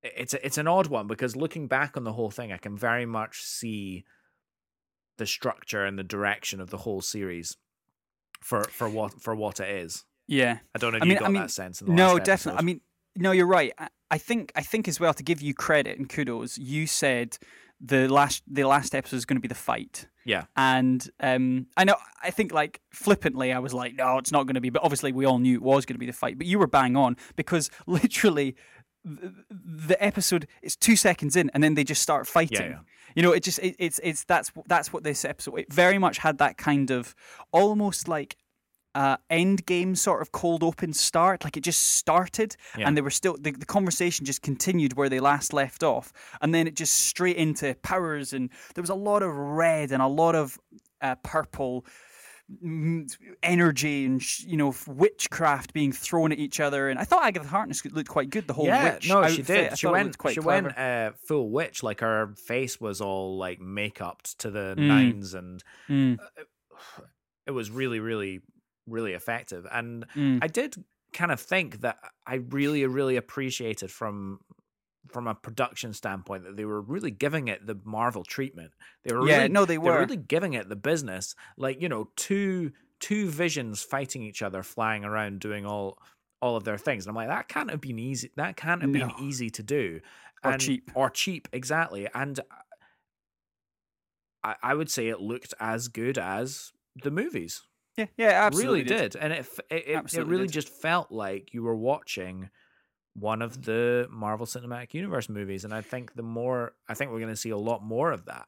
it's 0.03 0.35
a, 0.35 0.47
it's 0.47 0.59
an 0.59 0.69
odd 0.69 0.89
one 0.89 1.07
because 1.07 1.37
looking 1.37 1.69
back 1.69 1.97
on 1.97 2.05
the 2.05 2.13
whole 2.13 2.31
thing, 2.31 2.53
I 2.53 2.59
can 2.59 2.77
very 2.77 3.07
much 3.07 3.41
see 3.43 4.05
the 5.17 5.27
structure 5.27 5.85
and 5.85 5.99
the 5.99 6.05
direction 6.05 6.61
of 6.61 6.71
the 6.71 6.79
whole 6.79 7.01
series 7.01 7.57
for 8.43 8.65
for 8.65 8.89
what 8.89 9.21
for 9.21 9.35
what 9.35 9.61
it 9.61 9.69
is. 9.69 10.05
Yeah. 10.29 10.59
I 10.75 10.79
don't 10.79 10.93
know 10.93 10.99
if 10.99 11.03
I 11.03 11.07
you 11.07 11.15
got 11.15 11.29
I 11.29 11.29
mean, 11.29 11.43
that 11.43 11.51
sense 11.51 11.81
in 11.81 11.89
the 11.89 11.93
No, 11.93 12.19
definitely. 12.19 12.59
I 12.59 12.63
mean, 12.63 12.81
no, 13.17 13.33
you're 13.33 13.47
right. 13.47 13.73
I, 13.79 13.89
I 14.11 14.19
think 14.19 14.53
I 14.55 14.63
think 14.63 14.89
as 14.89 15.01
well 15.01 15.15
to 15.15 15.23
give 15.23 15.43
you 15.43 15.55
credit 15.55 15.99
and 15.99 16.09
kudos. 16.09 16.59
You 16.59 16.87
said 16.87 17.39
the 17.81 18.09
last 18.09 18.43
the 18.47 18.65
last 18.65 18.95
episode 18.95 19.17
is 19.17 19.25
going 19.25 19.37
to 19.37 19.41
be 19.41 19.49
the 19.49 19.55
fight. 19.55 20.07
yeah, 20.25 20.45
And 20.57 21.09
um, 21.19 21.67
I 21.77 21.85
know, 21.85 21.97
I 22.23 22.31
think 22.31 22.53
like 22.53 22.81
flippantly, 22.93 23.53
I 23.53 23.59
was 23.59 23.75
like, 23.75 23.97
no, 23.97 24.19
it's 24.19 24.31
not 24.31 24.45
going 24.45 24.55
to 24.55 24.61
be. 24.61 24.71
But 24.71 24.85
obviously, 24.85 25.13
we 25.13 25.25
all 25.25 25.39
knew 25.39 25.57
it 25.57 25.63
was 25.63 25.85
going 25.85 25.97
to 25.97 25.99
be 26.01 26.07
the 26.07 26.13
fight. 26.13 26.39
But 26.39 26.47
you 26.47 26.59
were 26.59 26.69
bang 26.69 26.97
on 26.97 27.17
because 27.35 27.71
literally, 27.87 28.55
the, 29.05 29.97
episode 30.03 30.47
is 30.63 30.77
two 30.77 30.97
seconds 30.97 31.37
in, 31.37 31.51
and 31.55 31.63
then 31.63 31.75
they 31.75 31.85
just 31.85 32.03
start 32.03 32.27
fighting. 32.27 32.71
yeah. 32.73 32.79
You 33.15 33.23
know, 33.23 33.33
it 33.33 33.43
just 33.43 33.59
it, 33.59 33.77
it's 33.79 34.01
it's 34.03 34.25
that's 34.25 34.51
that's 34.67 34.93
what 34.93 35.05
this 35.05 35.25
episode. 35.25 35.57
It 35.59 35.73
very 35.73 35.99
much 35.99 36.19
had 36.19 36.39
that 36.39 36.57
kind 36.57 36.91
of 36.91 37.15
almost 37.53 38.09
like 38.09 38.37
uh, 38.95 39.17
end 39.29 39.67
game 39.67 39.95
sort 39.95 40.23
of 40.23 40.33
cold 40.33 40.63
open 40.63 40.93
start. 40.93 41.45
Like 41.45 41.57
it 41.57 41.63
just 41.63 41.83
started, 41.97 42.57
Yeah. 42.79 42.87
and 42.87 42.97
they 42.97 43.01
were 43.03 43.11
still 43.11 43.37
the, 43.39 43.51
the 43.51 43.67
conversation 43.67 44.25
just 44.25 44.41
continued 44.43 44.95
where 44.97 45.09
they 45.11 45.21
last 45.21 45.53
left 45.53 45.83
off, 45.83 46.13
and 46.41 46.55
then 46.55 46.67
it 46.67 46.75
just 46.75 46.95
straight 46.95 47.37
into 47.37 47.75
powers, 47.83 48.33
and 48.33 48.49
there 48.75 48.83
was 48.83 48.91
a 48.91 48.95
lot 48.95 49.23
of 49.23 49.35
red 49.35 49.93
and 49.93 50.01
a 50.03 50.07
lot 50.07 50.35
of 50.35 50.59
uh, 51.03 51.17
purple. 51.23 51.85
Energy 53.43 54.05
and 54.05 54.41
you 54.47 54.57
know 54.57 54.75
witchcraft 54.87 55.73
being 55.73 55.93
thrown 55.93 56.33
at 56.33 56.39
each 56.39 56.61
other, 56.61 56.89
and 56.89 56.99
I 56.99 57.05
thought 57.05 57.25
Agatha 57.25 57.49
Harkness 57.49 57.85
looked 57.85 58.09
quite 58.09 58.31
good. 58.31 58.47
The 58.47 58.53
whole 58.55 58.67
yeah, 58.67 58.95
witch 58.95 59.09
no, 59.09 59.27
she 59.29 59.43
did. 59.43 59.79
She 59.79 59.87
went. 59.87 60.19
quite 60.19 60.35
She 60.35 60.41
clever. 60.41 60.69
went 60.69 60.79
uh, 60.79 61.13
full 61.27 61.51
witch. 61.51 61.83
Like 61.83 62.01
her 62.01 62.35
face 62.37 62.81
was 62.81 63.01
all 63.01 63.37
like 63.39 63.61
makeup 63.61 64.23
to 64.39 64.51
the 64.51 64.75
Mm. 64.77 64.87
nines, 64.89 65.35
and 65.35 65.63
Mm, 65.89 66.19
it 67.47 67.51
was 67.51 67.71
really, 67.71 68.01
really, 68.01 68.41
really 68.87 69.13
effective. 69.13 69.67
And 69.71 70.05
mm. 70.15 70.39
I 70.43 70.47
did 70.47 70.77
kind 71.13 71.31
of 71.33 71.41
think 71.41 71.81
that 71.83 71.99
I 72.27 72.37
really, 72.37 72.87
really 72.87 73.17
appreciated 73.17 73.91
from 73.91 74.41
from 75.13 75.27
a 75.27 75.35
production 75.35 75.93
standpoint 75.93 76.45
that 76.45 76.57
they 76.57 76.65
were 76.65 76.81
really 76.81 77.11
giving 77.11 77.49
it 77.49 77.67
the 77.67 77.79
Marvel 77.85 78.25
treatment. 78.25 78.73
They 79.05 79.15
were 79.15 79.27
Yeah, 79.29 79.39
really, 79.39 79.49
no, 79.49 79.65
they 79.65 79.79
were 79.79 79.93
were. 79.93 80.01
really 80.01 80.17
giving 80.17 80.55
it 80.55 80.69
the 80.69 80.77
business. 80.77 81.35
Like 81.57 81.81
you 81.81 81.89
know, 81.89 82.11
two 82.17 82.73
two 83.01 83.29
visions 83.29 83.83
fighting 83.83 84.23
each 84.23 84.43
other, 84.43 84.63
flying 84.63 85.05
around, 85.05 85.41
doing 85.41 85.67
all 85.67 85.99
all 86.41 86.57
of 86.57 86.65
their 86.65 86.79
things. 86.79 87.07
And 87.07 87.11
I'm 87.11 87.17
like, 87.17 87.29
that 87.29 87.49
can't 87.49 87.71
have 87.71 87.81
been 87.81 87.99
easy. 87.99 88.31
That 88.37 88.57
can't 88.57 88.83
have 88.83 88.93
been 88.93 89.13
easy 89.21 89.49
to 89.51 89.63
do. 89.63 90.01
Or 90.45 90.59
cheap. 90.59 90.91
Or 90.95 91.09
cheap, 91.09 91.49
exactly. 91.53 92.09
And 92.13 92.41
I, 94.43 94.57
I 94.63 94.75
would 94.75 94.91
say 94.91 95.09
it 95.09 95.21
looked 95.21 95.55
as 95.61 95.87
good 95.89 96.19
as 96.19 96.73
the 97.01 97.13
movies. 97.13 97.63
Yeah, 97.97 98.07
yeah, 98.17 98.47
absolutely. 98.47 98.83
really 98.83 99.01
did. 99.01 99.17
And 99.17 99.33
it, 99.33 99.47
it, 99.71 99.85
it, 99.87 100.15
it 100.15 100.27
really 100.27 100.47
did. 100.47 100.53
just 100.53 100.69
felt 100.69 101.13
like 101.13 101.55
you 101.55 101.63
were 101.63 101.77
watching 101.77 102.51
one 103.15 103.43
of 103.43 103.65
the 103.65 104.07
Marvel 104.11 104.47
Cinematic 104.47 104.95
Universe 104.95 105.29
movies. 105.29 105.65
And 105.65 105.75
I 105.75 105.81
think 105.81 106.15
the 106.15 106.23
more, 106.23 106.75
I 106.89 106.95
think 106.95 107.11
we're 107.11 107.19
going 107.19 107.29
to 107.29 107.37
see 107.37 107.51
a 107.51 107.57
lot 107.57 107.83
more 107.83 108.13
of 108.13 108.25
that. 108.27 108.47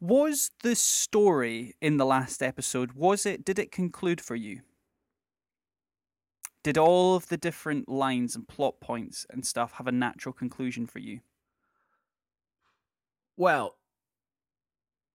Was 0.00 0.50
the 0.62 0.74
story 0.74 1.74
in 1.80 1.96
the 1.96 2.06
last 2.06 2.42
episode, 2.42 2.92
was 2.92 3.26
it, 3.26 3.44
did 3.44 3.58
it 3.58 3.70
conclude 3.70 4.20
for 4.20 4.34
you? 4.34 4.60
Did 6.62 6.76
all 6.76 7.16
of 7.16 7.28
the 7.28 7.36
different 7.36 7.88
lines 7.88 8.34
and 8.34 8.46
plot 8.46 8.80
points 8.80 9.26
and 9.30 9.46
stuff 9.46 9.72
have 9.72 9.86
a 9.86 9.92
natural 9.92 10.32
conclusion 10.32 10.86
for 10.86 10.98
you? 10.98 11.20
Well, 13.36 13.76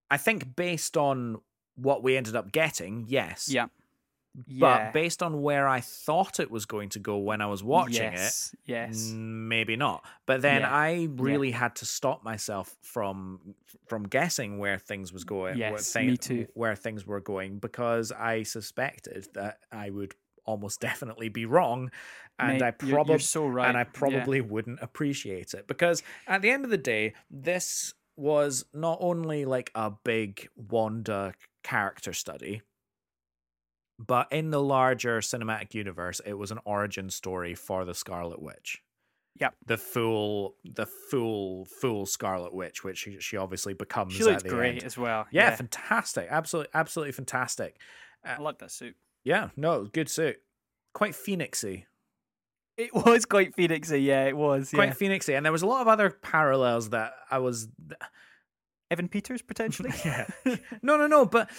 I 0.10 0.18
think 0.18 0.56
based 0.56 0.98
on 0.98 1.38
what 1.76 2.02
we 2.04 2.18
ended 2.18 2.36
up 2.36 2.52
getting, 2.52 3.06
yes. 3.08 3.50
Yeah. 3.50 3.68
But 4.36 4.48
Yeah. 4.48 4.92
based 4.92 5.24
on 5.24 5.42
where 5.42 5.68
I 5.68 5.80
thought 5.80 6.40
it 6.40 6.52
was 6.52 6.66
going 6.66 6.90
to 6.90 7.00
go 7.00 7.18
when 7.18 7.40
I 7.42 7.46
was 7.48 7.64
watching 7.64 8.12
yes, 8.14 8.54
it, 8.54 8.60
Yes. 8.70 9.12
maybe 9.14 9.76
not. 9.78 10.04
But 10.26 10.42
then 10.42 10.62
Yeah. 10.62 10.74
I 10.76 11.08
really 11.16 11.52
had 11.52 11.76
to 11.78 11.86
stop 11.86 12.24
myself 12.24 12.76
from 12.82 13.56
from 13.88 14.04
guessing 14.08 14.58
where 14.58 14.78
things 14.80 15.14
was 15.14 15.24
going. 15.24 15.58
where 15.60 15.72
Yes, 15.72 15.94
thing- 15.94 16.08
me 16.08 16.18
too. 16.18 16.48
Where 16.54 16.76
things 16.76 17.06
were 17.06 17.22
going 17.22 17.60
because 17.60 18.12
I 18.12 18.44
suspected 18.44 19.28
that 19.34 19.60
I 19.72 19.90
would 19.90 20.16
almost 20.46 20.80
definitely 20.90 21.30
be 21.30 21.46
wrong, 21.46 21.90
and 22.38 22.60
Mate, 22.60 22.62
I 22.62 22.72
probably 22.72 23.20
so 23.20 23.48
right. 23.48 23.68
and 23.70 23.78
I 23.78 23.82
Yeah. 23.82 23.90
probably 23.94 24.42
wouldn't 24.42 24.80
appreciate 24.82 25.54
it 25.54 25.68
because 25.68 26.04
at 26.28 26.42
the 26.42 26.50
end 26.52 26.66
of 26.66 26.72
the 26.72 26.78
day, 26.78 27.14
this 27.32 27.94
was 28.18 28.66
not 28.74 28.98
only 29.02 29.46
like 29.46 29.72
a 29.76 29.92
big 30.04 30.48
Wanda 30.56 31.34
character 31.64 32.14
study, 32.14 32.62
but 34.00 34.32
in 34.32 34.52
the 34.52 34.62
larger 34.62 35.20
cinematic 35.20 35.74
universe, 35.74 36.22
it 36.26 36.34
was 36.34 36.52
an 36.52 36.60
origin 36.66 37.10
story 37.10 37.56
for 37.56 37.86
the 37.86 37.94
Scarlet 37.94 38.42
Witch. 38.42 38.82
Yep. 39.40 39.56
The 39.66 39.78
full, 39.78 40.56
the 40.64 40.86
full, 40.86 41.66
full 41.66 42.06
Scarlet 42.06 42.54
Witch, 42.54 42.84
which 42.84 43.00
she, 43.00 43.20
she 43.20 43.36
obviously 43.36 43.74
becomes. 43.74 44.14
She 44.14 44.24
the 44.24 44.40
great 44.48 44.76
end. 44.76 44.84
as 44.84 44.98
well. 44.98 45.28
Yeah, 45.32 45.50
Yeah. 45.50 45.56
fantastic. 45.56 46.28
Absolutely, 46.30 46.70
absolutely 46.74 47.12
fantastic. 47.12 47.76
Uh, 48.26 48.36
I 48.38 48.42
like 48.42 48.60
that 48.60 48.72
suit. 48.72 48.96
Yeah, 49.26 49.50
no, 49.58 49.86
good 49.86 50.10
suit. 50.10 50.38
Quite 50.94 51.14
phoenixy. 51.14 51.84
It 52.78 52.94
was 52.94 53.26
quite 53.26 53.56
Phoenixy, 53.56 54.04
yeah, 54.04 54.26
it 54.26 54.36
was. 54.36 54.74
Yeah. 54.74 54.78
Quite 54.78 55.00
phoenixy. 55.00 55.36
And 55.36 55.46
there 55.46 55.54
was 55.54 55.62
a 55.62 55.66
lot 55.68 55.82
of 55.82 55.88
other 55.88 56.10
parallels 56.10 56.90
that 56.90 57.14
I 57.32 57.38
was 57.40 57.70
Evan 58.92 59.08
Peters 59.08 59.42
potentially. 59.42 59.92
yeah. 60.06 60.28
No, 60.82 60.98
no, 60.98 61.08
no. 61.08 61.26
But 61.26 61.50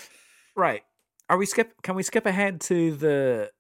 right, 0.54 0.82
are 1.28 1.36
we 1.38 1.46
skip? 1.46 1.72
Can 1.82 1.94
we 1.96 2.02
skip 2.02 2.26
ahead 2.26 2.60
to 2.62 2.92
the 2.96 3.50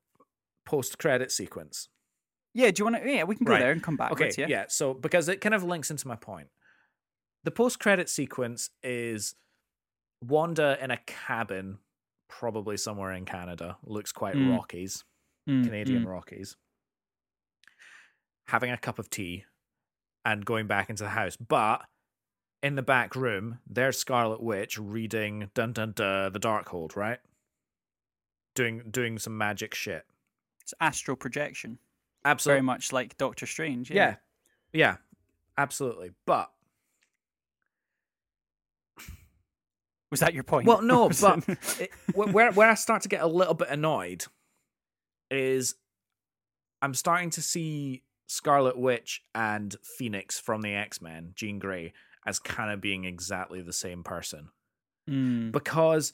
post-credit 0.66 1.30
sequence? 1.32 1.88
yeah. 2.54 2.70
Do 2.70 2.80
you 2.80 2.84
want 2.90 3.02
to? 3.04 3.10
Yeah, 3.10 3.24
we 3.24 3.36
can 3.36 3.44
go 3.44 3.52
Right. 3.52 3.60
there 3.60 3.72
and 3.72 3.82
come 3.82 3.96
back. 3.96 4.12
Okay, 4.12 4.30
yeah. 4.38 4.46
yeah. 4.48 4.64
So 4.68 4.94
because 4.94 5.28
it 5.28 5.40
kind 5.40 5.54
of 5.54 5.62
links 5.62 5.90
into 5.90 6.08
my 6.08 6.16
point, 6.16 6.48
the 7.44 7.50
post-credit 7.50 8.08
sequence 8.08 8.70
is 8.82 9.34
Wanda 10.22 10.78
in 10.82 10.90
a 10.90 10.96
cabin, 11.06 11.78
probably 12.28 12.76
somewhere 12.78 13.12
in 13.12 13.24
Canada. 13.26 13.76
Looks 13.84 14.10
quite 14.12 14.34
Mm. 14.36 14.56
Rockies, 14.56 15.04
Mm, 15.48 15.64
Canadian 15.64 16.04
mm. 16.04 16.08
Rockies. 16.08 16.56
Having 18.48 18.70
a 18.70 18.78
cup 18.78 18.98
of 18.98 19.10
tea 19.10 19.44
and 20.24 20.44
going 20.44 20.66
back 20.66 20.88
into 20.88 21.02
the 21.02 21.10
house, 21.10 21.36
but 21.36 21.84
in 22.62 22.74
the 22.76 22.82
back 22.82 23.14
room, 23.14 23.58
there's 23.66 23.98
Scarlet 23.98 24.42
Witch 24.42 24.78
reading 24.78 25.50
dun 25.54 25.72
dun 25.72 25.92
dun 25.92 26.32
the 26.32 26.38
Darkhold, 26.40 26.96
right? 26.96 27.18
Doing 28.56 28.82
doing 28.90 29.18
some 29.20 29.38
magic 29.38 29.72
shit. 29.74 30.04
It's 30.62 30.74
astral 30.80 31.16
projection, 31.16 31.78
Absolutely. 32.24 32.56
very 32.56 32.62
much 32.64 32.92
like 32.92 33.16
Doctor 33.16 33.46
Strange. 33.46 33.88
yeah. 33.90 34.16
yeah. 34.72 34.96
Absolutely. 35.56 36.10
But 36.26 36.50
Was 40.10 40.20
that 40.20 40.34
your 40.34 40.42
point? 40.44 40.66
Well, 40.66 40.82
no, 40.82 41.08
but 41.20 41.48
it, 41.80 41.90
where 42.14 42.52
where 42.52 42.68
I 42.70 42.74
start 42.74 43.02
to 43.02 43.08
get 43.08 43.22
a 43.22 43.26
little 43.26 43.54
bit 43.54 43.68
annoyed 43.68 44.24
is 45.30 45.74
I'm 46.80 46.94
starting 46.94 47.30
to 47.30 47.42
see 47.42 48.02
Scarlet 48.26 48.76
Witch 48.78 49.22
and 49.34 49.74
Phoenix 49.82 50.38
from 50.38 50.62
the 50.62 50.74
X 50.74 51.00
Men, 51.02 51.32
Jean 51.34 51.58
Grey, 51.58 51.92
as 52.26 52.38
kind 52.38 52.70
of 52.72 52.80
being 52.80 53.04
exactly 53.04 53.60
the 53.60 53.72
same 53.72 54.02
person 54.02 54.48
Mm, 55.08 55.52
because 55.52 56.12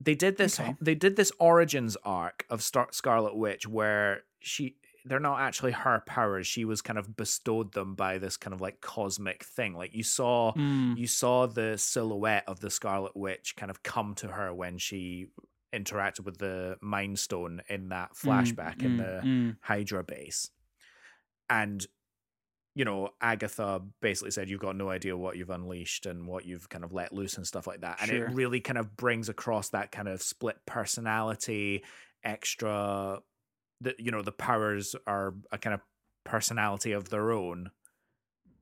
they 0.00 0.14
did 0.14 0.36
this 0.36 0.58
Okay. 0.60 0.76
they 0.80 0.94
did 0.94 1.16
this 1.16 1.32
origins 1.38 1.96
arc 2.04 2.44
of 2.50 2.62
Star- 2.62 2.88
Scarlet 2.92 3.36
Witch 3.36 3.66
where 3.66 4.22
she 4.40 4.76
they're 5.06 5.20
not 5.20 5.40
actually 5.40 5.72
her 5.72 6.02
powers 6.06 6.46
she 6.46 6.64
was 6.64 6.80
kind 6.80 6.98
of 6.98 7.16
bestowed 7.16 7.72
them 7.72 7.94
by 7.94 8.18
this 8.18 8.36
kind 8.36 8.54
of 8.54 8.60
like 8.60 8.80
cosmic 8.80 9.44
thing 9.44 9.74
like 9.74 9.94
you 9.94 10.02
saw 10.02 10.52
mm, 10.54 10.96
you 10.96 11.06
saw 11.06 11.46
the 11.46 11.76
silhouette 11.78 12.44
of 12.46 12.60
the 12.60 12.70
Scarlet 12.70 13.14
Witch 13.16 13.54
kind 13.56 13.70
of 13.70 13.82
come 13.82 14.14
to 14.16 14.28
her 14.28 14.52
when 14.52 14.78
she 14.78 15.28
interacted 15.74 16.20
with 16.20 16.38
the 16.38 16.76
Mind 16.80 17.18
Stone 17.18 17.60
in 17.68 17.88
that 17.88 18.14
flashback 18.14 18.82
in 18.82 18.96
mm, 18.96 18.98
the 18.98 19.26
mm. 19.26 19.56
Hydra 19.60 20.04
base. 20.04 20.50
And, 21.50 21.84
you 22.76 22.84
know, 22.84 23.10
Agatha 23.20 23.80
basically 24.02 24.32
said, 24.32 24.48
You've 24.48 24.60
got 24.60 24.74
no 24.76 24.90
idea 24.90 25.16
what 25.16 25.36
you've 25.36 25.50
unleashed 25.50 26.06
and 26.06 26.26
what 26.26 26.44
you've 26.44 26.68
kind 26.68 26.82
of 26.84 26.92
let 26.92 27.12
loose 27.12 27.36
and 27.36 27.46
stuff 27.46 27.66
like 27.66 27.82
that. 27.82 27.98
And 28.00 28.10
Sure. 28.10 28.26
it 28.26 28.32
really 28.34 28.60
kind 28.60 28.78
of 28.78 28.96
brings 28.96 29.28
across 29.28 29.68
that 29.70 29.92
kind 29.92 30.08
of 30.08 30.20
split 30.22 30.56
personality, 30.66 31.84
extra, 32.24 33.20
that, 33.82 34.00
you 34.00 34.10
know, 34.10 34.22
the 34.22 34.32
powers 34.32 34.96
are 35.06 35.34
a 35.52 35.58
kind 35.58 35.74
of 35.74 35.80
personality 36.24 36.92
of 36.92 37.10
their 37.10 37.30
own 37.30 37.70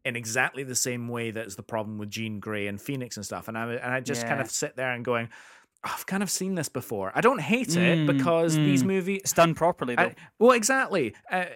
in 0.05 0.17
exactly 0.17 0.65
the 0.65 0.75
same 0.75 1.09
way 1.09 1.31
that's 1.31 1.55
the 1.55 1.63
problem 1.63 1.97
with 1.97 2.11
Jean 2.11 2.41
Grey 2.41 2.67
and 2.67 2.81
Phoenix 2.81 3.17
and 3.17 3.25
stuff. 3.25 3.47
And 3.49 3.57
I 3.57 3.73
and 3.75 3.95
I 3.95 4.01
just 4.01 4.27
kind 4.27 4.41
of 4.41 4.51
sit 4.51 4.77
there 4.77 4.91
and 4.93 5.05
going, 5.05 5.29
I've 5.85 6.07
kind 6.07 6.23
of 6.23 6.31
seen 6.31 6.55
this 6.55 6.69
before. 6.69 7.13
I 7.15 7.21
don't 7.21 7.41
hate 7.41 7.77
it 7.77 7.99
Mm, 8.01 8.07
because 8.19 8.57
these 8.57 8.83
mm. 8.83 8.87
movies. 8.89 9.21
It's 9.23 9.33
done 9.33 9.55
properly 9.55 9.95
though. 9.95 10.03
I- 10.03 10.15
well, 10.39 10.53
exactly. 10.53 11.15
Uh, 11.31 11.47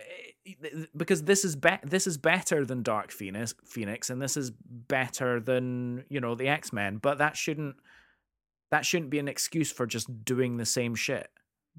because 0.97 1.25
this 1.25 1.45
is 1.45 1.57
be- 1.57 1.79
this 1.83 2.07
is 2.07 2.17
better 2.19 2.65
than 2.65 2.83
Dark 2.83 3.11
Phoenix, 3.11 3.55
Phoenix, 3.65 4.11
and 4.11 4.21
this 4.21 4.37
is 4.37 4.51
better 4.51 5.41
than 5.41 6.05
you 6.09 6.21
know 6.21 6.35
the 6.35 6.49
X 6.49 6.73
Men. 6.73 6.99
But 6.99 7.19
that 7.19 7.37
shouldn't 7.37 7.77
that 8.71 8.85
shouldn't 8.85 9.11
be 9.11 9.19
an 9.19 9.29
excuse 9.29 9.71
for 9.73 9.87
just 9.87 10.25
doing 10.25 10.57
the 10.57 10.67
same 10.67 10.95
shit. 10.95 11.29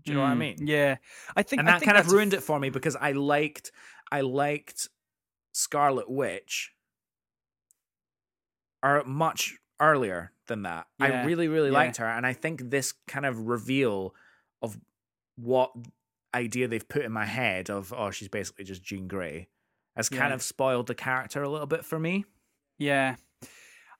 Do 0.04 0.12
you 0.12 0.18
know 0.18 0.24
what 0.24 0.30
I 0.32 0.36
Mm, 0.36 0.38
mean? 0.38 0.56
Yeah, 0.68 0.98
I 1.36 1.44
think 1.44 1.60
and 1.60 1.68
that 1.68 1.80
think 1.80 1.92
kind 1.92 1.98
of 1.98 2.12
ruined 2.12 2.34
it 2.34 2.44
for 2.44 2.60
me 2.60 2.70
because 2.70 2.96
I 2.96 3.14
liked 3.14 3.72
I 4.12 4.22
liked 4.22 4.90
Scarlet 5.54 6.10
Witch 6.10 6.72
are 8.84 9.04
much 9.06 9.58
earlier 9.80 10.32
than 10.48 10.64
that. 10.64 10.88
I 11.00 11.24
really 11.24 11.48
really 11.48 11.70
yeah. 11.70 11.74
liked 11.74 11.98
her 11.98 12.06
and 12.06 12.26
I 12.26 12.34
think 12.34 12.70
this 12.70 12.94
kind 13.08 13.26
of 13.26 13.48
reveal 13.48 14.14
of 14.62 14.78
what 15.36 15.72
idea 16.36 16.68
they've 16.68 16.88
put 16.88 17.04
in 17.04 17.12
my 17.12 17.26
head 17.26 17.70
of 17.70 17.94
oh 17.96 18.12
she's 18.12 18.28
basically 18.28 18.66
just 18.66 18.84
Jean 18.84 19.08
Grey 19.08 19.48
has 19.96 20.10
kind 20.10 20.34
of 20.34 20.42
spoiled 20.44 20.88
the 20.88 20.96
character 20.96 21.42
a 21.42 21.50
little 21.50 21.66
bit 21.68 21.84
for 21.84 21.98
me. 21.98 22.26
Yeah, 22.78 23.16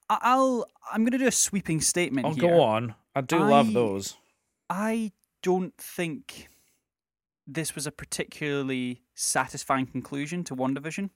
I- 0.10 0.20
I'll. 0.22 0.66
I'm 0.92 1.02
going 1.04 1.12
to 1.14 1.18
do 1.18 1.28
a 1.28 1.32
sweeping 1.32 1.82
statement 1.82 2.28
Oh 2.28 2.32
here. 2.32 2.42
go 2.50 2.62
on. 2.62 2.94
I 3.16 3.22
do 3.22 3.40
love 3.40 3.74
those. 3.74 4.16
I 4.70 5.12
don't 5.42 5.76
think 5.78 6.48
this 7.48 7.74
was 7.76 7.88
a 7.88 7.92
particularly 7.92 9.02
satisfying 9.16 9.86
conclusion 9.88 10.44
to 10.46 10.56
WandaVision. 10.56 11.10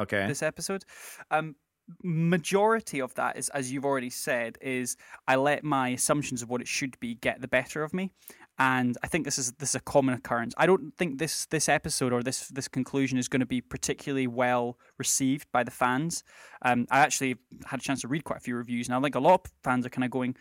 Okay. 0.00 0.26
this 0.28 0.42
episode. 0.42 0.84
Um, 1.32 1.56
majority 2.04 3.00
of 3.00 3.14
that 3.14 3.36
is, 3.36 3.48
as 3.50 3.72
you've 3.72 3.84
already 3.84 4.10
said, 4.10 4.58
is 4.60 4.96
I 5.26 5.36
let 5.36 5.64
my 5.64 5.88
assumptions 5.90 6.42
of 6.42 6.48
what 6.50 6.60
it 6.60 6.68
should 6.68 6.98
be 7.00 7.14
get 7.14 7.40
the 7.40 7.48
better 7.48 7.82
of 7.82 7.92
me, 7.94 8.12
and 8.58 8.96
I 9.02 9.06
think 9.06 9.24
this 9.24 9.38
is 9.38 9.52
this 9.52 9.70
is 9.70 9.74
a 9.76 9.80
common 9.80 10.14
occurrence. 10.14 10.54
I 10.56 10.66
don't 10.66 10.94
think 10.96 11.18
this 11.18 11.46
this 11.46 11.68
episode 11.68 12.12
or 12.12 12.22
this 12.22 12.48
this 12.48 12.68
conclusion 12.68 13.18
is 13.18 13.28
going 13.28 13.40
to 13.40 13.46
be 13.46 13.60
particularly 13.60 14.26
well 14.26 14.78
received 14.98 15.50
by 15.52 15.62
the 15.62 15.70
fans. 15.70 16.24
Um, 16.62 16.86
I 16.90 17.00
actually 17.00 17.36
had 17.66 17.80
a 17.80 17.82
chance 17.82 18.00
to 18.00 18.08
read 18.08 18.24
quite 18.24 18.38
a 18.38 18.42
few 18.42 18.56
reviews, 18.56 18.88
and 18.88 18.96
I 18.96 19.00
think 19.00 19.14
a 19.14 19.20
lot 19.20 19.42
of 19.44 19.52
fans 19.62 19.86
are 19.86 19.90
kind 19.90 20.04
of 20.04 20.10
going. 20.10 20.36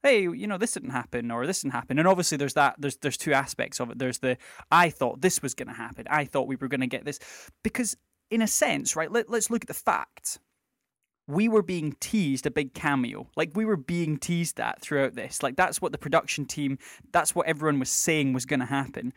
Hey, 0.00 0.22
you 0.22 0.46
know 0.46 0.58
this 0.58 0.74
didn't 0.74 0.90
happen, 0.90 1.30
or 1.32 1.44
this 1.44 1.62
didn't 1.62 1.74
happen, 1.74 1.98
and 1.98 2.06
obviously 2.06 2.38
there's 2.38 2.54
that. 2.54 2.76
There's 2.78 2.96
there's 2.98 3.16
two 3.16 3.32
aspects 3.32 3.80
of 3.80 3.90
it. 3.90 3.98
There's 3.98 4.18
the 4.18 4.38
I 4.70 4.90
thought 4.90 5.20
this 5.20 5.42
was 5.42 5.54
going 5.54 5.68
to 5.68 5.74
happen. 5.74 6.06
I 6.08 6.24
thought 6.24 6.46
we 6.46 6.56
were 6.56 6.68
going 6.68 6.82
to 6.82 6.86
get 6.86 7.04
this, 7.04 7.18
because 7.64 7.96
in 8.30 8.40
a 8.42 8.46
sense, 8.46 8.94
right? 8.94 9.10
Let, 9.10 9.28
let's 9.28 9.50
look 9.50 9.64
at 9.64 9.68
the 9.68 9.74
facts. 9.74 10.38
We 11.28 11.48
were 11.48 11.62
being 11.62 11.94
teased 12.00 12.46
a 12.46 12.50
big 12.50 12.74
cameo. 12.74 13.28
Like 13.36 13.50
we 13.54 13.64
were 13.64 13.76
being 13.76 14.16
teased 14.16 14.56
that 14.56 14.80
throughout 14.80 15.14
this. 15.14 15.42
Like 15.42 15.56
that's 15.56 15.80
what 15.80 15.92
the 15.92 15.98
production 15.98 16.46
team, 16.46 16.78
that's 17.12 17.34
what 17.34 17.46
everyone 17.46 17.78
was 17.78 17.90
saying 17.90 18.32
was 18.32 18.46
going 18.46 18.60
to 18.60 18.66
happen. 18.66 19.12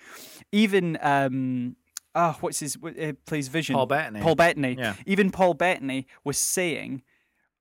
Even 0.51 0.97
um 1.01 1.77
oh, 2.13 2.37
what's 2.41 2.59
his 2.59 2.77
uh, 2.83 3.13
plays 3.25 3.47
Vision? 3.47 3.75
Paul 3.75 3.85
Bettany. 3.85 4.19
Paul 4.19 4.35
Bettany. 4.35 4.75
Yeah. 4.77 4.95
Even 5.05 5.31
Paul 5.31 5.53
Bettany 5.53 6.05
was 6.25 6.37
saying, 6.37 7.03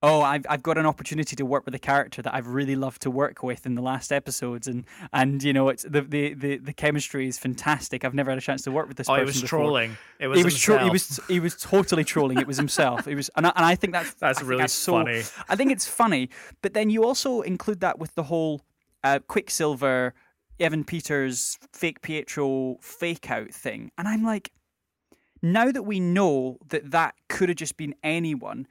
"Oh, 0.03 0.23
I've 0.23 0.47
I've 0.49 0.63
got 0.63 0.79
an 0.79 0.87
opportunity 0.87 1.37
to 1.37 1.45
work 1.45 1.65
with 1.65 1.75
a 1.75 1.79
character 1.79 2.23
that 2.23 2.35
I've 2.35 2.47
really 2.47 2.77
loved 2.77 3.03
to 3.03 3.11
work 3.11 3.43
with 3.43 3.67
in 3.67 3.75
the 3.75 3.83
last 3.83 4.13
episodes, 4.13 4.67
and 4.67 4.85
and 5.13 5.43
you 5.43 5.53
know 5.53 5.69
it's 5.69 5.83
the 5.83 6.03
the 6.03 6.35
the, 6.35 6.57
the 6.59 6.73
chemistry 6.73 7.27
is 7.29 7.39
fantastic. 7.39 8.05
I've 8.05 8.15
never 8.15 8.31
had 8.31 8.39
a 8.39 8.41
chance 8.43 8.63
to 8.63 8.71
work 8.73 8.89
with 8.89 8.97
this 8.97 9.09
Oh, 9.09 9.13
person 9.15 9.21
he 9.25 9.27
was 9.27 9.41
before." 9.43 9.59
trolling. 9.61 9.97
It 10.19 10.29
was 10.29 10.39
he 10.39 10.45
was 10.45 10.59
tro- 10.59 10.79
he 10.79 10.91
was 10.91 11.21
he 11.29 11.41
was 11.41 11.55
totally 11.57 12.05
trolling. 12.05 12.39
It 12.39 12.47
was 12.47 12.57
himself. 12.57 13.07
It 13.07 13.15
was, 13.15 13.31
and 13.37 13.47
I, 13.47 13.53
and 13.57 13.65
I 13.65 13.75
think 13.75 13.93
that's 13.93 14.15
That's 14.15 14.41
I 14.41 14.45
really 14.45 14.63
that's 14.63 14.73
so- 14.73 14.93
funny. 14.93 15.23
I 15.49 15.57
think 15.57 15.71
it's 15.73 15.87
funny, 15.87 16.31
but 16.63 16.75
then 16.75 16.91
you 16.91 17.05
also 17.05 17.41
include 17.43 17.81
that 17.81 17.99
with 17.99 18.15
the 18.15 18.25
whole 18.25 18.63
uh, 19.05 19.19
Quicksilver, 19.29 20.15
Evan 20.59 20.85
Peters, 20.85 21.59
fake 21.73 22.01
Pietro, 22.03 22.77
fake 22.81 23.31
out 23.31 23.51
thing, 23.53 23.91
and 23.99 24.07
I'm 24.09 24.23
like, 24.25 24.51
now 25.43 25.71
that 25.73 25.83
we 25.85 26.01
know 26.01 26.59
that 26.69 26.91
that 26.91 27.15
could 27.29 27.49
have 27.49 27.57
just 27.57 27.77
been 27.79 27.95
anyone, 28.03 28.67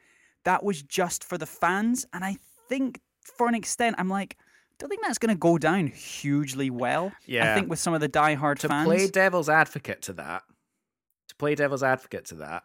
that 0.46 0.64
was 0.64 0.82
just 0.82 1.24
for 1.24 1.38
the 1.38 1.46
fans, 1.46 2.06
and 2.14 2.24
I 2.24 2.38
think 2.68 3.00
for 3.22 3.48
an 3.48 3.56
extent, 3.56 3.96
I'm 4.00 4.10
like. 4.10 4.38
I 4.40 4.84
Don't 4.84 4.90
think 4.92 5.02
that's 5.02 5.18
going 5.18 5.36
to 5.36 5.38
go 5.38 5.58
down 5.58 5.88
hugely 5.88 6.70
well. 6.70 7.12
Yeah. 7.26 7.52
I 7.52 7.54
think 7.54 7.70
with 7.70 7.80
some 7.80 7.94
of 7.94 8.00
the 8.00 8.08
diehard 8.08 8.60
to 8.60 8.70
fans. 8.70 8.88
To 8.88 8.96
play 8.96 9.08
devil's 9.10 9.50
advocate 9.50 10.04
to 10.04 10.14
that, 10.14 10.44
to 11.28 11.36
play 11.36 11.54
devil's 11.54 11.84
advocate 11.84 12.24
to 12.28 12.36
that, 12.36 12.64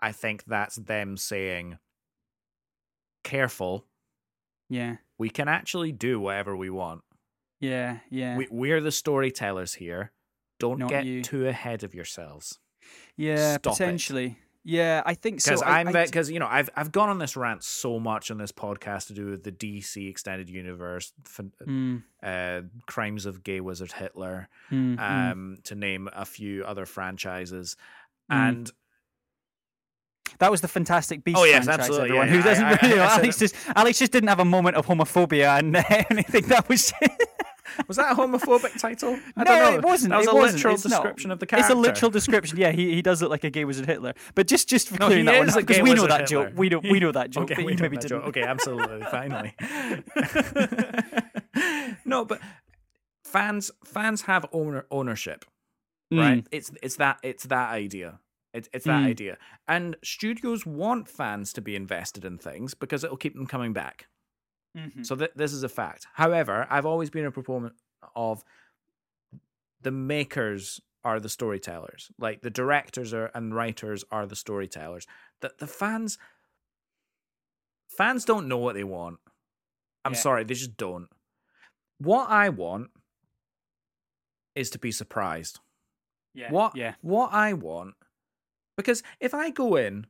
I 0.00 0.10
think 0.10 0.42
that's 0.48 0.74
them 0.74 1.16
saying, 1.16 1.78
"Careful, 3.22 3.86
yeah, 4.68 4.96
we 5.16 5.30
can 5.30 5.46
actually 5.46 5.92
do 5.92 6.18
whatever 6.18 6.56
we 6.56 6.70
want. 6.70 7.02
yeah, 7.60 7.98
yeah. 8.10 8.36
We, 8.36 8.48
we're 8.50 8.80
the 8.80 8.90
storytellers 8.90 9.74
here. 9.74 10.10
Don't 10.58 10.80
Not 10.80 10.90
get 10.90 11.04
you." 11.04 11.22
too 11.22 11.46
ahead 11.46 11.84
of 11.84 11.94
yourselves." 11.94 12.58
Yeah, 13.16 13.58
Stop 13.58 13.80
it. 13.80 14.36
Yeah, 14.66 15.02
I 15.04 15.12
think 15.12 15.42
so. 15.42 15.50
Because 15.50 15.62
I'm 15.62 15.92
because 15.92 16.30
you 16.30 16.38
know 16.38 16.48
I've 16.50 16.70
I've 16.74 16.90
gone 16.90 17.10
on 17.10 17.18
this 17.18 17.36
rant 17.36 17.62
so 17.62 18.00
much 18.00 18.30
on 18.30 18.38
this 18.38 18.50
podcast 18.50 19.08
to 19.08 19.12
do 19.12 19.26
with 19.26 19.44
the 19.44 19.52
DC 19.52 20.08
extended 20.08 20.48
universe, 20.48 21.12
Mm, 21.66 22.02
uh, 22.22 22.62
crimes 22.86 23.26
of 23.26 23.44
gay 23.44 23.60
wizard 23.60 23.92
Hitler, 23.92 24.48
mm, 24.70 24.96
mm. 24.96 25.30
um, 25.32 25.58
to 25.64 25.74
name 25.74 26.08
a 26.14 26.24
few 26.24 26.64
other 26.64 26.86
franchises, 26.86 27.76
Mm. 28.32 28.36
and 28.36 28.70
That 30.38 30.50
was 30.50 30.62
the 30.62 30.68
Fantastic 30.68 31.22
Beasts 31.24 31.38
Oh, 31.40 31.44
yes, 31.44 31.64
franchise. 31.66 31.80
absolutely, 31.90 32.08
Everyone 32.18 32.28
yeah, 32.28 32.34
who 32.34 32.42
doesn't 32.42 32.64
I- 32.64 32.78
I- 32.80 32.88
know, 32.96 33.02
I 33.02 33.06
Alex 33.18 33.38
just 33.38 33.54
Alex 33.76 33.98
just 33.98 34.12
didn't 34.12 34.28
have 34.30 34.40
a 34.40 34.44
moment 34.46 34.76
of 34.76 34.86
homophobia 34.86 35.58
and 35.58 35.76
anything. 36.10 36.46
That 36.48 36.68
was 36.70 36.90
was 37.88 37.96
that 37.96 38.12
a 38.12 38.14
homophobic 38.14 38.78
title? 38.78 39.18
I 39.36 39.42
no, 39.42 39.44
don't 39.44 39.58
know. 39.72 39.78
it 39.78 39.84
wasn't. 39.84 40.10
That 40.10 40.18
was 40.18 40.26
it 40.26 40.32
a 40.32 40.34
wasn't. 40.34 40.56
literal 40.56 40.74
It's 40.74 40.84
not. 40.84 40.90
description 41.02 41.30
of 41.30 41.38
the 41.40 41.46
character. 41.46 41.72
It's 41.72 41.74
a 41.74 41.78
literal 41.80 42.10
description. 42.10 42.58
Yeah, 42.58 42.72
he, 42.72 42.94
he 42.94 43.02
does 43.02 43.22
look 43.22 43.30
like 43.30 43.44
a 43.44 43.50
gay 43.50 43.64
wizard 43.64 43.86
Hitler. 43.86 44.14
But 44.34 44.46
just 44.46 44.68
just 44.68 44.88
for 44.88 44.98
No, 44.98 45.06
clearing 45.06 45.24
that 45.26 45.38
one 45.38 45.48
up, 45.50 45.56
because 45.56 45.80
we 45.82 45.94
know 45.94 46.06
that 46.06 46.28
Hitler. 46.28 46.46
joke. 46.48 46.58
We 46.58 46.68
know 46.68 46.78
we 46.78 47.00
know 47.00 47.12
that 47.12 47.30
joke. 47.30 47.44
Okay, 47.44 47.54
but 47.56 47.64
we 47.64 47.72
you 47.72 47.78
know 47.78 47.82
maybe 47.82 47.96
that 47.96 48.02
didn't. 48.08 48.20
joke. 48.20 48.28
Okay, 48.28 48.42
absolutely, 48.42 49.02
finally. 49.10 49.54
no, 52.04 52.24
but 52.24 52.40
fans 53.24 53.70
fans 53.84 54.22
have 54.22 54.46
owner 54.52 54.86
ownership, 54.90 55.44
right? 56.12 56.44
Mm. 56.44 56.48
It's 56.50 56.70
it's 56.82 56.96
that 56.96 57.18
it's 57.22 57.44
that 57.44 57.70
idea. 57.70 58.20
It's 58.52 58.68
it's 58.72 58.84
that 58.84 59.02
Mm. 59.02 59.06
idea, 59.06 59.38
and 59.66 59.96
studios 60.04 60.64
want 60.64 61.08
fans 61.08 61.52
to 61.54 61.60
be 61.60 61.74
invested 61.74 62.24
in 62.24 62.38
things 62.38 62.74
because 62.74 63.02
it'll 63.02 63.16
keep 63.16 63.34
them 63.34 63.46
coming 63.46 63.72
back. 63.72 64.06
Mhm. 64.76 65.06
So 65.06 65.14
th- 65.16 65.32
this 65.34 65.52
is 65.52 65.62
a 65.62 65.68
fact. 65.68 66.06
However, 66.14 66.66
I've 66.70 66.86
always 66.86 67.10
been 67.10 67.24
a 67.24 67.30
proponent 67.30 67.74
of 68.16 68.44
the 69.80 69.90
makers 69.92 70.80
are 71.04 71.20
the 71.20 71.28
storytellers. 71.28 72.10
Like 72.18 72.40
the 72.42 72.50
directors 72.50 73.12
are 73.14 73.26
and 73.34 73.54
writers 73.54 74.04
are 74.10 74.26
the 74.26 74.36
storytellers. 74.36 75.06
That 75.40 75.58
the 75.58 75.66
fans 75.66 76.18
fans 77.96 78.24
don't 78.24 78.48
know 78.48 78.58
what 78.58 78.74
they 78.74 78.84
want. 78.84 79.20
I'm 80.04 80.14
Yeah. 80.14 80.18
sorry, 80.18 80.44
they 80.44 80.54
just 80.54 80.76
don't. 80.76 81.08
What 81.98 82.28
I 82.28 82.48
want 82.48 82.90
is 84.54 84.70
to 84.70 84.78
be 84.78 84.90
surprised. 84.92 85.60
Yeah. 86.32 86.50
What 86.50 86.74
Yeah. 86.74 86.96
what 87.00 87.32
I 87.32 87.52
want 87.52 87.94
because 88.76 89.02
if 89.20 89.32
I 89.34 89.50
go 89.50 89.76
in 89.76 90.06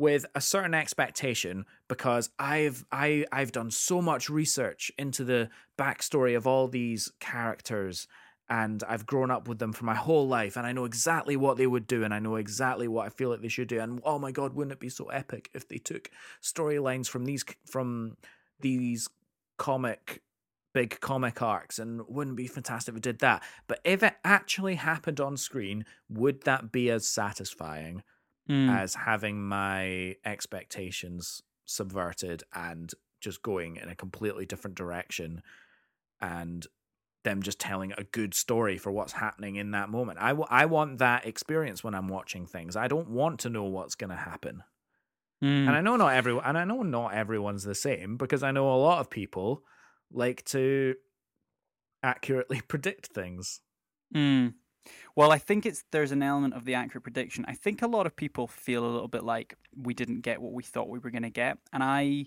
with 0.00 0.24
a 0.34 0.40
certain 0.40 0.72
expectation 0.72 1.66
because 1.86 2.30
I've 2.38 2.86
I 2.90 3.26
I've 3.30 3.52
done 3.52 3.70
so 3.70 4.00
much 4.00 4.30
research 4.30 4.90
into 4.96 5.24
the 5.24 5.50
backstory 5.78 6.34
of 6.34 6.46
all 6.46 6.68
these 6.68 7.12
characters 7.20 8.08
and 8.48 8.82
I've 8.88 9.04
grown 9.04 9.30
up 9.30 9.46
with 9.46 9.58
them 9.58 9.74
for 9.74 9.84
my 9.84 9.94
whole 9.94 10.26
life 10.26 10.56
and 10.56 10.66
I 10.66 10.72
know 10.72 10.86
exactly 10.86 11.36
what 11.36 11.58
they 11.58 11.66
would 11.66 11.86
do 11.86 12.02
and 12.02 12.14
I 12.14 12.18
know 12.18 12.36
exactly 12.36 12.88
what 12.88 13.04
I 13.04 13.10
feel 13.10 13.28
like 13.28 13.42
they 13.42 13.48
should 13.48 13.68
do. 13.68 13.78
And 13.78 14.00
oh 14.02 14.18
my 14.18 14.32
god 14.32 14.54
wouldn't 14.54 14.72
it 14.72 14.80
be 14.80 14.88
so 14.88 15.04
epic 15.08 15.50
if 15.52 15.68
they 15.68 15.76
took 15.76 16.10
storylines 16.42 17.06
from 17.06 17.26
these 17.26 17.44
from 17.66 18.16
these 18.58 19.06
comic 19.58 20.22
big 20.72 20.98
comic 21.00 21.42
arcs 21.42 21.78
and 21.78 22.00
wouldn't 22.08 22.36
be 22.36 22.46
fantastic 22.46 22.94
if 22.94 22.96
it 22.96 23.02
did 23.02 23.18
that. 23.18 23.42
But 23.66 23.80
if 23.84 24.02
it 24.02 24.14
actually 24.24 24.76
happened 24.76 25.20
on 25.20 25.36
screen 25.36 25.84
would 26.08 26.44
that 26.44 26.72
be 26.72 26.88
as 26.90 27.06
satisfying 27.06 28.02
Mm. 28.50 28.68
as 28.68 28.96
having 28.96 29.40
my 29.40 30.16
expectations 30.24 31.40
subverted 31.66 32.42
and 32.52 32.92
just 33.20 33.42
going 33.42 33.76
in 33.76 33.88
a 33.88 33.94
completely 33.94 34.44
different 34.44 34.76
direction 34.76 35.40
and 36.20 36.66
them 37.22 37.42
just 37.42 37.60
telling 37.60 37.92
a 37.92 38.02
good 38.02 38.34
story 38.34 38.76
for 38.76 38.90
what's 38.90 39.12
happening 39.12 39.56
in 39.56 39.70
that 39.70 39.88
moment. 39.88 40.18
I, 40.20 40.30
w- 40.30 40.48
I 40.50 40.66
want 40.66 40.98
that 40.98 41.26
experience 41.26 41.84
when 41.84 41.94
I'm 41.94 42.08
watching 42.08 42.46
things. 42.46 42.76
I 42.76 42.88
don't 42.88 43.10
want 43.10 43.40
to 43.40 43.50
know 43.50 43.64
what's 43.64 43.94
going 43.94 44.10
to 44.10 44.16
happen. 44.16 44.64
Mm. 45.44 45.68
And 45.68 45.70
I 45.70 45.80
know 45.80 45.96
not 45.96 46.14
everyone 46.14 46.44
and 46.44 46.58
I 46.58 46.64
know 46.64 46.82
not 46.82 47.14
everyone's 47.14 47.64
the 47.64 47.74
same 47.74 48.16
because 48.16 48.42
I 48.42 48.50
know 48.50 48.72
a 48.72 48.76
lot 48.76 49.00
of 49.00 49.10
people 49.10 49.62
like 50.12 50.44
to 50.46 50.96
accurately 52.02 52.60
predict 52.68 53.08
things. 53.08 53.60
Mm. 54.14 54.54
Well, 55.16 55.32
I 55.32 55.38
think 55.38 55.66
it's 55.66 55.84
there's 55.90 56.12
an 56.12 56.22
element 56.22 56.54
of 56.54 56.64
the 56.64 56.74
accurate 56.74 57.04
prediction. 57.04 57.44
I 57.48 57.54
think 57.54 57.82
a 57.82 57.86
lot 57.86 58.06
of 58.06 58.16
people 58.16 58.46
feel 58.46 58.84
a 58.84 58.88
little 58.88 59.08
bit 59.08 59.24
like 59.24 59.56
we 59.76 59.92
didn't 59.94 60.20
get 60.20 60.40
what 60.40 60.52
we 60.52 60.62
thought 60.62 60.88
we 60.88 60.98
were 60.98 61.10
going 61.10 61.22
to 61.22 61.30
get, 61.30 61.58
and 61.72 61.82
I, 61.82 62.26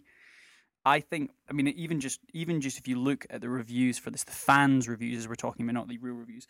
I 0.86 1.00
think, 1.00 1.32
I 1.50 1.54
mean, 1.54 1.68
even 1.70 2.00
just 2.00 2.20
even 2.34 2.62
just 2.62 2.78
if 2.78 2.88
you 2.88 3.00
look 3.00 3.26
at 3.30 3.42
the 3.42 3.50
reviews 3.50 3.98
for 3.98 4.12
this, 4.12 4.24
the 4.24 4.32
fans' 4.32 4.88
reviews, 4.88 5.20
as 5.20 5.28
we're 5.28 5.36
talking 5.36 5.66
about, 5.66 5.74
not 5.74 5.88
the 5.88 5.98
real 5.98 6.16
reviews. 6.16 6.46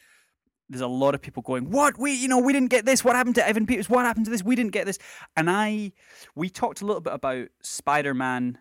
There's 0.70 0.82
a 0.82 0.88
lot 0.88 1.14
of 1.14 1.22
people 1.22 1.44
going, 1.44 1.70
"What 1.70 2.00
we, 2.00 2.14
you 2.14 2.28
know, 2.28 2.40
we 2.40 2.52
didn't 2.54 2.70
get 2.70 2.86
this. 2.86 3.04
What 3.04 3.16
happened 3.16 3.36
to 3.36 3.48
Evan 3.48 3.66
Peters? 3.68 3.90
What 3.90 4.06
happened 4.06 4.26
to 4.26 4.32
this? 4.32 4.44
We 4.44 4.56
didn't 4.56 4.72
get 4.72 4.86
this." 4.86 4.98
And 5.38 5.50
I, 5.50 5.92
we 6.36 6.50
talked 6.50 6.82
a 6.82 6.86
little 6.86 7.02
bit 7.02 7.14
about 7.14 7.50
Spider-Man. 7.62 8.58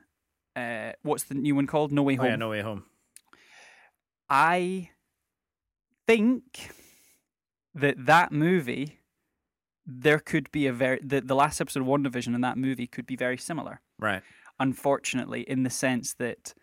Uh, 0.55 0.93
what's 1.03 1.24
the 1.24 1.34
new 1.34 1.55
one 1.55 1.66
called? 1.66 1.90
No 1.93 2.03
Way 2.03 2.14
Oh 2.14 2.22
Home. 2.22 2.26
yeah, 2.26 2.36
no 2.36 2.51
way 2.51 2.61
home. 2.61 2.84
I 4.28 4.90
think 6.07 6.70
that 7.74 8.06
that 8.06 8.32
movie 8.32 8.98
there 9.84 10.18
could 10.18 10.50
be 10.52 10.66
a 10.66 10.72
very 10.72 11.00
the, 11.02 11.20
the 11.20 11.34
last 11.34 11.60
episode 11.60 11.80
of 11.80 11.86
WandaVision 11.86 12.34
and 12.34 12.44
that 12.44 12.56
movie 12.56 12.86
could 12.86 13.06
be 13.06 13.16
very 13.16 13.36
similar. 13.36 13.80
Right. 13.98 14.22
Unfortunately, 14.60 15.42
in 15.42 15.64
the 15.64 15.70
sense 15.70 16.14
that 16.14 16.54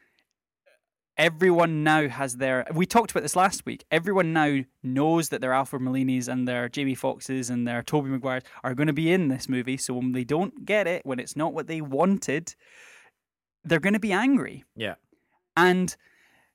everyone 1.18 1.84
now 1.84 2.08
has 2.08 2.38
their 2.38 2.66
we 2.74 2.86
talked 2.86 3.12
about 3.12 3.24
this 3.24 3.36
last 3.36 3.66
week. 3.66 3.84
Everyone 3.92 4.32
now 4.32 4.62
knows 4.82 5.30
that 5.30 5.42
their 5.42 5.54
Alfred 5.54 5.82
Molina's 5.82 6.28
and 6.28 6.48
their 6.48 6.70
Jamie 6.70 6.96
Foxxes 6.96 7.50
and 7.50 7.68
their 7.68 7.84
Tobey 7.84 8.10
Maguires 8.10 8.44
are 8.64 8.74
going 8.74 8.88
to 8.88 8.94
be 8.94 9.12
in 9.12 9.28
this 9.28 9.50
movie. 9.50 9.78
So 9.78 9.96
when 9.96 10.14
they 10.14 10.24
don't 10.24 10.66
get 10.66 10.88
it, 10.88 11.06
when 11.06 11.20
it's 11.20 11.36
not 11.36 11.54
what 11.54 11.68
they 11.68 11.82
wanted, 11.82 12.56
they're 13.66 13.82
going 13.82 13.94
to 13.94 14.00
be 14.00 14.14
angry. 14.14 14.64
Yeah. 14.76 14.96
And 15.58 15.96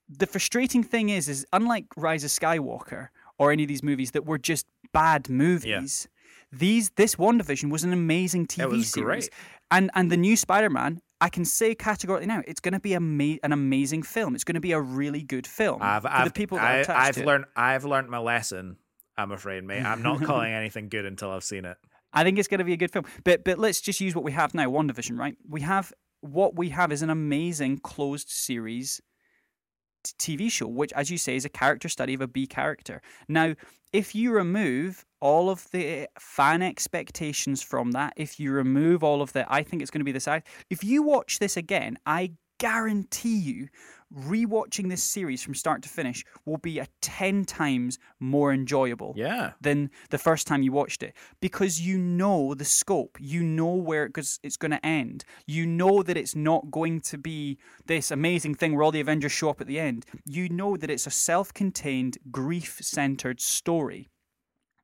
the 0.08 0.26
frustrating 0.26 0.82
thing 0.82 1.10
is, 1.10 1.28
is 1.28 1.46
unlike 1.52 1.86
Rise 1.96 2.24
of 2.24 2.30
Skywalker 2.30 3.08
or 3.38 3.52
any 3.52 3.64
of 3.64 3.68
these 3.68 3.82
movies 3.82 4.12
that 4.12 4.24
were 4.24 4.38
just 4.38 4.66
bad 4.92 5.28
movies, 5.28 6.08
these 6.52 6.90
this 6.96 7.16
WandaVision 7.16 7.70
was 7.70 7.84
an 7.84 7.92
amazing 7.92 8.46
TV 8.46 8.70
was 8.70 8.90
series. 8.90 9.28
great. 9.28 9.30
And 9.70 9.90
and 9.94 10.10
the 10.10 10.16
new 10.16 10.36
Spider-Man, 10.36 11.00
I 11.20 11.28
can 11.28 11.44
say 11.44 11.74
categorically 11.74 12.26
now, 12.26 12.42
it's 12.46 12.60
going 12.60 12.74
to 12.74 12.80
be 12.80 12.94
ama- 12.94 13.38
an 13.42 13.52
amazing 13.52 14.02
film. 14.02 14.34
It's 14.34 14.44
going 14.44 14.54
to 14.54 14.60
be 14.60 14.72
a 14.72 14.80
really 14.80 15.22
good 15.22 15.46
film 15.46 15.80
I've, 15.82 16.02
for 16.02 16.08
I've, 16.08 16.26
the 16.26 16.32
people 16.32 16.58
that 16.58 16.64
I, 16.64 16.76
attached 16.78 17.08
I've 17.08 17.14
to 17.16 17.24
learned 17.24 17.44
I've 17.56 17.84
learned 17.84 18.08
my 18.08 18.18
lesson. 18.18 18.76
I'm 19.16 19.32
afraid, 19.32 19.64
mate. 19.64 19.82
I'm 19.82 20.02
not 20.02 20.22
calling 20.24 20.52
anything 20.52 20.88
good 20.88 21.06
until 21.06 21.30
I've 21.30 21.44
seen 21.44 21.64
it. 21.64 21.76
I 22.12 22.22
think 22.22 22.38
it's 22.38 22.48
going 22.48 22.58
to 22.58 22.64
be 22.64 22.72
a 22.72 22.76
good 22.76 22.92
film. 22.92 23.04
But 23.24 23.44
but 23.44 23.58
let's 23.58 23.80
just 23.80 24.00
use 24.00 24.14
what 24.14 24.24
we 24.24 24.32
have 24.32 24.54
now, 24.54 24.68
WandaVision, 24.70 25.18
right? 25.18 25.36
We 25.48 25.62
have 25.62 25.92
what 26.20 26.56
we 26.56 26.70
have 26.70 26.92
is 26.92 27.02
an 27.02 27.10
amazing 27.10 27.78
closed 27.78 28.30
series 28.30 29.00
TV 30.18 30.50
show, 30.50 30.66
which, 30.66 30.92
as 30.92 31.10
you 31.10 31.18
say, 31.18 31.36
is 31.36 31.44
a 31.44 31.48
character 31.48 31.88
study 31.88 32.14
of 32.14 32.20
a 32.20 32.28
B 32.28 32.46
character. 32.46 33.02
Now, 33.28 33.54
if 33.92 34.14
you 34.14 34.32
remove 34.32 35.04
all 35.20 35.50
of 35.50 35.70
the 35.70 36.08
fan 36.18 36.62
expectations 36.62 37.62
from 37.62 37.92
that, 37.92 38.12
if 38.16 38.38
you 38.38 38.52
remove 38.52 39.02
all 39.02 39.22
of 39.22 39.32
the, 39.32 39.50
I 39.52 39.62
think 39.62 39.82
it's 39.82 39.90
going 39.90 40.00
to 40.00 40.04
be 40.04 40.12
this. 40.12 40.28
If 40.70 40.84
you 40.84 41.02
watch 41.02 41.38
this 41.38 41.56
again, 41.56 41.98
I 42.04 42.32
guarantee 42.58 43.36
you 43.38 43.68
rewatching 44.14 44.88
this 44.88 45.02
series 45.02 45.42
from 45.42 45.54
start 45.54 45.82
to 45.82 45.88
finish 45.88 46.24
will 46.44 46.58
be 46.58 46.78
a 46.78 46.86
10 47.00 47.44
times 47.44 47.98
more 48.20 48.52
enjoyable 48.52 49.12
Yeah. 49.16 49.52
than 49.60 49.90
the 50.10 50.18
first 50.18 50.46
time 50.46 50.62
you 50.62 50.70
watched 50.70 51.02
it. 51.02 51.14
Because 51.40 51.80
you 51.80 51.98
know 51.98 52.54
the 52.54 52.64
scope. 52.64 53.18
You 53.20 53.42
know 53.42 53.74
where 53.74 54.04
it 54.04 54.16
it's 54.42 54.56
going 54.56 54.70
to 54.70 54.86
end. 54.86 55.24
You 55.46 55.66
know 55.66 56.02
that 56.04 56.16
it's 56.16 56.36
not 56.36 56.70
going 56.70 57.00
to 57.00 57.18
be 57.18 57.58
this 57.86 58.10
amazing 58.12 58.54
thing 58.54 58.74
where 58.74 58.84
all 58.84 58.92
the 58.92 59.00
avengers 59.00 59.32
show 59.32 59.50
up 59.50 59.60
at 59.60 59.66
the 59.66 59.80
end. 59.80 60.06
You 60.24 60.48
know 60.48 60.76
that 60.76 60.90
it's 60.90 61.06
a 61.08 61.10
self-contained 61.10 62.18
grief-centered 62.30 63.40
story 63.40 64.10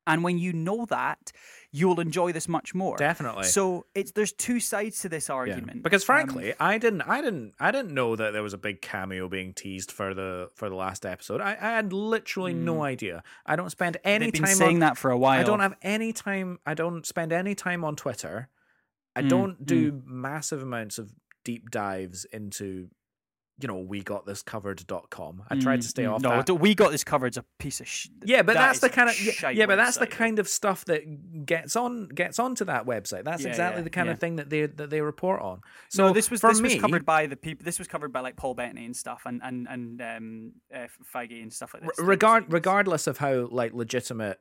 and 0.06 0.24
when 0.24 0.38
you 0.38 0.52
know 0.52 0.86
that 0.86 1.32
you'll 1.72 2.00
enjoy 2.00 2.32
this 2.32 2.48
much 2.48 2.74
more 2.74 2.96
Definitely. 2.96 3.44
so 3.44 3.86
it's 3.94 4.12
there's 4.12 4.32
two 4.32 4.58
sides 4.60 5.00
to 5.00 5.08
this 5.08 5.28
Yeah. 5.28 5.34
argument 5.34 5.82
Because 5.82 6.02
Um, 6.02 6.06
frankly, 6.06 6.54
I 6.58 6.78
didn't, 6.78 7.02
I 7.02 7.20
didn't, 7.20 7.54
I 7.60 7.70
didn't 7.70 7.92
know 7.94 8.16
that 8.16 8.32
there 8.32 8.42
was 8.42 8.54
a 8.54 8.58
big 8.58 8.80
cameo 8.82 9.28
being 9.28 9.52
teased 9.54 9.92
for 9.92 10.14
the 10.14 10.50
for 10.54 10.68
the 10.68 10.74
last 10.74 11.04
episode. 11.06 11.40
I, 11.40 11.50
I 11.60 11.70
had 11.76 11.92
literally 11.92 12.54
no 12.54 12.82
idea. 12.82 13.22
I 13.46 13.56
don't 13.56 13.70
spend 13.70 13.98
any 14.04 14.26
Hmm. 14.26 14.30
been 14.30 14.42
time 14.42 14.56
saying 14.56 14.76
on, 14.76 14.80
that 14.80 14.96
for 14.98 15.10
a 15.10 15.18
while 15.18 15.38
I 15.40 15.42
don't 15.44 15.60
have 15.60 15.76
any 15.82 16.12
time. 16.12 16.58
I 16.66 16.74
don't 16.74 17.06
spend 17.06 17.32
any 17.32 17.54
time 17.54 17.84
on 17.84 17.94
Twitter. 17.96 18.48
I 19.16 19.22
Mm, 19.22 19.28
don't 19.28 19.66
do 19.66 20.02
massive 20.06 20.62
amounts 20.62 20.98
of 20.98 21.12
deep 21.44 21.70
dives 21.70 22.24
into, 22.26 22.88
you 23.60 23.68
know, 23.68 23.78
we 23.78 24.02
got 24.02 24.26
this 24.26 24.42
covered.com. 24.42 25.42
I 25.48 25.56
tried 25.56 25.82
to 25.82 25.88
stay 25.88 26.04
Mm, 26.04 26.12
off 26.14 26.22
no, 26.22 26.42
that. 26.42 26.54
we 26.54 26.74
got 26.74 26.90
this 26.92 27.04
covered's 27.04 27.36
a 27.36 27.44
piece 27.58 27.80
of 27.80 27.88
sh- 27.88 28.08
Yeah, 28.24 28.42
but 28.42 28.54
that 28.54 28.60
that's 28.68 28.80
the 28.80 28.88
kind 28.88 29.10
of 29.10 29.20
yeah, 29.42 29.50
yeah, 29.50 29.66
but 29.66 29.76
that's 29.76 29.96
the 29.98 30.06
kind 30.06 30.38
of 30.38 30.48
stuff 30.48 30.84
that 30.86 31.44
gets 31.46 31.76
on 31.76 32.08
gets 32.08 32.38
onto 32.38 32.64
that 32.64 32.86
website. 32.86 33.24
That's 33.24 33.42
Yeah, 33.42 33.48
exactly 33.50 33.80
yeah, 33.80 33.84
the 33.84 33.90
kind 33.90 34.08
of 34.08 34.18
thing 34.18 34.36
that 34.36 34.50
they 34.50 34.66
that 34.66 34.90
they 34.90 35.00
report 35.00 35.42
on. 35.42 35.60
So 35.88 36.08
no, 36.08 36.12
this 36.12 36.30
was 36.30 36.40
this 36.40 36.60
me, 36.60 36.74
was 36.74 36.80
covered 36.80 37.04
by 37.04 37.26
the 37.26 37.36
people. 37.36 37.64
This 37.64 37.78
was 37.78 37.88
covered 37.88 38.12
by 38.12 38.20
like 38.20 38.36
Paul 38.36 38.54
Bettany 38.54 38.84
and 38.86 38.96
stuff, 38.96 39.22
and 39.26 39.40
and 39.42 39.66
and 39.68 40.00
um, 40.02 40.52
uh, 40.74 40.86
Feige 41.14 41.42
and 41.42 41.52
stuff 41.52 41.74
like 41.74 41.82
this. 41.82 41.98
Regard 41.98 42.52
regardless 42.52 43.06
of 43.06 43.18
how 43.18 43.48
like 43.50 43.72
legitimate 43.74 44.38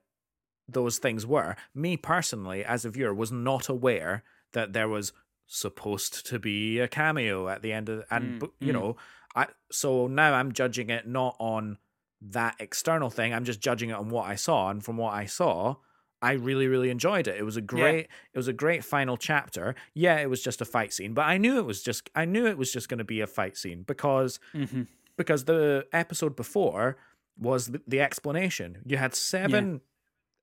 those 0.68 1.00
things 1.00 1.26
were 1.26 1.56
me 1.74 1.98
personally 1.98 2.64
as 2.64 2.86
a 2.86 2.90
viewer 2.92 3.14
was 3.14 3.32
not 3.32 3.68
aware 3.70 4.24
that 4.54 4.72
there 4.74 4.88
was 4.88 5.12
supposed 5.52 6.26
to 6.28 6.40
be 6.40 6.80
a 6.80 6.88
cameo 6.88 7.48
at 7.50 7.62
the 7.62 7.74
end 7.74 7.90
of 7.90 8.06
and 8.12 8.40
Mm, 8.40 8.50
you 8.62 8.72
mm. 8.72 8.74
know 8.74 8.98
i 9.36 9.48
so 9.72 10.08
now 10.08 10.34
i'm 10.34 10.52
judging 10.54 10.90
it 10.92 11.08
not 11.08 11.36
on 11.40 11.78
that 12.22 12.56
external 12.60 13.10
thing 13.10 13.34
i'm 13.34 13.44
just 13.46 13.60
judging 13.60 13.90
it 13.90 13.94
on 13.94 14.10
what 14.10 14.28
i 14.28 14.36
saw 14.36 14.70
and 14.70 14.86
from 14.86 14.96
what 14.96 15.12
i 15.14 15.26
saw 15.26 15.76
i 16.22 16.34
really 16.34 16.68
really 16.68 16.90
enjoyed 16.92 17.28
it. 17.28 17.38
It 17.38 17.44
was 17.44 17.58
a 17.58 17.62
great 17.62 18.08
it 18.34 18.38
was 18.38 18.48
a 18.48 18.54
great 18.54 18.86
final 18.86 19.18
chapter. 19.18 19.74
Yeah 19.96 20.18
it 20.20 20.30
was 20.30 20.44
just 20.44 20.62
a 20.62 20.66
fight 20.66 20.94
scene 20.94 21.14
but 21.16 21.26
i 21.26 21.38
knew 21.38 21.58
it 21.58 21.66
was 21.66 21.82
just 21.82 22.10
i 22.14 22.26
knew 22.26 22.46
it 22.46 22.58
was 22.58 22.72
just 22.72 22.88
going 22.88 22.98
to 23.00 23.04
be 23.04 23.22
a 23.22 23.28
fight 23.28 23.58
scene 23.58 23.84
because 23.88 24.40
hmm 24.54 24.84
because 25.18 25.46
the 25.46 25.86
episode 25.92 26.36
before 26.36 26.96
was 27.38 27.68
the, 27.68 27.82
the 27.88 28.00
explanation. 28.02 28.84
You 28.86 28.98
had 28.98 29.16
seven 29.16 29.82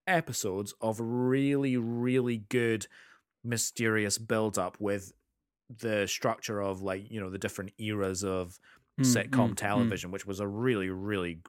episodes 0.07 0.75
of 0.81 0.99
really, 1.01 1.77
really 1.77 2.39
good, 2.39 2.87
mysterious 3.47 4.18
build 4.18 4.59
up 4.59 4.80
with 4.80 5.12
the 5.68 6.07
structure 6.07 6.61
of 6.61 6.82
like 6.82 7.11
you 7.11 7.20
know 7.20 7.30
the 7.30 7.38
different 7.38 7.72
eras 7.78 8.24
of 8.24 8.59
Mm, 8.99 9.05
sitcom 9.05 9.51
mm, 9.51 9.57
mm. 9.57 9.57
television, 9.57 10.11
which 10.11 10.26
was 10.26 10.40
a 10.40 10.49
really, 10.49 10.88
really 10.90 11.42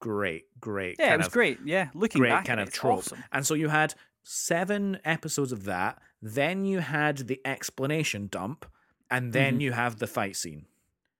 great, 0.00 0.44
great, 0.60 0.98
Yeah, 0.98 1.08
kind 1.08 1.14
it 1.14 1.18
was 1.18 1.28
of 1.28 1.32
great. 1.32 1.60
Yeah, 1.64 1.90
looking 1.94 2.20
great 2.20 2.28
back, 2.28 2.44
kind 2.44 2.60
of 2.60 2.70
trope. 2.72 2.98
awesome. 2.98 3.24
And 3.32 3.46
so 3.46 3.54
you 3.54 3.68
had 3.68 3.94
seven 4.24 4.98
episodes 5.04 5.52
of 5.52 5.64
that. 5.64 6.00
Then 6.20 6.64
you 6.64 6.78
had 6.80 7.18
the 7.18 7.40
explanation 7.44 8.28
dump, 8.28 8.66
and 9.10 9.32
then 9.32 9.58
Mhm. 9.58 9.60
you 9.60 9.72
have 9.72 9.98
the 9.98 10.06
fight 10.06 10.36
scene 10.36 10.66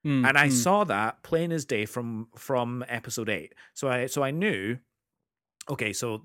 Mm, 0.05 0.25
and 0.29 0.39
I 0.39 0.49
mm. 0.49 0.51
saw 0.51 0.85
that 0.85 1.23
plain 1.23 1.53
as 1.53 1.65
day 1.65 1.87
from 1.87 2.29
from 2.37 2.85
episode 2.89 3.29
eight. 3.29 3.55
So 3.75 3.89
I 3.89 4.07
so 4.07 4.23
I 4.23 4.31
knew, 4.33 4.79
okay, 5.69 5.93
so 5.93 6.23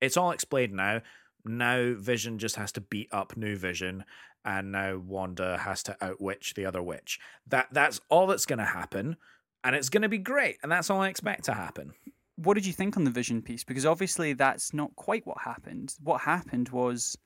it's 0.00 0.16
all 0.16 0.30
explained 0.32 0.74
now. 0.74 1.02
Now 1.48 1.94
Vision 1.96 2.38
just 2.38 2.56
has 2.56 2.72
to 2.72 2.80
beat 2.80 3.08
up 3.12 3.36
New 3.36 3.56
Vision, 3.56 4.04
and 4.44 4.72
now 4.72 4.98
Wanda 4.98 5.58
has 5.58 5.82
to 5.84 5.96
outwitch 6.00 6.54
the 6.54 6.66
other 6.66 6.82
witch. 6.82 7.18
That 7.48 7.68
that's 7.72 8.00
all 8.08 8.26
that's 8.26 8.46
going 8.46 8.58
to 8.58 8.64
happen, 8.64 9.16
and 9.64 9.74
it's 9.74 9.88
going 9.88 10.02
to 10.02 10.08
be 10.08 10.18
great, 10.18 10.58
and 10.62 10.70
that's 10.70 10.90
all 10.90 11.00
I 11.00 11.08
expect 11.08 11.44
to 11.44 11.54
happen. 11.54 11.92
What 12.36 12.54
did 12.54 12.66
you 12.66 12.72
think 12.72 12.96
on 12.96 13.04
the 13.04 13.10
Vision 13.10 13.40
piece? 13.40 13.64
Because 13.64 13.86
obviously 13.86 14.34
that's 14.34 14.74
not 14.74 14.94
quite 14.96 15.26
what 15.26 15.38
happened. 15.38 15.94
What 16.02 16.20
happened 16.20 16.68
was 16.68 17.16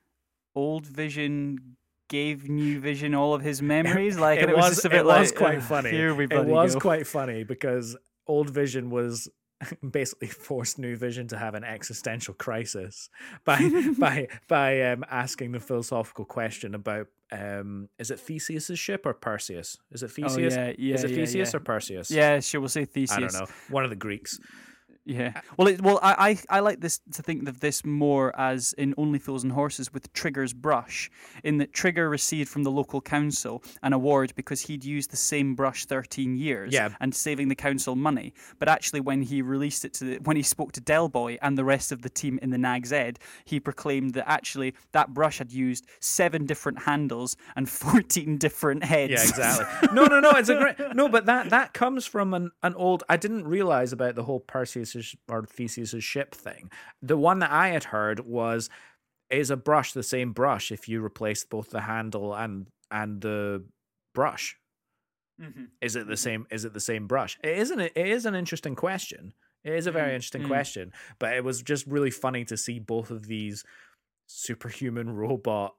old 0.54 0.86
Vision 0.86 1.76
gave 2.08 2.48
New 2.48 2.80
Vision 2.80 3.14
all 3.14 3.34
of 3.34 3.42
his 3.42 3.62
memories. 3.76 4.18
Like 4.18 4.38
it 4.38 4.42
and 4.42 4.50
it 4.50 4.56
was, 4.56 4.66
was 4.66 4.76
just 4.76 4.84
a 4.84 4.90
bit 4.90 5.00
it 5.00 5.06
was 5.06 5.30
like, 5.30 5.38
quite 5.38 5.56
"Ugh, 5.58 5.62
funny. 5.62 5.90
Here 5.90 6.14
we 6.14 6.24
it 6.24 6.46
was 6.46 6.74
go." 6.74 6.80
quite 6.80 7.06
funny 7.06 7.44
because 7.44 7.96
old 8.26 8.50
Vision 8.50 8.90
was 8.90 9.28
basically 9.90 10.28
forced 10.28 10.78
New 10.78 10.96
Vision 10.96 11.28
to 11.28 11.38
have 11.38 11.54
an 11.54 11.64
existential 11.64 12.34
crisis 12.34 13.08
by 13.44 13.70
by 13.98 14.28
by 14.48 14.82
um, 14.82 15.04
asking 15.10 15.52
the 15.52 15.60
philosophical 15.60 16.24
question 16.24 16.74
about 16.74 17.08
um, 17.32 17.88
is 17.98 18.10
it 18.10 18.18
Theseus's 18.18 18.78
ship 18.78 19.06
or 19.06 19.14
Perseus? 19.14 19.78
Is 19.92 20.02
it 20.02 20.06
Oh, 20.06 20.28
Theseus? 20.28 20.54
yeah, 20.54 20.72
yeah, 20.78 20.94
is 20.94 21.04
it 21.04 21.10
yeah, 21.10 21.16
Theseus 21.16 21.52
yeah. 21.52 21.56
or 21.56 21.60
Perseus? 21.60 22.10
Yeah, 22.10 22.40
sure. 22.40 22.60
We'll 22.60 22.68
say 22.68 22.84
Theseus. 22.84 23.16
I 23.16 23.20
don't 23.20 23.32
know. 23.34 23.46
One 23.68 23.84
of 23.84 23.90
the 23.90 23.96
Greeks. 23.96 24.40
Yeah. 25.04 25.40
Well, 25.56 25.68
it, 25.68 25.82
well, 25.82 25.98
I, 26.02 26.38
I 26.50 26.56
I 26.58 26.60
like 26.60 26.80
this 26.80 27.00
to 27.12 27.22
think 27.22 27.46
of 27.48 27.60
this 27.60 27.84
more 27.84 28.34
as 28.40 28.72
in 28.78 28.94
Only 28.96 29.18
Fools 29.18 29.42
and 29.42 29.52
Horses 29.52 29.92
with 29.92 30.10
Trigger's 30.14 30.54
brush, 30.54 31.10
in 31.44 31.58
that 31.58 31.72
Trigger 31.74 32.08
received 32.08 32.48
from 32.48 32.62
the 32.62 32.70
local 32.70 33.00
council 33.02 33.62
an 33.82 33.92
award 33.92 34.32
because 34.36 34.62
he'd 34.62 34.84
used 34.84 35.10
the 35.10 35.16
same 35.18 35.54
brush 35.54 35.84
13 35.84 36.36
years 36.36 36.72
Yeah. 36.72 36.90
and 37.00 37.14
saving 37.14 37.48
the 37.48 37.54
council 37.54 37.94
money. 37.94 38.32
But 38.58 38.68
actually, 38.68 39.00
when 39.00 39.20
he 39.22 39.42
released 39.42 39.84
it 39.84 39.92
to 39.94 40.04
the, 40.04 40.16
when 40.18 40.36
he 40.36 40.42
spoke 40.42 40.72
to 40.72 40.80
Del 40.80 41.08
Boy 41.08 41.36
and 41.42 41.58
the 41.58 41.64
rest 41.64 41.92
of 41.92 42.00
the 42.02 42.10
team 42.10 42.38
in 42.40 42.50
the 42.50 42.58
Nag's 42.58 42.90
Head, 42.90 43.18
he 43.44 43.60
proclaimed 43.60 44.14
that 44.14 44.28
actually 44.30 44.74
that 44.92 45.12
brush 45.12 45.38
had 45.38 45.52
used 45.52 45.86
seven 46.00 46.46
different 46.46 46.78
handles 46.82 47.36
and 47.56 47.68
14 47.80 48.38
different 48.38 48.84
heads. 48.84 49.10
Yeah, 49.12 49.22
exactly. 49.22 49.88
no, 49.94 50.04
no, 50.06 50.20
no. 50.20 50.30
It's 50.30 50.48
a 50.48 50.56
great 50.56 50.76
no, 50.94 51.08
but 51.08 51.26
that 51.26 51.50
that 51.50 51.74
comes 51.74 52.06
from 52.06 52.32
an, 52.32 52.50
an 52.62 52.74
old. 52.74 53.02
I 53.10 53.16
didn't 53.18 53.46
realize 53.46 53.92
about 53.92 54.14
the 54.14 54.22
whole 54.22 54.40
Perseus 54.40 54.89
or 55.28 55.44
Theseus's 55.46 56.04
ship 56.04 56.34
thing. 56.34 56.70
The 57.02 57.16
one 57.16 57.38
that 57.40 57.50
I 57.50 57.68
had 57.68 57.84
heard 57.84 58.20
was 58.20 58.70
is 59.30 59.50
a 59.50 59.56
brush 59.56 59.92
the 59.92 60.02
same 60.02 60.32
brush 60.32 60.72
if 60.72 60.88
you 60.88 61.04
replace 61.04 61.44
both 61.44 61.70
the 61.70 61.82
handle 61.82 62.34
and 62.34 62.66
and 62.90 63.20
the 63.20 63.64
brush. 64.14 64.56
Mhm. 65.40 65.70
Is 65.80 65.96
it 65.96 66.06
the 66.06 66.16
same? 66.16 66.46
Is 66.50 66.64
it 66.64 66.74
the 66.74 66.80
same 66.80 67.06
brush? 67.06 67.38
It 67.42 67.58
isn't. 67.58 67.80
It 67.80 67.96
is 67.96 68.26
an 68.26 68.34
interesting 68.34 68.74
question. 68.74 69.32
It 69.64 69.74
is 69.74 69.86
a 69.86 69.92
very 69.92 70.12
Mm, 70.12 70.14
interesting 70.14 70.42
mm. 70.42 70.46
question, 70.46 70.92
but 71.18 71.34
it 71.34 71.44
was 71.44 71.62
just 71.62 71.86
really 71.86 72.10
funny 72.10 72.44
to 72.46 72.56
see 72.56 72.78
both 72.78 73.10
of 73.10 73.26
these 73.26 73.64
superhuman 74.26 75.10
robot 75.16 75.76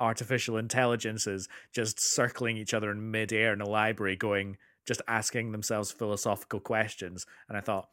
artificial 0.00 0.56
intelligences 0.58 1.48
just 1.72 2.00
circling 2.00 2.56
each 2.56 2.74
other 2.74 2.90
in 2.90 3.10
midair 3.10 3.52
in 3.52 3.60
a 3.60 3.68
library, 3.68 4.16
going 4.16 4.56
just 4.86 5.02
asking 5.08 5.52
themselves 5.52 5.92
philosophical 5.92 6.60
questions. 6.60 7.26
And 7.48 7.58
I 7.58 7.60
thought 7.60 7.88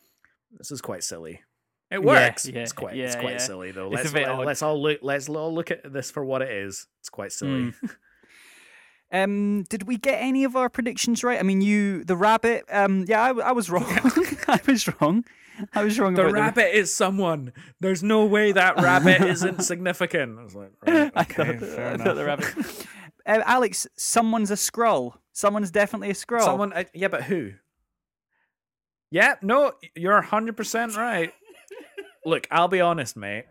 this 0.57 0.71
is 0.71 0.81
quite 0.81 1.03
silly. 1.03 1.41
It 1.91 2.03
works. 2.03 2.47
yeah, 2.47 2.61
it's 2.61 2.73
quite. 2.73 2.97
it's 2.97 3.15
quite 3.15 3.33
yeah. 3.33 3.37
silly 3.37 3.71
though. 3.71 3.89
Let's 3.89 4.11
let, 4.11 4.39
let's 4.39 4.61
all 4.61 4.81
look. 4.81 4.99
Let's 5.01 5.29
all 5.29 5.53
look 5.53 5.71
at 5.71 5.91
this 5.91 6.09
for 6.09 6.25
what 6.25 6.41
it 6.41 6.49
is. 6.49 6.87
It's 6.99 7.09
quite 7.09 7.31
silly. 7.31 7.71
Mm. 7.71 7.95
Um, 9.11 9.63
did 9.69 9.83
we 9.83 9.97
get 9.97 10.21
any 10.21 10.43
of 10.43 10.55
our 10.55 10.67
predictions 10.67 11.23
right? 11.23 11.39
I 11.39 11.43
mean, 11.43 11.61
you, 11.61 12.03
the 12.03 12.17
rabbit. 12.17 12.65
Um, 12.69 13.05
yeah, 13.07 13.21
I, 13.21 13.29
I 13.29 13.51
was 13.51 13.69
wrong. 13.69 13.85
I 14.47 14.59
was 14.67 14.89
wrong. 14.99 15.23
I 15.73 15.83
was 15.83 15.97
wrong 15.99 16.15
The 16.15 16.29
rabbit 16.29 16.75
is 16.75 16.93
someone. 16.93 17.53
There's 17.79 18.03
no 18.03 18.25
way 18.25 18.51
that 18.51 18.75
rabbit 18.81 19.21
isn't 19.21 19.61
significant. 19.61 20.37
I 20.39 20.43
was 20.43 20.55
like, 20.55 20.71
right, 20.85 21.11
I 21.15 21.21
okay, 21.21 21.57
thought, 21.57 21.69
fair 21.69 21.93
I 21.93 21.97
thought 21.97 22.15
the 22.15 22.23
enough. 22.23 22.55
rabbit. 22.57 22.87
Uh, 23.25 23.41
Alex, 23.45 23.87
someone's 23.95 24.51
a 24.51 24.55
Skrull. 24.55 25.13
Someone's 25.31 25.71
definitely 25.71 26.09
a 26.09 26.13
Skrull. 26.13 26.43
Someone, 26.43 26.73
uh, 26.73 26.83
yeah, 26.93 27.07
but 27.07 27.23
who? 27.23 27.53
Yeah, 29.15 29.35
no, 29.41 29.71
you're 29.95 30.21
hundred 30.21 30.57
percent 30.57 30.97
right. 30.97 31.31
Look, 32.25 32.49
I'll 32.51 32.67
be 32.67 32.81
honest, 32.81 33.15
mate. 33.15 33.45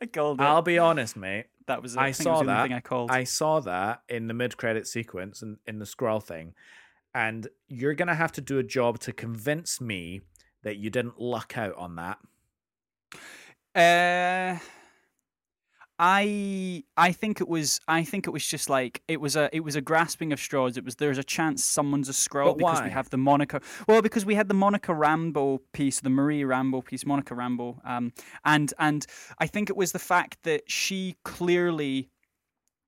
I 0.00 0.06
called 0.06 0.40
it. 0.40 0.44
I'll 0.44 0.62
be 0.62 0.78
honest, 0.78 1.18
mate. 1.18 1.48
that 1.66 1.82
was. 1.82 1.96
It. 1.96 1.98
I 1.98 2.08
it 2.08 2.16
saw 2.16 2.38
was 2.38 2.46
that. 2.46 2.62
Thing 2.62 2.72
I 2.72 2.80
called. 2.80 3.10
I 3.10 3.24
saw 3.24 3.60
that 3.60 4.04
in 4.08 4.26
the 4.26 4.32
mid-credit 4.32 4.86
sequence 4.86 5.42
and 5.42 5.58
in 5.66 5.80
the 5.80 5.84
Skrull 5.84 6.22
thing, 6.22 6.54
and 7.14 7.46
you're 7.68 7.92
gonna 7.92 8.14
have 8.14 8.32
to 8.32 8.40
do 8.40 8.58
a 8.58 8.62
job 8.62 9.00
to 9.00 9.12
convince 9.12 9.82
me 9.82 10.22
that 10.62 10.78
you 10.78 10.88
didn't 10.88 11.20
luck 11.20 11.58
out 11.58 11.76
on 11.76 11.96
that. 11.96 12.18
Uh, 13.74 14.64
I 16.04 16.82
I 16.96 17.12
think 17.12 17.40
it 17.40 17.48
was 17.48 17.80
I 17.86 18.02
think 18.02 18.26
it 18.26 18.30
was 18.30 18.44
just 18.44 18.68
like 18.68 19.02
it 19.06 19.20
was 19.20 19.36
a 19.36 19.48
it 19.54 19.60
was 19.60 19.76
a 19.76 19.80
grasping 19.80 20.32
of 20.32 20.40
straws. 20.40 20.76
It 20.76 20.84
was 20.84 20.96
there's 20.96 21.16
a 21.16 21.22
chance 21.22 21.62
someone's 21.62 22.08
a 22.08 22.12
Skrull 22.12 22.58
because 22.58 22.82
we 22.82 22.90
have 22.90 23.08
the 23.10 23.18
Monica. 23.18 23.60
Well, 23.86 24.02
because 24.02 24.26
we 24.26 24.34
had 24.34 24.48
the 24.48 24.54
Monica 24.54 24.90
Rambeau 24.90 25.60
piece, 25.72 26.00
the 26.00 26.10
Marie 26.10 26.42
Rambeau 26.42 26.84
piece, 26.84 27.06
Monica 27.06 27.34
Rambeau, 27.34 27.78
um, 27.88 28.12
and 28.44 28.74
and 28.80 29.06
I 29.38 29.46
think 29.46 29.70
it 29.70 29.76
was 29.76 29.92
the 29.92 30.00
fact 30.00 30.38
that 30.42 30.68
she 30.68 31.14
clearly, 31.22 32.10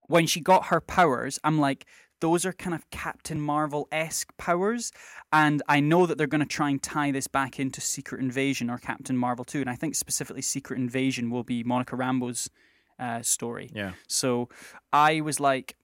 when 0.09 0.27
she 0.27 0.41
got 0.41 0.67
her 0.67 0.81
powers, 0.81 1.39
I'm 1.45 1.61
like. 1.61 1.87
Those 2.21 2.47
are 2.47 2.55
kind 2.55 2.75
of 2.75 2.89
Captain 2.89 3.39
Marvel 3.39 3.87
esque 3.93 4.35
powers, 4.39 4.93
and 5.31 5.63
I 5.69 5.81
know 5.81 6.07
that 6.07 6.17
they're 6.17 6.27
going 6.27 6.41
to 6.41 6.47
try 6.47 6.71
and 6.71 6.83
tie 6.83 7.11
this 7.11 7.27
back 7.27 7.61
into 7.61 7.83
Secret 7.83 8.23
Invasion 8.23 8.71
or 8.71 8.79
Captain 8.79 9.17
Marvel 9.17 9.45
2. 9.45 9.61
And 9.61 9.69
I 9.69 9.75
think 9.75 9.95
specifically 9.95 10.41
Secret 10.41 10.79
Invasion 10.79 11.29
will 11.29 11.43
be 11.43 11.63
Monica 11.65 11.97
Rambeau's 11.97 12.49
uh, 12.99 13.23
story. 13.23 13.71
Yeah. 13.75 13.93
So 14.09 14.49
I 14.93 15.21
was 15.21 15.41
like, 15.41 15.77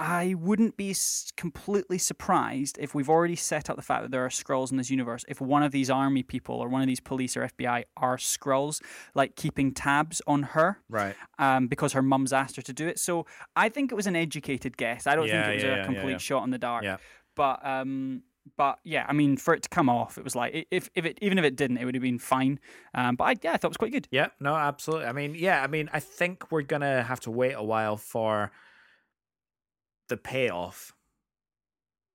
I 0.00 0.34
wouldn't 0.36 0.76
be 0.76 0.92
completely 1.36 1.98
surprised 1.98 2.78
if 2.80 2.96
we've 2.96 3.08
already 3.08 3.36
set 3.36 3.70
up 3.70 3.76
the 3.76 3.82
fact 3.82 4.02
that 4.02 4.10
there 4.10 4.24
are 4.24 4.28
Skrulls 4.28 4.72
in 4.72 4.76
this 4.76 4.90
universe. 4.90 5.24
If 5.28 5.40
one 5.40 5.62
of 5.62 5.70
these 5.70 5.88
army 5.88 6.24
people 6.24 6.56
or 6.56 6.68
one 6.68 6.82
of 6.82 6.88
these 6.88 6.98
police 6.98 7.36
or 7.36 7.46
FBI 7.48 7.84
are 7.96 8.16
Skrulls, 8.16 8.82
like 9.14 9.36
keeping 9.36 9.72
tabs 9.72 10.20
on 10.26 10.42
her 10.42 10.80
Right. 10.90 11.14
um, 11.38 11.68
because 11.68 11.92
her 11.92 12.02
mum's 12.02 12.32
asked 12.32 12.56
her 12.56 12.62
to 12.62 12.72
do 12.72 12.88
it. 12.88 12.98
So 12.98 13.26
I 13.54 13.68
think 13.68 13.92
it 13.92 13.94
was 13.94 14.08
an 14.08 14.16
educated 14.16 14.76
guess. 14.76 15.06
I 15.06 15.14
don't 15.14 15.28
Yeah, 15.28 15.42
think 15.46 15.52
it 15.52 15.54
was 15.54 15.62
yeah, 15.62 15.74
a 15.74 15.76
yeah, 15.76 15.84
complete 15.84 16.20
shot 16.20 16.42
in 16.42 16.50
the 16.50 16.58
dark. 16.58 16.82
Yeah. 16.82 16.96
But 17.36 17.64
um, 17.64 18.22
but 18.56 18.78
yeah, 18.84 19.06
I 19.08 19.12
mean, 19.12 19.36
for 19.36 19.54
it 19.54 19.62
to 19.62 19.68
come 19.68 19.88
off, 19.88 20.18
it 20.18 20.24
was 20.24 20.36
like 20.36 20.66
if 20.70 20.90
if 20.94 21.04
it 21.04 21.18
even 21.22 21.38
if 21.38 21.44
it 21.44 21.56
didn't, 21.56 21.78
it 21.78 21.84
would 21.84 21.94
have 21.94 22.02
been 22.02 22.18
fine. 22.18 22.60
Um, 22.94 23.16
but 23.16 23.24
I, 23.24 23.34
yeah, 23.42 23.52
I 23.52 23.56
thought 23.56 23.68
it 23.68 23.70
was 23.70 23.76
quite 23.78 23.92
good. 23.92 24.08
Yeah, 24.10 24.28
no, 24.40 24.54
absolutely. 24.54 25.06
I 25.06 25.12
mean, 25.12 25.34
yeah, 25.34 25.62
I 25.62 25.66
mean, 25.66 25.88
I 25.92 26.00
think 26.00 26.50
we're 26.52 26.62
gonna 26.62 27.02
have 27.02 27.20
to 27.20 27.30
wait 27.30 27.52
a 27.52 27.62
while 27.62 27.96
for 27.96 28.52
the 30.08 30.16
payoff 30.18 30.92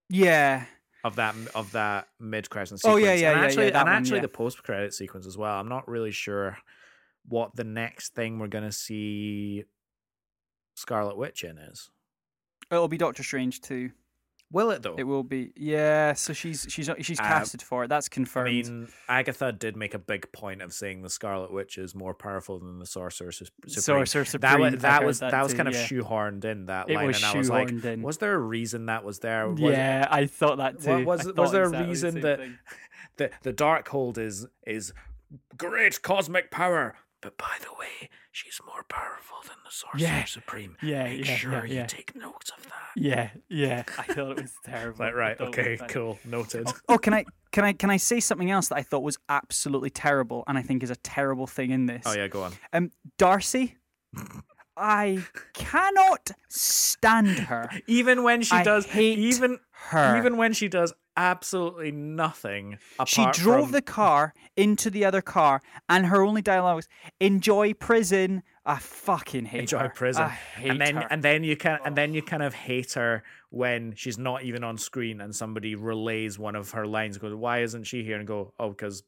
Yeah. 0.09 0.65
of 1.03 1.15
that 1.15 1.35
of 1.55 1.71
that 1.71 2.07
mid 2.19 2.49
credit 2.49 2.67
sequence. 2.79 2.85
Oh, 2.85 2.97
yeah, 2.97 3.07
yeah, 3.07 3.11
and 3.13 3.21
yeah, 3.21 3.31
yeah, 3.31 3.45
actually, 3.45 3.69
that 3.71 3.75
and 3.75 3.87
one, 3.89 3.95
actually 3.95 4.17
yeah. 4.17 4.21
the 4.21 4.27
post 4.29 4.63
credit 4.63 4.93
sequence 4.93 5.25
as 5.25 5.37
well. 5.37 5.59
I'm 5.59 5.69
not 5.69 5.87
really 5.87 6.11
sure 6.11 6.57
what 7.27 7.55
the 7.55 7.63
next 7.63 8.13
thing 8.13 8.39
we're 8.39 8.47
gonna 8.47 8.71
see 8.71 9.63
Scarlet 10.75 11.17
Witch 11.17 11.43
in 11.43 11.57
is. 11.57 11.89
It'll 12.71 12.87
be 12.87 12.97
Doctor 12.97 13.23
Strange 13.23 13.61
too. 13.61 13.91
Will 14.51 14.71
it 14.71 14.81
though? 14.81 14.95
It 14.97 15.03
will 15.03 15.21
be. 15.23 15.51
Yeah. 15.55 16.13
So 16.13 16.33
she's 16.33 16.65
she's 16.69 16.89
she's 17.01 17.19
Uh, 17.19 17.23
casted 17.23 17.61
for 17.61 17.83
it. 17.83 17.87
That's 17.87 18.09
confirmed. 18.09 18.49
I 18.49 18.51
mean, 18.51 18.87
Agatha 19.07 19.51
did 19.51 19.75
make 19.77 19.93
a 19.93 19.99
big 19.99 20.31
point 20.31 20.63
of 20.63 20.73
saying 20.73 21.03
the 21.03 21.09
Scarlet 21.09 21.51
Witch 21.53 21.77
is 21.77 21.93
more 21.93 22.15
powerful 22.15 22.57
than 22.57 22.79
the 22.79 22.85
Sorcerer 22.87 23.31
Su- 23.31 23.45
Supreme. 23.67 24.05
Sorcerer 24.07 24.39
that 24.39 24.59
was 24.59 24.73
that 24.81 25.05
was 25.05 25.19
that 25.19 25.31
that, 25.31 25.43
was 25.43 25.51
too, 25.51 25.57
kind 25.57 25.67
of 25.69 25.75
yeah. 25.75 25.85
shoehorned 25.85 26.45
in 26.45 26.65
that 26.65 26.89
It 26.89 26.95
line, 26.95 27.05
was 27.07 27.17
and 27.17 27.25
I 27.25 27.37
was 27.37 27.49
like, 27.49 27.69
in. 27.69 28.01
was 28.01 28.17
there 28.17 28.33
a 28.33 28.39
reason 28.39 28.87
that 28.87 29.03
was 29.03 29.19
there? 29.19 29.47
Was, 29.49 29.59
yeah, 29.59 30.07
I 30.09 30.25
thought 30.25 30.57
that 30.57 30.81
too. 30.81 31.05
was- 31.05 31.27
I 31.27 31.31
was 31.31 31.51
there 31.51 31.63
a 31.63 31.67
exactly 31.67 31.83
the 31.83 31.87
reason 31.89 32.21
that- 32.21 32.39
the 33.17 33.29
the 33.43 33.53
Darkhold 33.53 34.17
is 34.17 34.47
is 34.65 34.93
great 35.57 36.01
cosmic 36.01 36.49
power, 36.49 36.95
but 37.21 37.37
by 37.37 37.57
the 37.61 37.71
way, 37.79 38.09
she's 38.31 38.59
more 38.65 38.83
powerful 38.87 39.37
than 39.43 39.57
the 39.65 39.71
Sorcerer 39.71 39.99
Yeah. 39.99 40.25
Supreme. 40.25 40.77
Yeah, 40.81 41.03
Make 41.05 41.27
yeah, 41.27 41.35
sure 41.35 41.51
yeah, 41.51 41.63
you 41.65 41.75
yeah. 41.75 41.85
take 41.85 42.15
notes 42.15 42.51
of 42.57 42.63
that. 42.65 42.71
Yeah, 42.95 43.29
yeah. 43.49 43.83
I 43.97 44.03
thought 44.13 44.31
it 44.37 44.41
was 44.43 44.53
terrible. 44.65 45.05
Like, 45.05 45.15
right, 45.15 45.31
I 45.31 45.35
thought 45.35 45.47
it 45.57 45.59
okay, 45.59 45.71
was 45.71 45.79
bad. 45.81 45.89
cool, 45.89 46.19
noted. 46.25 46.67
Oh, 46.87 46.97
can 46.97 47.13
I 47.13 47.25
can 47.51 47.63
I 47.65 47.73
can 47.73 47.89
I 47.89 47.97
say 47.97 48.19
something 48.19 48.49
else 48.51 48.67
that 48.69 48.75
I 48.77 48.83
thought 48.83 49.03
was 49.03 49.17
absolutely 49.27 49.89
terrible 49.89 50.43
and 50.47 50.57
I 50.57 50.61
think 50.61 50.83
is 50.83 50.89
a 50.91 50.95
terrible 50.97 51.47
thing 51.47 51.71
in 51.71 51.85
this? 51.87 52.03
Oh 52.05 52.13
yeah, 52.13 52.27
go 52.27 52.43
on. 52.43 52.53
Um, 52.73 52.91
Darcy. 53.17 53.75
I 54.81 55.25
cannot 55.53 56.31
stand 56.47 57.37
her. 57.37 57.69
Even 57.87 58.23
when 58.23 58.41
she 58.41 58.55
I 58.55 58.63
does, 58.63 58.85
hate 58.85 59.19
even 59.19 59.59
her. 59.89 60.17
even 60.17 60.37
when 60.37 60.53
she 60.53 60.69
does 60.69 60.93
absolutely 61.19 61.91
nothing. 61.91 62.79
She 63.05 63.25
drove 63.33 63.65
from- 63.65 63.71
the 63.73 63.81
car 63.81 64.33
into 64.55 64.89
the 64.89 65.03
other 65.05 65.21
car, 65.21 65.61
and 65.87 66.05
her 66.07 66.23
only 66.23 66.41
dialogue 66.41 66.77
was 66.77 66.87
"Enjoy 67.19 67.73
prison." 67.73 68.43
I 68.65 68.77
fucking 68.77 69.45
hate 69.45 69.61
enjoy 69.61 69.79
her. 69.79 69.89
prison, 69.89 70.23
I 70.23 70.29
hate 70.29 70.69
and 70.71 70.81
then 70.81 70.95
her. 70.95 71.07
and 71.09 71.23
then 71.23 71.43
you 71.43 71.57
can 71.57 71.79
and 71.83 71.95
then 71.95 72.13
you 72.13 72.21
kind 72.21 72.43
of 72.43 72.53
hate 72.53 72.93
her 72.93 73.23
when 73.49 73.93
she's 73.95 74.17
not 74.17 74.43
even 74.43 74.63
on 74.63 74.77
screen 74.77 75.21
and 75.21 75.35
somebody 75.35 75.75
relays 75.75 76.37
one 76.39 76.55
of 76.55 76.71
her 76.71 76.85
lines. 76.85 77.17
Goes, 77.17 77.33
why 77.33 77.61
isn't 77.63 77.83
she 77.85 78.03
here? 78.03 78.17
And 78.17 78.27
go, 78.27 78.53
oh, 78.59 78.69
because 78.69 79.03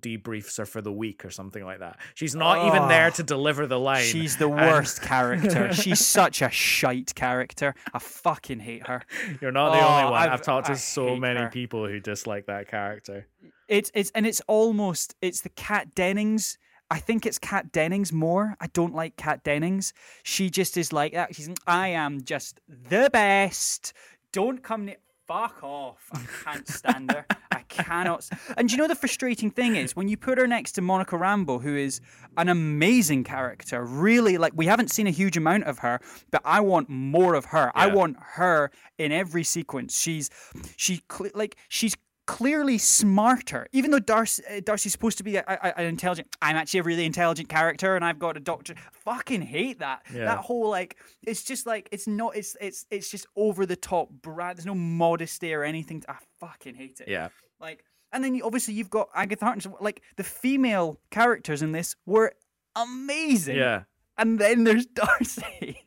debriefs 0.00 0.58
are 0.58 0.66
for 0.66 0.80
the 0.80 0.92
week 0.92 1.24
or 1.24 1.30
something 1.30 1.64
like 1.64 1.80
that. 1.80 1.98
She's 2.14 2.34
not 2.34 2.66
even 2.66 2.82
oh, 2.84 2.88
there 2.88 3.06
Oh, 3.06 3.10
to 3.10 3.22
deliver 3.22 3.66
the 3.66 3.78
line. 3.78 4.04
She's 4.04 4.36
the 4.36 4.48
and 4.48 4.56
worst 4.56 5.02
character. 5.02 5.72
She's 5.74 6.04
such 6.04 6.42
a 6.42 6.50
shite 6.50 7.14
character. 7.14 7.74
I 7.92 7.98
fucking 7.98 8.60
hate 8.60 8.86
her. 8.86 9.02
You're 9.40 9.52
not 9.52 9.72
the 9.72 9.78
Oh, 9.80 9.88
only 9.88 10.04
one. 10.10 10.14
I've, 10.22 10.32
I've- 10.32 10.42
talked 10.42 10.66
to 10.66 10.72
I 10.72 10.76
so 10.76 11.16
many 11.16 11.40
her. 11.40 11.48
people 11.48 11.86
who 11.86 12.00
dislike 12.00 12.46
that 12.46 12.68
character. 12.68 13.26
It's 13.68 13.90
it's 13.94 14.10
and 14.14 14.26
it's 14.26 14.40
almost 14.46 15.16
it's 15.20 15.40
the 15.40 15.48
Kat 15.50 15.94
Dennings. 15.94 16.56
I 16.88 17.00
think 17.00 17.26
it's 17.26 17.38
Kat 17.38 17.72
Dennings 17.72 18.12
more. 18.12 18.56
I 18.60 18.68
don't 18.68 18.94
like 18.94 19.16
Kat 19.16 19.42
Dennings. 19.42 19.92
She 20.22 20.50
just 20.50 20.76
is 20.76 20.92
like 20.92 21.14
that. 21.14 21.34
She's 21.34 21.50
I 21.66 21.88
am 21.88 22.22
just 22.22 22.60
the 22.68 23.10
best. 23.12 23.92
Don't 24.32 24.62
come 24.62 24.84
near. 24.84 24.96
Fuck 25.26 25.64
off. 25.64 26.08
I 26.12 26.20
can't 26.44 26.68
stand 26.68 27.10
her. 27.10 27.26
Cannot. 27.68 28.28
And 28.56 28.70
you 28.70 28.78
know 28.78 28.88
the 28.88 28.94
frustrating 28.94 29.50
thing 29.50 29.76
is 29.76 29.94
when 29.94 30.08
you 30.08 30.16
put 30.16 30.38
her 30.38 30.46
next 30.46 30.72
to 30.72 30.80
Monica 30.80 31.16
Rambeau, 31.16 31.60
who 31.60 31.76
is 31.76 32.00
an 32.36 32.48
amazing 32.48 33.24
character, 33.24 33.84
really 33.84 34.38
like 34.38 34.52
we 34.54 34.66
haven't 34.66 34.90
seen 34.90 35.06
a 35.06 35.10
huge 35.10 35.36
amount 35.36 35.64
of 35.64 35.78
her, 35.78 36.00
but 36.30 36.40
I 36.44 36.60
want 36.60 36.88
more 36.88 37.34
of 37.34 37.46
her. 37.46 37.72
I 37.74 37.88
want 37.88 38.16
her 38.34 38.70
in 38.98 39.12
every 39.12 39.44
sequence. 39.44 39.98
She's 39.98 40.30
she 40.76 41.02
like 41.34 41.56
she's 41.68 41.96
clearly 42.26 42.76
smarter. 42.76 43.66
Even 43.72 43.90
though 43.90 43.98
Darcy, 43.98 44.42
uh, 44.50 44.60
Darcy's 44.62 44.92
supposed 44.92 45.18
to 45.18 45.24
be 45.24 45.36
a, 45.36 45.44
a, 45.46 45.78
an 45.78 45.86
intelligent, 45.86 46.28
I'm 46.42 46.56
actually 46.56 46.80
a 46.80 46.82
really 46.82 47.06
intelligent 47.06 47.48
character, 47.48 47.96
and 47.96 48.04
I've 48.04 48.18
got 48.18 48.36
a 48.36 48.40
doctor. 48.40 48.74
Fucking 49.04 49.42
hate 49.42 49.78
that. 49.78 50.02
Yeah. 50.12 50.26
That 50.26 50.38
whole 50.38 50.68
like, 50.68 50.96
it's 51.26 51.42
just 51.42 51.66
like 51.66 51.88
it's 51.92 52.06
not. 52.06 52.36
It's 52.36 52.56
it's 52.60 52.84
it's 52.90 53.10
just 53.10 53.26
over 53.36 53.64
the 53.64 53.76
top. 53.76 54.10
Brad, 54.10 54.56
there's 54.56 54.66
no 54.66 54.74
modesty 54.74 55.54
or 55.54 55.64
anything. 55.64 56.02
I 56.08 56.16
fucking 56.40 56.74
hate 56.74 57.00
it. 57.00 57.08
Yeah. 57.08 57.28
Like, 57.60 57.84
and 58.12 58.22
then 58.22 58.34
you, 58.34 58.44
obviously 58.44 58.74
you've 58.74 58.90
got 58.90 59.08
Agatha 59.14 59.44
Harkness. 59.44 59.66
Like 59.80 60.02
the 60.16 60.24
female 60.24 61.00
characters 61.10 61.62
in 61.62 61.72
this 61.72 61.96
were 62.06 62.32
amazing. 62.74 63.56
Yeah. 63.56 63.82
And 64.18 64.38
then 64.38 64.64
there's 64.64 64.86
Darcy. 64.94 65.44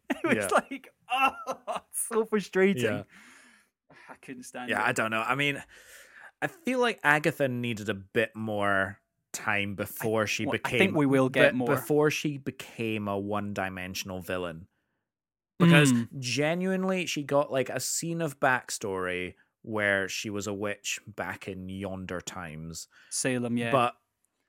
it 0.10 0.18
was 0.24 0.36
Yeah. 0.38 0.48
like, 0.70 0.90
oh, 1.12 1.32
so 1.91 2.26
frustrating. 2.26 2.84
Yeah. 2.84 3.04
I 4.10 4.16
couldn't 4.22 4.44
stand 4.44 4.70
Yeah, 4.70 4.82
it. 4.82 4.88
I 4.88 4.91
don't 4.91 5.12
know. 5.12 5.22
I 5.26 5.36
mean, 5.36 5.62
I 6.41 6.48
feel 6.48 6.80
like 6.80 7.00
Agatha 7.04 7.48
needed 7.48 7.90
a 7.90 7.94
bit 7.94 8.36
more 8.36 9.00
time 9.32 9.76
before 9.76 10.26
she 10.26 10.46
well, 10.46 10.58
I 10.66 10.70
think 10.70 10.96
we 10.96 11.06
will 11.06 11.30
get 11.30 11.54
more. 11.54 11.68
before 11.76 12.10
she 12.10 12.38
became 12.38 13.08
a 13.08 13.18
one-dimensional 13.18 14.22
villain. 14.22 14.68
Because 15.60 15.91
Mm. 15.91 16.08
genuinely, 16.20 17.06
she 17.06 17.22
got 17.24 17.52
like 17.52 17.70
a 17.70 17.80
scene 17.80 18.22
of 18.22 18.40
backstory 18.40 19.36
where 19.61 20.07
she 20.07 20.30
was 20.30 20.48
a 20.48 20.53
witch 20.53 20.99
back 21.07 21.48
in 21.48 21.69
yonder 21.69 22.22
times, 22.22 22.88
Salem, 23.10 23.57
yeah. 23.57 23.72
but 23.72 23.95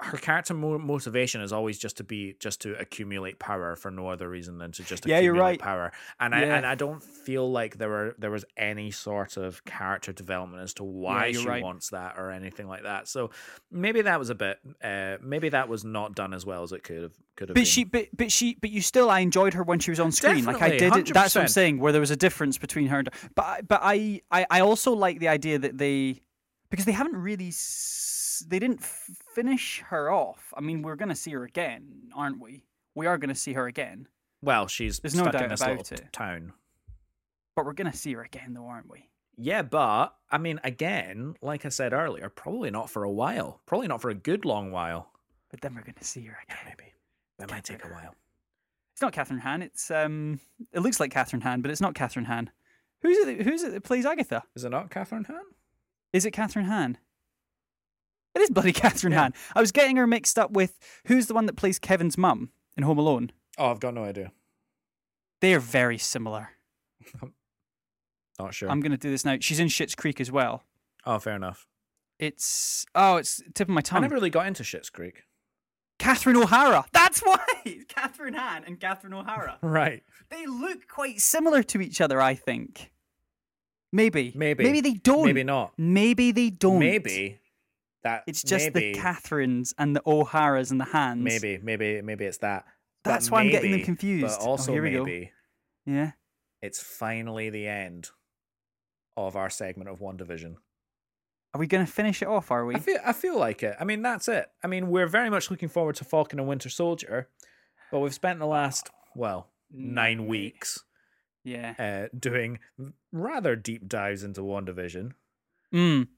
her 0.02 0.16
character 0.18 0.54
mo- 0.54 0.78
motivation 0.78 1.40
is 1.40 1.52
always 1.52 1.78
just 1.78 1.96
to 1.98 2.04
be 2.04 2.34
just 2.40 2.60
to 2.62 2.74
accumulate 2.80 3.38
power 3.38 3.76
for 3.76 3.90
no 3.90 4.08
other 4.08 4.28
reason 4.28 4.58
than 4.58 4.72
to 4.72 4.82
just 4.82 5.06
Yeah, 5.06 5.18
you're 5.18 5.32
accumulate 5.34 5.50
right. 5.50 5.58
power. 5.60 5.92
And 6.18 6.34
I 6.34 6.40
and 6.40 6.66
I 6.66 6.74
don't 6.74 7.02
feel 7.02 7.50
like 7.50 7.76
there 7.78 7.88
were 7.88 8.14
there 8.18 8.30
was 8.30 8.44
any 8.56 8.90
sort 8.90 9.36
of 9.36 9.64
character 9.64 10.12
development 10.12 10.62
as 10.62 10.74
to 10.74 10.84
why 10.84 11.26
you're 11.26 11.42
she 11.42 11.48
right. 11.48 11.62
wants 11.62 11.90
that 11.90 12.14
or 12.18 12.30
anything 12.30 12.66
like 12.66 12.84
that. 12.84 13.08
So 13.08 13.30
maybe 13.70 14.02
that 14.02 14.18
was 14.18 14.30
a 14.30 14.34
bit 14.34 14.58
uh 14.82 15.16
maybe 15.22 15.50
that 15.50 15.68
was 15.68 15.84
not 15.84 16.14
done 16.14 16.32
as 16.34 16.46
well 16.46 16.62
as 16.62 16.72
it 16.72 16.82
could 16.82 17.02
have 17.02 17.12
could 17.36 17.48
have 17.50 17.54
but 17.54 17.60
been. 17.60 17.64
she, 17.64 17.84
but 17.84 18.08
but 18.16 18.32
she, 18.32 18.56
but 18.60 18.70
you 18.70 18.80
still, 18.82 19.08
I 19.10 19.20
enjoyed 19.20 19.54
her 19.54 19.62
when 19.62 19.78
she 19.78 19.90
was 19.90 20.00
on 20.00 20.12
screen. 20.12 20.44
like 20.44 20.60
I 20.60 20.70
Definitely, 20.70 21.02
did. 21.04 21.14
That's 21.14 21.34
what 21.34 21.42
I'm 21.42 21.48
saying. 21.48 21.78
Where 21.78 21.90
there 21.92 22.00
was 22.00 22.10
a 22.10 22.16
difference 22.16 22.58
between 22.58 22.88
her. 22.88 22.98
And, 22.98 23.08
but 23.34 23.44
I- 23.44 23.60
but 23.62 23.80
I, 23.82 24.20
I 24.30 24.46
I 24.50 24.60
also 24.60 24.92
like 24.92 25.20
the 25.20 25.28
idea 25.28 25.58
that 25.58 25.78
they 25.78 26.20
because 26.70 26.84
they 26.86 26.92
haven't 26.92 27.16
really 27.16 27.48
s- 27.48 28.44
they 28.48 28.58
didn't 28.58 28.80
f- 28.80 29.10
finish 29.34 29.80
her 29.88 30.10
off. 30.10 30.52
I 30.56 30.60
mean, 30.60 30.82
we're 30.82 30.96
gonna 30.96 31.14
see 31.16 31.32
her 31.32 31.44
again, 31.44 32.10
aren't 32.14 32.40
we? 32.40 32.64
We 32.94 33.06
are 33.06 33.18
gonna 33.18 33.34
see 33.34 33.52
her 33.54 33.66
again, 33.66 34.08
well, 34.42 34.66
she's 34.68 35.00
There's 35.00 35.14
no 35.14 35.24
stuck 35.24 35.32
doubt 35.34 35.42
in 35.44 35.48
this 35.50 35.60
about 35.60 35.76
little 35.78 35.96
it. 36.06 36.12
town. 36.12 36.52
but 37.54 37.66
we're 37.66 37.74
gonna 37.74 37.92
see 37.92 38.14
her 38.14 38.22
again, 38.22 38.54
though, 38.54 38.66
aren't 38.66 38.90
we? 38.90 39.08
Yeah, 39.36 39.62
but 39.62 40.14
I 40.30 40.38
mean, 40.38 40.60
again, 40.64 41.34
like 41.42 41.64
I 41.66 41.68
said 41.70 41.92
earlier, 41.92 42.28
probably 42.30 42.70
not 42.70 42.88
for 42.90 43.04
a 43.04 43.10
while. 43.10 43.60
Probably 43.66 43.88
not 43.88 44.00
for 44.02 44.10
a 44.10 44.14
good 44.14 44.44
long 44.44 44.70
while. 44.70 45.10
But 45.50 45.60
then 45.60 45.74
we're 45.74 45.82
gonna 45.82 46.02
see 46.02 46.22
her 46.26 46.38
again. 46.44 46.58
Maybe 46.66 46.92
that 47.38 47.50
might 47.50 47.64
take 47.64 47.84
a 47.84 47.88
while. 47.88 48.14
It's 48.92 49.02
not 49.02 49.12
Kathryn 49.12 49.40
Hahn. 49.40 49.62
It's 49.62 49.90
um, 49.90 50.40
it 50.72 50.80
looks 50.80 51.00
like 51.00 51.12
Kathryn 51.12 51.42
Hahn, 51.42 51.60
but 51.62 51.70
it's 51.70 51.80
not 51.80 51.94
Kathryn 51.94 52.26
Hahn. 52.26 52.50
Who's 53.02 53.16
it? 53.26 53.42
Who's 53.42 53.62
it 53.62 53.72
that 53.72 53.82
plays 53.82 54.04
Agatha? 54.04 54.42
Is 54.54 54.64
it 54.64 54.70
not 54.70 54.90
Kathryn 54.90 55.26
Hahn? 55.26 55.44
Is 56.12 56.24
it 56.26 56.32
Kathryn 56.34 56.64
Hahn? 56.64 56.98
It 58.34 58.40
is 58.40 58.50
bloody 58.50 58.72
Kathryn 58.74 59.10
Yeah. 59.12 59.18
Hahn. 59.22 59.34
I 59.54 59.60
was 59.60 59.72
getting 59.72 59.96
her 59.96 60.06
mixed 60.06 60.38
up 60.38 60.50
with 60.52 60.78
who's 61.06 61.26
the 61.26 61.34
one 61.34 61.46
that 61.46 61.56
plays 61.56 61.78
Kevin's 61.78 62.16
mum 62.18 62.50
in 62.76 62.84
Home 62.84 62.98
Alone. 62.98 63.32
Oh, 63.58 63.70
I've 63.70 63.80
got 63.80 63.94
no 63.94 64.04
idea. 64.04 64.32
They're 65.40 65.60
very 65.60 65.98
similar. 65.98 66.50
Not 68.38 68.54
sure. 68.54 68.70
I'm 68.70 68.80
going 68.80 68.92
to 68.92 68.98
do 68.98 69.10
this 69.10 69.24
now. 69.24 69.36
She's 69.40 69.60
in 69.60 69.68
Schitt's 69.68 69.94
Creek 69.94 70.20
as 70.20 70.30
well. 70.30 70.64
oh, 71.04 71.18
fair 71.18 71.34
enough. 71.36 71.66
It's 72.18 72.84
oh, 72.94 73.16
it's 73.16 73.40
tip 73.54 73.68
of 73.68 73.74
my 73.74 73.80
tongue. 73.80 73.98
I 73.98 74.02
never 74.02 74.14
really 74.14 74.28
got 74.30 74.46
into 74.46 74.62
Schitt's 74.62 74.90
Creek. 74.90 75.22
Catherine 75.98 76.36
O'Hara. 76.36 76.84
That's 76.92 77.20
why 77.24 77.38
Kathryn 77.88 78.34
Hahn 78.34 78.64
and 78.66 78.78
Catherine 78.78 79.14
O'Hara. 79.14 79.58
Right. 79.62 80.02
They 80.30 80.46
look 80.46 80.86
quite 80.86 81.20
similar 81.20 81.62
to 81.64 81.80
each 81.80 82.00
other. 82.00 82.20
I 82.20 82.34
think. 82.34 82.92
Maybe. 83.92 84.32
Maybe. 84.34 84.64
Maybe 84.64 84.80
they 84.80 84.94
don't. 84.94 85.24
Maybe 85.26 85.42
not. 85.44 85.72
Maybe 85.76 86.32
they 86.32 86.50
don't. 86.50 86.78
Maybe 86.78 87.40
that 88.02 88.22
It's 88.26 88.42
just 88.42 88.72
maybe, 88.72 88.92
the 88.92 88.98
Catherines 88.98 89.74
and 89.78 89.94
the 89.94 90.02
O'Haras 90.06 90.70
and 90.70 90.80
the 90.80 90.84
Hands. 90.86 91.20
Maybe, 91.22 91.58
maybe, 91.62 92.00
maybe 92.02 92.24
it's 92.24 92.38
that. 92.38 92.64
But 93.02 93.10
That's 93.12 93.30
why 93.30 93.40
I'm 93.40 93.50
getting 93.50 93.72
them 93.72 93.82
confused. 93.82 94.38
But 94.38 94.44
Oh, 94.46 94.50
also 94.50 94.72
here 94.72 94.82
we 94.82 94.90
go. 94.92 95.04
maybe 95.04 95.32
Yeah. 95.86 96.12
it's 96.62 96.82
finally 96.82 97.50
the 97.50 97.66
end 97.66 98.10
of 99.16 99.36
our 99.36 99.50
segment 99.50 99.90
of 99.90 99.98
WandaVision. 100.00 100.56
Are 101.52 101.58
we 101.58 101.66
going 101.66 101.84
to 101.84 101.90
finish 101.90 102.22
it 102.22 102.28
off? 102.28 102.50
Are 102.52 102.64
we? 102.64 102.76
I 102.76 102.78
feel 102.78 102.98
I 103.04 103.12
feel 103.12 103.36
like 103.36 103.62
it. 103.64 103.74
I 103.80 103.84
mean, 103.84 104.02
that's 104.02 104.28
it. 104.28 104.46
I 104.62 104.68
mean, 104.68 104.88
we're 104.88 105.08
very 105.08 105.30
much 105.30 105.50
looking 105.50 105.68
forward 105.68 105.96
to 105.96 106.04
Falcon 106.04 106.38
and 106.38 106.46
Winter 106.48 106.68
Soldier, 106.68 107.28
but 107.90 107.98
we've 107.98 108.14
spent 108.14 108.38
the 108.38 108.46
last 108.46 108.88
well 109.16 109.48
Nine 109.72 110.26
weeks 110.26 110.84
yeah. 111.44 111.74
uh, 111.78 112.08
doing 112.18 112.58
rather 113.12 113.56
deep 113.56 113.88
dives 113.88 114.22
into 114.22 114.40
WandaVision. 114.42 115.12
Mm. 115.74 116.08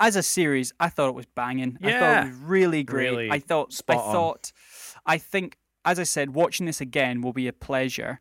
As 0.00 0.16
a 0.16 0.22
series, 0.22 0.72
I 0.80 0.88
thought 0.88 1.08
it 1.08 1.14
was 1.14 1.26
banging. 1.26 1.78
I 1.82 1.92
thought 1.92 2.24
it 2.24 2.30
was 2.30 2.38
really 2.38 2.82
great. 2.82 3.10
Really 3.10 3.30
I 3.30 3.38
thought. 3.38 3.78
I 3.88 3.94
on. 3.94 4.12
thought. 4.12 4.52
I 5.06 5.18
think, 5.18 5.58
as 5.84 5.98
I 5.98 6.04
said, 6.04 6.34
watching 6.34 6.66
this 6.66 6.80
again 6.80 7.20
will 7.20 7.32
be 7.32 7.46
a 7.46 7.52
pleasure. 7.52 8.20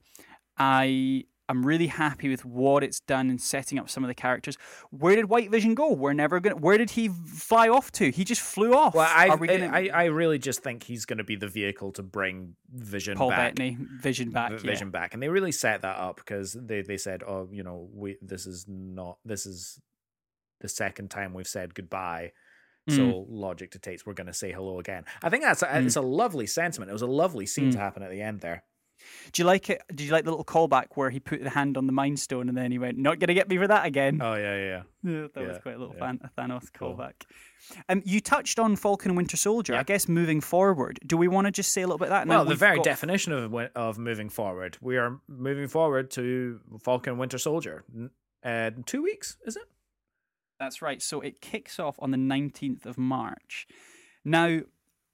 I 0.57 1.25
am 1.51 1.65
really 1.65 1.87
happy 1.87 2.29
with 2.29 2.43
what 2.43 2.83
it's 2.83 2.99
done 3.01 3.29
in 3.29 3.37
setting 3.37 3.77
up 3.77 3.89
some 3.89 4.03
of 4.03 4.07
the 4.07 4.15
characters. 4.15 4.57
Where 4.89 5.15
did 5.15 5.25
White 5.25 5.51
Vision 5.51 5.75
go? 5.75 5.93
We're 5.93 6.13
never 6.13 6.39
gonna. 6.39 6.55
Where 6.55 6.77
did 6.77 6.91
he 6.91 7.07
fly 7.09 7.69
off 7.69 7.91
to? 7.93 8.09
He 8.09 8.23
just 8.23 8.41
flew 8.41 8.73
off. 8.73 8.95
Well, 8.95 9.07
I 9.13 9.35
we 9.35 9.47
gonna? 9.47 9.69
I, 9.71 9.89
I 9.93 10.05
really 10.05 10.39
just 10.39 10.63
think 10.63 10.83
he's 10.83 11.05
going 11.05 11.19
to 11.19 11.23
be 11.23 11.35
the 11.35 11.47
vehicle 11.47 11.91
to 11.93 12.03
bring 12.03 12.55
Vision 12.71 13.17
Paul 13.17 13.29
back. 13.29 13.55
Bettany, 13.55 13.77
Vision 14.01 14.31
back. 14.31 14.51
V- 14.51 14.55
yeah. 14.65 14.71
Vision 14.71 14.89
back, 14.89 15.13
and 15.13 15.21
they 15.21 15.29
really 15.29 15.51
set 15.51 15.81
that 15.83 15.97
up 15.97 16.15
because 16.17 16.53
they 16.53 16.81
they 16.81 16.97
said, 16.97 17.21
oh, 17.23 17.47
you 17.51 17.63
know, 17.63 17.89
we 17.93 18.17
this 18.21 18.47
is 18.47 18.65
not 18.67 19.17
this 19.25 19.45
is 19.45 19.79
the 20.61 20.69
second 20.69 21.09
time 21.11 21.33
we've 21.33 21.47
said 21.47 21.73
goodbye. 21.75 22.31
Mm. 22.89 22.95
So 22.95 23.25
logic 23.29 23.71
dictates 23.71 24.05
we're 24.05 24.13
going 24.13 24.27
to 24.27 24.33
say 24.33 24.51
hello 24.51 24.79
again. 24.79 25.05
I 25.21 25.29
think 25.29 25.43
that's 25.43 25.61
a, 25.61 25.67
Mm. 25.67 25.85
it's 25.85 25.95
a 25.95 26.01
lovely 26.01 26.47
sentiment. 26.47 26.89
It 26.89 26.93
was 26.93 27.03
a 27.03 27.07
lovely 27.07 27.45
scene 27.45 27.69
Mm. 27.69 27.73
to 27.73 27.77
happen 27.79 28.01
at 28.03 28.09
the 28.09 28.21
end 28.21 28.41
there. 28.41 28.63
Do 29.31 29.41
you 29.41 29.45
like 29.45 29.69
it? 29.69 29.81
Did 29.89 30.01
you 30.01 30.11
like 30.11 30.25
the 30.25 30.31
little 30.31 30.45
callback 30.45 30.87
where 30.95 31.09
he 31.09 31.19
put 31.19 31.43
the 31.43 31.49
hand 31.49 31.77
on 31.77 31.85
the 31.85 31.91
Mind 31.93 32.19
Stone 32.19 32.49
and 32.49 32.57
then 32.57 32.71
he 32.71 32.77
went, 32.79 32.97
"Not 32.97 33.19
gonna 33.19 33.33
get 33.33 33.49
me 33.49 33.57
for 33.57 33.67
that 33.67 33.85
again." 33.85 34.19
Oh 34.21 34.35
yeah, 34.35 34.55
yeah, 34.55 34.65
yeah. 34.65 34.81
Yeah, 35.03 35.27
that 35.33 35.47
was 35.47 35.57
quite 35.63 35.75
a 35.75 35.79
little 35.79 35.95
yeah. 35.97 36.13
Thanos 36.37 36.71
Cool. 36.73 36.95
callback. 36.95 37.13
Um, 37.89 38.01
you 38.05 38.19
touched 38.19 38.59
on 38.59 38.75
Falcon 38.75 39.11
and 39.11 39.17
Winter 39.17 39.37
Soldier. 39.37 39.73
I 39.75 39.83
guess 39.83 40.07
moving 40.07 40.41
forward, 40.41 40.99
do 41.05 41.15
we 41.17 41.27
want 41.27 41.45
to 41.47 41.51
just 41.51 41.71
say 41.73 41.81
a 41.81 41.87
little 41.87 41.97
bit 41.97 42.05
of 42.05 42.11
that? 42.11 42.27
Now 42.27 42.37
Well, 42.37 42.45
the 42.45 42.55
very 42.55 42.77
got- 42.77 42.85
definition 42.85 43.31
of 43.33 43.53
of 43.75 43.97
moving 43.97 44.29
forward, 44.29 44.77
we 44.81 44.97
are 44.97 45.19
moving 45.27 45.67
forward 45.67 46.11
to 46.11 46.59
Falcon 46.83 47.11
and 47.11 47.19
Winter 47.19 47.37
Soldier. 47.37 47.83
Uh, 48.43 48.71
two 48.85 49.01
weeks, 49.03 49.37
is 49.45 49.55
it? 49.55 49.63
That's 50.59 50.81
right. 50.81 51.01
So 51.01 51.21
it 51.21 51.41
kicks 51.41 51.79
off 51.79 51.95
on 51.99 52.11
the 52.11 52.17
nineteenth 52.17 52.85
of 52.85 52.97
March. 52.97 53.65
Now, 54.23 54.59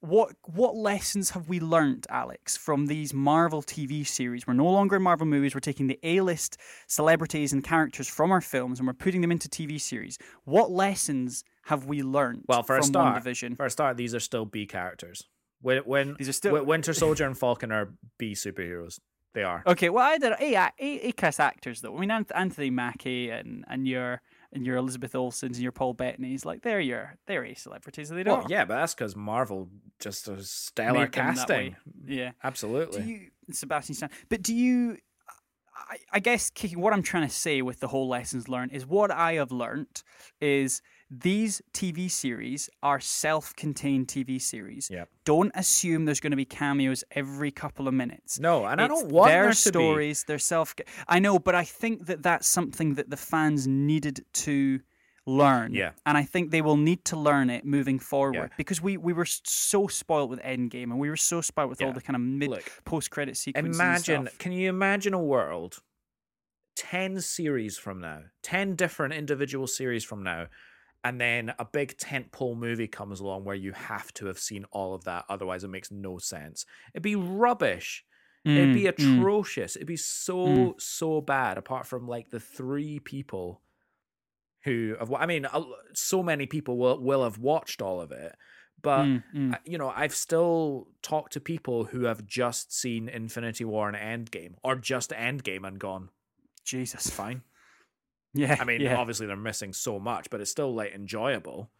what 0.00 0.32
what 0.44 0.76
lessons 0.76 1.30
have 1.30 1.48
we 1.48 1.58
learnt, 1.60 2.06
Alex, 2.08 2.56
from 2.56 2.86
these 2.86 3.12
Marvel 3.12 3.62
TV 3.62 4.06
series? 4.06 4.46
We're 4.46 4.54
no 4.54 4.66
longer 4.70 4.96
in 4.96 5.02
Marvel 5.02 5.26
movies. 5.26 5.54
We're 5.54 5.60
taking 5.60 5.86
the 5.88 5.98
A 6.02 6.20
list 6.20 6.56
celebrities 6.86 7.52
and 7.52 7.64
characters 7.64 8.08
from 8.08 8.30
our 8.30 8.40
films 8.40 8.78
and 8.78 8.86
we're 8.86 8.94
putting 8.94 9.20
them 9.20 9.32
into 9.32 9.48
TV 9.48 9.80
series. 9.80 10.18
What 10.44 10.70
lessons 10.70 11.42
have 11.64 11.86
we 11.86 12.02
learnt? 12.02 12.44
Well, 12.46 12.62
for 12.62 12.78
a 12.78 12.82
start, 12.82 13.22
for 13.56 13.66
a 13.66 13.70
start, 13.70 13.96
these 13.96 14.14
are 14.14 14.20
still 14.20 14.44
B 14.44 14.66
characters. 14.66 15.24
When 15.60 15.78
when 15.78 16.14
These 16.18 16.28
are 16.28 16.32
still- 16.32 16.64
Winter 16.64 16.92
Soldier 16.92 17.26
and 17.26 17.36
Falcon 17.36 17.72
are 17.72 17.90
B 18.18 18.32
superheroes. 18.32 19.00
They 19.34 19.42
are. 19.42 19.62
Okay, 19.66 19.88
well, 19.90 20.04
I 20.04 20.18
did 20.18 20.32
A, 20.40 20.54
A, 20.56 20.72
A 20.80 21.12
cast 21.12 21.38
actors 21.40 21.80
though. 21.80 21.96
I 21.96 22.00
mean, 22.00 22.10
Anthony 22.10 22.70
Mackie 22.70 23.30
and 23.30 23.64
and 23.68 23.86
your 23.86 24.22
and 24.52 24.64
your 24.64 24.76
Elizabeth 24.76 25.14
Olsen's 25.14 25.56
and 25.56 25.62
your 25.62 25.72
Paul 25.72 25.94
Bettany's 25.94 26.44
like 26.44 26.62
they're 26.62 26.80
your 26.80 27.16
they're 27.26 27.44
A 27.44 27.54
celebrities. 27.54 28.08
They 28.08 28.22
don't. 28.22 28.48
yeah, 28.48 28.64
but 28.64 28.76
that's 28.76 28.94
because 28.94 29.16
Marvel 29.16 29.68
just 30.00 30.28
a 30.28 30.42
stellar 30.42 31.06
casting. 31.06 31.76
Yeah. 32.06 32.32
Absolutely. 32.42 33.02
Do 33.02 33.08
you 33.08 33.20
Sebastian 33.52 33.94
Stan? 33.94 34.10
But 34.28 34.42
do 34.42 34.54
you? 34.54 34.98
I, 35.90 35.96
I 36.12 36.18
guess 36.18 36.50
what 36.74 36.92
I'm 36.92 37.02
trying 37.02 37.28
to 37.28 37.32
say 37.32 37.62
with 37.62 37.80
the 37.80 37.88
whole 37.88 38.08
lessons 38.08 38.48
learned 38.48 38.72
is 38.72 38.84
what 38.84 39.10
I 39.10 39.34
have 39.34 39.52
learned 39.52 40.02
is 40.40 40.82
these 41.10 41.62
TV 41.72 42.10
series 42.10 42.68
are 42.82 43.00
self-contained 43.00 44.08
TV 44.08 44.40
series. 44.40 44.88
Yep. 44.90 45.08
Don't 45.24 45.52
assume 45.54 46.04
there's 46.04 46.20
going 46.20 46.32
to 46.32 46.36
be 46.36 46.44
cameos 46.44 47.02
every 47.12 47.50
couple 47.50 47.88
of 47.88 47.94
minutes. 47.94 48.38
no, 48.38 48.66
and 48.66 48.80
I 48.80 48.86
don't 48.86 49.08
want 49.10 49.30
their 49.30 49.44
there 49.44 49.50
to 49.52 49.56
stories, 49.56 50.24
their 50.24 50.38
self. 50.38 50.74
I 51.08 51.18
know, 51.18 51.38
but 51.38 51.54
I 51.54 51.64
think 51.64 52.06
that 52.06 52.22
that's 52.22 52.46
something 52.46 52.94
that 52.94 53.08
the 53.08 53.16
fans 53.16 53.66
needed 53.66 54.24
to 54.34 54.80
learn. 55.26 55.74
Yeah. 55.74 55.90
and 56.06 56.16
I 56.16 56.22
think 56.24 56.50
they 56.50 56.62
will 56.62 56.78
need 56.78 57.04
to 57.06 57.16
learn 57.16 57.50
it 57.50 57.64
moving 57.64 57.98
forward 57.98 58.34
Yeah. 58.50 58.56
because 58.56 58.80
we 58.80 58.96
we 58.96 59.12
were 59.12 59.26
so 59.26 59.86
spoiled 59.86 60.30
with 60.30 60.40
Endgame 60.40 60.84
and 60.84 60.98
we 60.98 61.10
were 61.10 61.16
so 61.18 61.42
spoiled 61.42 61.68
with 61.68 61.82
all 61.82 61.92
the 61.92 62.00
kind 62.00 62.16
of 62.16 62.22
mid 62.22 62.50
post 62.86 63.10
credit 63.10 63.36
sequences. 63.36 63.76
Imagine, 63.78 64.28
can 64.38 64.52
you 64.52 64.70
imagine 64.70 65.12
a 65.12 65.22
world 65.22 65.80
10 66.76 67.20
series 67.20 67.76
from 67.76 68.00
now, 68.00 68.20
10 68.42 68.74
different 68.76 69.12
individual 69.12 69.66
series 69.66 70.02
from 70.04 70.22
now, 70.22 70.46
and 71.04 71.20
then 71.20 71.54
a 71.58 71.64
big 71.64 71.96
tentpole 71.96 72.56
movie 72.56 72.88
comes 72.88 73.20
along 73.20 73.44
where 73.44 73.54
you 73.54 73.72
have 73.72 74.12
to 74.14 74.26
have 74.26 74.38
seen 74.38 74.64
all 74.72 74.94
of 74.94 75.04
that, 75.04 75.24
otherwise 75.28 75.64
it 75.64 75.68
makes 75.68 75.90
no 75.90 76.18
sense. 76.18 76.66
It'd 76.92 77.02
be 77.02 77.14
rubbish. 77.16 78.04
It'd 78.44 78.72
be 78.74 78.84
Mm, 78.84 78.86
mm. 78.86 78.88
atrocious. 78.88 79.76
It'd 79.76 79.86
be 79.88 79.96
so 79.96 80.74
so 80.78 81.20
bad. 81.20 81.58
Apart 81.58 81.86
from 81.86 82.06
like 82.08 82.30
the 82.30 82.40
three 82.40 82.98
people 82.98 83.60
who 84.64 84.96
have, 84.98 85.12
I 85.12 85.26
mean, 85.26 85.46
so 85.94 86.22
many 86.22 86.46
people 86.46 86.78
will 86.78 87.00
will 87.00 87.22
have 87.24 87.38
watched 87.38 87.82
all 87.82 88.00
of 88.00 88.10
it, 88.12 88.34
but 88.82 89.04
Mm, 89.04 89.22
mm. 89.34 89.58
You 89.64 89.78
know, 89.78 89.92
I've 89.94 90.14
still 90.14 90.88
talked 91.02 91.32
to 91.34 91.40
people 91.40 91.84
who 91.84 92.04
have 92.04 92.26
just 92.26 92.72
seen 92.72 93.08
Infinity 93.08 93.64
War 93.64 93.88
and 93.88 93.96
Endgame, 94.28 94.54
or 94.62 94.76
just 94.76 95.10
Endgame 95.10 95.66
and 95.66 95.78
gone, 95.78 96.10
Jesus. 96.64 97.10
fine. 97.10 97.42
Yeah. 98.38 98.56
I 98.60 98.64
mean, 98.64 98.80
yeah, 98.80 98.96
obviously 98.96 99.26
they're 99.26 99.36
missing 99.36 99.72
so 99.72 99.98
much, 99.98 100.30
but 100.30 100.40
it's 100.40 100.50
still 100.50 100.72
like 100.72 100.94
enjoyable. 100.94 101.70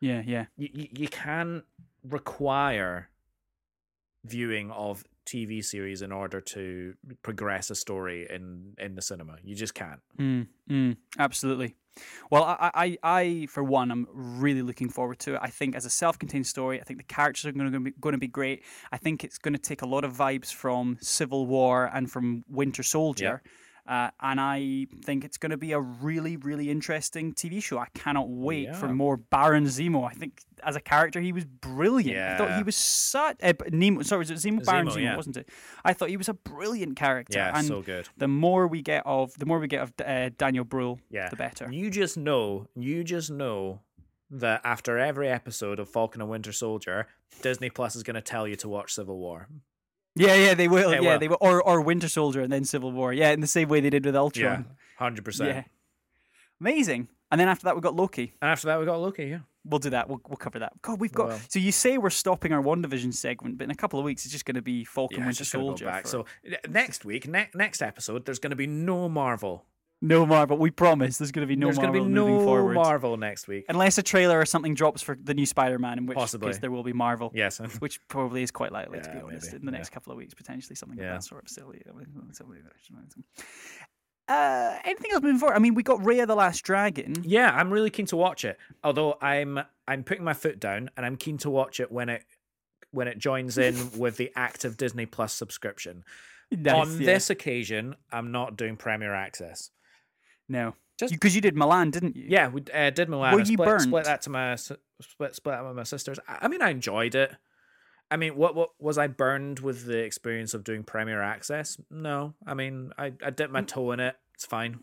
yeah, 0.00 0.22
yeah. 0.26 0.46
You 0.56 0.68
you, 0.72 0.88
you 1.02 1.08
can 1.08 1.62
require 2.02 3.08
viewing 4.24 4.70
of 4.72 5.04
TV 5.26 5.64
series 5.64 6.02
in 6.02 6.10
order 6.10 6.40
to 6.40 6.94
progress 7.22 7.70
a 7.70 7.74
story 7.74 8.26
in 8.28 8.74
in 8.78 8.96
the 8.96 9.02
cinema. 9.02 9.36
You 9.44 9.54
just 9.54 9.74
can't. 9.74 10.00
Mm, 10.18 10.46
mm, 10.68 10.96
absolutely. 11.18 11.76
Well, 12.30 12.44
I, 12.44 12.70
I, 12.74 12.98
I, 13.02 13.46
for 13.50 13.64
one, 13.64 13.90
I'm 13.90 14.06
really 14.12 14.62
looking 14.62 14.88
forward 14.88 15.18
to 15.20 15.34
it. 15.34 15.40
I 15.42 15.50
think 15.50 15.74
as 15.74 15.84
a 15.84 15.90
self-contained 15.90 16.46
story, 16.46 16.80
I 16.80 16.84
think 16.84 17.00
the 17.00 17.04
characters 17.04 17.46
are 17.46 17.52
going 17.52 17.72
to 17.72 17.80
be 17.80 17.92
going 18.00 18.12
to 18.12 18.18
be 18.18 18.28
great. 18.28 18.62
I 18.92 18.98
think 18.98 19.24
it's 19.24 19.38
going 19.38 19.54
to 19.54 19.60
take 19.60 19.82
a 19.82 19.86
lot 19.86 20.04
of 20.04 20.12
vibes 20.16 20.52
from 20.52 20.96
Civil 21.00 21.46
War 21.46 21.90
and 21.92 22.10
from 22.10 22.44
Winter 22.48 22.82
Soldier. 22.82 23.42
Uh, 23.88 24.10
and 24.20 24.38
I 24.38 24.86
think 25.02 25.24
it's 25.24 25.38
going 25.38 25.50
to 25.50 25.56
be 25.56 25.72
a 25.72 25.80
really, 25.80 26.36
really 26.36 26.70
interesting 26.70 27.32
TV 27.32 27.62
show. 27.62 27.78
I 27.78 27.86
cannot 27.94 28.28
wait 28.28 28.76
for 28.76 28.88
more 28.88 29.16
Baron 29.16 29.64
Zemo. 29.64 30.06
I 30.06 30.12
think 30.12 30.42
as 30.62 30.76
a 30.76 30.80
character, 30.80 31.20
he 31.22 31.32
was 31.32 31.46
brilliant. 31.46 32.14
Yeah. 32.14 32.34
I 32.34 32.36
thought 32.36 32.56
he 32.58 32.62
was 32.62 32.76
such. 32.76 33.38
Uh, 33.42 33.54
Nemo, 33.70 34.02
sorry, 34.02 34.18
was 34.18 34.30
it 34.30 34.34
Zemo? 34.34 34.62
Baron 34.62 34.88
Zemo, 34.88 34.92
Zemo, 34.92 35.02
yeah. 35.02 35.16
wasn't 35.16 35.38
it? 35.38 35.48
I 35.86 35.94
thought 35.94 36.10
he 36.10 36.18
was 36.18 36.28
a 36.28 36.34
brilliant 36.34 36.96
character. 36.96 37.38
Yeah, 37.38 37.56
and 37.56 37.66
so 37.66 37.80
good. 37.80 38.08
the 38.18 38.28
more 38.28 38.66
we 38.66 38.82
get 38.82 39.04
of 39.06 39.32
the 39.38 39.46
more 39.46 39.58
we 39.58 39.68
get 39.68 39.80
of 39.80 39.94
uh, 40.04 40.30
Daniel 40.36 40.64
Bruhl, 40.64 41.00
Yeah, 41.10 41.30
the 41.30 41.36
better. 41.36 41.72
You 41.72 41.90
just 41.90 42.18
know, 42.18 42.66
you 42.76 43.04
just 43.04 43.30
know 43.30 43.80
that 44.30 44.60
after 44.64 44.98
every 44.98 45.28
episode 45.28 45.78
of 45.78 45.88
Falcon 45.88 46.20
and 46.20 46.30
Winter 46.30 46.52
Soldier, 46.52 47.06
Disney 47.40 47.70
Plus 47.70 47.96
is 47.96 48.02
going 48.02 48.16
to 48.16 48.20
tell 48.20 48.46
you 48.46 48.56
to 48.56 48.68
watch 48.68 48.92
Civil 48.92 49.16
War. 49.18 49.48
Yeah, 50.18 50.34
yeah, 50.34 50.54
they 50.54 50.68
will. 50.68 50.90
They 50.90 51.00
yeah, 51.00 51.12
will. 51.12 51.18
they 51.18 51.28
will. 51.28 51.38
Or 51.40 51.62
or 51.62 51.80
Winter 51.80 52.08
Soldier 52.08 52.40
and 52.42 52.52
then 52.52 52.64
Civil 52.64 52.92
War. 52.92 53.12
Yeah, 53.12 53.30
in 53.30 53.40
the 53.40 53.46
same 53.46 53.68
way 53.68 53.80
they 53.80 53.90
did 53.90 54.04
with 54.04 54.16
Ultron. 54.16 54.66
Yeah, 54.68 54.74
hundred 54.98 55.24
percent. 55.24 55.48
Yeah, 55.50 55.62
amazing. 56.60 57.08
And 57.30 57.40
then 57.40 57.48
after 57.48 57.64
that 57.64 57.74
we 57.76 57.82
got 57.82 57.94
Loki. 57.94 58.32
And 58.40 58.50
after 58.50 58.66
that, 58.68 58.80
we 58.80 58.86
got 58.86 58.96
Loki. 59.00 59.26
Yeah, 59.26 59.40
We'll 59.64 59.80
do 59.80 59.90
that. 59.90 60.08
We'll 60.08 60.20
we'll 60.26 60.36
cover 60.38 60.58
that. 60.60 60.80
God, 60.80 60.98
we've 61.00 61.12
got. 61.12 61.28
Well. 61.28 61.40
So 61.48 61.58
you 61.58 61.72
say 61.72 61.98
we're 61.98 62.08
stopping 62.10 62.52
our 62.52 62.62
WandaVision 62.62 63.12
segment, 63.12 63.58
but 63.58 63.64
in 63.64 63.70
a 63.70 63.74
couple 63.74 63.98
of 63.98 64.04
weeks 64.04 64.24
it's 64.24 64.32
just 64.32 64.46
going 64.46 64.54
to 64.54 64.62
be 64.62 64.84
Falcon 64.84 65.18
yeah. 65.20 65.26
Winter 65.26 65.42
It's 65.42 65.52
go 65.52 65.60
Soldier. 65.60 65.84
back. 65.84 66.02
for- 66.04 66.08
So 66.08 66.24
next 66.68 67.04
week, 67.04 67.28
ne- 67.28 67.50
next 67.54 67.82
episode, 67.82 68.24
there's 68.24 68.38
going 68.38 68.50
to 68.50 68.56
be 68.56 68.66
no 68.66 69.08
Marvel. 69.10 69.66
No 70.00 70.24
Marvel. 70.24 70.56
We 70.56 70.70
promise 70.70 71.18
there's 71.18 71.32
going 71.32 71.46
to 71.46 71.48
be 71.48 71.56
no 71.56 71.66
There's 71.66 71.76
Marvel 71.78 71.92
going 71.94 72.04
to 72.04 72.08
be 72.08 72.14
no 72.14 72.44
forward. 72.44 72.74
Marvel 72.74 73.16
next 73.16 73.48
week. 73.48 73.64
Unless 73.68 73.98
a 73.98 74.02
trailer 74.02 74.38
or 74.38 74.46
something 74.46 74.74
drops 74.74 75.02
for 75.02 75.16
the 75.20 75.34
new 75.34 75.44
Spider-Man, 75.46 75.98
in 75.98 76.06
which 76.06 76.16
Possibly. 76.16 76.48
case 76.50 76.58
there 76.58 76.70
will 76.70 76.84
be 76.84 76.92
Marvel. 76.92 77.32
yes. 77.34 77.58
Which 77.80 78.00
probably 78.08 78.42
is 78.44 78.50
quite 78.52 78.70
likely, 78.70 79.00
to 79.00 79.10
be 79.10 79.18
honest, 79.20 79.46
maybe, 79.46 79.56
in 79.56 79.66
the 79.66 79.72
yeah. 79.72 79.78
next 79.78 79.90
couple 79.90 80.12
of 80.12 80.18
weeks, 80.18 80.34
potentially 80.34 80.76
something 80.76 80.98
Yeah. 80.98 81.16
of 81.16 81.22
that 81.22 81.24
sort. 81.24 81.50
Yeah, 81.84 81.92
well, 81.92 82.04
something. 82.32 83.24
Uh, 84.28 84.76
anything 84.84 85.10
else 85.12 85.22
moving 85.22 85.38
forward? 85.38 85.56
I 85.56 85.58
mean, 85.58 85.74
we 85.74 85.82
got 85.82 86.00
Raya 86.00 86.26
the 86.26 86.36
Last 86.36 86.60
Dragon. 86.62 87.14
Yeah, 87.22 87.50
I'm 87.50 87.70
really 87.70 87.90
keen 87.90 88.06
to 88.06 88.16
watch 88.16 88.44
it. 88.44 88.58
Although 88.84 89.16
I'm 89.22 89.58
I'm 89.88 90.04
putting 90.04 90.22
my 90.22 90.34
foot 90.34 90.60
down 90.60 90.90
and 90.96 91.06
I'm 91.06 91.16
keen 91.16 91.38
to 91.38 91.50
watch 91.50 91.80
it 91.80 91.90
when 91.90 92.08
it 92.10 92.24
when 92.90 93.08
it 93.08 93.18
joins 93.18 93.56
in 93.56 93.74
with 93.98 94.16
the 94.18 94.30
active 94.36 94.76
Disney 94.76 95.06
Plus 95.06 95.32
subscription. 95.32 96.04
Nice, 96.50 96.74
On 96.74 97.00
yeah. 97.00 97.06
this 97.06 97.30
occasion, 97.30 97.96
I'm 98.12 98.30
not 98.30 98.56
doing 98.56 98.76
Premier 98.76 99.14
Access. 99.14 99.70
No, 100.48 100.74
Just- 100.98 101.12
because 101.12 101.34
you, 101.34 101.40
did 101.40 101.54
Mulan, 101.54 101.90
didn't 101.90 102.16
you? 102.16 102.26
Yeah, 102.28 102.48
we 102.48 102.62
uh, 102.74 102.90
did 102.90 103.08
Mulan. 103.08 103.32
Were 103.32 103.40
I 103.40 103.44
you 103.44 103.44
split, 103.54 103.68
burnt? 103.68 103.82
split 103.82 104.04
that 104.04 104.22
to 104.22 104.30
my 104.30 104.56
split 104.56 104.80
split 105.00 105.54
that 105.54 105.64
with 105.66 105.76
my 105.76 105.82
sisters. 105.84 106.18
I, 106.28 106.38
I 106.42 106.48
mean, 106.48 106.62
I 106.62 106.70
enjoyed 106.70 107.14
it. 107.14 107.32
I 108.10 108.16
mean, 108.16 108.36
what 108.36 108.54
what 108.54 108.70
was 108.78 108.96
I 108.98 109.06
burned 109.06 109.60
with 109.60 109.84
the 109.84 109.98
experience 109.98 110.54
of 110.54 110.64
doing 110.64 110.82
Premier 110.82 111.20
Access? 111.22 111.78
No, 111.90 112.34
I 112.46 112.54
mean, 112.54 112.92
I 112.98 113.12
I 113.22 113.30
dipped 113.30 113.50
Mm. 113.50 113.52
my 113.52 113.62
toe 113.62 113.92
in 113.92 114.00
it. 114.00 114.16
It's 114.34 114.46
fine. 114.46 114.80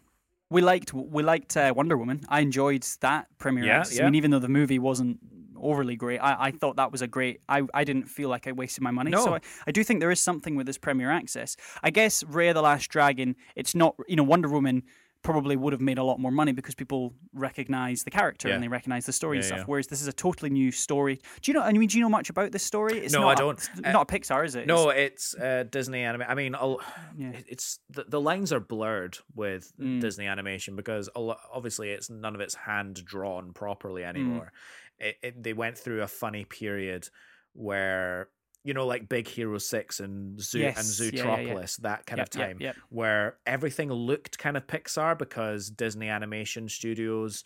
We 0.52 0.62
liked 0.62 0.94
we 0.94 1.24
liked 1.24 1.58
uh, 1.58 1.74
Wonder 1.76 1.98
Woman. 1.98 2.22
I 2.30 2.42
enjoyed 2.42 2.86
that 3.02 3.28
premiere. 3.40 3.66
Yeah, 3.66 3.80
access. 3.80 4.00
I 4.00 4.04
mean, 4.06 4.16
even 4.16 4.30
though 4.32 4.40
the 4.40 4.48
movie 4.48 4.78
wasn't 4.78 5.18
overly 5.58 5.96
great, 5.96 6.20
I, 6.20 6.36
I 6.48 6.52
thought 6.52 6.76
that 6.76 6.92
was 6.92 7.02
a 7.02 7.08
great. 7.08 7.40
I, 7.50 7.64
I 7.74 7.84
didn't 7.84 8.06
feel 8.06 8.30
like 8.30 8.46
I 8.46 8.52
wasted 8.52 8.84
my 8.84 8.92
money. 8.92 9.12
So 9.14 9.26
No. 9.26 9.34
I, 9.36 9.40
I 9.66 9.72
do 9.72 9.84
think 9.84 10.02
there 10.02 10.12
is 10.12 10.20
something 10.20 10.56
with 10.56 10.68
this 10.68 10.78
premiere 10.78 11.10
access. 11.10 11.58
I 11.82 11.90
guess 11.90 12.22
Raya 12.24 12.54
the 12.54 12.62
Last 12.62 12.90
Dragon. 12.90 13.36
It's 13.56 13.74
not 13.74 13.96
you 14.08 14.16
know 14.16 14.24
Wonder 14.24 14.50
Woman 14.50 14.84
probably 15.26 15.56
would 15.56 15.74
have 15.74 15.82
made 15.82 15.98
a 15.98 16.04
lot 16.04 16.20
more 16.20 16.32
money 16.32 16.52
because 16.54 16.76
people 16.76 17.14
recognize 17.34 18.04
the 18.04 18.12
character 18.12 18.48
Yeah. 18.48 18.54
and 18.56 18.64
they 18.64 18.68
recognize 18.70 19.06
the 19.06 19.12
story 19.12 19.38
and 19.38 19.46
stuff. 19.46 19.58
yeah. 19.60 19.64
Whereas 19.66 19.88
this 19.88 20.02
is 20.02 20.08
a 20.08 20.14
totally 20.14 20.50
new 20.52 20.72
story. 20.72 21.16
Do 21.42 21.52
you 21.52 21.54
know? 21.58 21.64
I 21.64 21.72
mean, 21.74 21.88
do 21.90 21.98
you 21.98 22.04
know 22.04 22.10
much 22.10 22.30
about 22.30 22.52
this 22.52 22.64
story? 22.64 23.00
It's 23.00 23.14
No, 23.14 23.22
not 23.22 23.30
I 23.30 23.34
a- 23.34 23.36
don't. 23.38 23.58
it's 23.60 23.70
Uh, 23.84 23.92
not 23.92 24.10
a 24.10 24.14
Pixar, 24.20 24.46
is 24.46 24.56
it? 24.56 24.68
No, 24.68 24.90
it's 24.90 25.36
uh, 25.36 25.64
Disney 25.70 26.02
anime. 26.04 26.24
I 26.28 26.36
mean, 26.36 26.56
a 26.56 26.76
Yeah. 27.18 27.34
it's 27.48 27.80
the, 27.90 28.04
the 28.08 28.22
lines 28.22 28.54
are 28.54 28.60
blurred 28.60 29.18
with 29.34 29.74
Mm. 29.80 30.00
Disney 30.00 30.28
animation 30.28 30.76
because 30.76 31.10
obviously 31.16 31.90
it's 31.90 32.10
none 32.10 32.36
of 32.36 32.42
it's 32.42 32.56
hand 32.56 33.04
drawn 33.04 33.52
properly 33.54 34.04
Mm. 34.04 34.10
anymore. 34.10 34.52
It, 35.00 35.16
it, 35.24 35.44
they 35.44 35.54
went 35.54 35.78
through 35.78 36.02
a 36.04 36.08
funny 36.08 36.46
period 36.46 37.10
where 37.54 38.30
you 38.66 38.74
know, 38.74 38.86
like 38.88 39.08
Big 39.08 39.28
Hero 39.28 39.58
Six 39.60 40.00
and 40.02 40.42
Zoo 40.42 40.60
Yes, 40.60 41.00
and 41.00 41.14
yeah, 41.14 41.24
yeah, 41.24 41.40
yeah. 41.40 41.54
Zootropolis, 41.54 41.78
that 41.78 42.06
kind 42.08 42.18
Yep, 42.18 42.26
of 42.26 42.30
time, 42.32 42.58
yep. 42.60 42.76
where 42.90 43.38
everything 43.46 43.90
looked 43.94 44.38
kind 44.40 44.58
of 44.58 44.66
Pixar 44.68 45.18
because 45.18 45.70
Disney 45.70 46.10
Animation 46.10 46.68
Studios 46.68 47.44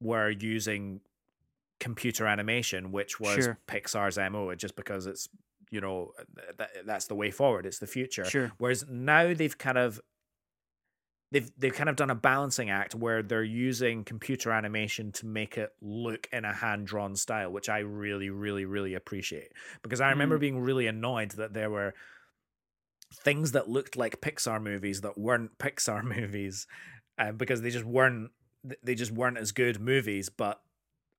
were 0.00 0.30
using 0.30 1.00
computer 1.80 2.26
animation, 2.26 2.90
which 2.90 3.20
was 3.20 3.44
Sure. 3.44 3.58
Pixar's 3.68 4.18
MO, 4.18 4.52
just 4.56 4.74
because 4.76 5.06
it's 5.06 5.28
you 5.70 5.80
know 5.80 6.12
th- 6.36 6.56
th- 6.58 6.84
that's 6.86 7.06
the 7.06 7.14
way 7.14 7.30
forward. 7.30 7.64
It's 7.64 7.78
the 7.78 7.86
future. 7.86 8.24
Sure. 8.24 8.50
Whereas 8.58 8.84
now 8.88 9.32
they've 9.34 9.56
kind 9.56 9.78
of 9.78 10.00
they've 11.30 11.50
they've 11.58 11.74
kind 11.74 11.88
of 11.88 11.96
done 11.96 12.10
a 12.10 12.14
balancing 12.14 12.70
act 12.70 12.94
where 12.94 13.22
they're 13.22 13.42
using 13.44 14.04
computer 14.04 14.50
animation 14.50 15.12
to 15.12 15.26
make 15.26 15.58
it 15.58 15.72
look 15.80 16.28
in 16.32 16.44
a 16.44 16.52
hand 16.52 16.86
drawn 16.86 17.16
style, 17.16 17.50
which 17.52 17.68
I 17.68 17.78
really, 17.80 18.30
really, 18.30 18.64
really 18.64 18.94
appreciate. 18.94 19.52
Because 19.82 20.00
I 20.00 20.10
remember 20.10 20.38
Mm. 20.38 20.40
being 20.40 20.60
really 20.60 20.86
annoyed 20.86 21.32
that 21.32 21.52
there 21.54 21.70
were 21.70 21.94
things 23.12 23.52
that 23.52 23.68
looked 23.68 23.96
like 23.96 24.20
Pixar 24.20 24.62
movies 24.62 25.00
that 25.02 25.18
weren't 25.18 25.58
Pixar 25.58 26.02
movies, 26.04 26.66
uh, 27.18 27.32
because 27.32 27.62
they 27.62 27.70
just 27.70 27.84
weren't 27.84 28.30
they 28.82 28.94
just 28.94 29.12
weren't 29.12 29.38
as 29.38 29.52
good 29.52 29.80
movies, 29.80 30.28
but 30.28 30.60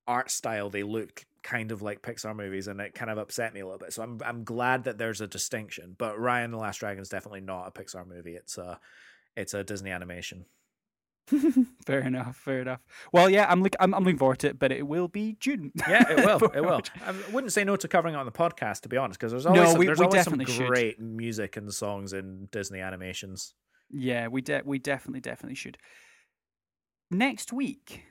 art 0.06 0.30
style 0.30 0.70
they 0.70 0.82
looked 0.82 1.24
kind 1.42 1.72
of 1.72 1.80
like 1.82 2.02
Pixar 2.02 2.36
movies, 2.36 2.68
and 2.68 2.80
it 2.80 2.94
kind 2.94 3.10
of 3.10 3.16
upset 3.18 3.54
me 3.54 3.60
a 3.60 3.64
little 3.64 3.78
bit. 3.78 3.92
So 3.92 4.02
I'm 4.02 4.20
I'm 4.24 4.44
glad 4.44 4.84
that 4.84 4.98
there's 4.98 5.20
a 5.20 5.26
distinction. 5.26 5.94
But 5.96 6.16
Raya 6.16 6.50
the 6.50 6.56
Last 6.56 6.80
Dragon 6.80 7.00
is 7.00 7.08
definitely 7.08 7.40
not 7.40 7.68
a 7.68 7.70
Pixar 7.70 8.06
movie. 8.06 8.34
It's 8.34 8.58
a 8.58 8.78
it's 9.40 9.54
a 9.54 9.64
Disney 9.64 9.90
animation. 9.90 10.46
fair 11.86 12.00
enough. 12.00 12.36
Fair 12.36 12.60
enough. 12.62 12.80
Well, 13.12 13.30
yeah, 13.30 13.46
I'm 13.48 13.62
look. 13.62 13.76
I'm, 13.78 13.94
I'm 13.94 14.02
looking 14.02 14.18
forward 14.18 14.40
to 14.40 14.48
it, 14.48 14.58
but 14.58 14.72
it 14.72 14.86
will 14.86 15.06
be 15.06 15.36
June. 15.38 15.70
Yeah, 15.88 16.04
it 16.10 16.16
will. 16.26 16.50
it 16.52 16.60
will. 16.60 16.80
I 17.06 17.14
wouldn't 17.32 17.52
say 17.52 17.62
no 17.62 17.76
to 17.76 17.86
covering 17.88 18.14
it 18.14 18.18
on 18.18 18.26
the 18.26 18.32
podcast, 18.32 18.80
to 18.80 18.88
be 18.88 18.96
honest, 18.96 19.18
because 19.20 19.30
there's 19.32 19.44
No, 19.44 19.50
always 19.52 19.70
some, 19.70 19.78
we- 19.78 19.86
there's 19.86 19.98
we 20.00 20.04
always 20.06 20.24
some 20.24 20.32
definitely 20.38 20.54
should. 20.54 20.66
great 20.68 21.00
music 21.00 21.56
and 21.56 21.72
songs 21.72 22.12
in 22.12 22.48
Disney 22.50 22.80
animations. 22.80 23.54
Yeah, 23.90 24.26
we 24.28 24.40
de- 24.40 24.62
we 24.64 24.78
definitely 24.78 25.20
definitely 25.20 25.54
should. 25.56 25.78
Next 27.10 27.52
week, 27.52 28.02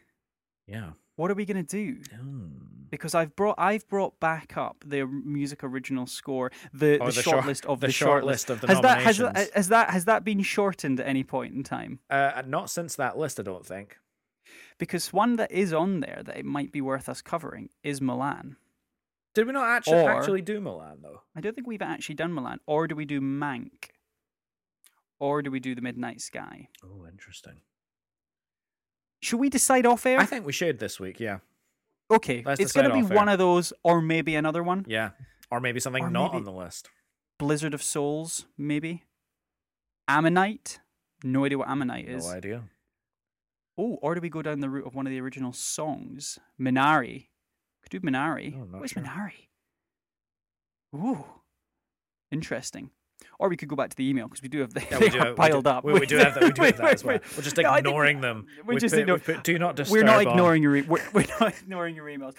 Yeah. 0.68 0.92
What 1.20 1.30
are 1.30 1.34
we 1.34 1.44
gonna 1.44 1.64
do? 1.64 1.98
Hmm. 2.18 2.48
Because 2.90 3.14
I've 3.14 3.36
brought 3.36 3.56
I've 3.58 3.86
brought 3.90 4.22
back 4.22 4.56
up 4.56 4.86
the 4.88 5.06
music 5.06 5.66
original 5.66 6.08
score, 6.08 6.50
the, 6.74 6.98
Oh, 7.02 7.08
the, 7.08 7.12
the 7.12 7.22
short 7.22 7.46
list 7.46 7.66
of 7.66 7.82
the 7.82 7.88
the, 7.88 7.92
short 7.94 8.24
shortlist. 8.24 8.28
list 8.28 8.50
of 8.50 8.62
the 8.62 8.68
has 8.68 8.80
that 8.82 9.02
has 9.02 9.18
that 9.18 9.50
has 9.54 9.68
that 9.68 9.90
has 9.90 10.06
that 10.06 10.24
been 10.24 10.42
shortened 10.42 10.98
at 11.02 11.06
any 11.06 11.26
point 11.26 11.54
in 11.54 11.62
time? 11.64 12.00
Uh, 12.10 12.42
not 12.48 12.70
since 12.70 12.96
that 12.96 13.18
list, 13.18 13.38
I 13.38 13.44
don't 13.44 13.66
think. 13.66 13.98
Because 14.78 15.12
one 15.12 15.36
that 15.36 15.52
is 15.52 15.74
on 15.74 16.00
there 16.00 16.22
that 16.26 16.38
it 16.38 16.46
might 16.46 16.72
be 16.72 16.80
worth 16.80 17.10
us 17.10 17.22
covering 17.22 17.68
is 17.84 18.00
Mulan. 18.00 18.56
Did 19.36 19.46
we 19.46 19.52
not 19.52 19.68
actually 19.68 20.00
Or- 20.04 20.10
actually 20.12 20.42
do 20.42 20.62
Mulan 20.62 21.02
though? 21.02 21.24
I 21.36 21.42
don't 21.42 21.54
think 21.54 21.68
we've 21.68 21.82
actually 21.82 22.16
done 22.16 22.32
Mulan. 22.32 22.60
Or 22.66 22.88
do 22.88 22.96
we 22.96 23.04
do 23.04 23.20
Mank? 23.20 23.90
Or 25.20 25.42
do 25.42 25.52
we 25.52 25.60
do 25.60 25.76
the 25.76 25.82
Midnight 25.82 26.22
Sky? 26.22 26.70
Oh, 26.82 27.06
interesting. 27.12 27.58
Should 29.22 29.40
we 29.40 29.50
decide 29.50 29.86
off 29.86 30.06
air? 30.06 30.20
I 30.20 30.26
think 30.26 30.46
we 30.46 30.54
should 30.54 30.80
this 30.80 31.00
week. 31.00 31.20
Yeah, 31.20 31.40
okay, 32.10 32.42
Let's 32.46 32.60
it's 32.62 32.72
going 32.72 32.88
to 32.90 32.94
be 32.94 33.02
off 33.04 33.12
air. 33.12 33.18
one 33.18 33.30
of 33.30 33.38
those, 33.40 33.74
or 33.84 34.02
maybe 34.02 34.36
another 34.36 34.64
one. 34.64 34.86
yeah, 34.88 35.12
or 35.52 35.60
maybe 35.60 35.80
something 35.80 36.04
Or 36.04 36.10
not 36.10 36.32
maybe- 36.34 36.38
on 36.38 36.44
the 36.46 36.52
list. 36.52 36.90
Blizzard 37.38 37.74
of 37.74 37.82
Souls, 37.82 38.46
maybe. 38.58 39.04
Ammonite. 40.08 40.80
No 41.24 41.46
idea 41.46 41.58
what 41.58 41.68
Ammonite 41.70 42.08
is. 42.10 42.26
No 42.26 42.32
idea. 42.34 42.64
Oh, 43.78 43.98
or 44.02 44.14
do 44.16 44.20
we 44.22 44.30
go 44.30 44.42
down 44.42 44.60
the 44.60 44.70
route 44.70 44.86
of 44.88 44.94
one 44.96 45.08
of 45.08 45.12
the 45.12 45.22
original 45.22 45.54
songs? 45.54 46.38
Minari. 46.60 47.28
Could 47.82 47.92
do 47.92 48.00
Minari. 48.02 48.56
Oh, 48.58 48.78
What's 48.80 48.92
sure. 48.94 49.04
Minari? 49.04 49.48
Ooh, 50.96 51.24
interesting. 52.32 52.90
Or 53.38 53.50
we 53.50 53.56
could 53.58 53.68
go 53.70 53.76
back 53.76 53.90
to 53.90 53.96
the 53.96 54.08
email 54.10 54.28
because 54.28 54.42
we 54.42 54.50
do 54.50 54.60
have 54.60 54.74
the 54.74 54.82
Yeah, 54.92 55.00
we 55.00 55.10
do, 55.10 55.34
piled 55.36 55.56
we 55.56 55.62
do, 55.62 55.70
up. 55.70 55.84
We, 55.84 55.94
we, 55.94 56.06
do 56.06 56.18
have 56.18 56.34
that. 56.36 56.44
We 56.44 56.52
do 56.52 56.62
have 56.64 56.78
that 56.78 56.94
as 56.94 57.04
well. 57.06 57.20
We're 57.38 57.44
just 57.44 57.58
No, 57.58 57.74
ignoring 57.74 58.22
them. 58.22 58.48
we're 58.66 58.76
We 58.76 58.80
just 58.80 58.94
put, 58.94 59.00
ignore- 59.02 59.20
put 59.20 59.44
do 59.44 59.58
not 59.60 59.76
disturb. 59.76 59.94
We're 59.94 60.04
not 60.04 60.26
on. 60.26 60.28
ignoring 60.28 60.64
your 60.64 60.76
e- 60.78 60.82
we're, 60.82 61.02
we're 61.14 61.26
not 61.40 61.54
ignoring 61.62 61.96
your 61.96 62.06
emails. 62.06 62.36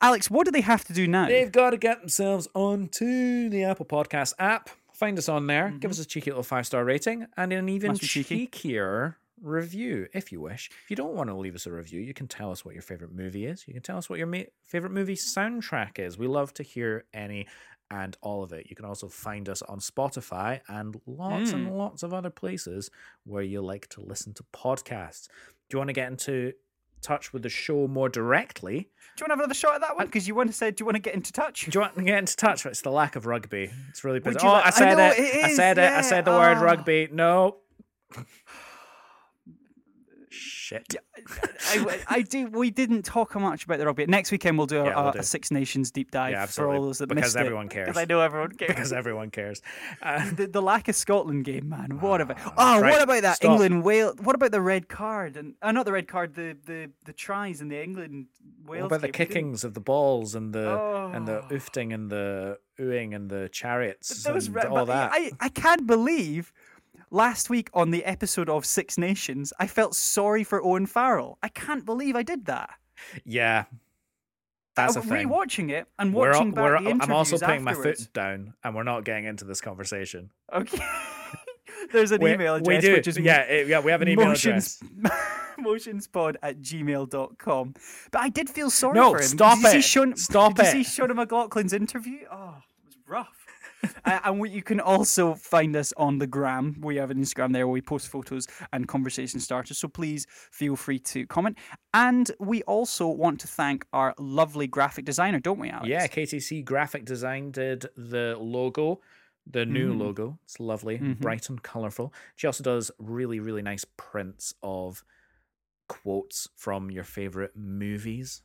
Alex, 0.00 0.30
what 0.30 0.46
do 0.46 0.50
they 0.50 0.62
have 0.62 0.84
to 0.84 0.92
do 0.92 1.06
now? 1.06 1.26
They've 1.26 1.52
got 1.52 1.70
to 1.70 1.76
get 1.76 2.00
themselves 2.00 2.48
onto 2.54 3.48
the 3.50 3.64
Apple 3.64 3.84
Podcast 3.86 4.34
app. 4.38 4.70
Find 4.94 5.18
us 5.18 5.28
on 5.28 5.46
there. 5.46 5.70
Give 5.78 5.90
us 5.90 5.98
a 5.98 6.04
cheeky 6.06 6.30
little 6.30 6.42
five 6.42 6.66
star 6.66 6.84
rating 6.84 7.26
and 7.36 7.52
an 7.52 7.68
even 7.68 7.92
Mm-hmm. 7.92 8.06
Cheeky. 8.06 8.46
cheekier 8.48 9.16
review 9.42 10.06
if 10.12 10.32
you 10.32 10.40
wish. 10.40 10.70
If 10.84 10.90
you 10.90 10.96
don't 10.96 11.14
want 11.14 11.28
to 11.30 11.34
leave 11.34 11.54
us 11.54 11.66
a 11.66 11.72
review, 11.72 12.00
you 12.00 12.12
can 12.14 12.28
tell 12.28 12.50
us 12.50 12.64
what 12.64 12.74
your 12.74 12.82
favorite 12.82 13.12
movie 13.12 13.46
is. 13.46 13.64
You 13.66 13.72
can 13.74 13.82
tell 13.82 13.96
us 13.96 14.08
what 14.10 14.18
your 14.18 14.26
ma- 14.26 14.42
favorite 14.64 14.92
movie 14.92 15.16
soundtrack 15.16 15.98
is. 15.98 16.18
We 16.18 16.26
love 16.26 16.52
to 16.54 16.62
hear 16.62 17.04
any 17.14 17.46
and 17.90 18.16
all 18.20 18.42
of 18.42 18.52
it. 18.52 18.66
You 18.70 18.76
can 18.76 18.84
also 18.84 19.08
find 19.08 19.48
us 19.48 19.62
on 19.62 19.78
Spotify 19.80 20.60
and 20.68 21.00
lots 21.06 21.50
Hmm. 21.50 21.56
and 21.56 21.76
lots 21.78 22.02
of 22.02 22.14
other 22.14 22.30
places 22.30 22.90
where 23.24 23.42
you 23.42 23.60
like 23.60 23.88
to 23.90 24.00
listen 24.00 24.32
to 24.34 24.44
podcasts. 24.52 25.26
Do 25.68 25.74
you 25.74 25.78
want 25.78 25.88
to 25.88 25.94
get 25.94 26.08
into 26.10 26.52
touch 27.02 27.32
with 27.32 27.42
the 27.42 27.48
show 27.48 27.88
more 27.88 28.08
directly? 28.08 28.74
Do 28.78 28.80
you 28.80 28.84
want 28.84 29.16
to 29.16 29.32
have 29.32 29.38
another 29.40 29.54
shot 29.54 29.74
at 29.76 29.80
that 29.80 29.96
one? 29.96 30.06
Because 30.06 30.28
you 30.28 30.34
want 30.34 30.50
to 30.50 30.52
say, 30.52 30.70
do 30.70 30.82
you 30.82 30.86
want 30.86 30.96
to 30.96 31.00
get 31.00 31.14
into 31.14 31.32
touch? 31.32 31.64
Do 31.64 31.70
you 31.76 31.80
want 31.80 31.96
to 31.96 32.02
get 32.02 32.18
into 32.18 32.36
touch? 32.36 32.66
It's 32.66 32.82
the 32.82 32.90
lack 32.90 33.16
of 33.16 33.24
rugby. 33.26 33.70
It's 33.88 34.04
really 34.04 34.20
bizarre. 34.20 34.42
Oh, 34.44 34.52
like- 34.54 34.64
I 34.64 34.68
I 34.68 34.70
said 34.70 34.94
know, 34.96 35.06
it. 35.10 35.18
it 35.18 35.44
I 35.44 35.48
is, 35.48 35.56
said 35.56 35.78
it. 35.78 35.92
I 35.92 36.00
said 36.02 36.24
the 36.26 36.32
word 36.32 36.58
Oh. 36.58 36.62
rugby. 36.62 37.08
No. 37.10 37.56
Shit. 40.32 40.94
I, 41.66 42.00
I 42.08 42.22
do. 42.22 42.46
We 42.46 42.70
didn't 42.70 43.02
talk 43.04 43.34
much 43.34 43.64
about 43.64 43.78
the 43.78 43.86
rugby. 43.86 44.06
Next 44.06 44.30
weekend 44.30 44.56
we'll 44.58 44.68
do 44.68 44.80
a, 44.80 44.84
Yeah, 44.86 44.96
we'll 45.00 45.08
a, 45.08 45.12
do. 45.14 45.18
a 45.18 45.22
Six 45.24 45.50
Nations 45.50 45.90
deep 45.90 46.12
dive 46.12 46.32
Yeah, 46.32 46.46
for 46.46 46.72
all 46.72 46.82
those 46.82 46.98
that 46.98 47.08
Because 47.08 47.22
missed 47.24 47.36
it. 47.36 47.40
everyone 47.40 47.68
cares. 47.68 47.86
Because 47.88 48.00
I 48.00 48.04
know 48.04 48.20
everyone 48.20 48.52
cares. 48.52 48.68
Because 48.68 48.92
everyone 48.92 49.30
cares. 49.30 49.60
Uh, 50.00 50.30
the, 50.34 50.46
the 50.46 50.62
lack 50.62 50.86
of 50.88 50.94
Scotland 50.94 51.44
game, 51.44 51.68
man. 51.68 51.98
What 52.00 52.20
about? 52.20 52.38
Ah, 52.56 52.76
Oh, 52.76 52.80
right. 52.80 52.92
what 52.92 53.02
about 53.02 53.22
that 53.22 53.36
Stop. 53.36 53.50
England 53.50 53.82
Wales? 53.82 54.16
What 54.22 54.36
about 54.36 54.52
the 54.52 54.60
red 54.60 54.88
card 54.88 55.36
and 55.36 55.54
uh, 55.62 55.72
not 55.72 55.84
the 55.84 55.92
red 55.92 56.06
card? 56.06 56.34
The 56.34 56.56
the 56.64 56.90
the 57.04 57.12
tries 57.12 57.60
in 57.60 57.66
the 57.68 57.82
England 57.82 58.26
Wales. 58.64 58.82
what 58.82 58.86
about 58.86 59.00
the 59.00 59.08
game? 59.08 59.12
We 59.12 59.24
didn't- 59.26 59.34
kickings 59.34 59.64
of 59.64 59.74
the 59.74 59.80
balls 59.80 60.34
and 60.36 60.52
the 60.52 61.10
and 61.12 61.26
the 61.26 61.40
Oh. 61.42 61.48
oofting 61.50 61.92
and 61.92 62.08
the 62.08 62.58
oohing 62.78 63.16
and 63.16 63.28
the 63.28 63.48
chariots 63.50 64.22
Those 64.22 64.46
and 64.46 64.54
re- 64.56 64.62
all 64.62 64.86
that? 64.86 65.10
I 65.12 65.32
I 65.40 65.48
can't 65.48 65.86
believe. 65.86 66.52
Last 67.10 67.50
week 67.50 67.70
on 67.74 67.90
the 67.90 68.04
episode 68.04 68.48
of 68.48 68.64
Six 68.64 68.96
Nations, 68.96 69.52
I 69.58 69.66
felt 69.66 69.94
sorry 69.96 70.44
for 70.44 70.62
Owen 70.62 70.86
Farrell. 70.86 71.38
I 71.42 71.48
can't 71.48 71.84
believe 71.84 72.14
I 72.14 72.22
did 72.22 72.46
that. 72.46 72.70
yeah. 73.24 73.64
That's 74.76 74.94
a 74.94 75.00
Uh, 75.00 75.02
thing. 75.02 75.28
Rewatching 75.28 75.70
it 75.70 75.88
and 75.98 76.14
We're, 76.14 76.30
watching 76.30 76.52
back 76.52 76.62
we're, 76.64 76.80
the 76.80 76.90
I'm 77.02 77.12
also 77.12 77.34
interviews 77.34 77.40
putting 77.42 77.64
my 77.64 77.74
foot 77.74 78.08
down 78.14 78.54
and 78.62 78.74
we're 78.76 78.84
not 78.84 79.02
getting 79.04 79.24
into 79.24 79.44
this 79.44 79.60
conversation. 79.60 80.30
Okay. 80.52 80.78
There's 81.92 82.12
an 82.12 82.22
We- 82.22 82.32
email 82.34 82.54
we 82.54 82.76
address 82.76 82.84
do. 82.84 82.92
which 82.92 83.08
is 83.08 83.18
yeah, 83.18 83.40
it- 83.42 83.66
yeah. 83.66 83.80
We 83.80 83.90
have 83.90 84.00
an 84.00 84.08
email 84.08 84.26
motions, 84.28 84.80
address. 84.80 85.12
motionspod 85.60 86.36
at 86.42 86.60
gmail.com. 86.60 87.74
But 88.12 88.20
I 88.20 88.28
did 88.28 88.48
feel 88.48 88.70
sorry 88.70 88.94
No, 88.94 89.10
for 89.10 89.16
him. 89.18 89.22
stop 89.24 89.58
did 89.60 89.74
it. 89.74 89.82
Sean, 89.82 90.16
Stop 90.16 90.54
did 90.54 90.66
it. 90.66 90.76
you 90.76 90.84
see 90.84 90.90
Sean 90.96 91.08
McLaughlin's 91.10 91.72
interview? 91.72 92.20
Oh, 92.30 92.54
it 92.58 92.86
was 92.86 92.96
rough. 93.08 93.39
Uh, 94.04 94.20
and 94.24 94.40
we, 94.40 94.50
you 94.50 94.62
can 94.62 94.80
also 94.80 95.34
find 95.34 95.74
us 95.76 95.92
on 95.96 96.18
the 96.18 96.26
gram. 96.26 96.76
We 96.80 96.96
have 96.96 97.10
an 97.10 97.18
Instagram 97.18 97.52
there 97.52 97.66
where 97.66 97.72
we 97.72 97.80
post 97.80 98.08
photos 98.08 98.46
and 98.72 98.86
conversation 98.88 99.40
starters. 99.40 99.78
So 99.78 99.88
please 99.88 100.26
feel 100.30 100.76
free 100.76 100.98
to 101.00 101.26
comment. 101.26 101.58
And 101.94 102.30
we 102.38 102.62
also 102.62 103.06
want 103.08 103.40
to 103.40 103.46
thank 103.48 103.86
our 103.92 104.14
lovely 104.18 104.66
graphic 104.66 105.04
designer, 105.04 105.40
don't 105.40 105.58
we, 105.58 105.70
Alex? 105.70 105.88
Yeah, 105.88 106.06
KTC 106.06 106.64
Graphic 106.64 107.04
Design 107.04 107.50
did 107.50 107.86
the 107.96 108.36
logo, 108.38 109.00
the 109.46 109.64
new 109.66 109.94
Mm. 109.94 109.98
logo. 109.98 110.38
It's 110.44 110.60
lovely, 110.60 110.98
Mhm. 110.98 111.18
bright 111.20 111.48
and 111.48 111.62
colorful. 111.62 112.12
She 112.36 112.46
also 112.46 112.62
does 112.62 112.90
really, 112.98 113.40
really 113.40 113.62
nice 113.62 113.84
prints 113.96 114.54
of 114.62 115.02
quotes 115.88 116.48
from 116.54 116.90
your 116.90 117.04
favorite 117.04 117.56
movies 117.56 118.42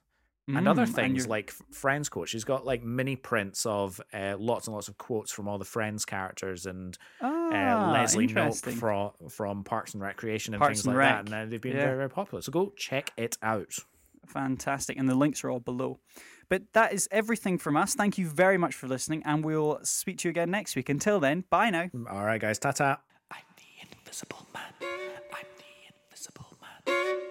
Mm, 0.50 0.60
and 0.60 0.68
other 0.68 0.86
things 0.86 1.24
and 1.24 1.30
like 1.30 1.52
Friends 1.72 2.08
quotes. 2.08 2.30
She's 2.30 2.44
got 2.44 2.66
like 2.66 2.84
mini 2.84 3.16
prints 3.16 3.66
of 3.66 4.00
uh, 4.14 4.36
lots 4.38 4.68
and 4.68 4.76
lots 4.76 4.88
of 4.88 4.98
quotes 4.98 5.32
from 5.32 5.48
all 5.48 5.58
the 5.58 5.66
Friends 5.66 6.06
characters 6.06 6.68
and 6.68 6.96
uh, 7.20 7.28
ah, 7.28 7.90
uh, 7.90 7.94
Leslie 7.94 8.28
Milk 8.28 8.56
from 8.56 9.12
from 9.30 9.64
Parks 9.64 9.96
and 9.96 10.04
Recreation 10.04 10.54
and 10.54 10.62
Parks 10.62 10.80
things 10.80 10.86
and 10.86 10.96
like 10.96 11.00
Rec. 11.00 11.26
that. 11.26 11.34
And 11.34 11.52
they've 11.52 11.60
been 11.60 11.76
yeah. 11.76 11.86
very 11.86 11.98
very 11.98 12.10
popular. 12.10 12.44
So 12.44 12.52
go 12.52 12.74
check 12.78 13.12
it 13.18 13.38
out. 13.42 13.74
Fantastic, 14.28 14.98
and 14.98 15.10
the 15.10 15.16
links 15.16 15.44
are 15.44 15.50
all 15.50 15.60
below. 15.60 16.00
But 16.48 16.74
that 16.74 16.94
is 16.94 17.08
everything 17.12 17.58
from 17.58 17.76
us. 17.76 17.96
Thank 17.96 18.18
you 18.18 18.28
very 18.28 18.58
much 18.58 18.76
for 18.76 18.88
listening, 18.88 19.24
and 19.26 19.44
we'll 19.44 19.80
speak 19.84 20.20
to 20.20 20.28
you 20.28 20.30
again 20.30 20.52
next 20.52 20.76
week. 20.76 20.90
Until 20.90 21.20
then, 21.20 21.44
bye 21.50 21.72
now. 21.72 21.86
Mm, 21.86 22.12
all 22.12 22.24
right, 22.24 22.40
guys, 22.40 22.60
ta 22.60 22.72
ta. 22.72 23.00
I'm 23.32 23.42
the 23.58 23.88
Invisible 23.98 24.46
Man. 24.54 24.64
I'm 25.34 25.48
the 25.58 25.94
Invisible 26.10 26.58
Man. 26.62 27.22